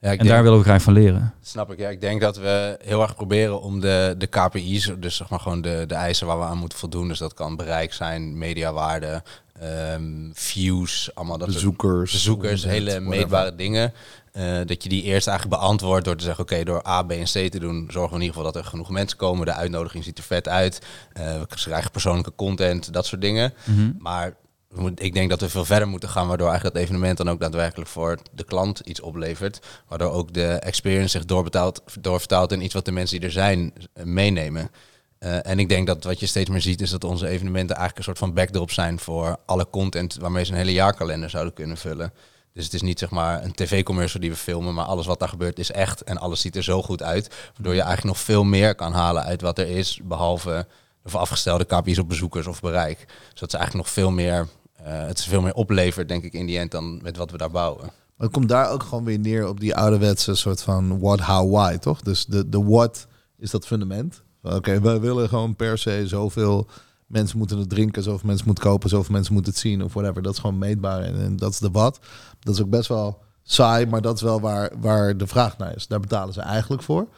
Ja, 0.00 0.16
En 0.16 0.26
daar 0.26 0.42
willen 0.42 0.58
we 0.58 0.64
graag 0.64 0.82
van 0.82 0.92
leren. 0.92 1.34
Snap 1.42 1.72
ik. 1.72 1.78
Ja, 1.78 1.88
ik 1.88 2.00
denk 2.00 2.20
dat 2.20 2.36
we 2.36 2.78
heel 2.84 3.02
erg 3.02 3.14
proberen 3.14 3.60
om 3.62 3.80
de, 3.80 4.14
de 4.18 4.26
KPI's, 4.26 4.92
dus 4.98 5.16
zeg 5.16 5.28
maar 5.28 5.40
gewoon 5.40 5.60
de, 5.60 5.84
de 5.86 5.94
eisen 5.94 6.26
waar 6.26 6.38
we 6.38 6.44
aan 6.44 6.58
moeten 6.58 6.78
voldoen. 6.78 7.08
Dus 7.08 7.18
dat 7.18 7.34
kan 7.34 7.56
bereik 7.56 7.92
zijn, 7.92 8.38
mediawaarde, 8.38 9.22
ehm, 9.60 10.30
views, 10.32 11.10
allemaal 11.14 11.38
dat 11.38 11.46
Bezoekers. 11.48 12.12
bezoekers, 12.12 12.64
hele 12.64 12.84
whatever. 12.90 13.08
meetbare 13.08 13.54
dingen. 13.54 13.92
Eh, 14.32 14.58
dat 14.64 14.82
je 14.82 14.88
die 14.88 15.02
eerst 15.02 15.26
eigenlijk 15.28 15.60
beantwoordt 15.60 16.04
door 16.04 16.16
te 16.16 16.24
zeggen, 16.24 16.44
oké, 16.44 16.64
door 16.64 16.86
A, 16.88 17.02
B 17.02 17.10
en 17.10 17.24
C 17.24 17.50
te 17.50 17.58
doen, 17.58 17.86
zorgen 17.90 18.10
we 18.10 18.16
in 18.16 18.22
ieder 18.26 18.36
geval 18.36 18.52
dat 18.52 18.62
er 18.62 18.68
genoeg 18.68 18.90
mensen 18.90 19.18
komen. 19.18 19.46
De 19.46 19.52
uitnodiging 19.52 20.04
ziet 20.04 20.18
er 20.18 20.24
vet 20.24 20.48
uit. 20.48 20.78
Eh, 21.12 21.38
we 21.38 21.46
krijgen 21.46 21.90
persoonlijke 21.90 22.32
content, 22.36 22.92
dat 22.92 23.06
soort 23.06 23.20
dingen. 23.20 23.52
Maar 23.98 24.24
we 24.26 24.26
moet- 24.26 24.45
ik 24.94 25.14
denk 25.14 25.30
dat 25.30 25.40
we 25.40 25.48
veel 25.48 25.64
verder 25.64 25.88
moeten 25.88 26.08
gaan, 26.08 26.28
waardoor 26.28 26.48
eigenlijk 26.48 26.76
dat 26.76 26.84
evenement 26.84 27.16
dan 27.16 27.30
ook 27.30 27.40
daadwerkelijk 27.40 27.90
voor 27.90 28.18
de 28.32 28.44
klant 28.44 28.80
iets 28.80 29.00
oplevert. 29.00 29.66
Waardoor 29.88 30.10
ook 30.10 30.32
de 30.32 30.46
experience 30.46 31.08
zich 31.08 31.24
doorbetaalt, 31.24 31.82
doorvertaalt 32.00 32.52
in 32.52 32.62
iets 32.62 32.74
wat 32.74 32.84
de 32.84 32.92
mensen 32.92 33.18
die 33.18 33.26
er 33.26 33.32
zijn 33.32 33.72
eh, 33.92 34.04
meenemen. 34.04 34.70
Eh, 35.18 35.46
en 35.46 35.58
ik 35.58 35.68
denk 35.68 35.86
dat 35.86 36.04
wat 36.04 36.20
je 36.20 36.26
steeds 36.26 36.50
meer 36.50 36.60
ziet, 36.60 36.80
is 36.80 36.90
dat 36.90 37.04
onze 37.04 37.28
evenementen 37.28 37.76
eigenlijk 37.76 37.98
een 37.98 38.14
soort 38.14 38.18
van 38.18 38.34
backdrop 38.34 38.70
zijn 38.70 38.98
voor 38.98 39.36
alle 39.46 39.70
content 39.70 40.16
waarmee 40.16 40.44
ze 40.44 40.52
een 40.52 40.58
hele 40.58 40.72
jaarkalender 40.72 41.30
zouden 41.30 41.52
kunnen 41.52 41.76
vullen. 41.76 42.12
Dus 42.52 42.64
het 42.64 42.74
is 42.74 42.82
niet 42.82 42.98
zeg 42.98 43.10
maar 43.10 43.44
een 43.44 43.52
tv-commercial 43.52 44.20
die 44.20 44.30
we 44.30 44.36
filmen, 44.36 44.74
maar 44.74 44.84
alles 44.84 45.06
wat 45.06 45.18
daar 45.18 45.28
gebeurt 45.28 45.58
is 45.58 45.70
echt 45.70 46.02
en 46.02 46.18
alles 46.18 46.40
ziet 46.40 46.56
er 46.56 46.62
zo 46.62 46.82
goed 46.82 47.02
uit. 47.02 47.34
Waardoor 47.54 47.74
je 47.74 47.80
eigenlijk 47.80 48.16
nog 48.16 48.24
veel 48.24 48.44
meer 48.44 48.74
kan 48.74 48.92
halen 48.92 49.22
uit 49.22 49.40
wat 49.40 49.58
er 49.58 49.68
is, 49.68 50.00
behalve 50.02 50.66
de 51.06 51.12
voorafgestelde 51.12 51.64
KPI's 51.64 51.98
op 51.98 52.08
bezoekers 52.08 52.46
of 52.46 52.60
bereik. 52.60 52.98
Dus 53.30 53.40
dat 53.40 53.48
is 53.48 53.54
eigenlijk 53.54 53.86
nog 53.86 53.94
veel 53.94 54.10
meer, 54.10 54.48
eh, 54.72 55.06
het 55.06 55.18
is 55.18 55.26
veel 55.26 55.40
meer 55.40 55.54
oplevert 55.54 56.08
denk 56.08 56.24
ik 56.24 56.32
in 56.32 56.46
die 56.46 56.58
end 56.58 56.70
dan 56.70 57.02
met 57.02 57.16
wat 57.16 57.30
we 57.30 57.38
daar 57.38 57.50
bouwen. 57.50 57.84
Maar 57.84 58.26
het 58.26 58.32
komt 58.32 58.48
daar 58.48 58.70
ook 58.70 58.82
gewoon 58.82 59.04
weer 59.04 59.18
neer 59.18 59.48
op 59.48 59.60
die 59.60 59.74
ouderwetse 59.74 60.34
soort 60.34 60.62
van 60.62 60.98
what, 60.98 61.20
how, 61.20 61.52
why, 61.52 61.76
toch? 61.76 62.00
Dus 62.00 62.24
de, 62.26 62.48
de 62.48 62.64
what 62.64 63.06
is 63.38 63.50
dat 63.50 63.66
fundament. 63.66 64.22
Oké, 64.42 64.80
wij 64.80 65.00
willen 65.00 65.28
gewoon 65.28 65.56
per 65.56 65.78
se 65.78 66.02
zoveel 66.06 66.66
mensen 67.06 67.38
moeten 67.38 67.58
het 67.58 67.68
drinken, 67.68 68.02
zoveel 68.02 68.26
mensen 68.26 68.46
moeten 68.46 68.64
kopen, 68.64 68.88
zoveel 68.88 69.12
mensen 69.12 69.32
moeten 69.32 69.52
het 69.52 69.60
zien 69.60 69.82
of 69.82 69.92
whatever. 69.92 70.22
Dat 70.22 70.32
is 70.32 70.38
gewoon 70.38 70.58
meetbaar 70.58 71.02
en, 71.02 71.20
en 71.20 71.36
dat 71.36 71.50
is 71.50 71.58
de 71.58 71.70
wat. 71.70 71.98
Dat 72.40 72.54
is 72.54 72.62
ook 72.62 72.70
best 72.70 72.88
wel 72.88 73.18
saai, 73.42 73.86
maar 73.86 74.00
dat 74.02 74.14
is 74.14 74.22
wel 74.22 74.40
waar, 74.40 74.72
waar 74.80 75.16
de 75.16 75.26
vraag 75.26 75.58
naar 75.58 75.76
is. 75.76 75.86
Daar 75.86 76.00
betalen 76.00 76.34
ze 76.34 76.40
eigenlijk 76.40 76.82
voor. 76.82 77.08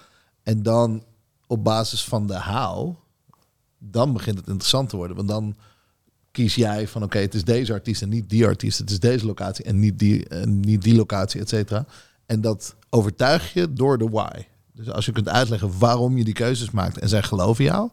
En 0.43 0.63
dan 0.63 1.05
op 1.47 1.65
basis 1.65 2.05
van 2.05 2.27
de 2.27 2.43
how, 2.43 2.97
dan 3.79 4.13
begint 4.13 4.39
het 4.39 4.47
interessant 4.47 4.89
te 4.89 4.97
worden. 4.97 5.17
Want 5.17 5.29
dan 5.29 5.57
kies 6.31 6.55
jij 6.55 6.89
van 6.89 7.03
oké, 7.03 7.19
het 7.19 7.35
is 7.35 7.45
deze 7.45 7.73
artiest 7.73 8.03
en 8.03 8.09
niet 8.09 8.31
die 8.31 8.47
artiest. 8.47 8.79
Het 8.79 8.91
is 8.91 9.01
deze 9.01 9.27
locatie 9.27 9.65
en 9.65 9.79
niet 9.79 9.99
die, 9.99 10.29
en 10.29 10.61
niet 10.61 10.83
die 10.83 10.95
locatie, 10.95 11.41
et 11.41 11.49
cetera. 11.49 11.87
En 12.27 12.41
dat 12.41 12.77
overtuig 12.91 13.53
je 13.53 13.73
door 13.73 13.99
de 13.99 14.09
why. 14.09 14.45
Dus 14.73 14.91
als 14.91 15.07
je 15.07 15.13
kunt 15.13 15.29
uitleggen 15.29 15.79
waarom 15.79 16.17
je 16.17 16.25
die 16.25 16.35
keuzes 16.35 16.71
maakt 16.71 16.99
en 16.99 17.09
zij 17.09 17.23
geloven 17.23 17.65
jou. 17.65 17.91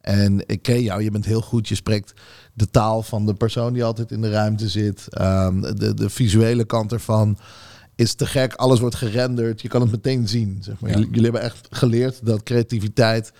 En 0.00 0.48
ik 0.48 0.62
ken 0.62 0.82
jou, 0.82 1.02
je 1.02 1.10
bent 1.10 1.24
heel 1.24 1.40
goed. 1.40 1.68
Je 1.68 1.74
spreekt 1.74 2.14
de 2.52 2.70
taal 2.70 3.02
van 3.02 3.26
de 3.26 3.34
persoon 3.34 3.72
die 3.72 3.84
altijd 3.84 4.10
in 4.10 4.20
de 4.20 4.30
ruimte 4.30 4.68
zit. 4.68 5.08
Ehm, 5.08 5.60
de, 5.60 5.94
de 5.94 6.10
visuele 6.10 6.64
kant 6.64 6.92
ervan 6.92 7.38
is 7.96 8.14
te 8.14 8.26
gek. 8.26 8.54
Alles 8.54 8.80
wordt 8.80 8.94
gerenderd. 8.94 9.62
Je 9.62 9.68
kan 9.68 9.80
het 9.80 9.90
meteen 9.90 10.28
zien. 10.28 10.58
Zeg 10.60 10.80
maar. 10.80 10.90
Ja. 10.90 10.98
Jullie, 10.98 11.22
hebben 11.22 11.40
echt 11.40 11.68
geleerd 11.70 12.26
dat 12.26 12.42
creativiteit 12.42 13.32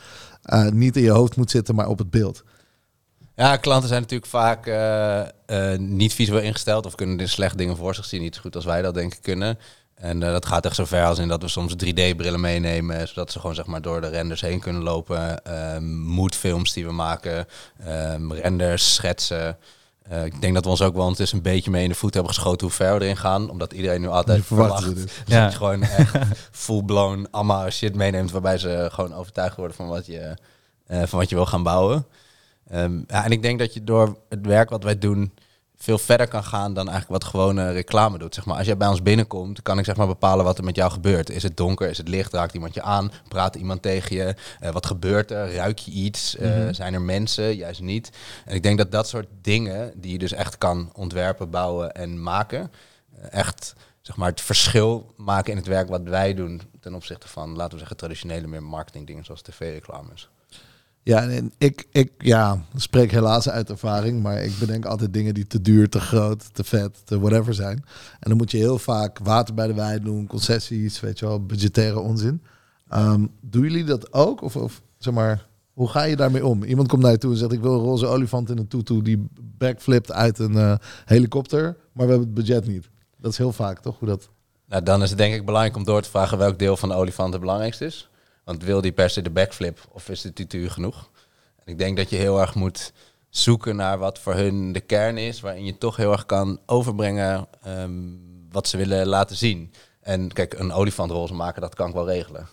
eh, 0.43 0.69
niet 0.69 0.97
in 0.97 1.03
je 1.03 1.11
hoofd 1.11 1.37
moet 1.37 1.51
zitten, 1.51 1.75
maar 1.75 1.89
op 1.89 1.99
het 1.99 2.11
beeld. 2.11 2.45
Ja, 3.35 3.57
klanten 3.57 3.89
zijn 3.89 4.01
natuurlijk 4.01 4.31
vaak 4.31 4.67
eh, 4.67 5.21
eh, 5.47 5.79
niet 5.79 6.15
visueel 6.15 6.41
ingesteld 6.41 6.87
of 6.87 6.95
kunnen 6.95 7.21
er 7.21 7.29
slecht 7.29 7.59
dingen 7.59 7.77
voor 7.77 7.95
zich 7.95 8.05
zien. 8.05 8.21
Niet 8.21 8.35
zo 8.35 8.41
goed 8.41 8.57
als 8.57 8.65
wij 8.65 8.83
dat 8.83 8.95
denk 8.95 9.15
ik 9.15 9.23
kunnen. 9.23 9.59
En 9.95 10.21
dat 10.21 10.47
gaat 10.47 10.65
echt 10.65 10.75
zo 10.75 10.85
ver 10.85 11.05
als 11.05 11.19
in 11.19 11.29
dat 11.29 11.43
we 11.43 11.49
soms 11.49 11.73
3D-brillen 11.73 12.41
meenemen, 12.41 13.09
zodat 13.09 13.33
ze 13.33 13.41
gewoon 13.41 13.55
zeg 13.55 13.67
maar 13.67 13.83
door 13.83 14.01
de 14.01 14.09
renders 14.09 14.41
heen 14.41 14.61
kunnen 14.61 14.83
lopen. 14.83 15.43
Moodfilms 16.05 16.73
die 16.73 16.87
we 16.87 16.93
maken, 16.93 17.47
renders, 18.29 18.95
schetsen. 18.95 19.59
Eh, 20.09 20.25
ik 20.25 20.41
denk 20.41 20.55
dat 20.55 20.65
we 20.65 20.71
ons 20.71 20.83
ook 20.83 20.95
wel 20.95 21.03
ondertussen 21.03 21.37
een 21.37 21.43
beetje 21.43 21.71
mee 21.71 21.83
in 21.83 21.89
de 21.89 21.95
voet 21.95 22.15
hebben 22.15 22.35
geschoten 22.35 22.67
hoe 22.67 22.77
ver 22.77 22.99
we 22.99 23.05
erin 23.05 23.17
gaan. 23.17 23.51
Omdat 23.51 23.73
iedereen 23.73 24.01
nu 24.01 24.09
altijd 24.09 24.39
Je 24.39 24.45
verwacht 24.45 24.95
dus. 24.95 25.13
Ja. 25.27 25.43
dat 25.43 25.53
je 25.53 25.59
gewoon 25.59 25.83
echt 25.83 26.17
full-blown 26.65 27.29
allemaal 27.31 27.71
shit 27.71 27.95
meeneemt 27.95 28.31
waarbij 28.31 28.59
ze 28.59 28.89
gewoon 28.93 29.15
overtuigd 29.15 29.57
worden 29.57 29.77
van 29.77 29.89
wat 29.89 30.07
je, 30.07 30.37
eh, 30.87 31.03
van 31.03 31.19
wat 31.19 31.29
je 31.29 31.35
wil 31.35 31.47
gaan 31.47 31.63
bouwen. 31.63 32.07
Ehm, 32.71 32.99
ja, 33.07 33.25
en 33.25 33.31
ik 33.31 33.43
denk 33.43 33.59
dat 33.59 33.75
je 33.75 33.85
door 33.85 34.17
het 34.29 34.47
werk 34.47 34.71
wat 34.71 34.83
wij 34.83 34.99
doen 34.99 35.33
veel 35.77 35.99
verder 35.99 36.29
kan 36.29 36.45
gaan 36.45 36.75
dan 36.75 36.89
eigenlijk 36.89 37.23
wat 37.23 37.31
gewone 37.31 37.73
reclame 37.73 38.19
doet. 38.19 38.35
Zeg 38.35 38.45
maar, 38.45 38.57
als 38.57 38.67
jij 38.67 38.77
bij 38.77 38.89
ons 38.89 39.03
binnenkomt, 39.03 39.63
kan 39.63 39.79
ik 39.79 39.85
zeg 39.85 39.97
maar 39.97 40.07
bepalen 40.07 40.45
wat 40.45 40.59
er 40.59 40.65
met 40.65 40.77
jou 40.77 40.91
gebeurt. 40.91 41.31
Is 41.31 41.43
het 41.43 41.57
donker? 41.57 41.89
Is 41.89 41.99
het 41.99 42.09
licht? 42.09 42.33
Raakt 42.33 42.55
iemand 42.55 42.75
je 42.75 42.83
aan? 42.83 43.13
Praat 43.29 43.55
iemand 43.55 43.83
tegen 43.83 44.17
je? 44.17 44.35
Eh, 44.61 44.71
wat 44.71 44.87
gebeurt 44.87 45.31
er? 45.31 45.55
Ruik 45.55 45.79
je 45.79 45.91
iets? 45.91 46.37
Eh, 46.37 46.69
Zijn 46.71 46.95
er 46.95 47.03
mensen? 47.03 47.57
Juist 47.57 47.81
niet. 47.81 48.11
En 48.45 48.55
ik 48.55 48.63
denk 48.63 48.79
dat 48.79 48.93
dat 48.93 49.09
soort 49.09 49.29
dingen, 49.41 49.93
die 49.97 50.13
je 50.13 50.19
dus 50.19 50.33
echt 50.33 50.59
kan 50.59 50.91
ontwerpen, 50.95 51.51
bouwen 51.51 51.95
en 51.95 52.23
maken, 52.23 52.73
eh, 53.17 53.33
echt 53.33 53.75
zeg 54.01 54.17
maar, 54.17 54.29
het 54.29 54.41
verschil 54.41 55.13
maken 55.17 55.51
in 55.51 55.57
het 55.59 55.67
werk 55.67 55.89
wat 55.89 56.03
wij 56.03 56.35
doen 56.35 56.61
ten 56.81 56.95
opzichte 56.95 57.29
van, 57.29 57.57
laten 57.57 57.73
we 57.73 57.79
zeggen, 57.79 57.97
traditionele 57.97 58.47
meer 58.47 58.63
marketingdingen 58.63 59.25
zoals 59.25 59.43
tv-reclames. 59.43 60.29
Ja, 61.07 61.29
ik, 61.59 61.87
ik 61.93 62.13
ja, 62.19 62.65
spreek 62.75 63.11
helaas 63.11 63.49
uit 63.49 63.71
ervaring, 63.71 64.23
maar 64.23 64.43
ik 64.43 64.59
bedenk 64.59 64.85
altijd 64.85 65.13
dingen 65.13 65.35
die 65.35 65.47
te 65.47 65.61
duur, 65.61 65.89
te 65.89 66.01
groot, 66.01 66.55
te 66.55 66.65
vet, 66.65 67.07
te 67.07 67.21
whatever 67.21 67.55
zijn. 67.55 67.85
En 68.21 68.29
dan 68.29 68.37
moet 68.37 68.51
je 68.51 68.57
heel 68.57 68.79
vaak 68.79 69.19
water 69.19 69.55
bij 69.55 69.67
de 69.67 69.75
wijn 69.75 70.03
doen, 70.03 70.27
concessies, 70.27 71.01
weet 71.01 71.19
je 71.19 71.27
wel, 71.27 71.47
budgettaire 71.47 71.99
onzin. 72.01 72.43
Ehm, 72.89 73.27
doen 73.41 73.63
jullie 73.63 73.85
dat 73.85 74.13
ook? 74.13 74.43
Of, 74.43 74.57
of 74.57 74.83
zeg 74.99 75.15
maar, 75.15 75.47
hoe 75.73 75.89
ga 75.89 76.03
je 76.03 76.17
daarmee 76.17 76.47
om? 76.47 76.65
Iemand 76.65 76.89
komt 76.89 77.03
naar 77.03 77.13
je 77.13 77.19
toe 77.19 77.33
en 77.33 77.39
zegt: 77.39 77.53
Ik 77.53 77.61
wil 77.61 77.73
een 77.73 77.85
roze 77.85 78.07
olifant 78.07 78.51
in 78.51 78.59
een 78.59 78.69
tutu 78.69 79.03
die 79.03 79.29
backflipt 79.59 80.13
uit 80.13 80.39
een 80.39 80.57
eh, 80.57 80.75
helikopter, 81.05 81.63
maar 81.93 82.07
we 82.07 82.13
hebben 82.13 82.35
het 82.35 82.35
budget 82.35 82.67
niet. 82.67 82.89
Dat 83.19 83.31
is 83.31 83.39
heel 83.39 83.53
vaak, 83.53 83.81
toch? 83.81 83.99
Hoe 83.99 84.09
dat. 84.09 84.29
Nou, 84.69 84.83
dan 84.83 85.03
is 85.03 85.09
het 85.09 85.19
denk 85.19 85.35
ik 85.35 85.45
belangrijk 85.45 85.77
om 85.77 85.85
door 85.85 86.03
te 86.03 86.11
vragen 86.11 86.39
welk 86.39 86.59
deel 86.59 86.77
van 86.77 86.89
de 86.89 86.95
olifant 86.95 87.33
het 87.33 87.41
belangrijkste 87.41 87.85
is. 87.85 88.11
Want 88.47 88.63
wil 88.65 88.81
die 88.81 88.93
per 88.93 89.11
se 89.11 89.23
de 89.23 89.31
backflip 89.31 89.79
of 89.93 90.09
is 90.09 90.21
de 90.21 90.33
tutu 90.33 90.69
genoeg? 90.69 91.11
En 91.65 91.73
ik 91.73 91.79
denk 91.79 91.97
dat 91.97 92.11
je 92.11 92.17
heel 92.17 92.41
erg 92.41 92.55
moet 92.55 92.93
zoeken 93.29 93.77
naar 93.77 93.99
wat 93.99 94.19
voor 94.19 94.35
hun 94.35 94.73
de 94.73 94.81
kern 94.81 95.19
is, 95.19 95.41
waarin 95.41 95.65
je 95.65 95.79
toch 95.79 95.97
heel 95.97 96.13
erg 96.13 96.27
kan 96.27 96.61
overbrengen 96.67 97.47
ehm, 97.63 97.93
wat 98.51 98.69
ze 98.69 98.77
willen 98.77 99.07
laten 99.07 99.37
zien. 99.37 99.73
En 100.01 100.33
kijk, 100.33 100.59
een 100.59 100.73
olifantroze 100.73 101.35
maken, 101.35 101.61
dat 101.61 101.75
kan 101.75 101.89
ik 101.89 101.95
wel 101.95 102.07
regelen. 102.09 102.49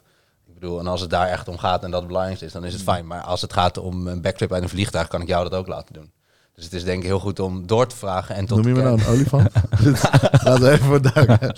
Ik 0.48 0.54
bedoel, 0.54 0.80
en 0.80 0.88
als 0.88 1.02
het 1.02 1.10
daar 1.10 1.28
echt 1.28 1.48
om 1.48 1.58
gaat 1.58 1.84
en 1.84 1.92
dat 1.92 2.00
het 2.00 2.08
belangrijkste 2.08 2.46
is, 2.46 2.52
dan 2.52 2.66
is 2.66 2.74
het 2.74 2.82
fijn. 2.82 3.08
Maar 3.08 3.22
als 3.22 3.42
het 3.42 3.54
gaat 3.54 3.78
om 3.78 4.08
een 4.08 4.22
backflip 4.22 4.54
uit 4.54 4.64
een 4.64 4.70
vliegtuig, 4.70 5.08
kan 5.08 5.22
ik 5.22 5.28
jou 5.28 5.50
dat 5.50 5.60
ook 5.60 5.68
laten 5.68 5.94
doen. 5.94 6.12
Dus 6.56 6.64
het 6.64 6.74
is 6.74 6.84
denk 6.84 7.02
ik 7.02 7.06
heel 7.06 7.20
goed 7.20 7.40
om 7.40 7.68
door 7.68 7.88
te 7.88 7.96
vragen 7.96 8.36
en 8.36 8.46
tot 8.46 8.58
Noem 8.58 8.68
je 8.68 8.74
me 8.74 8.82
nou 8.82 9.00
een 9.02 9.08
olifant? 9.08 9.50
Laten 10.46 10.62
we 10.62 10.72
even 10.72 10.86
voor 10.86 11.02
duidelijk. 11.02 11.58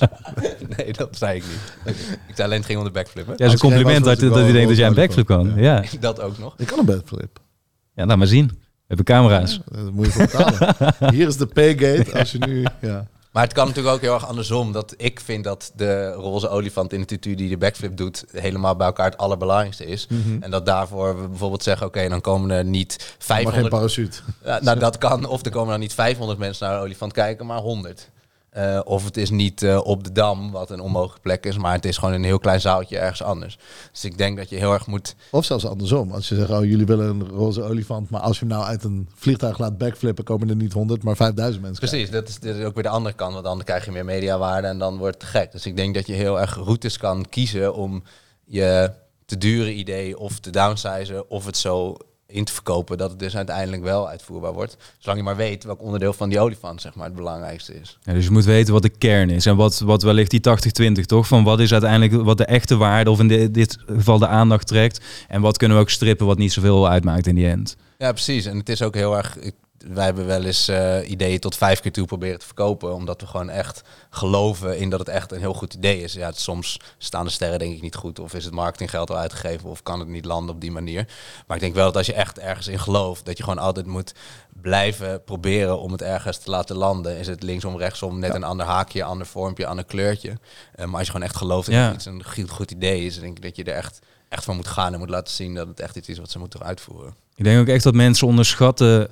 Nee, 0.78 0.94
dat 0.94 1.18
zei 1.18 1.36
ik 1.36 1.44
niet. 1.44 1.96
Ik 2.28 2.36
zei 2.36 2.48
alleen 2.48 2.58
het 2.58 2.66
ging 2.66 2.80
om 2.80 2.86
de 2.86 2.92
backflip. 2.92 3.28
hè? 3.28 3.34
Ja, 3.36 3.46
is 3.46 3.52
een 3.52 3.60
compliment 3.60 4.06
dat, 4.06 4.20
dat 4.20 4.34
hij 4.34 4.44
wel 4.44 4.52
denkt 4.52 4.68
dat 4.68 4.78
jij 4.78 4.88
een 4.88 4.94
backflip 4.94 5.26
kan. 5.26 5.54
Ja. 5.56 5.84
Dat 6.00 6.22
ook 6.22 6.38
nog. 6.38 6.54
Ik 6.58 6.68
kan 6.68 6.80
een 6.80 6.86
backflip. 6.86 7.40
ja, 7.96 8.06
laat 8.06 8.18
maar 8.18 8.28
zien. 8.28 8.48
We 8.48 8.96
hebben 8.96 9.06
camera's. 9.06 9.60
Dat 9.66 9.92
moet 9.92 10.06
je 10.06 10.12
voor 10.12 10.26
betalen. 10.26 10.76
Hier 11.16 11.28
is 11.28 11.38
de 11.38 11.46
paygate 11.46 12.20
als 12.20 12.32
je 12.32 12.38
nu... 12.38 12.66
Ja. 12.82 13.08
Maar 13.36 13.44
het 13.44 13.54
kan 13.54 13.68
natuurlijk 13.68 13.96
ook 13.96 14.02
heel 14.02 14.14
erg 14.14 14.28
andersom. 14.28 14.72
Dat 14.72 14.94
ik 14.98 15.20
vind 15.20 15.44
dat 15.44 15.72
de 15.76 16.12
roze 16.12 16.50
olifant 16.50 16.94
in 16.94 17.00
de 17.00 17.06
tutu 17.06 17.36
die 17.36 17.50
de 17.50 17.58
backflip 17.58 17.98
doet... 17.98 18.26
helemaal 18.32 18.76
bij 18.76 18.88
elkaar 18.88 19.06
het 19.06 19.18
allerbelangrijkste 19.18 19.86
is. 19.86 20.08
En 20.40 20.52
dat 20.52 20.66
daarvoor 20.66 21.22
we 21.22 21.28
bijvoorbeeld 21.28 21.64
zeggen... 21.64 21.88
oké, 21.88 22.10
dan 22.10 22.22
komen 22.22 22.50
er 22.50 22.66
niet 22.66 22.96
Maar 22.98 23.38
geen 23.38 23.46
500... 23.46 23.70
parachute. 23.70 24.18
Ja, 24.44 24.60
nou, 24.62 24.80
dat 24.80 24.98
kan. 24.98 25.26
Of 25.26 25.46
er 25.46 25.52
komen 25.52 25.70
dan 25.70 25.80
niet 25.80 25.94
500 25.94 26.40
mensen 26.40 26.68
naar 26.68 26.78
de 26.78 26.84
olifant 26.84 27.14
kijken, 27.14 27.46
maar 27.46 27.60
100. 27.60 28.10
Eh, 28.56 28.80
of 28.84 29.06
het 29.06 29.18
is 29.18 29.30
niet 29.30 29.64
eh, 29.64 29.80
op 29.84 30.04
de 30.04 30.12
Dam, 30.12 30.52
wat 30.52 30.70
een 30.70 30.80
onmogelijke 30.80 31.22
plek 31.22 31.46
is, 31.46 31.58
maar 31.58 31.74
het 31.74 31.86
is 31.86 31.98
gewoon 31.98 32.14
een 32.14 32.24
heel 32.24 32.40
klein 32.40 32.62
zaaltje 32.62 32.98
ergens 32.98 33.24
anders. 33.24 33.58
Dus 33.92 34.06
ik 34.06 34.18
denk 34.18 34.38
dat 34.38 34.50
je 34.50 34.56
heel 34.56 34.74
erg 34.74 34.88
moet... 34.88 35.16
Of 35.32 35.46
zelfs 35.46 35.66
andersom. 35.66 36.12
Als 36.12 36.30
je 36.30 36.36
zegt, 36.36 36.50
oh, 36.50 36.64
jullie 36.64 36.86
willen 36.86 37.10
een 37.10 37.28
roze 37.28 37.64
olifant... 37.64 38.10
maar 38.10 38.22
als 38.22 38.40
je 38.40 38.46
hem 38.46 38.54
nou 38.54 38.66
uit 38.66 38.84
een 38.84 39.10
vliegtuig 39.16 39.58
laat 39.58 39.78
backflippen... 39.78 40.24
komen 40.24 40.50
er 40.50 40.56
niet 40.56 40.74
100, 40.74 41.04
maar 41.04 41.16
5000 41.16 41.64
mensen 41.64 41.90
Precies, 41.90 42.10
dat 42.10 42.28
is, 42.28 42.40
dat 42.40 42.56
is 42.56 42.66
ook 42.66 42.74
weer 42.74 42.84
de 42.84 42.90
andere 42.90 43.16
kant, 43.16 43.34
want 43.34 43.46
dan 43.46 43.64
krijg 43.64 43.86
je 43.86 43.92
meer 43.92 44.06
mediawaarde 44.06 44.68
en 44.68 44.78
dan 44.78 44.98
wordt 44.98 45.22
het 45.22 45.32
gek. 45.32 45.52
Dus 45.52 45.66
ik 45.66 45.76
denk 45.76 45.96
dat 45.96 46.08
je 46.08 46.14
heel 46.14 46.40
erg 46.40 46.56
routes 46.56 46.98
kan 46.98 47.26
kiezen 47.30 47.74
om 47.74 48.04
je 48.46 48.92
te 49.26 49.38
dure 49.38 49.74
idee 49.74 50.18
of 50.18 50.40
te 50.40 50.50
downsizen 50.50 51.30
of 51.30 51.46
het 51.46 51.58
zo 51.58 51.98
in 52.36 52.44
te 52.44 52.54
verkopen 52.54 52.98
dat 52.98 53.10
het 53.10 53.20
dus 53.20 53.36
uiteindelijk 53.36 53.84
wel 53.84 54.10
uitvoerbaar 54.10 54.54
wordt. 54.54 54.78
Zolang 55.00 55.20
je 55.20 55.26
maar 55.26 55.36
weet 55.36 55.64
welk 55.64 55.82
onderdeel 55.82 56.14
van 56.14 56.30
die 56.30 56.40
olifant 56.40 56.82
zeg 56.82 56.96
maar 56.96 57.06
het 57.06 57.16
belangrijkste 57.16 57.80
is. 57.80 57.98
Ja, 58.04 58.14
dus 58.14 58.26
je 58.26 58.32
moet 58.32 58.46
weten 58.46 58.74
wat 58.74 58.82
de 58.82 58.90
kern 58.90 59.30
is 59.30 59.46
en 59.46 59.56
wat, 59.56 59.80
wat 59.80 60.04
wellicht 60.04 60.32
die 60.32 60.42
80-20 61.00 61.02
toch? 61.06 61.28
Van 61.28 61.44
wat 61.44 61.60
is 61.60 61.72
uiteindelijk 61.72 62.24
wat 62.24 62.38
de 62.38 62.46
echte 62.46 62.76
waarde 62.78 63.10
of 63.12 63.20
in 63.20 63.28
di- 63.28 63.52
dit 63.52 63.78
geval 63.88 64.20
de 64.20 64.28
aandacht 64.28 64.68
trekt. 64.68 65.00
En 65.28 65.42
wat 65.42 65.58
kunnen 65.58 65.78
we 65.78 65.84
ook 65.84 65.90
strippen 65.90 66.26
wat 66.26 66.38
niet 66.38 66.54
zoveel 66.54 66.90
uitmaakt 66.90 67.28
in 67.28 67.36
die 67.36 67.48
end. 67.48 67.76
Ja, 67.98 68.12
precies. 68.12 68.46
En 68.46 68.58
het 68.58 68.70
is 68.70 68.82
ook 68.82 68.96
heel 68.96 69.18
erg. 69.18 69.38
Ik, 69.38 69.54
wij 69.94 70.06
hebben 70.06 70.26
wel 70.26 70.44
eens 70.44 70.68
eh, 70.68 71.10
ideeën 71.10 71.40
tot 71.40 71.56
vijf 71.58 71.80
keer 71.80 71.92
toe 71.92 72.06
proberen 72.06 72.40
te 72.40 72.46
verkopen. 72.46 72.94
Omdat 72.94 73.22
we 73.22 73.28
gewoon 73.28 73.50
echt 73.50 73.82
geloven 74.10 74.78
in 74.78 74.90
dat 74.90 75.00
het 75.00 75.10
echt 75.10 75.32
een 75.32 75.40
heel 75.40 75.54
goed 75.54 75.74
idee 75.74 76.02
is. 76.02 76.14
Ja, 76.14 76.26
het- 76.26 76.40
soms 76.40 76.80
staan 76.98 77.26
de 77.26 77.32
sterren 77.32 77.60
denk 77.60 77.74
ik 77.76 77.82
niet 77.82 77.96
goed. 77.96 78.20
Of 78.20 78.34
is 78.34 78.46
het 78.46 78.54
marketinggeld 78.54 79.10
al 79.10 79.18
uitgegeven. 79.18 79.70
Of 79.70 79.84
kan 79.84 80.00
het 80.00 80.08
niet 80.08 80.26
landen 80.26 80.56
op 80.56 80.62
die 80.62 80.72
manier. 80.72 81.08
Maar 81.48 81.58
ik 81.58 81.64
denk 81.64 81.76
wel 81.76 81.86
dat 81.86 81.98
als 81.98 82.06
je 82.06 82.14
echt 82.14 82.40
ergens 82.40 82.68
in 82.68 82.80
gelooft. 82.80 83.26
Dat 83.26 83.38
je 83.38 83.44
gewoon 83.44 83.60
altijd 83.60 83.86
moet 83.86 84.14
blijven 84.62 85.24
proberen 85.24 85.80
om 85.80 85.92
het 85.92 86.02
ergens 86.02 86.38
te 86.38 86.50
laten 86.50 86.76
landen. 86.76 87.18
Is 87.18 87.28
het 87.28 87.44
linksom, 87.44 87.78
rechtsom, 87.78 88.20
net 88.20 88.36
een 88.36 88.44
ander 88.44 88.66
haakje, 88.66 89.04
ander 89.04 89.28
vormpje, 89.28 89.66
ander 89.68 89.86
kleurtje. 89.86 90.30
Eh, 90.76 90.86
maar 90.86 90.96
als 90.98 91.06
je 91.06 91.12
gewoon 91.12 91.28
echt 91.28 91.36
gelooft 91.38 91.66
dat 91.66 91.76
Ja. 91.76 91.94
iets 91.94 92.06
een 92.06 92.24
goed, 92.24 92.50
goed 92.50 92.72
idee 92.72 93.06
is. 93.06 93.14
Dan 93.14 93.24
denk 93.24 93.38
ik 93.38 93.44
dat 93.44 93.56
je 93.56 93.64
er 93.64 93.74
echt, 93.78 94.00
echt 94.30 94.44
van 94.44 94.56
moet 94.56 94.68
gaan. 94.68 94.94
En 94.94 95.00
moet 95.00 95.10
laten 95.10 95.34
zien 95.34 95.54
dat 95.54 95.68
het 95.68 95.80
echt 95.80 95.96
iets 95.96 96.10
is 96.10 96.18
wat 96.18 96.32
ze 96.32 96.40
moeten 96.40 96.64
uitvoeren. 96.64 97.16
Ik 97.36 97.44
denk 97.44 97.60
ook 97.60 97.68
echt 97.68 97.84
dat 97.84 97.94
mensen 97.94 98.28
onderschatten 98.28 99.10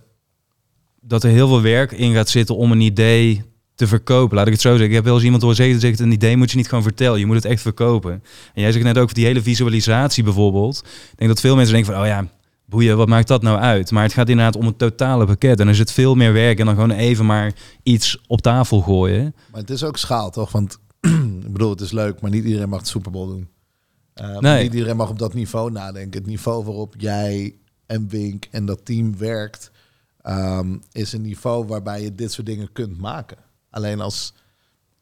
dat 1.08 1.24
er 1.24 1.30
heel 1.30 1.48
veel 1.48 1.62
werk 1.62 1.92
in 1.92 2.14
gaat 2.14 2.30
zitten 2.30 2.56
om 2.56 2.72
een 2.72 2.82
idee 2.82 3.44
te 3.76 3.88
verkopen. 3.88 4.36
Laat 4.38 4.46
ik 4.48 4.54
het 4.54 4.62
zo 4.62 4.70
zeggen. 4.70 4.88
Ik 4.88 4.94
heb 4.94 5.04
wel 5.04 5.14
eens 5.14 5.24
iemand 5.24 5.42
horen 5.42 5.58
zeggen, 5.58 5.80
zegt 5.80 6.00
een 6.00 6.12
idee 6.12 6.38
moet 6.38 6.52
je 6.52 6.58
niet 6.58 6.68
gewoon 6.68 6.84
vertellen. 6.84 7.20
Je 7.20 7.26
moet 7.26 7.36
het 7.36 7.46
echt 7.46 7.62
verkopen. 7.62 8.12
En 8.54 8.62
jij 8.62 8.72
zegt 8.72 8.84
net 8.84 8.98
ook 8.98 9.14
die 9.14 9.26
hele 9.26 9.42
visualisatie 9.42 10.24
bijvoorbeeld. 10.24 10.84
Ik 11.12 11.18
denk 11.18 11.30
dat 11.30 11.40
veel 11.40 11.56
mensen 11.56 11.74
denken 11.74 11.94
van, 11.94 12.02
oh 12.02 12.08
ja, 12.08 12.28
boeien, 12.66 12.98
wat 12.98 13.08
maakt 13.08 13.28
dat 13.28 13.42
nou 13.42 13.60
uit? 13.60 13.92
Maar 13.92 14.04
het 14.04 14.14
gaat 14.14 14.30
inderdaad 14.30 14.56
om 14.56 14.66
het 14.66 14.78
totale 14.78 15.26
pakket. 15.26 15.60
En 15.60 15.68
er 15.68 15.76
zit 15.76 15.92
veel 15.92 16.16
meer 16.16 16.34
werk 16.34 16.60
en 16.60 16.66
dan 16.66 16.76
gewoon 16.76 16.92
even 16.92 17.26
maar 17.26 17.54
iets 17.84 18.22
op 18.28 18.42
tafel 18.42 18.82
gooien. 18.82 19.36
Maar 19.52 19.62
het 19.62 19.70
is 19.70 19.84
ook 19.84 19.98
schaal, 19.98 20.30
toch? 20.32 20.52
Want 20.52 20.78
ik 21.46 21.52
bedoel, 21.52 21.70
het 21.70 21.82
is 21.82 21.92
leuk, 21.92 22.22
maar 22.22 22.32
niet 22.32 22.44
iedereen 22.44 22.70
mag 22.70 22.82
de 22.82 22.88
Super 22.88 23.12
Bowl 23.12 23.28
doen. 23.28 23.48
Eh, 24.14 24.38
Nee. 24.40 24.64
Niet 24.64 24.74
iedereen 24.74 24.96
mag 24.96 25.10
op 25.10 25.20
dat 25.20 25.34
niveau 25.34 25.72
nadenken. 25.72 26.20
Het 26.20 26.30
niveau 26.30 26.64
waarop 26.64 26.94
jij 26.98 27.56
en 27.86 28.08
Wink 28.10 28.48
en 28.52 28.66
dat 28.66 28.86
team 28.86 29.18
werkt, 29.18 29.72
ehm, 30.24 30.78
is 30.92 31.14
een 31.14 31.22
niveau 31.22 31.66
waarbij 31.66 32.02
je 32.02 32.16
dit 32.16 32.32
soort 32.32 32.48
dingen 32.48 32.72
kunt 32.72 32.98
maken. 32.98 33.38
Alleen 33.70 34.02
als, 34.02 34.34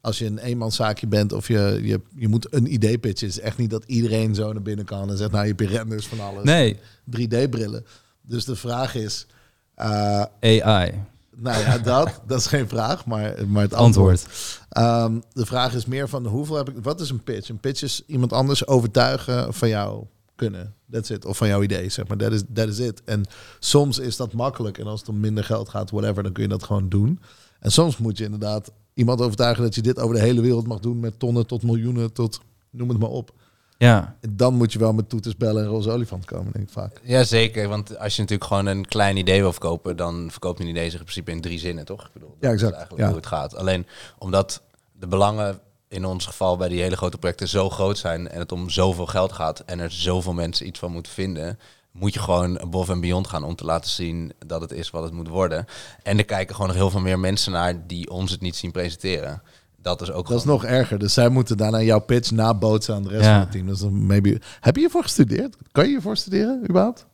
als 0.00 0.18
je 0.18 0.26
een 0.26 0.38
eenmanszaakje 0.38 1.06
bent 1.06 1.32
of 1.32 1.48
je, 1.48 1.80
je, 1.82 2.00
je 2.14 2.28
moet 2.28 2.54
een 2.54 2.72
idee 2.72 2.98
pitchen, 2.98 3.28
is 3.28 3.40
echt 3.40 3.58
niet 3.58 3.70
dat 3.70 3.84
iedereen 3.86 4.34
zo 4.34 4.52
naar 4.52 4.62
binnen 4.62 4.84
kan 4.84 5.10
en 5.10 5.16
zegt, 5.16 5.30
nou 5.30 5.46
je 5.46 5.54
hebt 5.56 5.70
renders 5.70 6.06
van 6.06 6.20
alles. 6.20 6.44
Nee, 6.44 6.76
3D-brillen. 7.10 7.86
Dus 8.22 8.44
de 8.44 8.56
vraag 8.56 8.94
is, 8.94 9.26
eh, 9.74 10.24
AI. 10.40 10.94
nou 11.36 11.60
ja, 11.60 11.78
dat, 11.94 12.20
dat 12.26 12.38
is 12.38 12.46
geen 12.46 12.68
vraag, 12.68 13.06
maar, 13.06 13.48
maar 13.48 13.62
het 13.62 13.74
antwoord. 13.74 14.24
Antwoord. 14.24 14.60
Ehm, 14.68 15.20
de 15.32 15.46
vraag 15.46 15.74
is 15.74 15.86
meer 15.86 16.08
van 16.08 16.26
hoeveel 16.26 16.56
heb 16.56 16.68
ik. 16.68 16.76
Wat 16.82 17.00
is 17.00 17.10
een 17.10 17.22
pitch? 17.22 17.48
Een 17.48 17.60
pitch 17.60 17.82
is 17.82 18.02
iemand 18.06 18.32
anders 18.32 18.66
overtuigen 18.66 19.54
van 19.54 19.68
jou 19.68 20.04
kunnen. 20.36 20.74
That's 20.92 21.10
it. 21.10 21.24
Of 21.24 21.36
van 21.36 21.48
jouw 21.48 21.62
idee, 21.62 21.88
zeg 21.88 22.06
maar. 22.08 22.16
Dat 22.18 22.32
is 22.32 22.42
that 22.54 22.68
is 22.68 22.78
it. 22.78 23.02
En 23.04 23.24
soms 23.58 23.98
is 23.98 24.16
dat 24.16 24.32
makkelijk. 24.32 24.78
En 24.78 24.86
als 24.86 25.00
het 25.00 25.08
om 25.08 25.20
minder 25.20 25.44
geld 25.44 25.68
gaat, 25.68 25.90
whatever, 25.90 26.22
dan 26.22 26.32
kun 26.32 26.42
je 26.42 26.48
dat 26.48 26.62
gewoon 26.62 26.88
doen. 26.88 27.20
En 27.60 27.70
soms 27.72 27.96
moet 27.98 28.18
je 28.18 28.24
inderdaad 28.24 28.72
iemand 28.94 29.20
overtuigen 29.20 29.62
dat 29.62 29.74
je 29.74 29.82
dit 29.82 29.98
over 29.98 30.14
de 30.14 30.20
hele 30.22 30.40
wereld 30.40 30.66
mag 30.66 30.78
doen 30.80 31.00
met 31.00 31.18
tonnen 31.18 31.46
tot 31.46 31.62
miljoenen 31.62 32.12
tot 32.12 32.40
noem 32.70 32.88
het 32.88 32.98
maar 32.98 33.08
op. 33.08 33.32
Ja, 33.78 34.16
En 34.20 34.36
dan 34.36 34.54
moet 34.54 34.72
je 34.72 34.78
wel 34.78 34.92
met 34.92 35.08
toeters, 35.08 35.36
bellen 35.36 35.62
en 35.62 35.68
roze 35.68 35.90
olifant 35.90 36.24
komen, 36.24 36.52
denk 36.52 36.64
ik 36.66 36.72
vaak. 36.72 37.00
Ja, 37.04 37.24
zeker. 37.24 37.68
Want 37.68 37.98
als 37.98 38.14
je 38.16 38.20
natuurlijk 38.22 38.48
gewoon 38.48 38.66
een 38.66 38.86
klein 38.86 39.16
idee 39.16 39.40
wil 39.40 39.52
verkopen, 39.52 39.96
dan 39.96 40.30
verkoopt 40.30 40.60
een 40.60 40.66
idee 40.66 40.84
zich 40.90 40.98
in 40.98 41.04
principe 41.04 41.30
in 41.30 41.40
drie 41.40 41.58
zinnen, 41.58 41.84
toch? 41.84 42.06
Ik 42.06 42.12
bedoel, 42.12 42.28
dat 42.28 42.38
Ja, 42.40 42.50
exact. 42.50 42.70
is 42.72 42.76
eigenlijk 42.78 43.00
Ja. 43.02 43.06
hoe 43.08 43.16
het 43.16 43.26
gaat. 43.26 43.56
Alleen 43.56 43.86
omdat 44.18 44.62
de 44.98 45.06
belangen 45.06 45.58
in 45.92 46.04
ons 46.04 46.26
geval 46.26 46.56
bij 46.56 46.68
die 46.68 46.80
hele 46.82 46.96
grote 46.96 47.18
projecten 47.18 47.48
zo 47.48 47.70
groot 47.70 47.98
zijn 47.98 48.28
en 48.28 48.38
het 48.38 48.52
om 48.52 48.70
zoveel 48.70 49.06
geld 49.06 49.32
gaat 49.32 49.60
en 49.60 49.80
er 49.80 49.90
zoveel 49.90 50.32
mensen 50.32 50.66
iets 50.66 50.78
van 50.78 50.92
moeten 50.92 51.12
vinden, 51.12 51.58
moet 51.92 52.14
je 52.14 52.20
gewoon 52.20 52.60
above 52.60 52.92
en 52.92 53.00
beyond 53.00 53.26
gaan 53.26 53.44
om 53.44 53.54
te 53.56 53.64
laten 53.64 53.90
zien 53.90 54.32
dat 54.46 54.60
het 54.60 54.72
is 54.72 54.90
wat 54.90 55.02
het 55.02 55.12
moet 55.12 55.28
worden. 55.28 55.64
En 56.02 56.18
er 56.18 56.24
kijken 56.24 56.54
gewoon 56.54 56.70
nog 56.70 56.76
heel 56.76 56.90
veel 56.90 57.00
meer 57.00 57.18
mensen 57.18 57.52
naar 57.52 57.86
die 57.86 58.10
ons 58.10 58.30
het 58.30 58.40
niet 58.40 58.56
zien 58.56 58.70
presenteren. 58.70 59.42
Dat 59.82 60.00
is 60.00 60.10
ook 60.12 60.28
Dat 60.28 60.38
is 60.38 60.44
nog 60.44 60.64
erger. 60.64 60.98
Dus 60.98 61.12
zij 61.12 61.28
moeten 61.28 61.56
daarna 61.56 61.80
jouw 61.82 62.00
pitch 62.00 62.30
nabootsen 62.30 62.94
aan 62.94 63.02
de 63.02 63.08
rest 63.08 63.24
Ja. 63.24 63.30
van 63.32 63.40
het 63.40 63.50
team. 63.50 63.66
Dus 63.66 63.78
dan 63.80 64.06
maybe... 64.06 64.40
Heb 64.60 64.74
je 64.74 64.80
hiervoor 64.80 65.02
gestudeerd? 65.02 65.56
Kan 65.72 65.84
je 65.84 65.90
hiervoor 65.90 66.16
studeren, 66.16 66.60
überhaupt? 66.68 67.06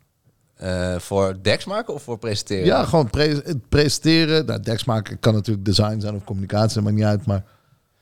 eh, 0.57 0.99
voor 0.99 1.39
decks 1.43 1.65
maken 1.65 1.95
of 1.95 2.03
voor 2.03 2.19
presenteren? 2.19 2.65
Ja, 2.65 2.85
gewoon 2.85 3.11
pre- 3.11 3.43
presenteren. 3.69 4.47
Nou, 4.47 4.61
Dex 4.61 4.85
maken 4.85 5.19
kan 5.19 5.35
natuurlijk 5.35 5.65
design 5.67 6.01
zijn 6.01 6.15
of 6.15 6.25
communicatie, 6.25 6.81
maakt 6.81 6.95
niet 6.97 7.05
uit. 7.05 7.27
Maar 7.27 7.45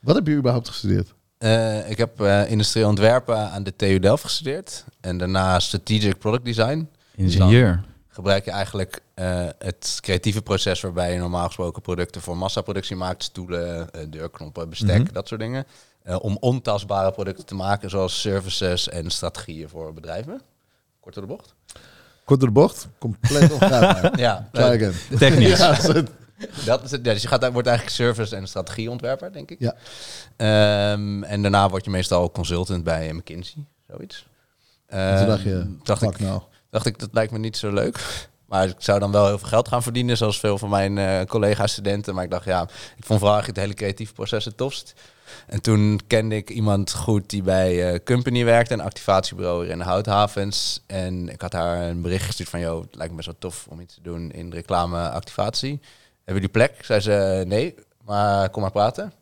wat 0.07 0.15
heb 0.15 0.27
je 0.27 0.33
überhaupt 0.35 0.67
gestudeerd? 0.67 1.13
Eh, 1.37 1.89
ik 1.89 1.97
heb 1.97 2.21
eh 2.21 2.49
industrieel 2.51 2.89
ontwerpen 2.89 3.37
aan 3.51 3.63
de 3.63 3.75
TU 3.75 3.99
Delft 3.99 4.23
gestudeerd. 4.23 4.85
En 5.01 5.17
daarna 5.17 5.59
strategic 5.59 6.17
product 6.17 6.45
design. 6.45 6.89
ingenieur. 7.15 7.83
Gebruik 8.07 8.45
je 8.45 8.51
eigenlijk 8.51 9.01
eh, 9.13 9.45
het 9.59 9.97
creatieve 10.01 10.41
proces 10.41 10.81
waarbij 10.81 11.13
je 11.13 11.19
normaal 11.19 11.45
gesproken 11.45 11.81
producten 11.81 12.21
voor 12.21 12.37
massaproductie 12.37 12.95
maakt. 12.95 13.23
Stoelen, 13.23 13.89
deurknoppen, 14.09 14.69
bestek, 14.69 15.03
Mhm. 15.03 15.13
dat 15.13 15.27
soort 15.27 15.39
dingen. 15.41 15.65
Eh, 16.03 16.15
om 16.21 16.37
ontastbare 16.39 17.11
producten 17.11 17.45
te 17.45 17.55
maken 17.55 17.89
zoals 17.89 18.21
services 18.21 18.89
en 18.89 19.09
strategieën 19.09 19.69
voor 19.69 19.93
bedrijven. 19.93 20.41
Kort 20.99 21.15
door 21.15 21.23
de 21.27 21.29
bocht. 21.29 21.53
Kort 22.25 22.39
door 22.39 22.49
de 22.49 22.55
bocht, 22.55 22.87
compleet 22.99 23.51
ongrijpbaar. 23.51 24.19
Ja, 24.19 24.49
Try 24.51 24.63
again. 24.63 24.93
Technisch. 25.17 25.57
Ja, 25.87 26.03
dat 26.65 26.83
is 26.83 26.91
het. 26.91 27.05
Ja, 27.05 27.13
dus 27.13 27.21
je 27.21 27.27
gaat, 27.27 27.51
wordt 27.51 27.67
eigenlijk 27.67 27.97
service 27.97 28.35
en 28.35 28.47
strategieontwerper, 28.47 29.33
denk 29.33 29.51
ik. 29.51 29.59
Ja. 29.59 29.75
Ehm, 30.35 31.23
en 31.23 31.41
daarna 31.41 31.69
word 31.69 31.85
je 31.85 31.91
meestal 31.91 32.31
consultant 32.31 32.83
bij 32.83 33.13
McKinsey, 33.13 33.65
zoiets. 33.87 34.27
En 34.87 35.17
toen 35.17 35.27
dacht 35.27 35.39
Ehm, 35.45 35.49
je, 35.49 35.77
dacht 35.83 36.01
ik, 36.01 36.19
nou. 36.19 36.41
dacht 36.69 36.85
ik, 36.85 36.99
dat 36.99 37.09
lijkt 37.11 37.31
me 37.31 37.37
niet 37.37 37.57
zo 37.57 37.73
leuk. 37.73 37.99
Maar 38.47 38.67
ik 38.67 38.75
zou 38.77 38.99
dan 38.99 39.11
wel 39.11 39.27
heel 39.27 39.37
veel 39.37 39.47
geld 39.47 39.67
gaan 39.67 39.83
verdienen, 39.83 40.17
zoals 40.17 40.39
veel 40.39 40.57
van 40.57 40.69
mijn 40.69 40.97
eh 40.97 41.21
collega-studenten. 41.25 42.15
Maar 42.15 42.23
ik 42.23 42.29
dacht, 42.29 42.45
ja, 42.45 42.61
ik 42.97 43.05
vond 43.05 43.19
vooral 43.19 43.41
het 43.41 43.55
hele 43.55 43.73
creatieve 43.73 44.13
proces 44.13 44.45
het 44.45 44.57
tofst. 44.57 44.93
En 45.47 45.61
toen 45.61 45.99
kende 46.07 46.35
ik 46.35 46.49
iemand 46.49 46.93
goed 46.93 47.29
die 47.29 47.41
bij 47.41 47.93
eh, 47.93 47.99
Company 48.03 48.43
werkte, 48.43 48.73
een 48.73 48.81
activatiebureau 48.81 49.63
hier 49.63 49.71
in 49.71 49.77
de 49.77 49.83
Houthavens. 49.83 50.81
En 50.85 51.29
ik 51.29 51.41
had 51.41 51.53
haar 51.53 51.81
een 51.81 52.01
bericht 52.01 52.25
gestuurd 52.25 52.49
van, 52.49 52.59
joh, 52.59 52.81
het 52.81 52.95
lijkt 52.95 53.11
me 53.11 53.15
best 53.17 53.27
wel 53.29 53.39
tof 53.39 53.65
om 53.69 53.79
iets 53.79 53.93
te 53.93 54.01
doen 54.01 54.31
in 54.31 54.51
reclame-activatie. 54.51 55.79
Hebben 56.27 56.45
jullie 56.45 56.67
plek? 56.67 56.85
Zei 56.85 56.99
ze, 56.99 57.43
nee, 57.47 57.75
maar 58.05 58.49
kom 58.49 58.61
maar 58.61 58.71
praten. 58.71 59.13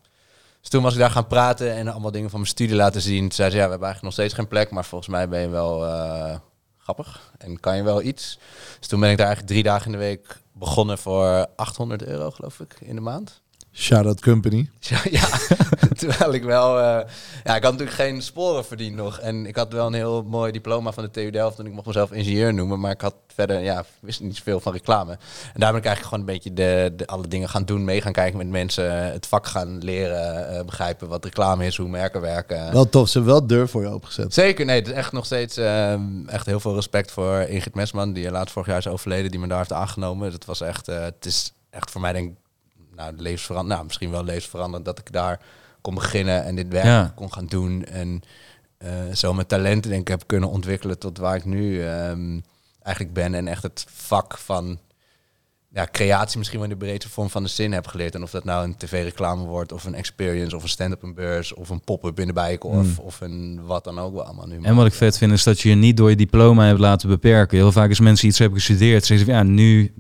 Dus 0.59 0.69
toen 0.69 0.83
was 0.83 0.93
ik 0.93 0.99
daar 0.99 1.09
gaan 1.11 1.27
praten 1.27 1.71
en 1.71 1.87
allemaal 1.87 2.11
dingen 2.11 2.29
van 2.29 2.39
mijn 2.39 2.51
studie 2.51 2.75
laten 2.75 3.01
zien. 3.01 3.19
Toen 3.19 3.31
zei 3.31 3.49
ze, 3.49 3.55
ja, 3.55 3.63
we 3.63 3.69
hebben 3.69 3.87
eigenlijk 3.87 4.01
nog 4.01 4.13
steeds 4.13 4.33
geen 4.33 4.47
plek, 4.47 4.71
maar 4.71 4.85
volgens 4.85 5.09
mij 5.09 5.29
ben 5.29 5.39
je 5.39 5.49
wel 5.49 5.85
eh, 5.85 6.35
grappig 6.77 7.31
en 7.37 7.59
kan 7.59 7.75
je 7.75 7.83
wel 7.83 8.01
iets. 8.01 8.39
Dus 8.79 8.87
toen 8.87 8.99
ben 8.99 9.11
ik 9.11 9.17
daar 9.17 9.25
eigenlijk 9.25 9.55
drie 9.55 9.71
dagen 9.71 9.85
in 9.85 9.91
de 9.91 9.97
week 9.97 10.41
begonnen 10.51 10.97
voor 10.97 11.47
800 11.55 12.03
euro, 12.03 12.31
geloof 12.31 12.59
ik, 12.59 12.75
in 12.79 12.95
de 12.95 13.01
maand. 13.01 13.41
Shout-out 13.77 14.21
company. 14.21 14.69
ja, 15.11 15.27
terwijl 15.99 16.33
ik 16.33 16.43
wel... 16.43 16.77
eh, 16.79 17.09
ja, 17.43 17.55
ik 17.55 17.63
had 17.63 17.71
natuurlijk 17.71 17.91
geen 17.97 18.21
sporen 18.21 18.65
verdiend 18.65 18.95
nog. 18.95 19.19
En 19.19 19.45
ik 19.45 19.55
had 19.55 19.73
wel 19.73 19.87
een 19.87 19.93
heel 19.93 20.23
mooi 20.23 20.51
diploma 20.51 20.91
van 20.91 21.03
de 21.03 21.11
TU 21.11 21.29
Delft. 21.29 21.59
En 21.59 21.65
ik 21.65 21.71
mocht 21.73 21.85
mezelf 21.85 22.11
ingenieur 22.11 22.53
noemen. 22.53 22.79
Maar 22.79 22.91
ik 22.91 23.01
had 23.01 23.15
verder, 23.27 23.59
ja, 23.59 23.85
wist 23.99 24.19
niet 24.21 24.35
zoveel 24.35 24.59
van 24.59 24.73
reclame. 24.73 25.11
En 25.53 25.59
daar 25.59 25.71
ben 25.71 25.79
ik 25.79 25.85
eigenlijk 25.85 26.03
gewoon 26.03 26.19
een 26.19 26.33
beetje 26.33 26.53
de, 26.53 26.93
de, 26.95 27.07
alle 27.07 27.27
dingen 27.27 27.49
gaan 27.49 27.65
doen. 27.65 27.83
Mee 27.83 28.01
gaan 28.01 28.11
kijken 28.11 28.37
met 28.37 28.47
mensen. 28.47 29.11
Het 29.11 29.25
vak 29.27 29.47
gaan 29.47 29.77
leren. 29.83 30.49
eh, 30.49 30.65
begrijpen 30.65 31.07
wat 31.07 31.23
reclame 31.23 31.65
is, 31.65 31.77
hoe 31.77 31.87
merken 31.89 32.21
werken. 32.21 32.71
Wel 32.71 32.89
tof, 32.89 33.07
ze 33.09 33.17
hebben 33.17 33.37
wel 33.37 33.47
deur 33.47 33.67
voor 33.67 33.81
je 33.81 33.87
opengezet. 33.89 34.33
Zeker, 34.33 34.65
nee, 34.65 34.79
het 34.79 34.87
is 34.87 34.93
echt 34.93 35.11
nog 35.11 35.25
steeds 35.25 35.57
ehm, 35.57 36.27
echt 36.27 36.45
heel 36.45 36.59
veel 36.59 36.75
respect 36.75 37.11
voor 37.11 37.39
Ingrid 37.39 37.75
Mesman, 37.75 38.13
die 38.13 38.31
laatst 38.31 38.53
vorig 38.53 38.67
jaar 38.67 38.77
is 38.77 38.87
overleden, 38.87 39.31
die 39.31 39.39
me 39.39 39.47
daar 39.47 39.57
heeft 39.57 39.73
aangenomen. 39.73 40.31
Dat 40.31 40.45
was 40.45 40.61
echt, 40.61 40.87
eh, 40.87 41.01
het 41.01 41.25
is 41.25 41.53
echt 41.69 41.91
voor 41.91 42.01
mij 42.01 42.13
denk 42.13 42.29
ik, 42.31 42.35
nou, 42.95 43.13
levensveranderend, 43.17 43.75
nou, 43.75 43.85
misschien 43.85 44.11
wel 44.11 44.23
levensveranderend 44.23 44.85
dat 44.85 44.99
ik 44.99 45.11
daar 45.11 45.39
kon 45.81 45.93
beginnen 45.93 46.43
en 46.43 46.55
dit 46.55 46.67
werk 46.67 46.85
Ja. 46.85 47.11
kon 47.15 47.33
gaan 47.33 47.45
doen 47.45 47.83
en 47.85 48.21
eh, 48.77 48.89
zo 49.13 49.33
mijn 49.33 49.47
talenten 49.47 49.89
denk 49.89 50.01
ik 50.01 50.07
heb 50.07 50.23
kunnen 50.25 50.49
ontwikkelen 50.49 50.99
tot 50.99 51.17
waar 51.17 51.35
ik 51.35 51.45
nu 51.45 51.81
ehm, 51.81 52.39
eigenlijk 52.81 53.15
ben 53.15 53.33
en 53.33 53.47
echt 53.47 53.63
het 53.63 53.85
vak 53.89 54.37
van 54.37 54.79
ja, 55.75 55.87
creatie 55.91 56.37
misschien 56.37 56.59
wel 56.59 56.69
in 56.69 56.77
de 56.77 56.85
breedste 56.85 57.11
vorm 57.11 57.29
van 57.29 57.43
de 57.43 57.49
zin 57.49 57.71
heb 57.71 57.87
geleerd. 57.87 58.15
En 58.15 58.23
of 58.23 58.31
dat 58.31 58.43
nou 58.43 58.63
een 58.63 58.77
tv-reclame 58.77 59.45
wordt, 59.45 59.71
of 59.71 59.83
een 59.83 59.93
experience, 59.95 60.55
of 60.55 60.63
een 60.63 60.69
stand-up 60.69 61.03
een 61.03 61.13
beurs, 61.13 61.53
of 61.53 61.69
een 61.69 61.81
pop-up 61.81 62.19
in 62.19 62.27
de 62.27 62.33
Bijenkorf, 62.33 62.99
of 62.99 63.21
een 63.21 63.61
wat 63.65 63.83
dan 63.83 63.99
ook 63.99 64.13
wel 64.13 64.23
allemaal 64.23 64.47
nu. 64.47 64.59
En 64.61 64.75
wat 64.75 64.85
ik 64.85 64.93
vet 64.93 65.17
vind 65.17 65.31
is 65.31 65.43
dat 65.43 65.59
je 65.59 65.69
je 65.69 65.75
niet 65.75 65.97
door 65.97 66.09
je 66.09 66.15
diploma 66.15 66.65
hebt 66.65 66.79
laten 66.79 67.09
beperken. 67.09 67.57
Heel 67.57 67.71
vaak 67.71 67.89
als 67.89 67.99
mensen 67.99 68.27
iets 68.27 68.39
hebben 68.39 68.57
gestudeerd, 68.59 69.05
zeggen 69.05 69.25
ze 69.25 69.31
van 69.31 69.45
ja, 69.45 69.51
nu... 69.51 69.93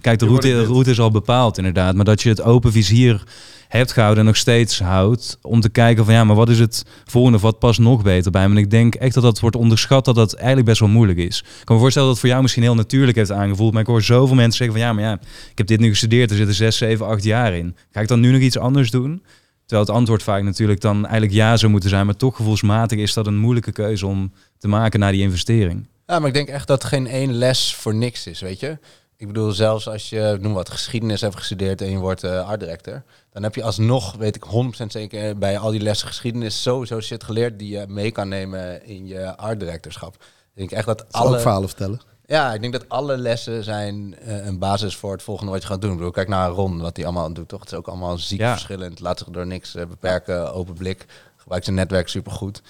Kijk, 0.00 0.18
de 0.18 0.26
route, 0.26 0.48
de 0.48 0.64
route 0.64 0.90
is 0.90 1.00
al 1.00 1.10
bepaald 1.10 1.58
inderdaad. 1.58 1.94
Maar 1.94 2.04
dat 2.04 2.22
je 2.22 2.28
het 2.28 2.42
open 2.42 2.72
vizier 2.72 3.22
hebt 3.68 3.92
gehouden 3.92 4.20
en 4.20 4.26
nog 4.26 4.36
steeds 4.36 4.80
houdt. 4.80 5.38
Om 5.42 5.60
te 5.60 5.68
kijken 5.68 6.04
van 6.04 6.14
ja, 6.14 6.24
maar 6.24 6.36
wat 6.36 6.48
is 6.48 6.58
het 6.58 6.84
volgende? 7.04 7.36
Of 7.36 7.42
wat 7.42 7.58
past 7.58 7.78
nog 7.78 8.02
beter 8.02 8.30
bij 8.30 8.48
me? 8.48 8.54
En 8.54 8.60
ik 8.60 8.70
denk 8.70 8.94
echt 8.94 9.14
dat 9.14 9.22
dat 9.22 9.40
wordt 9.40 9.56
onderschat, 9.56 10.04
dat 10.04 10.14
dat 10.14 10.34
eigenlijk 10.34 10.66
best 10.66 10.80
wel 10.80 10.88
moeilijk 10.88 11.18
is. 11.18 11.38
Ik 11.38 11.64
kan 11.64 11.74
me 11.74 11.80
voorstellen 11.80 12.08
dat 12.08 12.16
het 12.16 12.18
voor 12.18 12.28
jou 12.28 12.42
misschien 12.42 12.62
heel 12.62 12.74
natuurlijk 12.74 13.16
heeft 13.16 13.32
aangevoeld. 13.32 13.72
Maar 13.72 13.82
ik 13.82 13.88
hoor 13.88 14.02
zoveel 14.02 14.36
mensen 14.36 14.56
zeggen 14.56 14.76
van 14.76 14.86
ja, 14.86 14.92
maar 14.92 15.04
ja, 15.04 15.20
ik 15.50 15.58
heb 15.58 15.66
dit 15.66 15.80
nu 15.80 15.88
gestudeerd. 15.88 16.30
Er 16.30 16.36
zitten 16.36 16.54
zes, 16.54 16.76
zeven, 16.76 17.06
acht 17.06 17.24
jaar 17.24 17.54
in. 17.54 17.76
Ga 17.90 18.00
ik 18.00 18.08
dan 18.08 18.20
nu 18.20 18.32
nog 18.32 18.40
iets 18.40 18.58
anders 18.58 18.90
doen? 18.90 19.22
Terwijl 19.66 19.86
het 19.86 19.96
antwoord 19.96 20.22
vaak 20.22 20.42
natuurlijk 20.42 20.80
dan 20.80 21.02
eigenlijk 21.02 21.32
ja 21.32 21.56
zou 21.56 21.70
moeten 21.70 21.90
zijn. 21.90 22.06
Maar 22.06 22.16
toch 22.16 22.36
gevoelsmatig 22.36 22.98
is 22.98 23.12
dat 23.12 23.26
een 23.26 23.38
moeilijke 23.38 23.72
keuze 23.72 24.06
om 24.06 24.32
te 24.58 24.68
maken 24.68 25.00
naar 25.00 25.12
die 25.12 25.22
investering. 25.22 25.86
Ja, 26.06 26.18
maar 26.18 26.28
ik 26.28 26.34
denk 26.34 26.48
echt 26.48 26.66
dat 26.66 26.84
geen 26.84 27.06
één 27.06 27.32
les 27.32 27.74
voor 27.74 27.94
niks 27.94 28.26
is, 28.26 28.40
weet 28.40 28.60
je. 28.60 28.78
Ik 29.18 29.26
bedoel, 29.26 29.52
zelfs 29.52 29.88
als 29.88 30.08
je, 30.10 30.38
noem 30.40 30.52
wat, 30.54 30.70
geschiedenis 30.70 31.20
hebt 31.20 31.36
gestudeerd 31.36 31.80
en 31.80 31.90
je 31.90 31.98
wordt 31.98 32.24
eh 32.24 32.48
art 32.48 32.60
director, 32.60 33.02
dan 33.32 33.42
heb 33.42 33.54
je 33.54 33.62
alsnog, 33.62 34.14
weet 34.16 34.36
ik 34.36 34.44
100% 34.82 34.86
zeker, 34.86 35.38
bij 35.38 35.58
al 35.58 35.70
die 35.70 35.80
lessen 35.80 36.08
geschiedenis 36.08 36.62
sowieso 36.62 37.00
shit 37.00 37.24
geleerd 37.24 37.58
die 37.58 37.78
je 37.78 37.84
mee 37.88 38.10
kan 38.10 38.28
nemen 38.28 38.84
in 38.86 39.06
je 39.06 39.36
art 39.36 39.60
directorschap. 39.60 40.14
Ik 40.14 40.20
denk 40.54 40.70
echt 40.70 40.86
dat 40.86 41.04
Alle... 41.10 41.34
Ook 41.34 41.40
verhalen 41.40 41.68
vertellen. 41.68 42.00
ja, 42.26 42.54
ik 42.54 42.60
denk 42.60 42.72
dat 42.72 42.88
alle 42.88 43.16
lessen 43.16 43.64
zijn 43.64 44.18
eh, 44.18 44.46
een 44.46 44.58
basis 44.58 44.96
voor 44.96 45.12
het 45.12 45.22
volgende 45.22 45.52
wat 45.52 45.62
je 45.62 45.68
gaat 45.68 45.80
doen. 45.80 45.90
Ik 45.90 45.96
bedoel, 45.96 46.12
kijk 46.12 46.28
naar 46.28 46.50
Ron, 46.50 46.80
wat 46.80 46.96
hij 46.96 47.04
allemaal 47.06 47.32
doet, 47.32 47.48
toch? 47.48 47.60
Het 47.60 47.72
is 47.72 47.78
ook 47.78 47.88
allemaal 47.88 48.18
ziek 48.18 48.38
Ja. 48.40 48.50
verschillend. 48.52 49.00
Laat 49.00 49.18
zich 49.18 49.28
door 49.28 49.46
niks 49.46 49.74
eh, 49.74 49.86
beperken, 49.86 50.52
open 50.52 50.74
blik. 50.74 51.06
Gebruikt 51.46 51.70
zijn 51.70 51.76
netwerk 51.76 52.08
supergoed. 52.08 52.62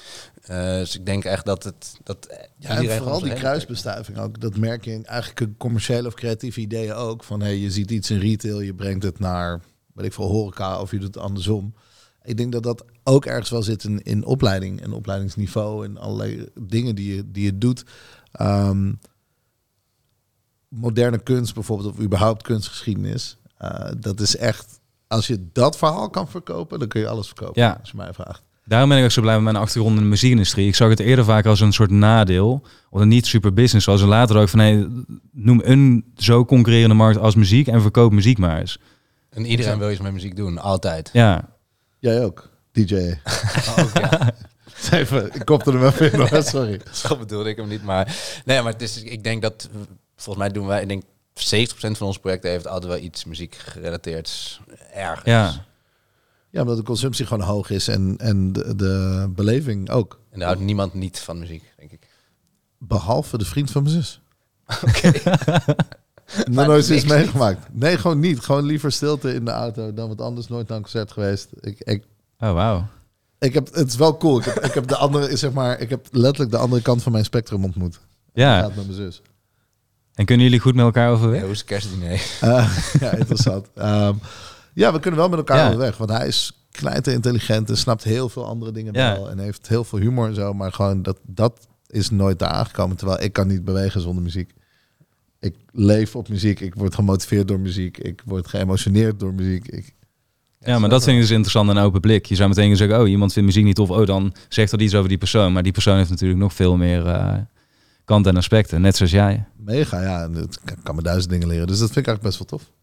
Eh 0.42 0.78
dus 0.78 0.96
ik 0.96 1.06
denk 1.06 1.24
echt 1.24 1.44
dat 1.44 1.64
het... 1.64 1.96
Dat 2.02 2.28
Ja, 2.58 2.68
en 2.68 2.96
vooral 2.96 3.20
die 3.20 3.32
kruisbestuiving 3.32 4.18
ook. 4.18 4.40
Dat 4.40 4.56
merk 4.56 4.84
je 4.84 4.92
in 4.92 5.06
eigenlijk 5.06 5.58
commerciële 5.58 6.06
of 6.06 6.14
creatieve 6.14 6.60
ideeën 6.60 6.92
ook. 6.92 7.24
Van 7.24 7.40
hey, 7.40 7.56
je 7.56 7.70
ziet 7.70 7.90
iets 7.90 8.10
in 8.10 8.18
retail, 8.18 8.60
je 8.60 8.74
brengt 8.74 9.02
het 9.02 9.18
naar, 9.18 9.60
weet 9.94 10.06
ik 10.06 10.12
veel, 10.12 10.26
horeca 10.26 10.80
of 10.80 10.90
je 10.90 10.98
doet 10.98 11.14
het 11.14 11.22
andersom. 11.22 11.74
Ik 12.22 12.36
denk 12.36 12.52
dat 12.52 12.62
dat 12.62 12.84
ook 13.04 13.24
ergens 13.24 13.50
wel 13.50 13.62
zit 13.62 13.84
in, 13.84 14.02
in 14.02 14.24
opleiding 14.24 14.80
en 14.80 14.92
opleidingsniveau 14.92 15.84
en 15.84 15.96
allerlei 15.96 16.48
dingen 16.60 16.94
die 16.94 17.14
je, 17.14 17.30
die 17.30 17.44
je 17.44 17.58
doet. 17.58 17.84
Ehm, 18.32 18.92
moderne 20.68 21.18
kunst 21.18 21.54
bijvoorbeeld, 21.54 21.92
of 21.92 22.00
überhaupt 22.00 22.42
kunstgeschiedenis. 22.42 23.38
eh, 23.56 23.90
dat 23.98 24.20
is 24.20 24.36
echt, 24.36 24.80
als 25.06 25.26
je 25.26 25.48
dat 25.52 25.76
verhaal 25.76 26.10
kan 26.10 26.28
verkopen, 26.28 26.78
dan 26.78 26.88
kun 26.88 27.00
je 27.00 27.08
alles 27.08 27.26
verkopen. 27.26 27.62
Ja. 27.62 27.78
Als 27.80 27.90
je 27.90 27.96
mij 27.96 28.12
vraagt. 28.12 28.44
Daarom 28.68 28.88
ben 28.88 28.98
ik 28.98 29.04
ook 29.04 29.10
zo 29.10 29.20
blij 29.20 29.34
met 29.34 29.44
mijn 29.44 29.56
achtergrond 29.56 29.96
in 29.96 30.02
de 30.02 30.08
muziekindustrie. 30.08 30.66
Ik 30.66 30.74
zag 30.74 30.88
het 30.88 31.00
eerder 31.00 31.24
vaak 31.24 31.46
als 31.46 31.60
een 31.60 31.72
soort 31.72 31.90
nadeel. 31.90 32.66
Of 32.90 33.00
een 33.00 33.08
niet 33.08 33.26
super 33.26 33.52
business. 33.52 33.84
Zoals 33.84 34.00
er 34.00 34.06
later 34.08 34.36
ook 34.36 34.48
van, 34.48 34.58
hey, 34.58 34.88
noem 35.32 35.60
een 35.64 36.04
zo 36.16 36.44
concurrerende 36.44 36.94
markt 36.94 37.18
als 37.18 37.34
muziek 37.34 37.66
en 37.66 37.82
verkoop 37.82 38.12
muziek 38.12 38.38
maar 38.38 38.58
eens. 38.60 38.78
En 39.30 39.46
iedereen 39.46 39.78
wil 39.78 39.90
iets 39.90 40.00
met 40.00 40.12
muziek 40.12 40.36
doen, 40.36 40.58
altijd. 40.58 41.10
Ja, 41.12 41.48
Jij 41.98 42.24
ook, 42.24 42.50
DJ. 42.72 43.14
Ook, 43.78 43.90
ja. 43.94 44.34
Even, 44.90 45.34
ik 45.34 45.44
kopte 45.44 45.70
hem 45.70 45.84
even 45.84 46.12
in, 46.12 46.20
hoor, 46.20 46.42
sorry. 46.42 46.80
Zo 46.92 47.16
bedoelde 47.16 47.48
ik 47.48 47.56
hem 47.56 47.68
niet, 47.68 47.82
maar... 47.82 48.16
Nee, 48.44 48.62
maar 48.62 48.72
het 48.72 48.82
is, 48.82 49.02
ik 49.02 49.24
denk 49.24 49.42
dat... 49.42 49.68
Volgens 50.16 50.44
mij 50.44 50.54
doen 50.54 50.66
wij... 50.66 50.82
Ik 50.82 50.88
denk 50.88 51.02
70% 51.02 51.08
van 51.70 52.06
onze 52.06 52.20
projecten 52.20 52.50
heeft 52.50 52.66
altijd 52.66 52.92
wel 52.92 53.02
iets 53.02 53.24
muziek 53.24 53.54
gerelateerd 53.54 54.60
ergens. 54.94 55.24
ja. 55.24 55.64
Ja, 56.56 56.62
omdat 56.62 56.76
de 56.76 56.82
consumptie 56.82 57.26
gewoon 57.26 57.46
hoog 57.46 57.70
is 57.70 57.88
en, 57.88 58.14
en 58.18 58.52
de, 58.52 58.76
de 58.76 59.26
beleving 59.34 59.90
ook. 59.90 60.20
En 60.30 60.38
daar 60.38 60.48
houdt 60.48 60.62
niemand 60.62 60.94
niet 60.94 61.18
van 61.18 61.38
muziek, 61.38 61.72
denk 61.76 61.90
ik. 61.90 62.08
Behalve 62.78 63.38
de 63.38 63.44
vriend 63.44 63.70
van 63.70 63.82
mijn 63.82 63.94
zus. 63.94 64.20
Oké. 64.82 65.12
Nog 66.50 66.66
nooit 66.66 66.88
iets 66.88 67.04
meegemaakt. 67.04 67.68
Nee, 67.72 67.98
gewoon 67.98 68.18
niet. 68.20 68.40
Gewoon 68.40 68.64
liever 68.64 68.92
stilte 68.92 69.34
in 69.34 69.44
de 69.44 69.50
auto 69.50 69.94
dan 69.94 70.08
wat 70.08 70.20
anders. 70.20 70.48
Nooit 70.48 70.68
naar 70.68 70.76
een 70.76 70.82
concert 70.82 71.12
geweest. 71.12 71.48
Ik, 71.60 71.80
ik, 71.80 72.04
Oh, 72.38 72.52
wauw. 72.52 72.86
ik 73.38 73.54
heb, 73.54 73.74
het 73.74 73.88
is 73.88 73.96
wel 73.96 74.16
cool. 74.16 74.38
Ik 74.38 74.44
heb, 74.44 74.64
ik 74.64 74.72
heb 74.72 74.86
de 74.86 74.96
andere, 74.96 75.36
zeg 75.36 75.52
maar, 75.52 75.80
ik 75.80 75.90
heb 75.90 76.06
letterlijk 76.10 76.50
de 76.50 76.58
andere 76.58 76.82
kant 76.82 77.02
van 77.02 77.12
mijn 77.12 77.24
spectrum 77.24 77.64
ontmoet. 77.64 78.00
Ja. 78.32 78.60
Gaat 78.60 78.74
met 78.74 78.84
mijn 78.86 78.96
zus. 78.96 79.22
En 80.14 80.24
kunnen 80.24 80.44
jullie 80.44 80.60
goed 80.60 80.74
met 80.74 80.84
elkaar 80.84 81.10
overweg? 81.10 81.40
hoe 81.40 81.50
is 81.50 81.58
het 81.58 81.66
kerstdiner? 81.66 82.10
Eh, 82.40 82.76
ja, 83.00 83.10
interessant. 83.10 83.66
Ehm, 83.74 84.14
ja, 84.76 84.92
we 84.92 85.00
kunnen 85.00 85.20
wel 85.20 85.28
met 85.28 85.38
elkaar 85.38 85.64
onderweg. 85.64 85.96
Want 85.96 86.10
hij 86.10 86.26
is 86.26 86.66
knijter 86.70 87.12
intelligent 87.12 87.70
en 87.70 87.76
snapt 87.76 88.04
heel 88.04 88.28
veel 88.28 88.46
andere 88.46 88.72
dingen 88.72 88.92
wel. 88.92 89.30
En 89.30 89.38
heeft 89.38 89.68
heel 89.68 89.84
veel 89.84 89.98
humor 89.98 90.28
en 90.28 90.34
zo. 90.34 90.52
Maar 90.54 90.72
gewoon 90.72 91.02
dat, 91.02 91.18
dat 91.22 91.66
is 91.86 92.10
nooit 92.10 92.38
daar 92.38 92.48
aangekomen. 92.48 92.96
Terwijl 92.96 93.22
ik 93.22 93.32
kan 93.32 93.46
niet 93.46 93.64
bewegen 93.64 94.00
zonder 94.00 94.22
muziek. 94.22 94.52
Ik 95.40 95.54
leef 95.72 96.16
op 96.16 96.28
muziek. 96.28 96.60
Ik 96.60 96.74
word 96.74 96.94
gemotiveerd 96.94 97.48
door 97.48 97.60
muziek. 97.60 97.98
Ik 97.98 98.22
word 98.24 98.48
geëmotioneerd 98.48 99.20
door 99.20 99.34
muziek. 99.34 99.68
Ik, 99.68 99.94
Ja, 100.60 100.78
maar 100.78 100.90
dat 100.90 101.04
vind 101.04 101.16
ik 101.16 101.22
dus 101.22 101.30
interessant 101.30 101.70
een 101.70 101.78
open 101.78 102.00
blik. 102.00 102.26
Je 102.26 102.34
zou 102.34 102.48
meteen 102.48 102.62
kunnen 102.62 102.86
zeggen, 102.86 103.04
oh, 103.04 103.10
iemand 103.10 103.32
vindt 103.32 103.48
muziek 103.48 103.64
niet 103.64 103.76
tof. 103.76 103.90
Oh, 103.90 104.06
dan 104.06 104.34
zegt 104.48 104.70
dat 104.70 104.80
iets 104.80 104.94
over 104.94 105.08
die 105.08 105.18
persoon. 105.18 105.52
Maar 105.52 105.62
die 105.62 105.72
persoon 105.72 105.96
heeft 105.96 106.10
natuurlijk 106.10 106.40
nog 106.40 106.54
veel 106.54 106.76
meer 106.76 107.06
eh 107.06 107.34
kanten 108.04 108.32
en 108.32 108.38
aspecten. 108.38 108.80
Net 108.80 108.96
zoals 108.96 109.12
jij. 109.12 109.44
mega, 109.56 110.02
ja. 110.02 110.22
En 110.22 110.34
het 110.34 110.60
kan 110.82 110.94
me 110.94 111.02
duizend 111.02 111.32
dingen 111.32 111.48
leren. 111.48 111.66
Dus 111.66 111.78
dat 111.78 111.90
vind 111.92 112.06
ik 112.06 112.06
eigenlijk 112.06 112.36
best 112.36 112.50
wel 112.50 112.58
tof. 112.58 112.75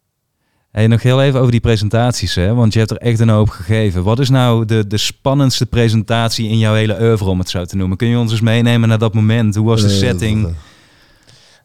Hey, 0.73 0.87
nog 0.87 1.01
heel 1.03 1.21
even 1.21 1.39
over 1.39 1.51
die 1.51 1.59
presentaties, 1.59 2.35
hè? 2.35 2.53
want 2.53 2.73
je 2.73 2.79
hebt 2.79 2.91
er 2.91 2.97
echt 2.97 3.19
een 3.19 3.29
hoop 3.29 3.49
gegeven. 3.49 4.03
Wat 4.03 4.19
is 4.19 4.29
nou 4.29 4.65
de, 4.65 4.87
de 4.87 4.97
spannendste 4.97 5.65
presentatie 5.65 6.49
in 6.49 6.57
jouw 6.57 6.73
hele 6.73 7.01
oeuvre, 7.01 7.29
om 7.29 7.39
het 7.39 7.49
zo 7.49 7.65
te 7.65 7.75
noemen? 7.75 7.97
Kun 7.97 8.07
je 8.07 8.17
ons 8.17 8.31
eens 8.31 8.41
meenemen 8.41 8.89
naar 8.89 8.97
dat 8.97 9.13
moment? 9.13 9.55
Hoe 9.55 9.65
was 9.67 9.81
de 9.81 9.87
Eh, 9.87 9.93
setting? 9.93 10.41
dat- 10.43 10.51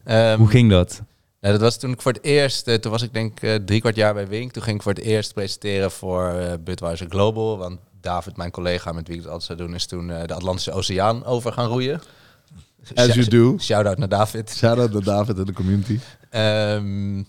Ehm, 0.03 0.37
Hoe 0.37 0.47
ging 0.47 0.69
dat? 0.69 1.01
Nou, 1.41 1.53
dat 1.53 1.61
was 1.63 1.77
toen 1.79 1.91
ik 1.91 2.01
voor 2.01 2.11
het 2.11 2.23
eerst, 2.23 2.67
eh, 2.67 2.75
toen 2.75 2.91
was 2.91 3.01
ik 3.01 3.13
denk 3.13 3.39
eh, 3.41 3.55
drie 3.55 3.79
kwart 3.79 3.95
jaar 3.95 4.13
bij 4.13 4.27
Wink. 4.27 4.51
Toen 4.51 4.63
ging 4.63 4.75
ik 4.75 4.81
voor 4.81 4.93
het 4.93 5.01
eerst 5.03 5.33
presenteren 5.33 5.91
voor 5.91 6.29
eh 6.29 6.53
Budweiser 6.63 7.07
Global. 7.09 7.57
Want 7.57 7.79
David, 8.01 8.37
mijn 8.37 8.51
collega 8.51 8.91
met 8.91 9.07
wie 9.07 9.15
ik 9.17 9.21
het 9.23 9.31
altijd 9.31 9.47
zou 9.57 9.67
doen, 9.69 9.75
is 9.75 9.85
toen 9.85 10.09
eh, 10.11 10.23
de 10.27 10.33
Atlantische 10.33 10.71
Oceaan 10.71 11.25
over 11.25 11.53
gaan 11.53 11.67
roeien. 11.67 12.01
As 12.95 13.13
you 13.13 13.27
do. 13.27 13.55
Shout-out 13.59 13.97
naar 13.97 14.09
David. 14.09 14.53
Shout-out 14.57 14.91
naar 14.93 15.03
David 15.03 15.37
en 15.37 15.45
de 15.45 15.53
community. 15.53 15.99
Ehm, 16.29 17.23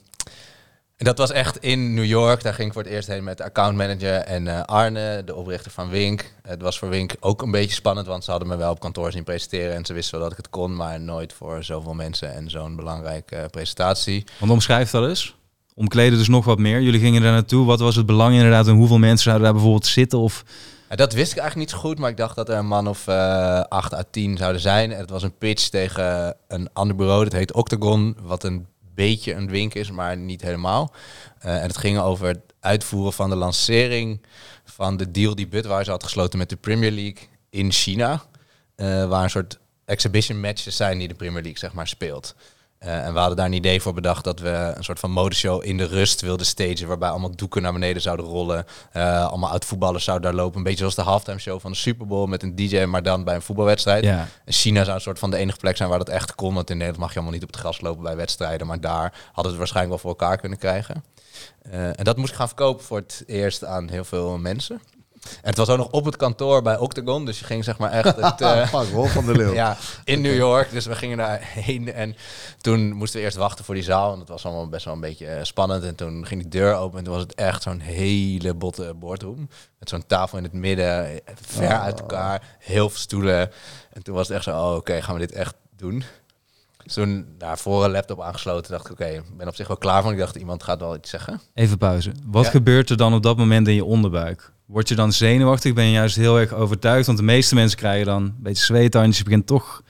en 1.01 1.07
dat 1.07 1.19
was 1.19 1.31
echt 1.31 1.57
in 1.57 1.95
New 1.95 2.05
York. 2.05 2.43
Daar 2.43 2.55
ging 2.55 2.67
ik 2.67 2.73
voor 2.73 2.83
het 2.83 2.93
eerst 2.93 3.09
heen 3.09 3.25
met 3.25 3.39
de 3.39 3.45
accountmanager 3.45 4.15
en 4.15 4.47
eh, 4.47 4.63
Arne, 4.63 5.23
de 5.25 5.35
oprichter 5.35 5.71
van 5.71 5.89
Wink. 5.89 6.33
Het 6.43 6.63
was 6.63 6.79
voor 6.79 6.89
Wink 6.89 7.15
ook 7.21 7.43
een 7.43 7.51
beetje 7.51 7.75
spannend, 7.75 8.07
want 8.07 8.25
ze 8.25 8.31
hadden 8.31 8.49
me 8.49 8.57
wel 8.57 8.71
op 8.71 8.81
kantoor 8.81 9.13
zien 9.13 9.25
presenteren. 9.25 9.75
En 9.75 9.85
ze 9.85 9.93
wisten 9.93 10.13
wel 10.19 10.29
dat 10.29 10.39
ik 10.39 10.45
het 10.45 10.51
kon, 10.51 10.77
maar 10.77 11.01
nooit 11.01 11.33
voor 11.33 11.65
zoveel 11.65 11.95
mensen 11.95 12.35
en 12.35 12.51
zo'n 12.51 12.77
belangrijke 12.77 13.37
eh, 13.37 13.47
presentatie. 13.51 14.25
Want 14.39 14.53
omschrijf 14.53 14.91
dat 14.91 15.09
eens. 15.09 15.35
Omkleden 15.75 16.19
dus 16.19 16.29
nog 16.29 16.45
wat 16.45 16.59
meer. 16.59 16.81
Jullie 16.81 17.01
gingen 17.01 17.23
daar 17.23 17.33
naartoe. 17.33 17.67
Wat 17.67 17.81
was 17.81 17.97
het 17.97 18.07
belang 18.07 18.35
inderdaad? 18.35 18.67
En 18.67 18.75
hoeveel 18.75 18.99
mensen 18.99 19.25
zouden 19.25 19.45
daar 19.45 19.55
bijvoorbeeld 19.55 19.87
zitten? 19.87 20.19
Of... 20.19 20.45
Ja, 20.89 20.97
dat 20.97 21.13
wist 21.13 21.33
ik 21.33 21.39
eigenlijk 21.39 21.71
niet 21.71 21.81
zo 21.81 21.89
goed, 21.89 21.99
maar 21.99 22.11
ik 22.11 22.17
dacht 22.17 22.37
dat 22.37 22.49
er 22.49 22.57
een 22.57 22.67
man 22.67 22.89
of 22.89 23.07
eh 23.07 23.61
8 23.61 23.95
à 23.95 24.03
10 24.11 24.37
zouden 24.37 24.61
zijn. 24.61 24.93
En 24.93 24.99
het 24.99 25.11
was 25.11 25.23
een 25.23 25.39
pitch 25.39 25.69
tegen 25.69 26.37
een 26.49 26.69
ander 26.73 26.97
bureau, 26.97 27.25
dat 27.25 27.33
heet 27.33 27.53
Octagon, 27.53 28.17
wat 28.23 28.45
een 28.45 28.67
beetje 29.07 29.35
een 29.35 29.49
wink 29.49 29.75
is, 29.75 29.91
maar 29.91 30.17
niet 30.17 30.43
helemaal. 30.43 30.93
Eh, 31.39 31.57
en 31.57 31.63
het 31.63 31.77
ging 31.77 31.99
over 31.99 32.27
het 32.27 32.41
uitvoeren 32.61 33.13
van 33.13 33.31
de 33.31 33.37
lancering 33.37 34.21
van 34.65 34.97
de 34.97 35.11
deal 35.11 35.35
die 35.35 35.49
Budweiser 35.49 35.93
had 35.93 36.05
gesloten 36.05 36.39
met 36.39 36.49
de 36.49 36.57
Premier 36.57 36.91
League 36.91 37.29
in 37.51 37.73
China. 37.73 38.23
eh, 38.77 39.09
waar 39.09 39.23
een 39.23 39.31
soort 39.31 39.59
exhibition 39.85 40.41
matches 40.41 40.77
zijn 40.77 40.99
die 40.99 41.09
de 41.09 41.15
Premier 41.15 41.43
League 41.43 41.59
zeg 41.59 41.73
maar 41.73 41.89
speelt. 41.89 42.35
Eh, 42.81 43.07
en 43.07 43.12
we 43.12 43.18
hadden 43.18 43.37
daar 43.37 43.47
een 43.47 43.53
idee 43.53 43.81
voor 43.81 43.95
bedacht 43.95 44.24
dat 44.24 44.41
we 44.41 44.72
een 44.76 44.85
soort 44.85 44.99
van 44.99 45.11
modeshow 45.11 45.64
in 45.64 45.76
de 45.76 45.85
rust 45.85 46.20
wilden 46.20 46.47
stagen. 46.47 46.87
Waarbij 46.87 47.09
allemaal 47.09 47.37
doeken 47.37 47.62
naar 47.62 47.72
beneden 47.72 48.03
zouden 48.03 48.26
rollen. 48.26 48.66
Eh, 48.93 49.26
allemaal 49.26 49.51
oud-voetballers 49.51 50.05
zouden 50.05 50.31
daar 50.31 50.41
lopen. 50.41 50.59
Een 50.59 50.62
beetje 50.62 50.78
zoals 50.78 50.95
de 50.95 51.03
halftime 51.03 51.39
show 51.39 51.61
van 51.61 51.70
de 51.70 51.76
Super 51.76 52.07
Bowl 52.07 52.26
met 52.26 52.43
een 52.43 52.57
DJ, 52.57 52.85
maar 52.85 53.03
dan 53.03 53.24
bij 53.24 53.35
een 53.35 53.43
voetbalwedstrijd. 53.43 54.05
Ja. 54.05 54.28
En 54.45 54.53
China 54.53 54.85
zou 54.85 54.95
een 54.95 55.03
soort 55.03 55.18
van 55.18 55.31
de 55.31 55.37
enige 55.37 55.59
plek 55.59 55.76
zijn 55.76 55.89
waar 55.89 55.99
dat 55.99 56.09
echt 56.09 56.35
kon. 56.35 56.55
Want 56.55 56.70
in 56.70 56.76
Nederland 56.76 57.03
mag 57.03 57.11
je 57.11 57.14
allemaal 57.14 57.35
niet 57.35 57.43
op 57.43 57.51
het 57.51 57.61
gras 57.61 57.81
lopen 57.81 58.03
bij 58.03 58.16
wedstrijden. 58.16 58.66
Maar 58.66 58.81
daar 58.81 59.12
hadden 59.24 59.43
we 59.43 59.49
het 59.49 59.59
waarschijnlijk 59.59 60.03
wel 60.03 60.11
voor 60.11 60.20
elkaar 60.20 60.39
kunnen 60.39 60.59
krijgen. 60.59 61.05
Eh, 61.62 61.87
en 61.87 62.05
dat 62.05 62.16
moest 62.16 62.31
ik 62.31 62.37
gaan 62.37 62.47
verkopen 62.47 62.85
voor 62.85 62.99
het 62.99 63.22
eerst 63.26 63.64
aan 63.64 63.89
heel 63.89 64.05
veel 64.05 64.39
mensen. 64.39 64.81
En 65.21 65.49
het 65.49 65.57
was 65.57 65.68
ook 65.68 65.77
nog 65.77 65.91
op 65.91 66.05
het 66.05 66.16
kantoor 66.16 66.62
bij 66.62 66.79
Octagon. 66.79 67.25
Dus 67.25 67.39
je 67.39 67.45
ging 67.45 67.64
zeg 67.64 67.79
maar 67.79 67.91
echt 67.91 68.16
het, 68.16 68.41
eh, 68.51 68.66
Fuck, 68.66 68.89
Wolf 68.89 69.12
van 69.12 69.27
der 69.27 69.37
Leeuw. 69.37 69.53
ja, 69.64 69.77
in 70.05 70.21
New 70.21 70.35
York. 70.37 70.71
Dus 70.71 70.87
we 70.87 70.95
gingen 70.95 71.16
daarheen. 71.16 71.93
En 72.01 72.16
toen 72.61 72.93
moesten 72.93 73.18
we 73.18 73.25
eerst 73.25 73.37
wachten 73.37 73.64
voor 73.64 73.75
die 73.75 73.85
zaal. 73.85 74.12
En 74.12 74.18
dat 74.18 74.29
was 74.29 74.45
allemaal 74.45 74.68
best 74.68 74.85
wel 74.85 74.95
een 74.95 75.01
beetje 75.01 75.27
eh, 75.27 75.45
spannend. 75.45 75.85
En 75.85 75.95
toen 75.95 76.27
ging 76.27 76.41
die 76.41 76.51
deur 76.51 76.75
open. 76.75 76.99
En 76.99 77.05
toen 77.05 77.12
was 77.12 77.23
het 77.23 77.35
echt 77.35 77.62
zo'n 77.62 77.81
hele 77.81 78.55
botte 78.55 78.95
boardroom. 78.95 79.49
Met 79.79 79.89
zo'n 79.89 80.07
tafel 80.07 80.39
in 80.39 80.45
het 80.45 80.53
midden. 80.53 81.05
eh, 81.07 81.35
Ver 81.41 81.68
Oh. 81.73 81.83
uit 81.83 82.01
elkaar. 82.01 82.57
Heel 82.59 82.89
veel 82.89 82.99
stoelen. 82.99 83.51
En 83.93 84.03
toen 84.03 84.14
was 84.14 84.27
het 84.29 84.37
echt 84.37 84.45
zo, 84.45 84.51
oh, 84.71 84.75
oké, 84.75 85.03
gaan 85.03 85.14
we 85.14 85.21
dit 85.21 85.33
echt 85.33 85.55
doen? 85.77 86.03
Dus 86.85 86.95
toen 86.95 87.35
daarvoor 87.39 87.85
een 87.85 87.91
laptop 87.91 88.21
aangesloten. 88.21 88.73
Dacht 88.73 88.85
ik, 88.87 88.93
oké, 88.93 89.05
ik 89.07 89.37
ben 89.37 89.49
op 89.49 89.55
zich 89.55 89.68
wel 89.68 89.77
klaar 89.77 90.03
van. 90.03 90.12
Ik 90.12 90.18
dacht, 90.18 90.37
iemand 90.37 90.62
gaat 90.62 90.81
wel 90.81 90.97
iets 90.97 91.11
zeggen. 91.11 91.41
Even 91.55 91.79
pauze. 91.79 92.12
Wat 92.27 92.45
Ja. 92.45 92.51
gebeurt 92.51 92.91
er 92.91 92.97
dan 92.97 93.14
op 93.14 93.23
dat 93.23 93.37
moment 93.37 93.68
in 93.68 93.75
je 93.75 93.85
onderbuik? 93.85 94.53
Word 94.71 94.89
je 94.89 94.95
dan 94.95 95.12
zenuwachtig? 95.12 95.73
Ben 95.73 95.85
je 95.85 95.93
juist 95.93 96.16
heel 96.16 96.39
erg 96.39 96.53
overtuigd? 96.53 97.07
Want 97.07 97.18
de 97.18 97.25
meeste 97.25 97.55
mensen 97.55 97.79
krijgen 97.79 98.07
dan 98.07 98.23
een 98.23 98.37
beetje 98.39 98.64
zweethandjes. 98.64 99.18
Je 99.18 99.25
begint 99.25 99.47
toch 99.47 99.83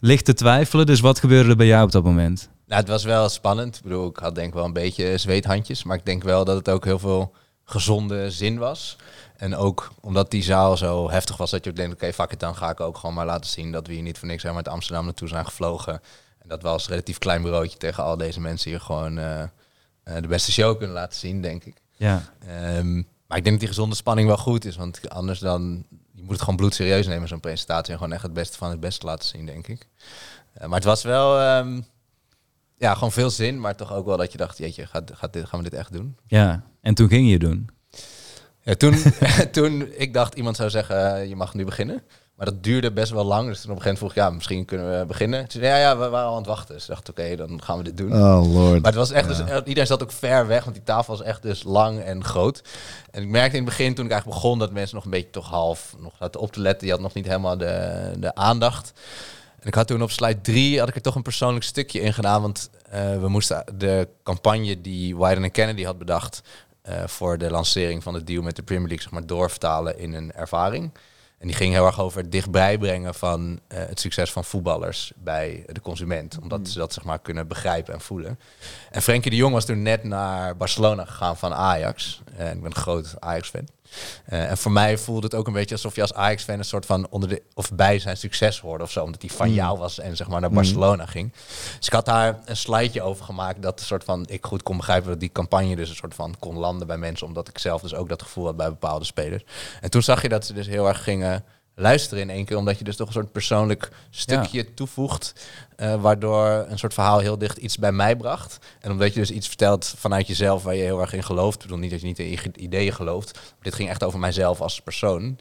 licht 0.00 0.24
te 0.24 0.34
twijfelen. 0.34 0.86
Dus 0.86 1.00
wat 1.00 1.18
gebeurde 1.18 1.50
er 1.50 1.56
bij 1.56 1.66
jou 1.66 1.84
op 1.84 1.92
dat 1.92 2.04
moment? 2.04 2.48
Nou, 2.66 2.80
het 2.80 2.90
was 2.90 3.04
wel 3.04 3.28
spannend. 3.28 3.76
Ik 3.76 3.82
bedoel, 3.82 4.08
ik 4.08 4.16
had 4.16 4.34
denk 4.34 4.48
ik 4.48 4.54
wel 4.54 4.64
een 4.64 4.72
beetje 4.72 5.18
zweethandjes. 5.18 5.82
Maar 5.82 5.96
ik 5.96 6.04
denk 6.06 6.22
wel 6.22 6.44
dat 6.44 6.56
het 6.56 6.68
ook 6.68 6.84
heel 6.84 6.98
veel 6.98 7.32
gezonde 7.64 8.30
zin 8.30 8.58
was. 8.58 8.96
En 9.36 9.56
ook 9.56 9.92
omdat 10.00 10.30
die 10.30 10.42
zaal 10.42 10.76
zo 10.76 11.10
heftig 11.10 11.36
was 11.36 11.50
dat 11.50 11.64
je 11.64 11.72
denkt, 11.72 11.94
oké, 11.94 12.12
fuck 12.12 12.32
it, 12.32 12.40
dan 12.40 12.56
ga 12.56 12.70
ik 12.70 12.80
ook 12.80 12.96
gewoon 12.96 13.14
maar 13.14 13.26
laten 13.26 13.50
zien 13.50 13.72
dat 13.72 13.86
we 13.86 13.92
hier 13.92 14.02
niet 14.02 14.18
voor 14.18 14.28
niks 14.28 14.42
zijn 14.42 14.56
uit 14.56 14.68
Amsterdam 14.68 15.04
naartoe 15.04 15.28
zijn 15.28 15.44
gevlogen. 15.44 16.00
En 16.38 16.48
dat 16.48 16.62
we 16.62 16.68
als 16.68 16.88
relatief 16.88 17.18
klein 17.18 17.42
bureautje 17.42 17.78
tegen 17.78 18.04
al 18.04 18.16
deze 18.16 18.40
mensen 18.40 18.70
hier 18.70 18.80
gewoon 18.80 19.18
eh, 19.18 19.42
eh, 19.42 19.48
de 20.20 20.28
beste 20.28 20.52
show 20.52 20.78
kunnen 20.78 20.96
laten 20.96 21.18
zien, 21.18 21.42
denk 21.42 21.64
ik. 21.64 21.74
Ja, 21.96 22.22
Ehm, 22.46 23.02
maar 23.26 23.38
ik 23.38 23.44
denk 23.44 23.50
dat 23.50 23.58
die 23.58 23.68
gezonde 23.68 23.96
spanning 23.96 24.28
wel 24.28 24.36
goed 24.36 24.64
is, 24.64 24.76
want 24.76 25.10
anders 25.10 25.38
dan, 25.38 25.84
je 26.12 26.22
moet 26.22 26.30
het 26.30 26.40
gewoon 26.40 26.56
bloedserieus 26.56 27.06
nemen, 27.06 27.28
zo'n 27.28 27.40
presentatie, 27.40 27.92
en 27.92 27.98
gewoon 27.98 28.12
echt 28.12 28.22
het 28.22 28.32
beste 28.32 28.56
van 28.56 28.70
het 28.70 28.80
beste 28.80 29.06
laten 29.06 29.28
zien, 29.28 29.46
denk 29.46 29.66
ik. 29.66 29.86
Eh, 30.52 30.66
maar 30.66 30.76
het 30.76 30.84
was 30.84 31.02
wel, 31.02 31.38
ehm, 31.40 31.80
ja, 32.78 32.94
gewoon 32.94 33.12
veel 33.12 33.30
zin, 33.30 33.60
maar 33.60 33.76
toch 33.76 33.92
ook 33.92 34.06
wel 34.06 34.16
dat 34.16 34.32
je 34.32 34.38
dacht, 34.38 34.58
jeetje, 34.58 34.86
gaat, 34.86 35.10
gaat 35.14 35.32
dit, 35.32 35.46
gaan 35.46 35.62
we 35.62 35.70
dit 35.70 35.78
echt 35.78 35.92
doen? 35.92 36.16
ja. 36.26 36.64
En 36.80 36.94
toen 36.94 37.08
ging 37.08 37.30
je 37.30 37.38
doen. 37.38 37.68
Ja, 38.60 38.74
toen, 38.74 38.94
toen 39.52 39.92
ik 39.92 40.12
dacht, 40.12 40.34
iemand 40.34 40.56
zou 40.56 40.70
zeggen, 40.70 41.14
eh, 41.14 41.28
je 41.28 41.36
mag 41.36 41.54
nu 41.54 41.64
beginnen. 41.64 42.02
Maar 42.36 42.46
dat 42.46 42.62
duurde 42.62 42.92
best 42.92 43.12
wel 43.12 43.24
lang. 43.24 43.48
Dus 43.48 43.60
toen 43.60 43.70
op 43.70 43.76
een 43.76 43.82
gegeven 43.82 43.84
moment 43.84 43.98
vroeg 43.98 44.10
ik, 44.10 44.16
ja, 44.16 44.30
misschien 44.30 44.64
kunnen 44.64 44.98
we 44.98 45.06
beginnen. 45.06 45.48
Toen 45.48 45.60
zei, 45.60 45.72
ja, 45.72 45.78
ja, 45.78 45.98
we 45.98 46.08
waren 46.08 46.26
al 46.26 46.32
aan 46.32 46.38
het 46.38 46.46
wachten. 46.46 46.74
Dus 46.74 46.82
ik 46.82 46.88
dacht, 46.88 47.08
oké, 47.10 47.36
dan 47.36 47.62
gaan 47.62 47.76
we 47.78 47.84
dit 47.84 47.96
doen. 47.96 48.12
Oh 48.12 48.52
lord. 48.52 48.82
Maar 48.82 48.90
het 48.90 48.94
was 48.94 49.10
echt, 49.10 49.28
Ja. 49.28 49.44
dus, 49.44 49.50
eh, 49.50 49.56
iedereen 49.64 49.86
zat 49.86 50.02
ook 50.02 50.12
ver 50.12 50.46
weg, 50.46 50.62
want 50.64 50.76
die 50.76 50.84
tafel 50.84 51.16
was 51.16 51.26
echt 51.26 51.42
dus 51.42 51.62
lang 51.62 52.00
en 52.00 52.24
groot. 52.24 52.62
En 53.10 53.22
ik 53.22 53.28
merkte 53.28 53.56
in 53.56 53.62
het 53.64 53.76
begin, 53.76 53.94
toen 53.94 54.04
ik 54.04 54.10
eigenlijk 54.10 54.40
begon, 54.40 54.58
dat 54.58 54.72
mensen 54.72 54.94
nog 54.94 55.04
een 55.04 55.10
beetje 55.10 55.30
toch 55.30 55.48
half 55.48 55.94
nog 55.98 56.12
zaten 56.18 56.40
op 56.40 56.52
te 56.52 56.60
letten. 56.60 56.80
Die 56.82 56.90
had 56.90 57.00
nog 57.00 57.14
niet 57.14 57.26
helemaal 57.26 57.56
de, 57.58 58.12
de 58.18 58.34
aandacht. 58.34 58.92
En 59.60 59.66
ik 59.68 59.74
had 59.74 59.86
toen 59.86 60.02
op 60.02 60.10
slide 60.10 60.40
3 60.40 60.78
had 60.78 60.88
ik 60.88 60.94
er 60.94 61.02
toch 61.02 61.14
een 61.14 61.22
persoonlijk 61.22 61.64
stukje 61.64 62.00
in 62.00 62.12
gedaan. 62.14 62.42
Want 62.42 62.70
eh, 62.90 63.18
we 63.20 63.28
moesten 63.28 63.64
de 63.74 64.08
campagne 64.22 64.80
die 64.80 65.16
Wyden 65.16 65.50
Kennedy 65.50 65.84
had 65.84 65.98
bedacht 65.98 66.42
eh, 66.82 66.94
voor 67.06 67.38
de 67.38 67.50
lancering 67.50 68.02
van 68.02 68.14
het 68.14 68.26
deal 68.26 68.42
met 68.42 68.56
de 68.56 68.62
Premier 68.62 68.88
League, 68.88 69.02
zeg 69.04 69.12
maar, 69.12 69.26
doorvertalen 69.26 69.98
in 69.98 70.14
een 70.14 70.32
ervaring. 70.32 70.90
En 71.38 71.46
die 71.46 71.56
ging 71.56 71.72
heel 71.72 71.86
erg 71.86 72.00
over 72.00 72.20
het 72.20 72.32
dichtbij 72.32 72.78
brengen 72.78 73.14
van 73.14 73.60
eh, 73.68 73.78
het 73.78 74.00
succes 74.00 74.32
van 74.32 74.44
voetballers 74.44 75.12
bij 75.16 75.64
de 75.66 75.80
consument. 75.80 76.38
Omdat 76.42 76.68
ze 76.68 76.78
dat 76.78 76.92
zeg 76.92 77.04
maar 77.04 77.18
kunnen 77.18 77.48
begrijpen 77.48 77.94
en 77.94 78.00
voelen. 78.00 78.38
En 78.90 79.02
Frenkie 79.02 79.30
de 79.30 79.36
Jong 79.36 79.52
was 79.52 79.64
toen 79.64 79.82
net 79.82 80.04
naar 80.04 80.56
Barcelona 80.56 81.04
gegaan 81.04 81.36
van 81.36 81.54
Ajax. 81.54 82.22
En 82.36 82.56
ik 82.56 82.62
ben 82.62 82.70
een 82.70 82.76
groot 82.76 83.14
Ajax-fan. 83.18 83.68
Eh, 84.24 84.50
en 84.50 84.58
voor 84.58 84.72
mij 84.72 84.98
voelde 84.98 85.26
het 85.26 85.34
ook 85.34 85.46
een 85.46 85.52
beetje 85.52 85.74
alsof 85.74 85.94
je 85.94 86.00
als 86.00 86.14
Ajax-fan 86.14 86.58
een 86.58 86.64
soort 86.64 86.86
van 86.86 87.06
onder 87.10 87.28
de 87.28 87.42
of 87.54 87.72
bij 87.72 87.98
zijn 87.98 88.16
succes 88.16 88.60
hoorde 88.60 88.84
of 88.84 88.90
zo, 88.90 89.04
omdat 89.04 89.20
hij 89.22 89.30
van 89.30 89.52
jou 89.52 89.78
was 89.78 89.98
en 89.98 90.16
zeg 90.16 90.28
maar 90.28 90.40
naar 90.40 90.50
Barcelona 90.50 91.06
ging. 91.06 91.32
Dus 91.76 91.86
ik 91.86 91.92
had 91.92 92.04
daar 92.04 92.38
een 92.44 92.56
slideje 92.56 93.02
over 93.02 93.24
gemaakt 93.24 93.62
dat 93.62 93.80
een 93.80 93.86
soort 93.86 94.04
van 94.04 94.26
ik 94.28 94.44
goed 94.44 94.62
kon 94.62 94.76
begrijpen 94.76 95.10
dat 95.10 95.20
die 95.20 95.32
campagne 95.32 95.76
dus 95.76 95.88
een 95.88 95.96
soort 95.96 96.14
van 96.14 96.34
kon 96.38 96.56
landen 96.58 96.86
bij 96.86 96.98
mensen, 96.98 97.26
omdat 97.26 97.48
ik 97.48 97.58
zelf 97.58 97.82
dus 97.82 97.94
ook 97.94 98.08
dat 98.08 98.22
gevoel 98.22 98.44
had 98.44 98.56
bij 98.56 98.68
bepaalde 98.68 99.04
spelers. 99.04 99.44
En 99.80 99.90
toen 99.90 100.02
zag 100.02 100.22
je 100.22 100.28
dat 100.28 100.46
ze 100.46 100.52
dus 100.52 100.66
heel 100.66 100.88
erg 100.88 101.02
gingen 101.02 101.44
luisteren 101.78 102.22
in 102.22 102.30
één 102.30 102.44
keer, 102.44 102.56
omdat 102.56 102.78
je 102.78 102.84
dus 102.84 102.96
toch 102.96 103.06
een 103.06 103.12
soort 103.12 103.32
persoonlijk 103.32 103.90
stukje 104.10 104.74
toevoegt, 104.74 105.46
eh, 105.76 106.00
waardoor 106.00 106.46
een 106.68 106.78
soort 106.78 106.94
verhaal 106.94 107.18
heel 107.18 107.38
dicht 107.38 107.56
iets 107.56 107.78
bij 107.78 107.92
mij 107.92 108.16
bracht. 108.16 108.58
En 108.80 108.90
omdat 108.90 109.14
je 109.14 109.20
dus 109.20 109.30
iets 109.30 109.48
vertelt 109.48 109.94
vanuit 109.96 110.26
jezelf 110.26 110.62
waar 110.62 110.74
je 110.74 110.82
heel 110.82 111.00
erg 111.00 111.12
in 111.12 111.24
gelooft. 111.24 111.56
Ik 111.56 111.62
bedoel 111.62 111.78
niet 111.78 111.90
dat 111.90 112.00
je 112.00 112.06
niet 112.06 112.18
in 112.18 112.30
je 112.30 112.38
ideeën 112.56 112.92
gelooft. 112.92 113.34
Maar 113.34 113.62
dit 113.62 113.74
ging 113.74 113.88
echt 113.88 114.04
over 114.04 114.18
mijzelf 114.18 114.60
als 114.60 114.80
persoon. 114.80 115.38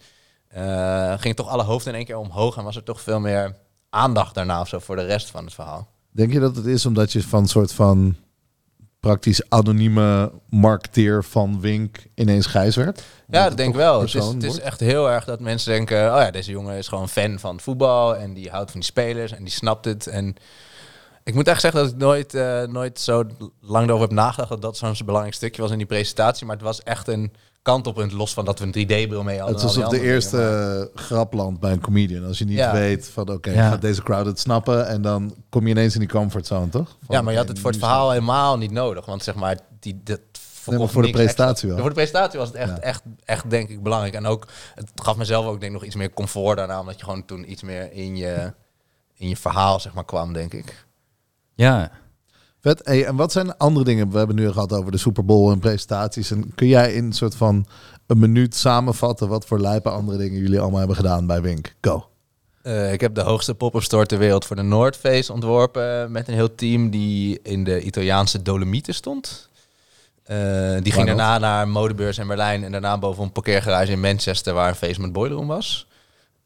Eh 0.48 1.14
ging 1.18 1.36
toch 1.36 1.48
alle 1.48 1.64
hoofden 1.64 1.92
in 1.92 1.98
één 1.98 2.08
keer 2.08 2.18
omhoog 2.18 2.58
en 2.58 2.64
was 2.64 2.76
er 2.76 2.84
toch 2.84 3.02
veel 3.02 3.20
meer 3.20 3.56
aandacht 3.90 4.34
daarna 4.34 4.62
of 4.62 4.68
zo 4.68 4.80
voor 4.80 4.96
de 4.96 5.06
rest 5.06 5.30
van 5.30 5.46
het 5.46 5.54
verhaal. 5.54 5.88
Denk 6.12 6.32
je 6.32 6.40
dat 6.40 6.56
het 6.56 6.66
is 6.66 6.86
omdat 6.86 7.12
je 7.12 7.24
van 7.24 7.42
een 7.42 7.48
soort 7.48 7.74
van 7.74 8.16
praktisch 9.06 9.50
anonieme 9.50 10.32
marketeer 10.50 11.24
van 11.24 11.62
Wink 11.62 11.98
ineens 12.16 12.46
gijs 12.46 12.76
werd? 12.76 13.04
Ja, 13.28 13.48
dat 13.48 13.58
denk 13.58 13.70
ik 13.70 13.76
wel. 13.76 14.02
Het 14.02 14.14
is, 14.16 14.26
het 14.26 14.44
is 14.44 14.60
echt 14.60 14.80
heel 14.80 15.10
erg 15.10 15.26
dat 15.26 15.40
mensen 15.40 15.72
denken... 15.72 15.98
oh 15.98 16.20
ja, 16.20 16.32
deze 16.32 16.52
jongen 16.52 16.78
is 16.78 16.88
gewoon 16.88 17.10
fan 17.10 17.40
van 17.40 17.60
voetbal... 17.60 18.16
en 18.16 18.34
die 18.34 18.50
houdt 18.50 18.72
van 18.72 18.80
die 18.80 18.90
spelers 18.90 19.32
en 19.32 19.44
die 19.44 19.54
snapt 19.54 19.86
het. 19.86 20.08
En 20.08 20.36
ik 21.24 21.34
moet 21.34 21.48
echt 21.48 21.62
zeggen 21.62 21.82
dat 21.82 21.92
ik 21.92 21.98
nooit, 21.98 22.34
eh, 22.34 22.64
nooit 22.64 23.00
zo 23.00 23.24
lang 23.62 23.88
erover 23.88 24.08
heb 24.08 24.16
nagedacht... 24.16 24.50
dat 24.50 24.62
dat 24.62 24.78
zo'n 24.78 24.96
belangrijk 25.06 25.36
stukje 25.36 25.62
was 25.62 25.72
in 25.72 25.78
die 25.78 25.88
presentatie. 25.88 26.46
Maar 26.46 26.56
het 26.56 26.66
was 26.66 26.84
echt 26.84 27.08
een 27.08 27.34
kantelpunt, 27.66 28.12
los 28.12 28.34
van 28.34 28.46
dat 28.46 28.60
we 28.60 28.66
een 28.66 28.72
3D-bril 28.72 29.24
mee 29.24 29.38
hadden. 29.40 29.56
Het 29.56 29.66
is 29.70 29.76
alsof 29.76 29.90
die 29.90 30.00
de 30.00 30.06
eerste 30.06 30.38
dingen, 30.38 30.78
maar- 30.78 31.04
grapland 31.04 31.60
bij 31.60 31.72
een 31.72 31.80
comedian. 31.82 32.26
Als 32.26 32.38
je 32.38 32.46
niet 32.46 32.58
Ja. 32.58 32.72
weet 32.72 33.08
van 33.10 33.30
oké, 33.30 33.52
Ja. 33.52 33.70
gaat 33.70 33.82
deze 33.82 34.04
crowd 34.04 34.26
het 34.26 34.40
snappen? 34.40 34.88
En 34.88 35.02
dan 35.02 35.36
kom 35.50 35.64
je 35.64 35.70
ineens 35.70 35.94
in 35.94 36.00
die 36.00 36.10
comfortzone, 36.10 36.70
toch? 36.70 36.98
Van, 37.06 37.16
Ja, 37.16 37.22
maar 37.22 37.32
je 37.34 37.40
had 37.40 37.48
het 37.48 37.60
voor 37.60 37.70
het 37.72 37.80
verhaal 37.80 38.12
helemaal 38.12 38.58
niet 38.58 38.72
nodig. 38.72 39.06
Want 39.06 39.24
zeg 39.24 39.36
maar, 39.36 39.58
die, 39.80 40.02
dat 40.04 40.20
maar 40.20 40.74
verkocht 40.74 40.92
voor 40.94 41.02
de 41.02 41.08
extra. 41.08 41.24
presentatie 41.26 41.70
wel. 41.70 41.78
Voor 41.78 41.90
de 41.90 41.96
presentatie 41.96 42.40
was 42.40 42.48
het 42.48 42.58
echt, 42.58 42.70
Ja. 42.70 42.80
echt, 42.80 43.02
echt 43.26 43.50
denk 43.50 43.70
ik 43.70 43.84
belangrijk. 43.84 44.14
En 44.14 44.26
ook, 44.26 44.48
het 44.76 44.92
gaf 44.96 45.16
mezelf 45.18 45.46
ook 45.46 45.60
denk 45.60 45.72
ik 45.72 45.78
nog 45.78 45.84
iets 45.88 45.96
meer 45.96 46.14
comfort 46.14 46.58
daarna. 46.58 46.80
Omdat 46.80 46.98
je 47.00 47.04
gewoon 47.04 47.26
toen 47.26 47.52
iets 47.52 47.64
meer 47.64 47.92
in 47.94 48.16
je, 48.16 48.54
in 49.16 49.30
je 49.30 49.38
verhaal 49.38 49.80
zeg 49.80 49.94
maar 49.94 50.06
kwam, 50.06 50.34
denk 50.34 50.54
ik. 50.54 50.86
Ja, 51.54 51.92
Vet. 52.66 52.82
Hey, 52.84 53.06
en 53.06 53.16
wat 53.16 53.32
zijn 53.32 53.58
andere 53.58 53.86
dingen? 53.86 54.12
We 54.12 54.18
hebben 54.18 54.36
nu 54.36 54.52
gehad 54.52 54.74
over 54.74 54.92
de 54.92 54.98
Super 54.98 55.26
Bowl 55.26 55.52
en 55.52 55.60
presentaties. 55.60 56.32
En 56.32 56.56
kun 56.56 56.68
jij 56.68 56.94
in 56.94 57.04
een 57.04 57.14
soort 57.14 57.36
van 57.36 57.66
een 58.08 58.20
minuut 58.20 58.56
samenvatten 58.56 59.28
wat 59.28 59.46
voor 59.46 59.60
lijpe 59.60 59.90
andere 59.90 60.18
dingen 60.18 60.42
jullie 60.42 60.60
allemaal 60.60 60.78
hebben 60.80 60.96
gedaan 60.96 61.28
bij 61.28 61.42
Wink? 61.42 61.76
Go. 61.82 62.08
Eh, 62.62 62.94
ik 62.94 63.02
heb 63.02 63.16
de 63.16 63.22
hoogste 63.22 63.56
pop-up 63.56 63.84
store 63.84 64.06
ter 64.06 64.18
wereld 64.18 64.46
voor 64.46 64.56
de 64.56 64.62
Noordface 64.62 65.34
ontworpen. 65.34 66.12
Met 66.12 66.28
een 66.28 66.34
heel 66.34 66.56
team 66.56 66.90
die 66.90 67.40
in 67.44 67.64
de 67.64 67.82
Italiaanse 67.82 68.42
Dolomieten 68.42 68.94
stond. 68.94 69.50
Eh, 70.24 70.38
die 70.82 70.92
ging 70.92 71.06
daarna 71.06 71.38
naar 71.38 71.62
een 71.62 71.72
modebeurs 71.72 72.18
in 72.18 72.28
Berlijn. 72.28 72.64
En 72.64 72.72
daarna 72.72 72.98
boven 72.98 73.24
een 73.24 73.32
parkeergarage 73.32 73.92
in 73.92 74.00
Manchester 74.00 74.54
waar 74.54 74.70
een 74.70 74.76
feest 74.76 75.00
met 75.00 75.12
boiler 75.12 75.46
was. 75.46 75.88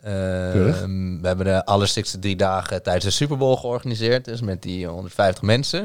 Eh, 0.02 0.12
Keurig. 0.52 0.80
we 1.22 1.28
hebben 1.28 1.46
de 1.46 1.66
allerstikste 1.66 2.20
drie 2.20 2.36
dagen 2.36 2.84
tijdens 2.84 3.06
de 3.06 3.12
Super 3.12 3.38
Bowl 3.38 3.56
georganiseerd. 3.56 4.26
Dus 4.26 4.42
met 4.42 4.62
die 4.62 4.88
150 4.88 5.44
mensen. 5.44 5.82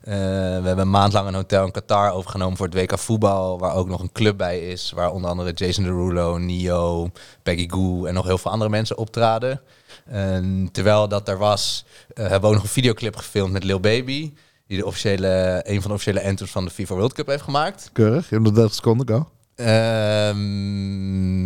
Eh, 0.00 0.14
we 0.14 0.64
hebben 0.64 0.78
een 0.78 0.90
maand 0.90 1.12
lang 1.12 1.28
een 1.28 1.34
hotel 1.34 1.64
in 1.64 1.70
Qatar 1.70 2.12
overgenomen 2.12 2.56
voor 2.56 2.66
het 2.66 2.74
WK 2.74 2.98
voetbal. 2.98 3.58
Waar 3.58 3.74
ook 3.74 3.88
nog 3.88 4.00
een 4.00 4.12
club 4.12 4.36
bij 4.36 4.60
is. 4.60 4.92
Waar 4.94 5.12
onder 5.12 5.30
andere 5.30 5.52
Jason 5.52 5.84
Derulo, 5.84 6.38
Nio, 6.38 7.10
Peggy 7.42 7.68
Goo 7.68 8.04
en 8.04 8.14
nog 8.14 8.26
heel 8.26 8.38
veel 8.38 8.50
andere 8.50 8.70
mensen 8.70 8.98
optraden. 8.98 9.60
En 10.06 10.68
terwijl 10.72 11.08
dat 11.08 11.28
er 11.28 11.38
was, 11.38 11.84
eh, 12.08 12.22
hebben 12.22 12.40
we 12.40 12.46
ook 12.46 12.54
nog 12.54 12.62
een 12.62 12.68
videoclip 12.68 13.16
gefilmd 13.16 13.52
met 13.52 13.64
Lil 13.64 13.80
Baby. 13.80 14.32
Die 14.66 14.78
de 14.78 14.86
officiële, 14.86 15.60
een 15.64 15.80
van 15.80 15.90
de 15.90 15.96
officiële 15.96 16.24
anthems 16.24 16.50
van 16.50 16.64
de 16.64 16.70
FIFA 16.70 16.94
World 16.94 17.12
Cup 17.12 17.26
heeft 17.26 17.42
gemaakt. 17.42 17.90
Keurig. 17.92 18.28
Je 18.28 18.34
hebt 18.34 18.46
nog 18.46 18.54
30 18.54 18.74
seconden. 18.74 19.08
Go. 19.08 19.28
Ehm 19.54 20.36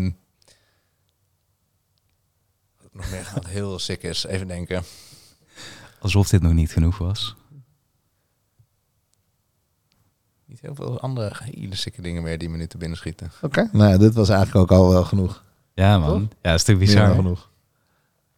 wat 0.05 0.22
nog 3.03 3.11
meer 3.11 3.31
wat 3.35 3.47
heel 3.47 3.79
sick 3.79 4.03
is. 4.03 4.25
Even 4.25 4.47
denken. 4.49 4.83
alsof 6.01 6.29
dit 6.29 6.43
nog 6.43 6.53
niet 6.53 6.73
genoeg 6.73 6.99
was. 6.99 7.35
Niet 10.45 10.61
heel 10.61 10.75
veel 10.75 11.01
andere 11.01 11.33
hele 11.35 11.77
sikke 11.77 12.03
dingen 12.03 12.23
meer 12.23 12.39
die 12.39 12.49
me 12.49 12.57
nu 12.57 12.67
te 12.67 12.79
binnen 12.79 12.99
schieten. 12.99 13.33
Oké. 13.43 13.69
Nou 13.73 13.91
ja, 13.91 13.99
dit 13.99 14.15
was 14.15 14.29
eigenlijk 14.29 14.73
ook 14.73 14.79
al 14.79 14.89
wel 14.89 15.05
genoeg. 15.05 15.43
Ja 15.75 15.99
man, 15.99 16.31
ja, 16.43 16.55
is 16.55 16.63
toch 16.63 16.79
bizar. 16.79 17.15
genoeg. 17.15 17.51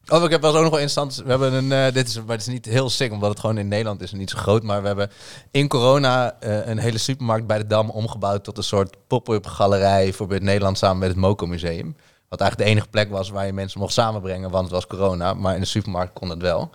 Oh, 0.09 0.25
ik 0.25 0.31
heb 0.31 0.41
wel 0.41 0.51
eens 0.51 0.59
ook 0.59 0.65
nog 0.65 0.73
wel 0.73 0.81
interessant. 0.81 1.17
We 1.25 1.31
hebben 1.31 1.53
een. 1.53 1.73
eh, 1.73 1.93
dit 1.93 2.09
is, 2.09 2.17
maar 2.17 2.37
het 2.37 2.41
is 2.41 2.53
niet 2.53 2.65
heel 2.65 2.91
sick, 2.91 3.13
omdat 3.13 3.31
het 3.31 3.41
gewoon 3.41 3.59
in 3.59 3.69
Nederland 3.69 4.01
is 4.03 4.13
en 4.13 4.19
niet 4.19 4.31
zo 4.31 4.39
groot. 4.39 4.63
Maar 4.63 4.81
we 4.81 4.87
hebben 4.87 5.11
in 5.51 5.69
corona 5.69 6.41
eh, 6.41 6.67
een 6.67 6.79
hele 6.79 6.99
supermarkt 6.99 7.47
bij 7.47 7.59
de 7.59 7.67
Dam 7.67 7.91
omgebouwd 7.91 8.45
tot 8.45 8.59
een 8.59 8.65
soort 8.65 8.97
pop-up 9.07 9.47
galerij 9.47 10.13
voor 10.13 10.31
het 10.33 10.43
Nederland 10.43 10.79
samen 10.79 10.99
met 10.99 11.09
het 11.09 11.17
Moco 11.19 11.47
Museum. 11.47 11.97
Wat 12.35 12.43
eigenlijk 12.43 12.71
de 12.71 12.77
enige 12.77 12.91
plek 12.91 13.11
was 13.11 13.31
waar 13.31 13.47
je 13.47 13.53
mensen 13.53 13.81
mocht 13.81 13.93
samenbrengen, 13.93 14.51
want 14.51 14.65
het 14.65 14.73
was 14.73 14.87
corona. 14.87 15.35
Maar 15.35 15.55
in 15.55 15.61
de 15.61 15.67
supermarkt 15.67 16.13
kon 16.13 16.31
het 16.31 16.43
wel. 16.43 16.71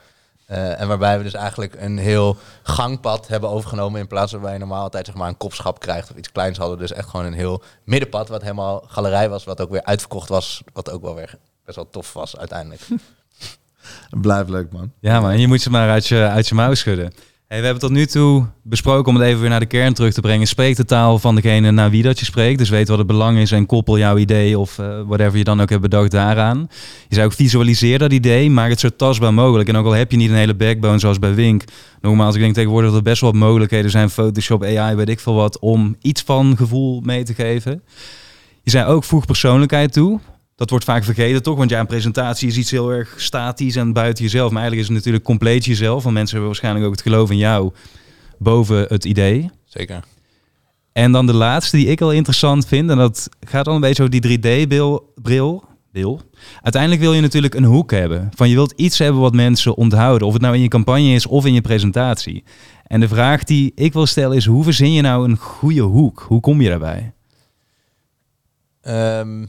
Eh, 0.45 0.81
en 0.81 0.87
waarbij 0.87 1.17
we 1.17 1.23
dus 1.23 1.33
eigenlijk 1.33 1.75
een 1.79 1.97
heel 1.97 2.37
gangpad 2.63 3.27
hebben 3.27 3.49
overgenomen. 3.49 3.99
In 3.99 4.07
plaats 4.07 4.31
waarbij 4.31 4.53
je 4.53 4.59
normaal 4.59 4.81
altijd 4.81 5.05
zeg 5.05 5.15
maar, 5.15 5.27
een 5.27 5.37
kopschap 5.37 5.79
krijgt 5.79 6.11
of 6.11 6.17
iets 6.17 6.31
kleins 6.31 6.57
hadden. 6.57 6.77
Dus 6.77 6.91
echt 6.91 7.09
gewoon 7.09 7.25
een 7.25 7.33
heel 7.33 7.63
middenpad 7.83 8.29
wat 8.29 8.41
helemaal 8.41 8.83
galerij 8.87 9.29
was. 9.29 9.43
Wat 9.43 9.61
ook 9.61 9.69
weer 9.69 9.83
uitverkocht 9.83 10.29
was. 10.29 10.61
Wat 10.73 10.91
ook 10.91 11.01
wel 11.01 11.15
weer 11.15 11.35
best 11.65 11.75
wel 11.75 11.89
tof 11.89 12.13
was 12.13 12.37
uiteindelijk. 12.37 12.81
Blijft 14.21 14.49
leuk, 14.49 14.71
man. 14.71 14.91
Ja, 14.99 15.19
man, 15.19 15.39
je 15.39 15.47
moet 15.47 15.61
ze 15.61 15.69
maar 15.69 15.89
uit 15.89 16.07
je, 16.07 16.27
uit 16.27 16.47
je 16.47 16.55
mouw 16.55 16.73
schudden. 16.73 17.13
We 17.49 17.55
hebben 17.55 17.79
tot 17.79 17.91
nu 17.91 18.05
toe 18.05 18.45
besproken 18.63 19.13
om 19.13 19.19
het 19.19 19.27
even 19.27 19.39
weer 19.39 19.49
naar 19.49 19.59
de 19.59 19.65
kern 19.65 19.93
terug 19.93 20.13
te 20.13 20.21
brengen. 20.21 20.47
Spreek 20.47 20.75
de 20.75 20.85
taal 20.85 21.19
van 21.19 21.35
degene 21.35 21.71
naar 21.71 21.89
wie 21.89 22.03
dat 22.03 22.19
je 22.19 22.25
spreekt. 22.25 22.57
Dus 22.57 22.69
weet 22.69 22.87
wat 22.87 22.97
het 22.97 23.07
belang 23.07 23.37
is 23.37 23.51
en 23.51 23.65
koppel 23.65 23.97
jouw 23.97 24.17
idee 24.17 24.59
of 24.59 24.79
eh, 24.79 25.01
whatever 25.05 25.37
je 25.37 25.43
dan 25.43 25.61
ook 25.61 25.69
hebt 25.69 25.81
bedacht 25.81 26.11
daaraan. 26.11 26.67
Je 27.07 27.15
zou 27.15 27.27
ook 27.27 27.33
visualiseer 27.33 27.99
dat 27.99 28.11
idee, 28.11 28.49
maak 28.49 28.69
het 28.69 28.79
zo 28.79 28.89
tastbaar 28.89 29.33
mogelijk. 29.33 29.69
En 29.69 29.77
ook 29.77 29.85
al 29.85 29.91
heb 29.91 30.11
je 30.11 30.17
niet 30.17 30.29
een 30.29 30.35
hele 30.35 30.55
backbone 30.55 30.99
zoals 30.99 31.19
bij 31.19 31.33
Wink. 31.33 31.63
Nogmaals, 32.01 32.35
ik 32.35 32.41
denk 32.41 32.53
tegenwoordig 32.53 32.89
dat 32.89 32.97
er 32.97 33.03
best 33.03 33.21
wel 33.21 33.31
wat 33.31 33.39
mogelijkheden 33.39 33.91
zijn. 33.91 34.09
Photoshop, 34.09 34.63
AI, 34.63 34.95
weet 34.95 35.09
ik 35.09 35.19
veel 35.19 35.35
wat, 35.35 35.59
om 35.59 35.95
iets 36.01 36.21
van 36.21 36.57
gevoel 36.57 37.01
mee 37.01 37.23
te 37.23 37.33
geven. 37.33 37.83
Je 38.63 38.71
zei 38.71 38.85
ook 38.85 39.03
voeg 39.03 39.25
persoonlijkheid 39.25 39.93
toe. 39.93 40.19
Dat 40.59 40.69
wordt 40.69 40.85
vaak 40.85 41.03
vergeten, 41.03 41.43
toch? 41.43 41.57
Want 41.57 41.69
ja, 41.69 41.79
een 41.79 41.85
presentatie 41.85 42.47
is 42.47 42.57
iets 42.57 42.71
heel 42.71 42.89
erg 42.89 43.13
statisch 43.17 43.75
en 43.75 43.93
buiten 43.93 44.23
jezelf. 44.23 44.51
Maar 44.51 44.61
eigenlijk 44.61 44.81
is 44.81 44.87
het 44.87 44.97
natuurlijk 44.97 45.23
compleet 45.23 45.65
jezelf. 45.65 46.03
Want 46.03 46.15
mensen 46.15 46.31
hebben 46.35 46.47
waarschijnlijk 46.47 46.85
ook 46.85 46.91
het 46.91 47.01
geloof 47.01 47.31
in 47.31 47.37
jou 47.37 47.71
boven 48.37 48.85
het 48.87 49.05
idee. 49.05 49.49
Zeker. 49.65 50.03
En 50.91 51.11
dan 51.11 51.25
de 51.25 51.33
laatste 51.33 51.77
die 51.77 51.87
ik 51.87 51.99
wel 51.99 52.11
interessant 52.11 52.67
vind. 52.67 52.89
En 52.89 52.97
dat 52.97 53.29
gaat 53.47 53.65
dan 53.65 53.75
een 53.75 53.81
beetje 53.81 54.03
over 54.03 54.21
die 54.21 54.37
3D-bril. 54.37 55.13
Bril, 55.21 55.63
bril. 55.91 56.21
Uiteindelijk 56.61 57.01
wil 57.01 57.13
je 57.13 57.21
natuurlijk 57.21 57.53
een 57.53 57.63
hoek 57.63 57.91
hebben. 57.91 58.29
Van 58.35 58.49
je 58.49 58.55
wilt 58.55 58.73
iets 58.75 58.97
hebben 58.97 59.21
wat 59.21 59.33
mensen 59.33 59.75
onthouden. 59.75 60.27
Of 60.27 60.33
het 60.33 60.41
nou 60.41 60.55
in 60.55 60.61
je 60.61 60.67
campagne 60.67 61.13
is 61.13 61.25
of 61.25 61.45
in 61.45 61.53
je 61.53 61.61
presentatie. 61.61 62.43
En 62.87 62.99
de 62.99 63.07
vraag 63.07 63.43
die 63.43 63.71
ik 63.75 63.93
wil 63.93 64.05
stellen 64.05 64.37
is: 64.37 64.45
hoe 64.45 64.63
verzin 64.63 64.93
je 64.93 65.01
nou 65.01 65.29
een 65.29 65.37
goede 65.37 65.81
hoek? 65.81 66.25
Hoe 66.27 66.39
kom 66.39 66.61
je 66.61 66.69
daarbij? 66.69 67.13
Ehm, 68.81 69.45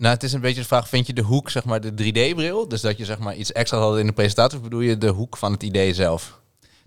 nou, 0.00 0.14
het 0.14 0.22
is 0.22 0.32
een 0.32 0.40
beetje 0.40 0.60
de 0.60 0.66
vraag, 0.66 0.88
vind 0.88 1.06
je 1.06 1.12
de 1.12 1.22
hoek, 1.22 1.50
zeg 1.50 1.64
maar, 1.64 1.80
de 1.80 1.90
3D-bril? 1.92 2.68
Dus 2.68 2.80
dat 2.80 2.98
je 2.98 3.04
zeg 3.04 3.18
maar 3.18 3.36
iets 3.36 3.52
extra 3.52 3.78
had 3.78 3.98
in 3.98 4.06
de 4.06 4.12
presentatie, 4.12 4.56
of 4.58 4.64
bedoel 4.64 4.80
je 4.80 4.98
de 4.98 5.08
hoek 5.08 5.36
van 5.36 5.52
het 5.52 5.62
idee 5.62 5.94
zelf? 5.94 6.40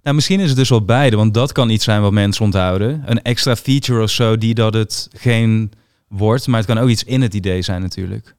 Nou, 0.03 0.16
misschien 0.16 0.39
is 0.39 0.47
het 0.47 0.57
dus 0.57 0.70
wel 0.70 0.86
beide, 0.86 1.16
want 1.16 1.34
dat 1.34 1.51
kan 1.51 1.70
iets 1.70 1.84
zijn 1.84 2.01
wat 2.01 2.11
mensen 2.11 2.45
onthouden. 2.45 3.03
Een 3.05 3.22
extra 3.22 3.55
feature 3.55 4.01
of 4.03 4.09
zo 4.09 4.38
die 4.38 4.53
dat 4.53 4.74
het 4.74 5.07
geen 5.16 5.72
wordt, 6.07 6.47
maar 6.47 6.57
het 6.57 6.68
kan 6.68 6.78
ook 6.78 6.89
iets 6.89 7.03
in 7.03 7.22
het 7.22 7.34
idee 7.34 7.61
zijn 7.61 7.82
natuurlijk. 7.82 8.36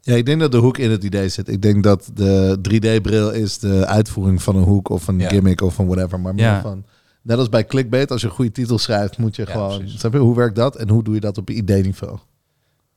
Ja, 0.00 0.14
ik 0.14 0.26
denk 0.26 0.40
dat 0.40 0.52
de 0.52 0.58
hoek 0.58 0.78
in 0.78 0.90
het 0.90 1.04
idee 1.04 1.28
zit. 1.28 1.48
Ik 1.48 1.62
denk 1.62 1.82
dat 1.82 2.10
de 2.14 2.58
3D-bril 2.62 3.30
is 3.30 3.58
de 3.58 3.86
uitvoering 3.86 4.42
van 4.42 4.56
een 4.56 4.62
hoek 4.62 4.88
of 4.88 5.06
een 5.08 5.18
Ja. 5.18 5.28
gimmick 5.28 5.60
of 5.60 5.74
van 5.74 5.86
whatever. 5.86 6.20
Maar 6.20 6.34
meer 6.34 6.44
Ja. 6.44 6.60
van, 6.60 6.84
net 7.22 7.38
als 7.38 7.48
bij 7.48 7.64
clickbait, 7.66 8.10
als 8.10 8.20
je 8.20 8.26
een 8.26 8.32
goede 8.32 8.52
titel 8.52 8.78
schrijft, 8.78 9.18
moet 9.18 9.36
je 9.36 9.42
Ja, 9.46 9.52
gewoon... 9.52 9.78
precies. 9.78 9.98
Snap 10.00 10.12
je, 10.12 10.18
hoe 10.18 10.36
werkt 10.36 10.56
dat 10.56 10.76
en 10.76 10.88
hoe 10.88 11.02
doe 11.04 11.14
je 11.14 11.20
dat 11.20 11.38
op 11.38 11.50
idee-niveau? 11.50 12.18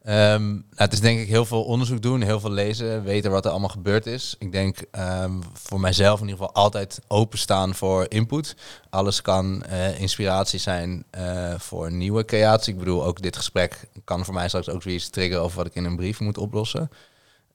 Ehm, 0.03 0.51
nou, 0.51 0.63
het 0.75 0.93
is 0.93 0.99
denk 0.99 1.19
ik 1.19 1.27
heel 1.27 1.45
veel 1.45 1.63
onderzoek 1.63 2.01
doen, 2.01 2.21
heel 2.21 2.39
veel 2.39 2.51
lezen, 2.51 3.03
weten 3.03 3.31
wat 3.31 3.45
er 3.45 3.51
allemaal 3.51 3.69
gebeurd 3.69 4.05
is. 4.05 4.35
Ik 4.39 4.51
denk 4.51 4.77
ehm, 4.91 5.31
voor 5.53 5.79
mijzelf 5.79 6.19
in 6.19 6.27
ieder 6.27 6.39
geval 6.39 6.63
altijd 6.63 6.99
openstaan 7.07 7.75
voor 7.75 8.05
input. 8.09 8.55
Alles 8.89 9.21
kan 9.21 9.63
eh, 9.63 9.99
inspiratie 9.99 10.59
zijn 10.59 11.03
eh, 11.09 11.53
voor 11.57 11.91
nieuwe 11.91 12.25
creatie. 12.25 12.73
Ik 12.73 12.79
bedoel, 12.79 13.05
ook 13.05 13.21
dit 13.21 13.35
gesprek 13.35 13.87
kan 14.03 14.25
voor 14.25 14.33
mij 14.33 14.47
straks 14.47 14.69
ook 14.69 14.83
weer 14.83 14.95
iets 14.95 15.09
triggeren 15.09 15.43
over 15.43 15.57
wat 15.57 15.65
ik 15.65 15.75
in 15.75 15.85
een 15.85 15.95
brief 15.95 16.19
moet 16.19 16.37
oplossen. 16.37 16.89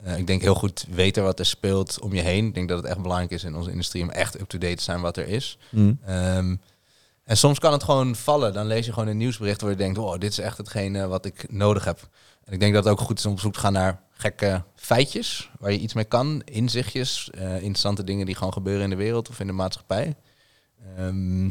Eh, 0.02 0.18
ik 0.18 0.26
denk 0.26 0.42
heel 0.42 0.54
goed 0.54 0.86
weten 0.90 1.22
wat 1.22 1.38
er 1.38 1.46
speelt 1.46 2.00
om 2.00 2.14
je 2.14 2.22
heen. 2.22 2.46
Ik 2.46 2.54
denk 2.54 2.68
dat 2.68 2.78
het 2.78 2.86
echt 2.86 3.02
belangrijk 3.02 3.30
is 3.30 3.44
in 3.44 3.56
onze 3.56 3.70
industrie 3.70 4.02
om 4.02 4.10
echt 4.10 4.40
up-to-date 4.40 4.74
te 4.76 4.82
zijn 4.82 5.00
wat 5.00 5.16
er 5.16 5.28
is. 5.28 5.58
Ehm, 6.04 6.56
en 7.24 7.36
soms 7.36 7.58
kan 7.58 7.72
het 7.72 7.82
gewoon 7.82 8.16
vallen. 8.16 8.52
Dan 8.52 8.66
lees 8.66 8.86
je 8.86 8.92
gewoon 8.92 9.08
een 9.08 9.16
nieuwsbericht 9.16 9.60
waar 9.60 9.70
je 9.70 9.76
denkt, 9.76 9.96
wow, 9.96 10.20
dit 10.20 10.30
is 10.30 10.38
echt 10.38 10.58
hetgene 10.58 11.06
wat 11.06 11.24
ik 11.24 11.46
nodig 11.50 11.84
heb. 11.84 12.08
En 12.48 12.54
ik 12.54 12.60
denk 12.60 12.74
dat 12.74 12.84
het 12.84 12.92
ook 12.92 13.00
goed 13.00 13.18
is 13.18 13.26
om 13.26 13.32
op 13.32 13.40
zoek 13.40 13.52
te 13.52 13.58
gaan 13.58 13.72
naar 13.72 14.00
gekke 14.10 14.62
feitjes, 14.74 15.50
waar 15.58 15.72
je 15.72 15.78
iets 15.78 15.94
mee 15.94 16.04
kan, 16.04 16.42
inzichtjes, 16.44 17.30
eh, 17.30 17.54
interessante 17.54 18.04
dingen 18.04 18.26
die 18.26 18.34
gewoon 18.34 18.52
gebeuren 18.52 18.82
in 18.82 18.90
de 18.90 18.96
wereld 18.96 19.28
of 19.28 19.40
in 19.40 19.46
de 19.46 19.52
maatschappij. 19.52 20.16
Ehm, 20.96 21.44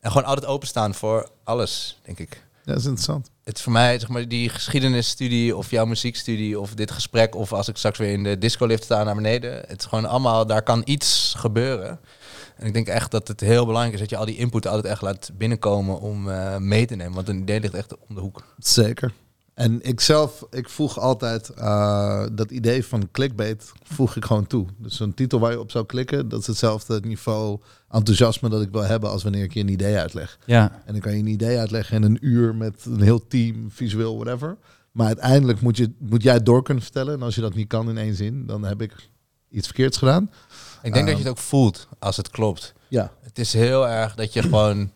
en 0.00 0.10
gewoon 0.10 0.24
altijd 0.24 0.46
openstaan 0.46 0.94
voor 0.94 1.30
alles, 1.44 2.00
denk 2.02 2.18
ik. 2.18 2.42
Ja, 2.64 2.72
dat 2.72 2.76
is 2.76 2.84
interessant. 2.84 3.30
Het 3.44 3.56
is 3.56 3.62
voor 3.62 3.72
mij, 3.72 3.98
zeg 3.98 4.08
maar, 4.08 4.28
die 4.28 4.48
geschiedenisstudie 4.48 5.56
of 5.56 5.70
jouw 5.70 5.84
muziekstudie 5.84 6.60
of 6.60 6.74
dit 6.74 6.90
gesprek 6.90 7.34
of 7.34 7.52
als 7.52 7.68
ik 7.68 7.76
straks 7.76 7.98
weer 7.98 8.12
in 8.12 8.22
de 8.22 8.38
discolift 8.38 8.84
sta 8.84 9.04
naar 9.04 9.14
beneden. 9.14 9.52
Het 9.66 9.80
is 9.80 9.86
gewoon 9.86 10.06
allemaal, 10.06 10.46
daar 10.46 10.62
kan 10.62 10.82
iets 10.84 11.34
gebeuren. 11.36 12.00
En 12.56 12.66
ik 12.66 12.72
denk 12.72 12.86
echt 12.86 13.10
dat 13.10 13.28
het 13.28 13.40
heel 13.40 13.66
belangrijk 13.66 13.94
is 13.94 14.00
dat 14.00 14.10
je 14.10 14.16
al 14.16 14.24
die 14.24 14.36
input 14.36 14.66
altijd 14.66 14.92
echt 14.92 15.02
laat 15.02 15.30
binnenkomen 15.34 16.00
om 16.00 16.30
eh, 16.30 16.56
mee 16.56 16.86
te 16.86 16.94
nemen. 16.94 17.14
Want 17.14 17.28
een 17.28 17.40
idee 17.40 17.60
ligt 17.60 17.74
echt 17.74 17.96
om 18.08 18.14
de 18.14 18.20
hoek. 18.20 18.44
Zeker. 18.58 19.12
En 19.54 19.82
ik 19.82 20.00
zelf, 20.00 20.44
ik 20.50 20.68
voeg 20.68 20.98
altijd 20.98 21.48
eh, 21.48 22.26
dat 22.32 22.50
idee 22.50 22.84
van 22.84 23.08
clickbait, 23.10 23.72
voeg 23.82 24.16
ik 24.16 24.24
gewoon 24.24 24.46
toe. 24.46 24.66
Dus 24.78 25.00
een 25.00 25.14
titel 25.14 25.38
waar 25.40 25.50
je 25.50 25.60
op 25.60 25.70
zou 25.70 25.86
klikken, 25.86 26.28
dat 26.28 26.40
is 26.40 26.46
hetzelfde 26.46 27.00
niveau 27.00 27.60
enthousiasme 27.90 28.48
dat 28.48 28.62
ik 28.62 28.70
wil 28.70 28.82
hebben 28.82 29.10
als 29.10 29.22
wanneer 29.22 29.42
ik 29.44 29.54
je 29.54 29.60
een 29.60 29.68
idee 29.68 29.96
uitleg. 29.98 30.38
Ja, 30.46 30.82
En 30.84 30.92
dan 30.92 31.00
kan 31.02 31.12
je 31.12 31.18
een 31.18 31.26
idee 31.26 31.58
uitleggen 31.58 31.96
in 31.96 32.02
een 32.02 32.18
uur 32.20 32.54
met 32.54 32.84
een 32.84 33.00
heel 33.00 33.26
team, 33.26 33.70
visueel, 33.70 34.14
whatever. 34.18 34.56
Maar 34.92 35.06
uiteindelijk 35.06 35.60
moet, 35.60 35.76
je, 35.76 35.90
moet 35.98 36.22
jij 36.22 36.34
het 36.34 36.46
door 36.46 36.62
kunnen 36.62 36.82
vertellen. 36.82 37.14
En 37.14 37.22
als 37.22 37.34
je 37.34 37.40
dat 37.40 37.54
niet 37.54 37.68
kan 37.68 37.88
in 37.88 37.98
één 37.98 38.14
zin, 38.14 38.46
dan 38.46 38.64
heb 38.64 38.82
ik 38.82 38.94
iets 39.50 39.66
verkeerds 39.66 39.98
gedaan. 39.98 40.30
Ik 40.82 40.92
denk 40.92 40.94
dat 40.94 41.04
je 41.06 41.10
Ehm. 41.10 41.18
het 41.18 41.28
ook 41.28 41.38
voelt 41.38 41.88
als 41.98 42.16
het 42.16 42.30
klopt. 42.30 42.72
Ja, 42.88 43.12
Het 43.20 43.38
is 43.38 43.52
heel 43.52 43.88
erg 43.88 44.14
dat 44.14 44.32
je 44.32 44.42
gewoon 44.42 44.90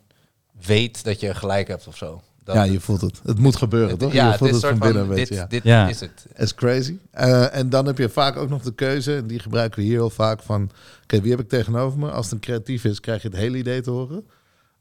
weet 0.67 1.05
dat 1.05 1.21
je 1.21 1.35
gelijk 1.35 1.69
hebt 1.69 1.87
of 1.87 1.97
zo. 1.97 2.23
Dat, 2.47 2.55
ja 2.55 2.63
je 2.63 2.81
voelt 2.81 3.01
het. 3.01 3.21
Het 3.25 3.39
moet 3.39 3.57
gebeuren, 3.57 3.91
het- 3.91 3.99
toch? 3.99 4.13
Ja, 4.13 4.31
je 4.33 4.39
voelt 4.39 4.51
is 4.51 4.57
het 4.57 4.67
van 4.67 4.79
binnen, 4.79 5.07
van, 5.07 5.09
weet 5.15 5.19
dit, 5.19 5.29
je. 5.29 5.35
Ja. 5.35 5.47
dit 5.47 5.63
Ja. 5.63 5.89
is 5.89 6.01
het. 6.01 6.27
is 6.37 6.55
crazy. 6.55 6.97
Eh, 7.11 7.55
en 7.55 7.71
dan 7.71 7.87
heb 7.87 7.99
je 7.99 8.09
vaak 8.09 8.37
ook 8.37 8.49
nog 8.49 8.63
de 8.63 8.75
keuze, 8.75 9.17
en 9.17 9.27
die 9.27 9.39
gebruiken 9.39 9.79
we 9.79 9.85
hier 9.85 9.95
heel 9.97 10.11
vaak 10.11 10.43
van, 10.43 10.71
oké, 11.03 11.21
wie 11.21 11.31
heb 11.31 11.41
ik 11.41 11.49
tegenover 11.49 11.99
me? 11.99 12.11
Als 12.11 12.25
het 12.25 12.35
een 12.35 12.41
creatief 12.41 12.85
is, 12.85 13.01
krijg 13.01 13.23
je 13.23 13.29
het 13.29 13.37
hele 13.37 13.59
idee 13.59 13.81
te 13.81 13.91
horen. 13.91 14.25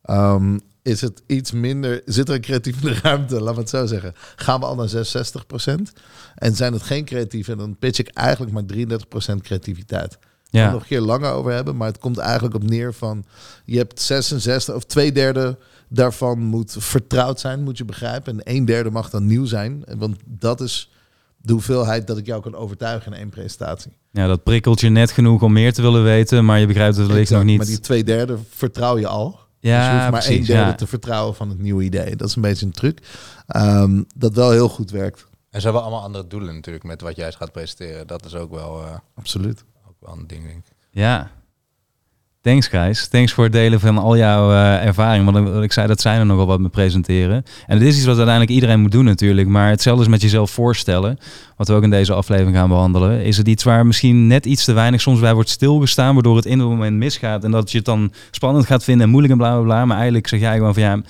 Ehm, 0.03 0.57
is 0.82 1.01
het 1.01 1.22
iets 1.26 1.51
minder, 1.51 2.01
zit 2.05 2.30
er 2.30 2.36
een 2.36 2.41
creatief 2.41 2.76
in 2.82 2.88
de 2.88 2.99
ruimte, 3.03 3.41
laat 3.41 3.53
me 3.53 3.59
het 3.59 3.70
zo 3.70 3.86
zeggen. 3.86 4.13
Gaan 4.36 4.59
we 4.59 4.66
al 4.66 4.76
naar 4.76 4.89
66%? 4.89 5.93
En 6.36 6.55
zijn 6.55 6.74
het 6.74 6.82
geen 6.82 7.05
creatieven, 7.05 7.57
dan 7.57 7.76
pitch 7.80 7.99
ik 7.99 8.07
eigenlijk 8.07 8.51
maar 8.53 8.63
33% 8.66 9.41
creativiteit. 9.41 10.18
Daar 10.51 10.63
ja. 10.63 10.72
nog 10.72 10.82
een 10.82 10.88
keer 10.88 11.01
langer 11.01 11.32
over 11.32 11.51
hebben, 11.51 11.76
maar 11.78 11.88
het 11.88 11.97
komt 11.97 12.18
eigenlijk 12.18 12.55
op 12.55 12.63
neer 12.63 12.93
van, 12.93 13.26
je 13.66 13.78
hebt 13.78 14.01
66 14.01 14.76
of 14.76 14.84
twee 14.84 15.11
derde 15.11 15.57
daarvan 15.90 16.40
moet 16.40 16.76
vertrouwd 16.80 17.40
zijn, 17.40 17.64
moet 17.64 17.78
je 17.78 17.86
begrijpen. 17.86 18.34
En 18.34 18.56
een 18.56 18.66
derde 18.66 18.92
mag 18.92 19.10
dan 19.10 19.26
nieuw 19.26 19.46
zijn, 19.46 19.84
want 19.98 20.18
dat 20.26 20.62
is 20.62 20.92
de 21.38 21.54
hoeveelheid 21.54 22.08
dat 22.08 22.18
ik 22.18 22.26
jou 22.26 22.42
kan 22.42 22.56
overtuigen 22.56 23.12
in 23.12 23.18
één 23.18 23.30
presentatie. 23.30 23.92
ja, 24.12 24.28
dat 24.28 24.44
prikkelt 24.44 24.80
je 24.80 24.90
net 24.90 25.12
genoeg 25.12 25.42
om 25.42 25.54
meer 25.54 25.74
te 25.74 25.82
willen 25.82 26.04
weten, 26.04 26.46
maar 26.46 26.60
je 26.60 26.68
begrijpt 26.68 26.96
het 26.96 27.08
wellicht 27.08 27.32
nog 27.32 27.44
niet. 27.44 27.58
Maar 27.58 27.66
die 27.66 27.80
twee 27.80 28.04
derde 28.04 28.38
vertrouw 28.50 28.98
je 28.98 29.08
al. 29.08 29.40
ja, 29.60 29.78
dus 29.78 29.86
je 29.86 29.92
hoeft 29.92 30.02
maar 30.02 30.12
precies, 30.12 30.30
één 30.30 30.46
derde 30.46 30.70
ja. 30.70 30.76
te 30.76 30.88
vertrouwen 30.88 31.36
van 31.36 31.49
het 31.49 31.60
nieuwe 31.60 31.84
idee. 31.84 32.16
Dat 32.16 32.28
is 32.28 32.36
een 32.36 32.41
beetje 32.41 32.66
een 32.66 32.72
truc. 32.72 32.99
Ehm, 33.48 34.03
dat 34.16 34.34
wel 34.34 34.52
heel 34.52 34.70
goed 34.70 34.91
werkt. 34.91 35.26
En 35.49 35.62
ze 35.62 35.68
hebben 35.68 35.82
allemaal 35.86 36.03
andere 36.03 36.28
doelen 36.28 36.53
natuurlijk 36.56 36.84
met 36.84 37.02
wat 37.02 37.16
jij 37.16 37.32
gaat 37.32 37.52
presenteren. 37.52 38.07
Dat 38.07 38.26
is 38.26 38.36
ook 38.36 38.52
wel, 38.52 38.84
eh, 38.84 38.98
Absoluut. 39.16 39.64
ook 39.88 39.95
wel 39.99 40.14
een 40.14 40.28
ding, 40.28 40.44
denk 40.44 40.57
ik. 40.57 40.74
Ja. 40.90 41.32
Thanks, 42.45 42.67
guys. 42.67 43.07
Thanks 43.07 43.34
voor 43.34 43.43
het 43.43 43.53
delen 43.53 43.80
van 43.80 43.97
al 43.97 44.17
jouw 44.17 44.51
eh 44.51 44.85
ervaring. 44.85 45.31
Want 45.31 45.63
ik 45.63 45.73
zei, 45.73 45.88
dat 45.88 46.01
zijn 46.01 46.19
er 46.19 46.26
nogal 46.26 46.45
wat 46.45 46.59
me 46.59 46.69
presenteren. 46.69 47.43
En 47.67 47.77
het 47.77 47.88
is 47.88 47.95
iets 47.95 48.05
wat 48.05 48.15
uiteindelijk 48.15 48.53
iedereen 48.53 48.80
moet 48.80 48.91
doen 48.91 49.05
natuurlijk. 49.05 49.47
Maar 49.47 49.69
hetzelfde 49.69 50.03
is 50.03 50.09
met 50.09 50.22
jezelf 50.22 50.51
voorstellen. 50.51 51.17
Wat 51.57 51.67
we 51.67 51.73
ook 51.73 51.84
in 51.84 51.89
deze 51.89 52.13
aflevering 52.13 52.55
gaan 52.55 52.69
behandelen. 52.69 53.23
Is 53.23 53.38
het 53.38 53.47
iets 53.47 53.63
waar 53.63 53.85
misschien 53.85 54.27
net 54.27 54.45
iets 54.45 54.65
te 54.65 54.73
weinig 54.73 55.01
soms 55.01 55.19
bij 55.19 55.34
wordt 55.34 55.49
stilgestaan. 55.49 56.13
Waardoor 56.13 56.35
het 56.35 56.45
in 56.45 56.59
het 56.59 56.67
moment 56.67 56.97
misgaat. 56.97 57.43
En 57.43 57.51
dat 57.51 57.72
je 57.72 57.77
het 57.77 57.85
dan 57.85 58.11
spannend 58.31 58.65
gaat 58.65 58.84
vinden 58.84 59.03
en 59.05 59.09
moeilijk 59.09 59.34
en 59.34 59.39
bla 59.39 59.53
bla 59.53 59.63
bla. 59.63 59.85
Maar 59.85 59.95
eigenlijk 59.95 60.27
zeg 60.27 60.39
jij 60.39 60.57
gewoon 60.57 60.73
van 60.73 60.84
ja... 60.84 61.01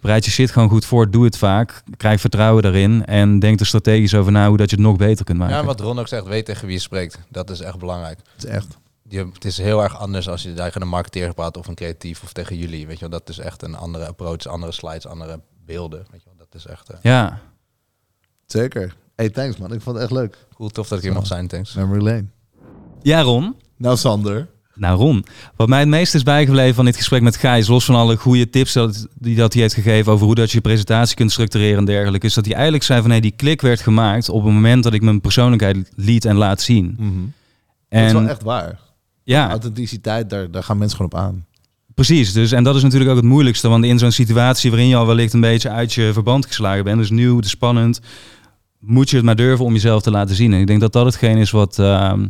Bereid 0.00 0.24
je 0.24 0.30
shit 0.30 0.50
gewoon 0.50 0.68
goed 0.68 0.84
voor, 0.84 1.10
doe 1.10 1.24
het 1.24 1.38
vaak, 1.38 1.82
krijg 1.96 2.20
vertrouwen 2.20 2.62
daarin 2.62 3.04
en 3.04 3.38
denk 3.38 3.60
er 3.60 3.66
strategisch 3.66 4.14
over 4.14 4.32
na 4.32 4.48
hoe 4.48 4.56
dat 4.56 4.70
je 4.70 4.76
het 4.76 4.84
nog 4.84 4.96
beter 4.96 5.24
kunt 5.24 5.38
maken. 5.38 5.56
Ja, 5.56 5.64
wat 5.64 5.80
Ron 5.80 5.98
ook 5.98 6.08
zegt, 6.08 6.26
weet 6.26 6.44
tegen 6.44 6.66
wie 6.66 6.74
je 6.74 6.80
spreekt. 6.80 7.18
Dat 7.28 7.50
is 7.50 7.60
echt 7.60 7.78
belangrijk. 7.78 8.18
Het 8.34 8.44
is 8.44 8.50
echt. 8.50 8.80
Je, 9.12 9.26
het 9.32 9.44
is 9.44 9.58
heel 9.58 9.82
erg 9.82 9.98
anders 9.98 10.28
als 10.28 10.42
je 10.42 10.52
tegen 10.54 10.82
een 10.82 10.88
marketeer 10.88 11.34
praat 11.34 11.56
of 11.56 11.66
een 11.66 11.74
creatief 11.74 12.22
of 12.22 12.32
tegen 12.32 12.56
jullie. 12.56 12.86
Weet 12.86 12.98
je 12.98 13.08
wel, 13.08 13.18
dat 13.18 13.28
is 13.28 13.38
echt 13.38 13.62
een 13.62 13.74
andere 13.74 14.06
approach, 14.06 14.46
andere 14.46 14.72
slides, 14.72 15.06
andere 15.06 15.40
beelden. 15.66 15.98
Weet 16.10 16.22
je 16.22 16.28
wel, 16.36 16.46
dat 16.48 16.60
is 16.60 16.66
echt. 16.66 16.90
eh, 16.90 16.96
Ja, 17.02 17.40
Zeker. 18.46 18.94
Hey, 19.16 19.30
thanks 19.30 19.56
man. 19.56 19.72
Ik 19.72 19.80
vond 19.80 19.96
het 19.96 20.04
echt 20.04 20.14
leuk. 20.14 20.36
Cool, 20.54 20.68
tof 20.68 20.88
dat 20.88 20.98
ik 20.98 21.04
hier 21.04 21.12
mag 21.12 21.26
zijn, 21.26 21.46
thanks. 21.48 21.74
Memory 21.74 22.02
Lane. 22.02 22.24
Ja, 23.02 23.20
Ron. 23.20 23.54
Nou, 23.76 23.96
Sander. 23.96 24.48
Nou, 24.74 24.98
Ron. 24.98 25.24
Wat 25.56 25.68
mij 25.68 25.80
het 25.80 25.88
meest 25.88 26.14
is 26.14 26.22
bijgebleven 26.22 26.74
van 26.74 26.84
dit 26.84 26.96
gesprek 26.96 27.22
met 27.22 27.36
Gijs, 27.36 27.66
los 27.68 27.84
van 27.84 27.94
alle 27.94 28.16
goede 28.16 28.50
tips 28.50 28.72
dat, 28.72 29.06
die 29.14 29.36
dat 29.36 29.52
hij 29.52 29.62
heeft 29.62 29.74
gegeven 29.74 30.12
over 30.12 30.26
hoe 30.26 30.34
dat 30.34 30.50
je 30.50 30.56
je 30.56 30.62
presentatie 30.62 31.16
kunt 31.16 31.32
structureren 31.32 31.78
en 31.78 31.84
dergelijke, 31.84 32.26
is 32.26 32.34
dat 32.34 32.44
hij 32.44 32.54
eigenlijk 32.54 32.84
zei 32.84 33.00
van 33.00 33.10
hey, 33.10 33.20
die 33.20 33.30
klik 33.36 33.60
werd 33.60 33.80
gemaakt 33.80 34.28
op 34.28 34.44
het 34.44 34.52
moment 34.52 34.82
dat 34.82 34.92
ik 34.92 35.02
mijn 35.02 35.20
persoonlijkheid 35.20 35.90
liet 35.96 36.24
en 36.24 36.36
laat 36.36 36.60
zien. 36.60 36.94
Dat 36.96 38.00
En 38.00 38.06
is 38.06 38.12
wel 38.12 38.26
echt 38.28 38.42
waar. 38.42 38.78
Ja, 39.24 39.50
Authenticiteit, 39.50 40.30
daar, 40.30 40.50
daar 40.50 40.62
gaan 40.62 40.78
mensen 40.78 40.96
gewoon 40.96 41.12
op 41.12 41.18
aan. 41.18 41.44
Precies, 41.94 42.32
dus 42.32 42.52
en 42.52 42.64
dat 42.64 42.76
is 42.76 42.82
natuurlijk 42.82 43.10
ook 43.10 43.16
het 43.16 43.26
moeilijkste, 43.26 43.68
want 43.68 43.84
in 43.84 43.98
zo'n 43.98 44.10
situatie 44.10 44.70
waarin 44.70 44.88
je 44.88 44.96
al 44.96 45.06
wellicht 45.06 45.32
een 45.32 45.40
beetje 45.40 45.70
uit 45.70 45.92
je 45.92 46.12
verband 46.12 46.46
geslagen 46.46 46.84
bent, 46.84 46.98
dus 46.98 47.10
nieuw, 47.10 47.38
is 47.38 47.50
spannend, 47.50 48.00
moet 48.78 49.10
je 49.10 49.16
het 49.16 49.24
maar 49.24 49.36
durven 49.36 49.64
om 49.64 49.72
jezelf 49.72 50.02
te 50.02 50.10
laten 50.10 50.34
zien. 50.34 50.52
En 50.52 50.60
ik 50.60 50.66
denk 50.66 50.80
dat 50.80 50.92
dat 50.92 51.04
hetgeen 51.04 51.36
is 51.36 51.50
wat, 51.50 51.78
ehm, 51.78 52.26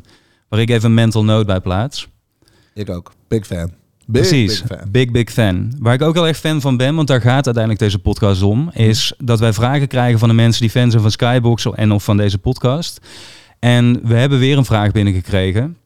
waar 0.48 0.60
ik 0.60 0.70
even 0.70 0.89
een 0.89 0.94
mental 0.94 1.24
note 1.24 1.44
bij 1.44 1.60
plaats. 1.60 2.09
Ik 2.74 2.90
ook. 2.90 3.12
Big 3.28 3.47
fan. 3.47 3.70
Big, 4.06 4.28
Precies, 4.28 4.62
big 4.62 4.78
fan. 4.78 4.90
big, 4.90 5.10
big 5.10 5.31
fan. 5.31 5.73
Waar 5.78 5.94
ik 5.94 6.02
ook 6.02 6.14
wel 6.14 6.27
echt 6.27 6.40
fan 6.40 6.60
van 6.60 6.77
ben, 6.77 6.94
want 6.94 7.09
daar 7.09 7.20
gaat 7.20 7.44
uiteindelijk 7.44 7.78
deze 7.78 7.98
podcast 7.98 8.43
om, 8.43 8.70
is 8.73 9.12
dat 9.19 9.40
wij 9.40 9.52
vragen 9.52 9.89
krijgen 9.89 10.19
van 10.19 10.28
de 10.28 10.35
mensen 10.35 10.60
die 10.60 10.70
fan 10.70 10.90
zijn 10.90 11.02
van 11.02 11.10
Skybox 11.10 11.66
en 11.73 11.93
of 11.93 12.05
van 12.05 12.16
deze 12.16 12.39
podcast. 12.39 13.01
En 13.59 14.01
we 14.02 14.14
hebben 14.14 14.39
weer 14.39 14.59
een 14.59 14.64
vraag 14.64 14.93
binnengekregen. 14.93 15.77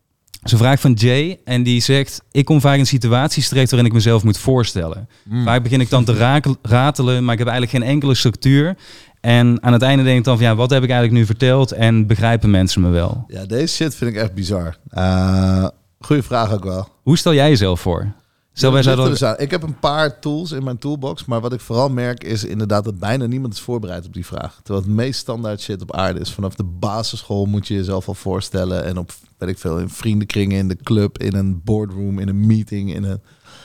Is 0.47 0.52
een 0.52 0.59
vraag 0.59 0.81
van 0.81 0.93
Jay 0.93 1.39
en 1.44 1.62
die 1.62 1.81
zegt, 1.81 2.23
ik 2.31 2.44
kom 2.44 2.60
vaak 2.60 2.78
in 2.78 2.86
situaties 2.86 3.48
terecht 3.48 3.70
waarin 3.70 3.89
ik 3.89 3.94
mezelf 3.94 4.24
moet 4.24 4.39
voorstellen. 4.39 5.09
Mm. 5.23 5.44
Vaak 5.44 5.62
begin 5.62 5.81
ik 5.81 5.90
dan 5.90 6.05
te 6.05 6.14
rakel- 6.14 6.56
ratelen, 6.62 7.24
maar 7.24 7.32
ik 7.32 7.39
heb 7.39 7.48
eigenlijk 7.48 7.78
geen 7.78 7.93
enkele 7.93 8.14
structuur. 8.14 8.77
En 9.20 9.62
aan 9.62 9.73
het 9.73 9.82
einde 9.82 10.05
denk 10.05 10.18
ik 10.18 10.24
dan 10.24 10.36
van, 10.36 10.47
ja, 10.47 10.55
wat 10.55 10.70
heb 10.70 10.82
ik 10.82 10.89
eigenlijk 10.90 11.18
nu 11.20 11.27
verteld 11.27 11.73
en 11.73 12.06
begrijpen 12.06 12.51
mensen 12.51 12.81
me 12.82 12.89
wel? 12.89 13.24
Ja, 13.28 13.44
deze 13.44 13.74
shit 13.74 13.94
vind 13.94 14.10
ik 14.10 14.16
echt 14.16 14.35
bizar. 14.35 14.77
Eh 14.89 15.66
goeie 16.01 16.23
vraag 16.23 16.52
ook 16.52 16.64
wel. 16.64 16.89
Hoe 17.02 17.18
stel 17.18 17.35
jij 17.35 17.48
jezelf 17.48 17.81
voor? 17.81 18.12
Stel, 18.56 18.72
wij 18.72 18.82
zouden... 18.82 19.08
dus. 19.10 19.20
Ik 19.36 19.50
heb 19.50 19.62
een 19.62 19.78
paar 19.78 20.18
tools 20.18 20.52
in 20.52 20.64
mijn 20.64 20.78
toolbox, 20.78 21.24
maar 21.24 21.40
wat 21.40 21.52
ik 21.52 21.60
vooral 21.60 21.88
merk 21.88 22.24
is 22.24 22.44
inderdaad 22.44 22.84
dat 22.84 22.98
bijna 22.98 23.26
niemand 23.26 23.52
is 23.52 23.60
voorbereid 23.60 24.06
op 24.06 24.12
die 24.12 24.26
vraag. 24.26 24.60
Terwijl 24.62 24.84
het 24.86 24.94
meest 24.94 25.20
standaard 25.20 25.60
shit 25.60 25.82
op 25.82 25.92
aarde 25.94 26.20
is. 26.20 26.32
Vanaf 26.32 26.54
de 26.54 26.64
basisschool 26.64 27.46
moet 27.46 27.66
je 27.68 27.74
jezelf 27.74 28.08
al 28.08 28.14
voorstellen 28.14 28.84
en 28.84 28.98
op, 28.98 29.12
weet 29.38 29.48
ik 29.48 29.58
veel, 29.58 29.78
in 29.78 29.88
vriendenkringen, 29.88 30.58
in 30.58 30.68
de 30.68 30.76
club, 30.76 31.18
in 31.18 31.34
een 31.34 31.60
boardroom, 31.64 32.18
in 32.18 32.28
een 32.28 32.46
meeting, 32.46 32.94
in 32.94 33.04
een... 33.04 33.20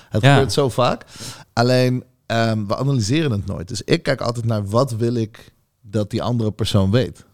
Het 0.09 0.21
Ja. 0.21 0.33
gebeurt 0.33 0.53
zo 0.53 0.69
vaak. 0.69 1.05
Alleen, 1.53 2.03
ehm, 2.25 2.65
we 2.65 2.77
analyseren 2.77 3.31
het 3.31 3.45
nooit. 3.45 3.67
Dus 3.67 3.81
ik 3.81 4.03
kijk 4.03 4.21
altijd 4.21 4.45
naar 4.45 4.65
wat 4.67 4.91
wil 4.91 5.13
ik 5.15 5.53
dat 5.81 6.09
die 6.09 6.23
andere 6.23 6.51
persoon 6.51 6.91
weet. 6.91 7.25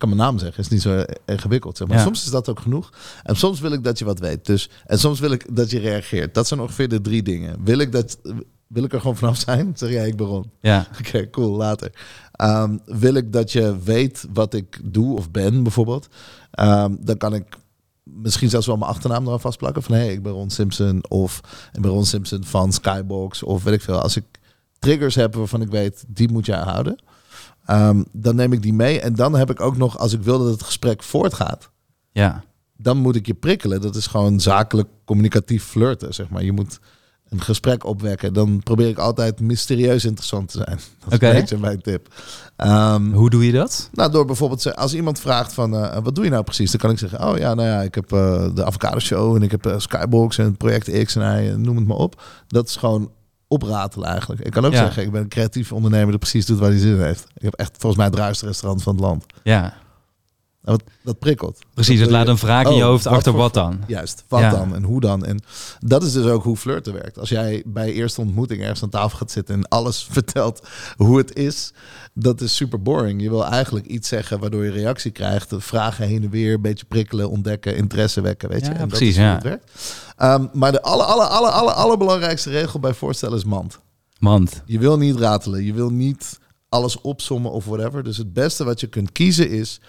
Kan 0.00 0.08
mijn 0.08 0.20
naam 0.20 0.38
zeggen, 0.38 0.62
is 0.62 0.68
niet 0.68 0.82
zo 0.82 1.04
ingewikkeld. 1.26 1.76
Zeg 1.76 1.88
maar. 1.88 1.96
Ja. 1.96 2.02
Soms 2.02 2.24
is 2.24 2.30
dat 2.30 2.48
ook 2.48 2.60
genoeg. 2.60 2.92
En 3.22 3.36
soms 3.36 3.60
wil 3.60 3.72
ik 3.72 3.84
dat 3.84 3.98
je 3.98 4.04
wat 4.04 4.18
weet. 4.18 4.46
Dus, 4.46 4.70
en 4.86 4.98
soms 4.98 5.20
wil 5.20 5.30
ik 5.30 5.56
dat 5.56 5.70
je 5.70 5.78
reageert. 5.78 6.34
Dat 6.34 6.46
zijn 6.46 6.60
ongeveer 6.60 6.88
de 6.88 7.00
drie 7.00 7.22
dingen. 7.22 7.64
Wil 7.64 7.78
ik, 7.78 7.92
dat, 7.92 8.18
wil 8.66 8.84
ik 8.84 8.92
er 8.92 9.00
gewoon 9.00 9.16
vanaf 9.16 9.38
zijn? 9.38 9.72
Zeg 9.76 9.90
jij, 9.90 10.08
ik 10.08 10.16
ben 10.16 10.26
Ron. 10.26 10.50
Ja, 10.60 10.86
Oké, 11.00 11.30
cool, 11.30 11.56
later. 11.56 11.92
Ehm, 12.32 12.76
wil 12.84 13.14
ik 13.14 13.32
dat 13.32 13.52
je 13.52 13.78
weet 13.84 14.26
wat 14.32 14.54
ik 14.54 14.80
doe 14.84 15.16
of 15.16 15.30
ben, 15.30 15.62
bijvoorbeeld? 15.62 16.08
Ehm, 16.50 16.94
dan 17.00 17.16
kan 17.16 17.34
ik 17.34 17.56
misschien 18.02 18.50
zelfs 18.50 18.66
wel 18.66 18.76
mijn 18.76 18.90
achternaam 18.90 19.26
eraan 19.26 19.40
vastplakken. 19.40 19.82
Van 19.82 19.94
hé, 19.94 20.00
hey, 20.00 20.12
ik 20.12 20.22
ben 20.22 20.32
Ron 20.32 20.50
Simpson. 20.50 21.02
Of 21.08 21.40
ik 21.72 21.80
ben 21.80 21.90
Ron 21.90 22.04
Simpson 22.04 22.44
van 22.44 22.72
Skybox. 22.72 23.42
Of 23.42 23.62
weet 23.62 23.74
ik 23.74 23.82
veel. 23.82 24.00
Als 24.00 24.16
ik 24.16 24.24
triggers 24.78 25.14
heb 25.14 25.34
waarvan 25.34 25.62
ik 25.62 25.70
weet, 25.70 26.04
die 26.08 26.32
moet 26.32 26.46
je 26.46 26.56
aanhouden. 26.56 26.98
Ehm, 27.64 28.02
dan 28.12 28.34
neem 28.36 28.52
ik 28.52 28.62
die 28.62 28.72
mee. 28.74 29.00
En 29.00 29.14
dan 29.14 29.34
heb 29.34 29.50
ik 29.50 29.60
ook 29.60 29.76
nog, 29.76 29.98
als 29.98 30.12
ik 30.12 30.22
wil 30.22 30.38
dat 30.38 30.50
het 30.52 30.62
gesprek 30.62 31.02
voortgaat, 31.02 31.70
ja. 32.12 32.44
dan 32.76 32.96
moet 32.96 33.16
ik 33.16 33.26
je 33.26 33.34
prikkelen. 33.34 33.80
Dat 33.80 33.96
is 33.96 34.06
gewoon 34.06 34.40
zakelijk 34.40 34.88
communicatief 35.04 35.64
flirten, 35.64 36.14
zeg 36.14 36.28
maar. 36.28 36.42
Je 36.44 36.52
moet 36.52 36.78
een 37.28 37.40
gesprek 37.40 37.84
opwekken. 37.84 38.32
Dan 38.32 38.60
probeer 38.62 38.88
ik 38.88 38.98
altijd 38.98 39.40
mysterieus 39.40 40.04
interessant 40.04 40.50
te 40.50 40.56
zijn. 40.56 40.78
Dat 41.08 41.22
is 41.22 41.28
een 41.28 41.34
beetje 41.34 41.58
mijn 41.58 41.80
tip. 41.80 42.14
Ehm, 42.56 43.12
Hoe 43.12 43.30
doe 43.30 43.46
je 43.46 43.52
dat? 43.52 43.88
nou, 43.92 44.10
door 44.10 44.24
bijvoorbeeld, 44.24 44.62
ze- 44.62 44.76
als 44.76 44.94
iemand 44.94 45.18
vraagt 45.20 45.52
van, 45.52 45.74
eh, 45.76 45.98
wat 46.02 46.14
doe 46.14 46.24
je 46.24 46.30
nou 46.30 46.42
precies? 46.44 46.70
Dan 46.70 46.80
kan 46.80 46.90
ik 46.90 46.98
zeggen, 46.98 47.28
oh 47.28 47.38
ja, 47.38 47.54
nou 47.54 47.68
ja, 47.68 47.82
ik 47.82 47.94
heb 47.94 48.12
eh, 48.12 48.54
de 48.54 48.64
Avocado 48.64 48.98
Show 48.98 49.36
en 49.36 49.42
ik 49.42 49.50
heb 49.50 49.66
eh, 49.66 49.78
Skybox 49.78 50.38
en 50.38 50.56
Project 50.56 51.04
X 51.04 51.16
en 51.16 51.22
hij, 51.22 51.54
noem 51.56 51.76
het 51.76 51.86
maar 51.86 51.96
op. 51.96 52.22
Dat 52.46 52.68
is 52.68 52.76
gewoon 52.76 53.10
opratelen 53.50 54.08
eigenlijk. 54.08 54.40
Ik 54.40 54.50
kan 54.52 54.64
ook 54.64 54.72
Ja. 54.72 54.78
zeggen, 54.78 55.02
ik 55.02 55.10
ben 55.12 55.20
een 55.20 55.28
creatief 55.28 55.72
ondernemer 55.72 56.08
die 56.08 56.18
precies 56.18 56.46
doet 56.46 56.58
waar 56.58 56.68
hij 56.70 56.78
zin 56.78 56.94
in 56.94 57.02
heeft. 57.02 57.26
Ik 57.34 57.42
heb 57.42 57.54
echt 57.54 57.70
volgens 57.78 57.96
mij 57.96 58.06
het 58.06 58.14
ruiste 58.14 58.46
restaurant 58.46 58.82
van 58.82 58.92
het 58.94 59.02
land. 59.04 59.24
Ja, 59.42 59.74
En 60.64 60.72
wat, 60.72 60.82
dat 61.02 61.18
prikkelt. 61.18 61.58
precies. 61.74 61.94
Dat 61.98 62.04
Het 62.06 62.10
laat 62.16 62.24
je- 62.24 62.30
een 62.30 62.38
vraag 62.38 62.64
in 62.66 62.74
je 62.74 62.82
Oh, 62.82 62.88
hoofd 62.88 63.04
wat 63.04 63.12
achter 63.12 63.32
voor- 63.32 63.40
wat 63.40 63.54
dan. 63.54 63.80
Juist, 63.86 64.24
wat 64.28 64.40
Ja. 64.40 64.50
dan 64.50 64.74
en 64.74 64.82
hoe 64.82 65.00
dan. 65.00 65.24
En 65.24 65.40
dat 65.78 66.02
is 66.02 66.12
dus 66.12 66.24
ook 66.26 66.42
hoe 66.44 66.56
flirten 66.56 66.92
werkt. 66.92 67.18
Als 67.18 67.28
jij 67.28 67.62
bij 67.66 67.92
eerste 67.92 68.20
ontmoeting 68.20 68.60
ergens 68.62 68.82
aan 68.82 68.88
tafel 68.88 69.18
gaat 69.18 69.30
zitten 69.30 69.54
en 69.54 69.68
alles 69.68 70.06
vertelt 70.10 70.66
hoe 70.96 71.18
het 71.18 71.36
is, 71.36 71.72
dat 72.14 72.40
is 72.40 72.56
super 72.56 72.82
boring. 72.82 73.22
Je 73.22 73.28
wil 73.30 73.44
eigenlijk 73.46 73.86
iets 73.86 74.08
zeggen 74.08 74.38
waardoor 74.40 74.64
je 74.64 74.70
reactie 74.70 75.10
krijgt. 75.10 75.52
Vragen 75.58 76.06
heen 76.06 76.22
en 76.22 76.30
weer, 76.30 76.54
een 76.54 76.60
beetje 76.62 76.86
prikkelen, 76.86 77.30
ontdekken, 77.30 77.76
interesse 77.76 78.20
wekken, 78.20 78.48
weet 78.48 78.66
je. 78.66 78.72
Ja, 78.72 78.76
en 78.76 78.88
precies, 78.88 79.16
dat 79.16 79.16
is 79.16 79.16
hoe 79.16 79.24
ja. 79.26 79.34
het 79.34 79.42
werkt. 79.42 79.70
Ehm, 80.16 80.46
maar 80.58 80.72
de 80.72 80.82
aller, 80.82 81.06
aller, 81.06 81.26
aller, 81.26 81.50
aller, 81.50 81.72
allerbelangrijkste 81.74 82.50
regel 82.50 82.80
bij 82.80 82.94
voorstellen 82.94 83.36
is 83.36 83.44
mand. 83.44 83.78
Mand. 84.18 84.62
Je 84.66 84.78
wil 84.78 84.98
niet 84.98 85.16
ratelen. 85.16 85.64
Je 85.64 85.72
wil 85.72 85.90
niet 85.90 86.38
alles 86.68 87.00
opsommen 87.00 87.50
of 87.52 87.64
whatever. 87.64 88.02
Dus 88.02 88.16
het 88.16 88.32
beste 88.32 88.64
wat 88.64 88.80
je 88.80 88.86
kunt 88.86 89.12
kiezen 89.12 89.50
is... 89.50 89.80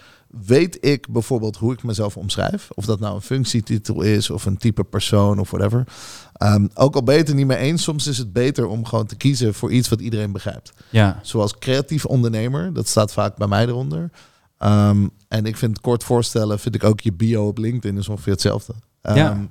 Weet 0.46 0.78
ik 0.80 1.08
bijvoorbeeld 1.08 1.56
hoe 1.56 1.72
ik 1.72 1.82
mezelf 1.82 2.16
omschrijf? 2.16 2.68
Of 2.74 2.84
dat 2.84 3.00
nou 3.00 3.14
een 3.14 3.20
functietitel 3.20 4.02
is 4.02 4.30
of 4.30 4.44
een 4.44 4.56
type 4.56 4.84
persoon 4.84 5.38
of 5.38 5.50
whatever. 5.50 5.84
Ehm, 6.32 6.66
ook 6.74 6.94
al 6.94 7.02
ben 7.02 7.14
je 7.14 7.20
het 7.20 7.28
er 7.28 7.34
niet 7.34 7.46
mee 7.46 7.58
eens, 7.58 7.82
soms 7.82 8.06
is 8.06 8.18
het 8.18 8.32
beter 8.32 8.66
om 8.66 8.84
gewoon 8.84 9.06
te 9.06 9.16
kiezen 9.16 9.54
voor 9.54 9.72
iets 9.72 9.88
wat 9.88 10.00
iedereen 10.00 10.32
begrijpt. 10.32 10.72
Ja, 10.90 11.20
Zoals 11.22 11.58
creatief 11.58 12.04
ondernemer, 12.04 12.72
dat 12.72 12.88
staat 12.88 13.12
vaak 13.12 13.36
bij 13.36 13.48
mij 13.48 13.66
eronder. 13.66 14.10
Ehm, 14.58 15.08
en 15.28 15.46
ik 15.46 15.56
vind 15.56 15.80
kort 15.80 16.04
voorstellen, 16.04 16.58
vind 16.58 16.74
ik 16.74 16.84
ook 16.84 17.00
je 17.00 17.12
bio 17.12 17.46
op 17.46 17.58
LinkedIn 17.58 17.98
is 17.98 18.08
ongeveer 18.08 18.32
hetzelfde. 18.32 18.74
Ja. 19.02 19.48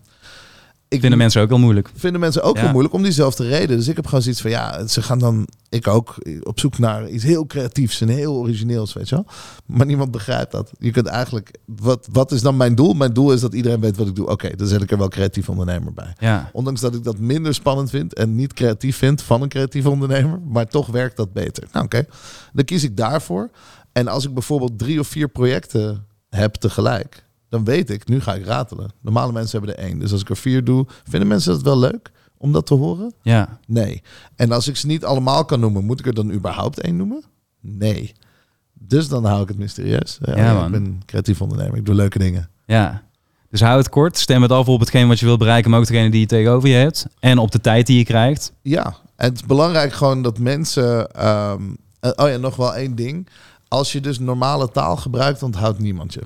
Ik 0.91 0.99
vinden 0.99 1.17
mensen 1.17 1.41
ook 1.41 1.49
wel 1.49 1.59
moeilijk. 1.59 1.89
vinden 1.95 2.19
mensen 2.21 2.43
ook 2.43 2.55
Ja. 2.55 2.61
wel 2.61 2.71
moeilijk 2.71 2.93
om 2.93 3.03
diezelfde 3.03 3.47
reden. 3.47 3.77
Dus 3.77 3.87
ik 3.87 3.95
heb 3.95 4.05
gewoon 4.05 4.21
zoiets 4.21 4.41
van 4.41 4.51
ja, 4.51 4.87
ze 4.87 5.01
gaan 5.01 5.19
dan, 5.19 5.47
ik 5.69 5.87
ook, 5.87 6.15
op 6.43 6.59
zoek 6.59 6.77
naar 6.77 7.09
iets 7.09 7.23
heel 7.23 7.45
creatiefs 7.47 8.01
en 8.01 8.07
heel 8.07 8.35
origineels, 8.35 8.93
weet 8.93 9.09
je 9.09 9.15
wel. 9.15 9.25
Maar 9.65 9.85
niemand 9.85 10.11
begrijpt 10.11 10.51
dat. 10.51 10.71
Je 10.79 10.91
kunt 10.91 11.07
eigenlijk, 11.07 11.51
wat, 11.65 12.07
wat 12.11 12.31
is 12.31 12.41
dan 12.41 12.57
mijn 12.57 12.75
doel? 12.75 12.93
Mijn 12.93 13.13
doel 13.13 13.33
is 13.33 13.41
dat 13.41 13.53
iedereen 13.53 13.79
weet 13.79 13.97
wat 13.97 14.07
ik 14.07 14.15
doe. 14.15 14.27
Oké, 14.27 14.55
dan 14.55 14.67
zet 14.67 14.81
ik 14.81 14.91
er 14.91 14.97
wel 14.97 15.07
creatief 15.07 15.49
ondernemer 15.49 15.93
bij. 15.93 16.13
Ja, 16.19 16.49
Ondanks 16.53 16.81
dat 16.81 16.95
ik 16.95 17.03
dat 17.03 17.17
minder 17.19 17.53
spannend 17.53 17.89
vind 17.89 18.13
en 18.13 18.35
niet 18.35 18.53
creatief 18.53 18.97
vind 18.97 19.21
van 19.21 19.41
een 19.41 19.49
creatief 19.49 19.85
ondernemer, 19.85 20.39
maar 20.47 20.67
toch 20.67 20.87
werkt 20.87 21.17
dat 21.17 21.33
beter. 21.33 21.67
Nou, 21.71 21.85
oké, 21.85 22.05
dan 22.53 22.65
kies 22.65 22.83
ik 22.83 22.97
daarvoor. 22.97 23.49
En 23.91 24.07
als 24.07 24.25
ik 24.25 24.33
bijvoorbeeld 24.33 24.79
drie 24.79 24.99
of 24.99 25.07
vier 25.07 25.27
projecten 25.29 26.05
heb 26.29 26.53
tegelijk, 26.55 27.25
dan 27.51 27.63
weet 27.63 27.89
ik, 27.89 28.07
nu 28.07 28.21
ga 28.21 28.33
ik 28.35 28.45
ratelen. 28.45 28.91
Normale 29.01 29.31
mensen 29.31 29.57
hebben 29.59 29.77
er 29.77 29.83
één. 29.83 29.99
Dus 29.99 30.11
als 30.11 30.21
ik 30.21 30.29
er 30.29 30.37
vier 30.37 30.63
doe, 30.63 30.85
vinden 31.09 31.27
mensen 31.27 31.53
het 31.53 31.61
wel 31.61 31.79
leuk 31.79 32.11
om 32.37 32.51
dat 32.51 32.65
te 32.65 32.73
horen? 32.73 33.13
ja. 33.21 33.59
Nee. 33.67 34.01
En 34.35 34.51
als 34.51 34.67
ik 34.67 34.75
ze 34.77 34.87
niet 34.87 35.05
allemaal 35.05 35.45
kan 35.45 35.59
noemen, 35.59 35.85
moet 35.85 35.99
ik 35.99 36.05
er 36.05 36.13
dan 36.13 36.31
überhaupt 36.31 36.79
één 36.79 36.95
noemen? 36.97 37.23
Nee. 37.61 38.13
Dus 38.73 39.07
dan 39.07 39.25
hou 39.25 39.41
ik 39.41 39.47
het 39.47 39.57
mysterieus. 39.57 40.17
Ja, 40.21 40.35
Ja, 40.37 40.65
ik 40.65 40.71
ben 40.71 41.01
creatief 41.05 41.41
ondernemer. 41.41 41.77
Ik 41.77 41.85
doe 41.85 41.95
leuke 41.95 42.19
dingen. 42.19 42.49
Ja. 42.65 43.03
Dus 43.49 43.61
hou 43.61 43.77
het 43.77 43.89
kort. 43.89 44.17
Stem 44.17 44.41
het 44.41 44.51
af 44.51 44.67
op 44.67 44.79
hetgeen 44.79 45.07
wat 45.07 45.19
je 45.19 45.25
wilt 45.25 45.39
bereiken, 45.39 45.71
maar 45.71 45.79
ook 45.79 45.87
degene 45.87 46.09
die 46.11 46.19
je 46.19 46.25
tegenover 46.25 46.69
je 46.69 46.75
hebt. 46.75 47.05
En 47.19 47.37
op 47.37 47.51
de 47.51 47.61
tijd 47.61 47.87
die 47.87 47.97
je 47.97 48.03
krijgt. 48.03 48.53
Ja, 48.61 48.95
en 49.15 49.29
het 49.29 49.35
is 49.35 49.45
belangrijk 49.45 49.93
gewoon 49.93 50.21
dat 50.21 50.39
mensen. 50.39 51.11
ehm, 51.11 51.61
eh, 51.99 52.11
oh 52.15 52.29
ja, 52.29 52.37
nog 52.37 52.55
wel 52.55 52.75
één 52.75 52.95
ding. 52.95 53.27
Als 53.67 53.91
je 53.91 54.01
dus 54.01 54.19
normale 54.19 54.69
taal 54.71 54.97
gebruikt, 54.97 55.43
onthoudt 55.43 55.79
niemand 55.79 56.13
je. 56.13 56.21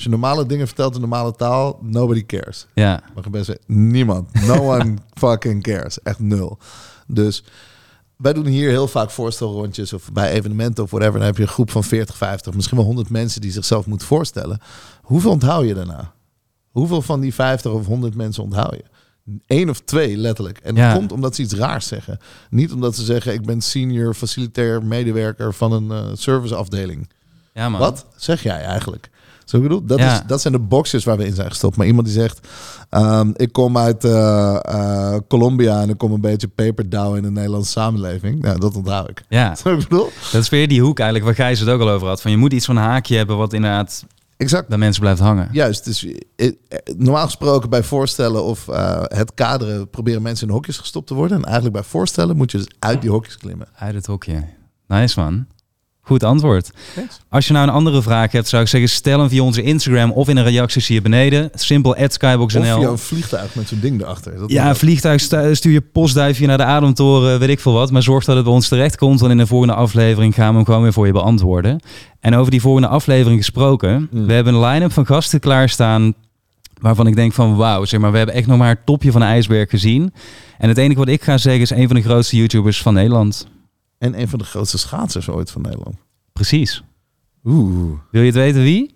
Als 0.00 0.08
je 0.08 0.14
normale 0.16 0.46
dingen 0.46 0.66
vertelt 0.66 0.94
in 0.94 1.00
normale 1.00 1.34
taal, 1.36 1.78
nobody 1.82 2.26
cares. 2.26 2.66
Ja, 2.74 3.02
best 3.30 3.44
zeggen, 3.44 3.64
niemand. 3.66 4.46
No 4.46 4.54
one 4.74 4.94
fucking 5.14 5.62
cares. 5.62 6.02
Echt 6.02 6.18
nul. 6.18 6.58
Dus 7.06 7.44
wij 8.16 8.32
doen 8.32 8.46
hier 8.46 8.68
heel 8.68 8.88
vaak 8.88 9.10
voorstelrondjes 9.10 9.92
of 9.92 10.12
bij 10.12 10.30
evenementen 10.30 10.84
of 10.84 10.90
whatever. 10.90 11.18
Dan 11.18 11.26
heb 11.26 11.36
je 11.36 11.42
een 11.42 11.48
groep 11.48 11.70
van 11.70 11.84
40, 11.84 12.16
50, 12.16 12.54
misschien 12.54 12.76
wel 12.76 12.86
100 12.86 13.10
mensen 13.10 13.40
die 13.40 13.50
zichzelf 13.52 13.86
moeten 13.86 14.06
voorstellen. 14.06 14.58
Hoeveel 15.02 15.30
onthoud 15.30 15.66
je 15.66 15.74
daarna? 15.74 16.12
Hoeveel 16.70 17.02
van 17.02 17.20
die 17.20 17.34
50 17.34 17.72
of 17.72 17.86
100 17.86 18.14
mensen 18.14 18.42
onthoud 18.42 18.74
je? 18.76 18.84
Eén 19.46 19.70
of 19.70 19.80
twee, 19.80 20.16
letterlijk. 20.16 20.58
En 20.58 20.74
dat 20.74 20.84
Ja. 20.84 20.94
komt 20.94 21.12
omdat 21.12 21.34
ze 21.34 21.42
iets 21.42 21.54
raars 21.54 21.86
zeggen. 21.86 22.18
Niet 22.50 22.72
omdat 22.72 22.96
ze 22.96 23.04
zeggen, 23.04 23.32
ik 23.32 23.44
ben 23.44 23.60
senior 23.60 24.14
facilitair 24.14 24.84
medewerker 24.84 25.54
van 25.54 25.72
een 25.72 25.90
eh, 25.90 26.10
serviceafdeling. 26.14 27.08
ja 27.54 27.68
man. 27.68 27.80
Wat 27.80 28.06
zeg 28.16 28.42
jij 28.42 28.64
eigenlijk? 28.64 29.10
Zo 29.50 29.56
ik 29.56 29.62
bedoel, 29.62 29.84
dat, 29.84 29.98
Ja. 29.98 30.12
is, 30.14 30.20
dat 30.26 30.40
zijn 30.40 30.52
de 30.52 30.58
boxes 30.58 31.04
waar 31.04 31.16
we 31.16 31.24
in 31.26 31.34
zijn 31.34 31.48
gestopt. 31.48 31.76
Maar 31.76 31.86
iemand 31.86 32.06
die 32.06 32.14
zegt, 32.14 32.48
ehm, 32.90 33.30
ik 33.36 33.52
kom 33.52 33.78
uit 33.78 34.04
eh, 34.04 35.16
Colombia 35.28 35.80
en 35.80 35.88
ik 35.88 35.98
kom 35.98 36.12
een 36.12 36.20
beetje 36.20 36.48
peperdouw 36.48 37.14
in 37.14 37.22
de 37.22 37.30
Nederlandse 37.30 37.70
samenleving. 37.70 38.42
Nou, 38.42 38.58
dat 38.58 38.76
onthoud 38.76 39.08
ik. 39.08 39.22
Ja, 39.28 39.54
Zo 39.62 39.72
ik 39.72 39.78
bedoel? 39.88 40.08
dat 40.32 40.42
is 40.42 40.48
weer 40.48 40.68
die 40.68 40.80
hoek 40.82 40.98
eigenlijk 40.98 41.36
waar 41.36 41.46
Gijs 41.46 41.60
het 41.60 41.68
ook 41.68 41.80
al 41.80 41.88
over 41.90 42.08
had. 42.08 42.20
Van 42.22 42.30
je 42.30 42.36
moet 42.36 42.52
iets 42.52 42.66
van 42.66 42.76
een 42.76 42.82
haakje 42.82 43.16
hebben 43.16 43.36
wat 43.36 43.52
inderdaad 43.52 44.04
Exact. 44.36 44.68
bij 44.68 44.78
mensen 44.78 45.00
blijft 45.02 45.20
hangen. 45.20 45.48
Juist, 45.52 45.84
dus 45.84 46.06
eh, 46.36 46.50
normaal 46.96 47.24
gesproken 47.24 47.70
bij 47.70 47.82
voorstellen 47.82 48.44
of 48.44 48.66
het 49.08 49.34
kaderen 49.34 49.90
proberen 49.90 50.22
mensen 50.22 50.46
in 50.46 50.52
hokjes 50.52 50.78
gestopt 50.78 51.06
te 51.06 51.14
worden. 51.14 51.36
En 51.36 51.44
eigenlijk 51.44 51.74
bij 51.74 51.84
voorstellen 51.84 52.36
moet 52.36 52.50
je 52.50 52.58
dus 52.58 52.66
uit 52.78 53.00
die 53.00 53.10
hokjes 53.10 53.36
klimmen. 53.36 53.68
Uit 53.76 53.94
het 53.94 54.06
hokje. 54.06 54.44
Nice 54.86 55.20
man. 55.20 55.46
Goed 56.10 56.24
antwoord. 56.24 56.70
Thanks. 56.94 57.20
Als 57.28 57.46
je 57.46 57.52
nou 57.52 57.66
een 57.68 57.72
andere 57.74 58.02
vraag 58.02 58.32
hebt, 58.32 58.48
zou 58.48 58.62
ik 58.62 58.68
zeggen, 58.68 58.90
stel 58.90 59.18
hem 59.18 59.28
via 59.28 59.42
onze 59.42 59.62
Instagram 59.62 60.10
of 60.12 60.28
in 60.28 60.36
een 60.36 60.44
reactie 60.44 60.82
hier 60.86 61.02
beneden. 61.02 61.50
Simpel 61.54 61.90
at 61.96 62.00
Of 62.00 62.06
via 62.18 62.30
skybox.nl. 62.30 62.82
een 62.90 62.98
vliegtuig 62.98 63.54
met 63.54 63.68
zo'n 63.68 63.78
ding 63.80 64.00
erachter. 64.02 64.38
Dat 64.38 64.50
Ja, 64.50 64.68
een 64.68 64.76
vliegtuig 64.76 65.20
stu- 65.20 65.54
stuur 65.54 65.72
je 65.72 65.80
postduifje 65.80 66.46
naar 66.46 66.56
de 66.56 66.64
Ademtoren, 66.64 67.38
weet 67.38 67.48
ik 67.48 67.60
veel 67.60 67.72
wat. 67.72 67.90
Maar 67.90 68.02
zorg 68.02 68.24
dat 68.24 68.34
het 68.34 68.44
bij 68.44 68.52
ons 68.54 68.68
terecht 68.68 68.96
komt, 68.96 69.20
want 69.20 69.32
in 69.32 69.38
de 69.38 69.46
volgende 69.46 69.74
aflevering 69.74 70.34
gaan 70.34 70.48
we 70.50 70.54
hem 70.56 70.64
gewoon 70.64 70.82
weer 70.82 70.92
voor 70.92 71.06
je 71.06 71.12
beantwoorden. 71.12 71.80
En 72.20 72.34
over 72.34 72.50
die 72.50 72.60
volgende 72.60 72.88
aflevering 72.88 73.38
gesproken, 73.38 74.08
Mm. 74.10 74.26
we 74.26 74.32
hebben 74.32 74.54
een 74.54 74.60
line-up 74.60 74.92
van 74.92 75.06
gasten 75.06 75.40
klaarstaan 75.40 76.14
waarvan 76.80 77.06
ik 77.06 77.14
denk 77.14 77.32
van 77.32 77.56
wauw, 77.56 77.84
zeg 77.84 78.00
maar, 78.00 78.10
we 78.10 78.16
hebben 78.16 78.34
echt 78.34 78.46
nog 78.46 78.58
maar 78.58 78.68
het 78.68 78.86
topje 78.86 79.10
van 79.12 79.20
de 79.20 79.26
ijsberg 79.26 79.70
gezien. 79.70 80.12
En 80.58 80.68
het 80.68 80.78
enige 80.78 80.98
wat 80.98 81.08
ik 81.08 81.22
ga 81.22 81.38
zeggen 81.38 81.62
is 81.62 81.70
een 81.70 81.86
van 81.86 81.96
de 81.96 82.02
grootste 82.02 82.36
YouTubers 82.36 82.82
van 82.82 82.94
Nederland. 82.94 83.46
En 84.00 84.20
een 84.20 84.28
van 84.28 84.38
de 84.38 84.44
grootste 84.44 84.78
schaatsers 84.78 85.28
ooit 85.28 85.50
van 85.50 85.62
Nederland. 85.62 85.96
Precies. 86.32 86.82
Oeh. 87.44 87.98
Wil 88.10 88.20
je 88.20 88.26
het 88.26 88.34
weten 88.36 88.62
wie? 88.62 88.94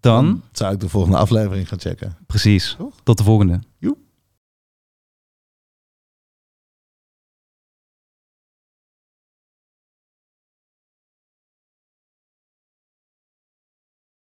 Dan, 0.00 0.42
zou 0.52 0.74
ik 0.74 0.80
de 0.80 0.88
volgende 0.88 1.18
aflevering 1.18 1.68
gaan 1.68 1.80
checken. 1.80 2.16
precies. 2.26 2.74
Toch? 2.78 2.94
Tot 3.02 3.18
de 3.18 3.24
volgende. 3.24 3.60
Joep. 3.78 3.98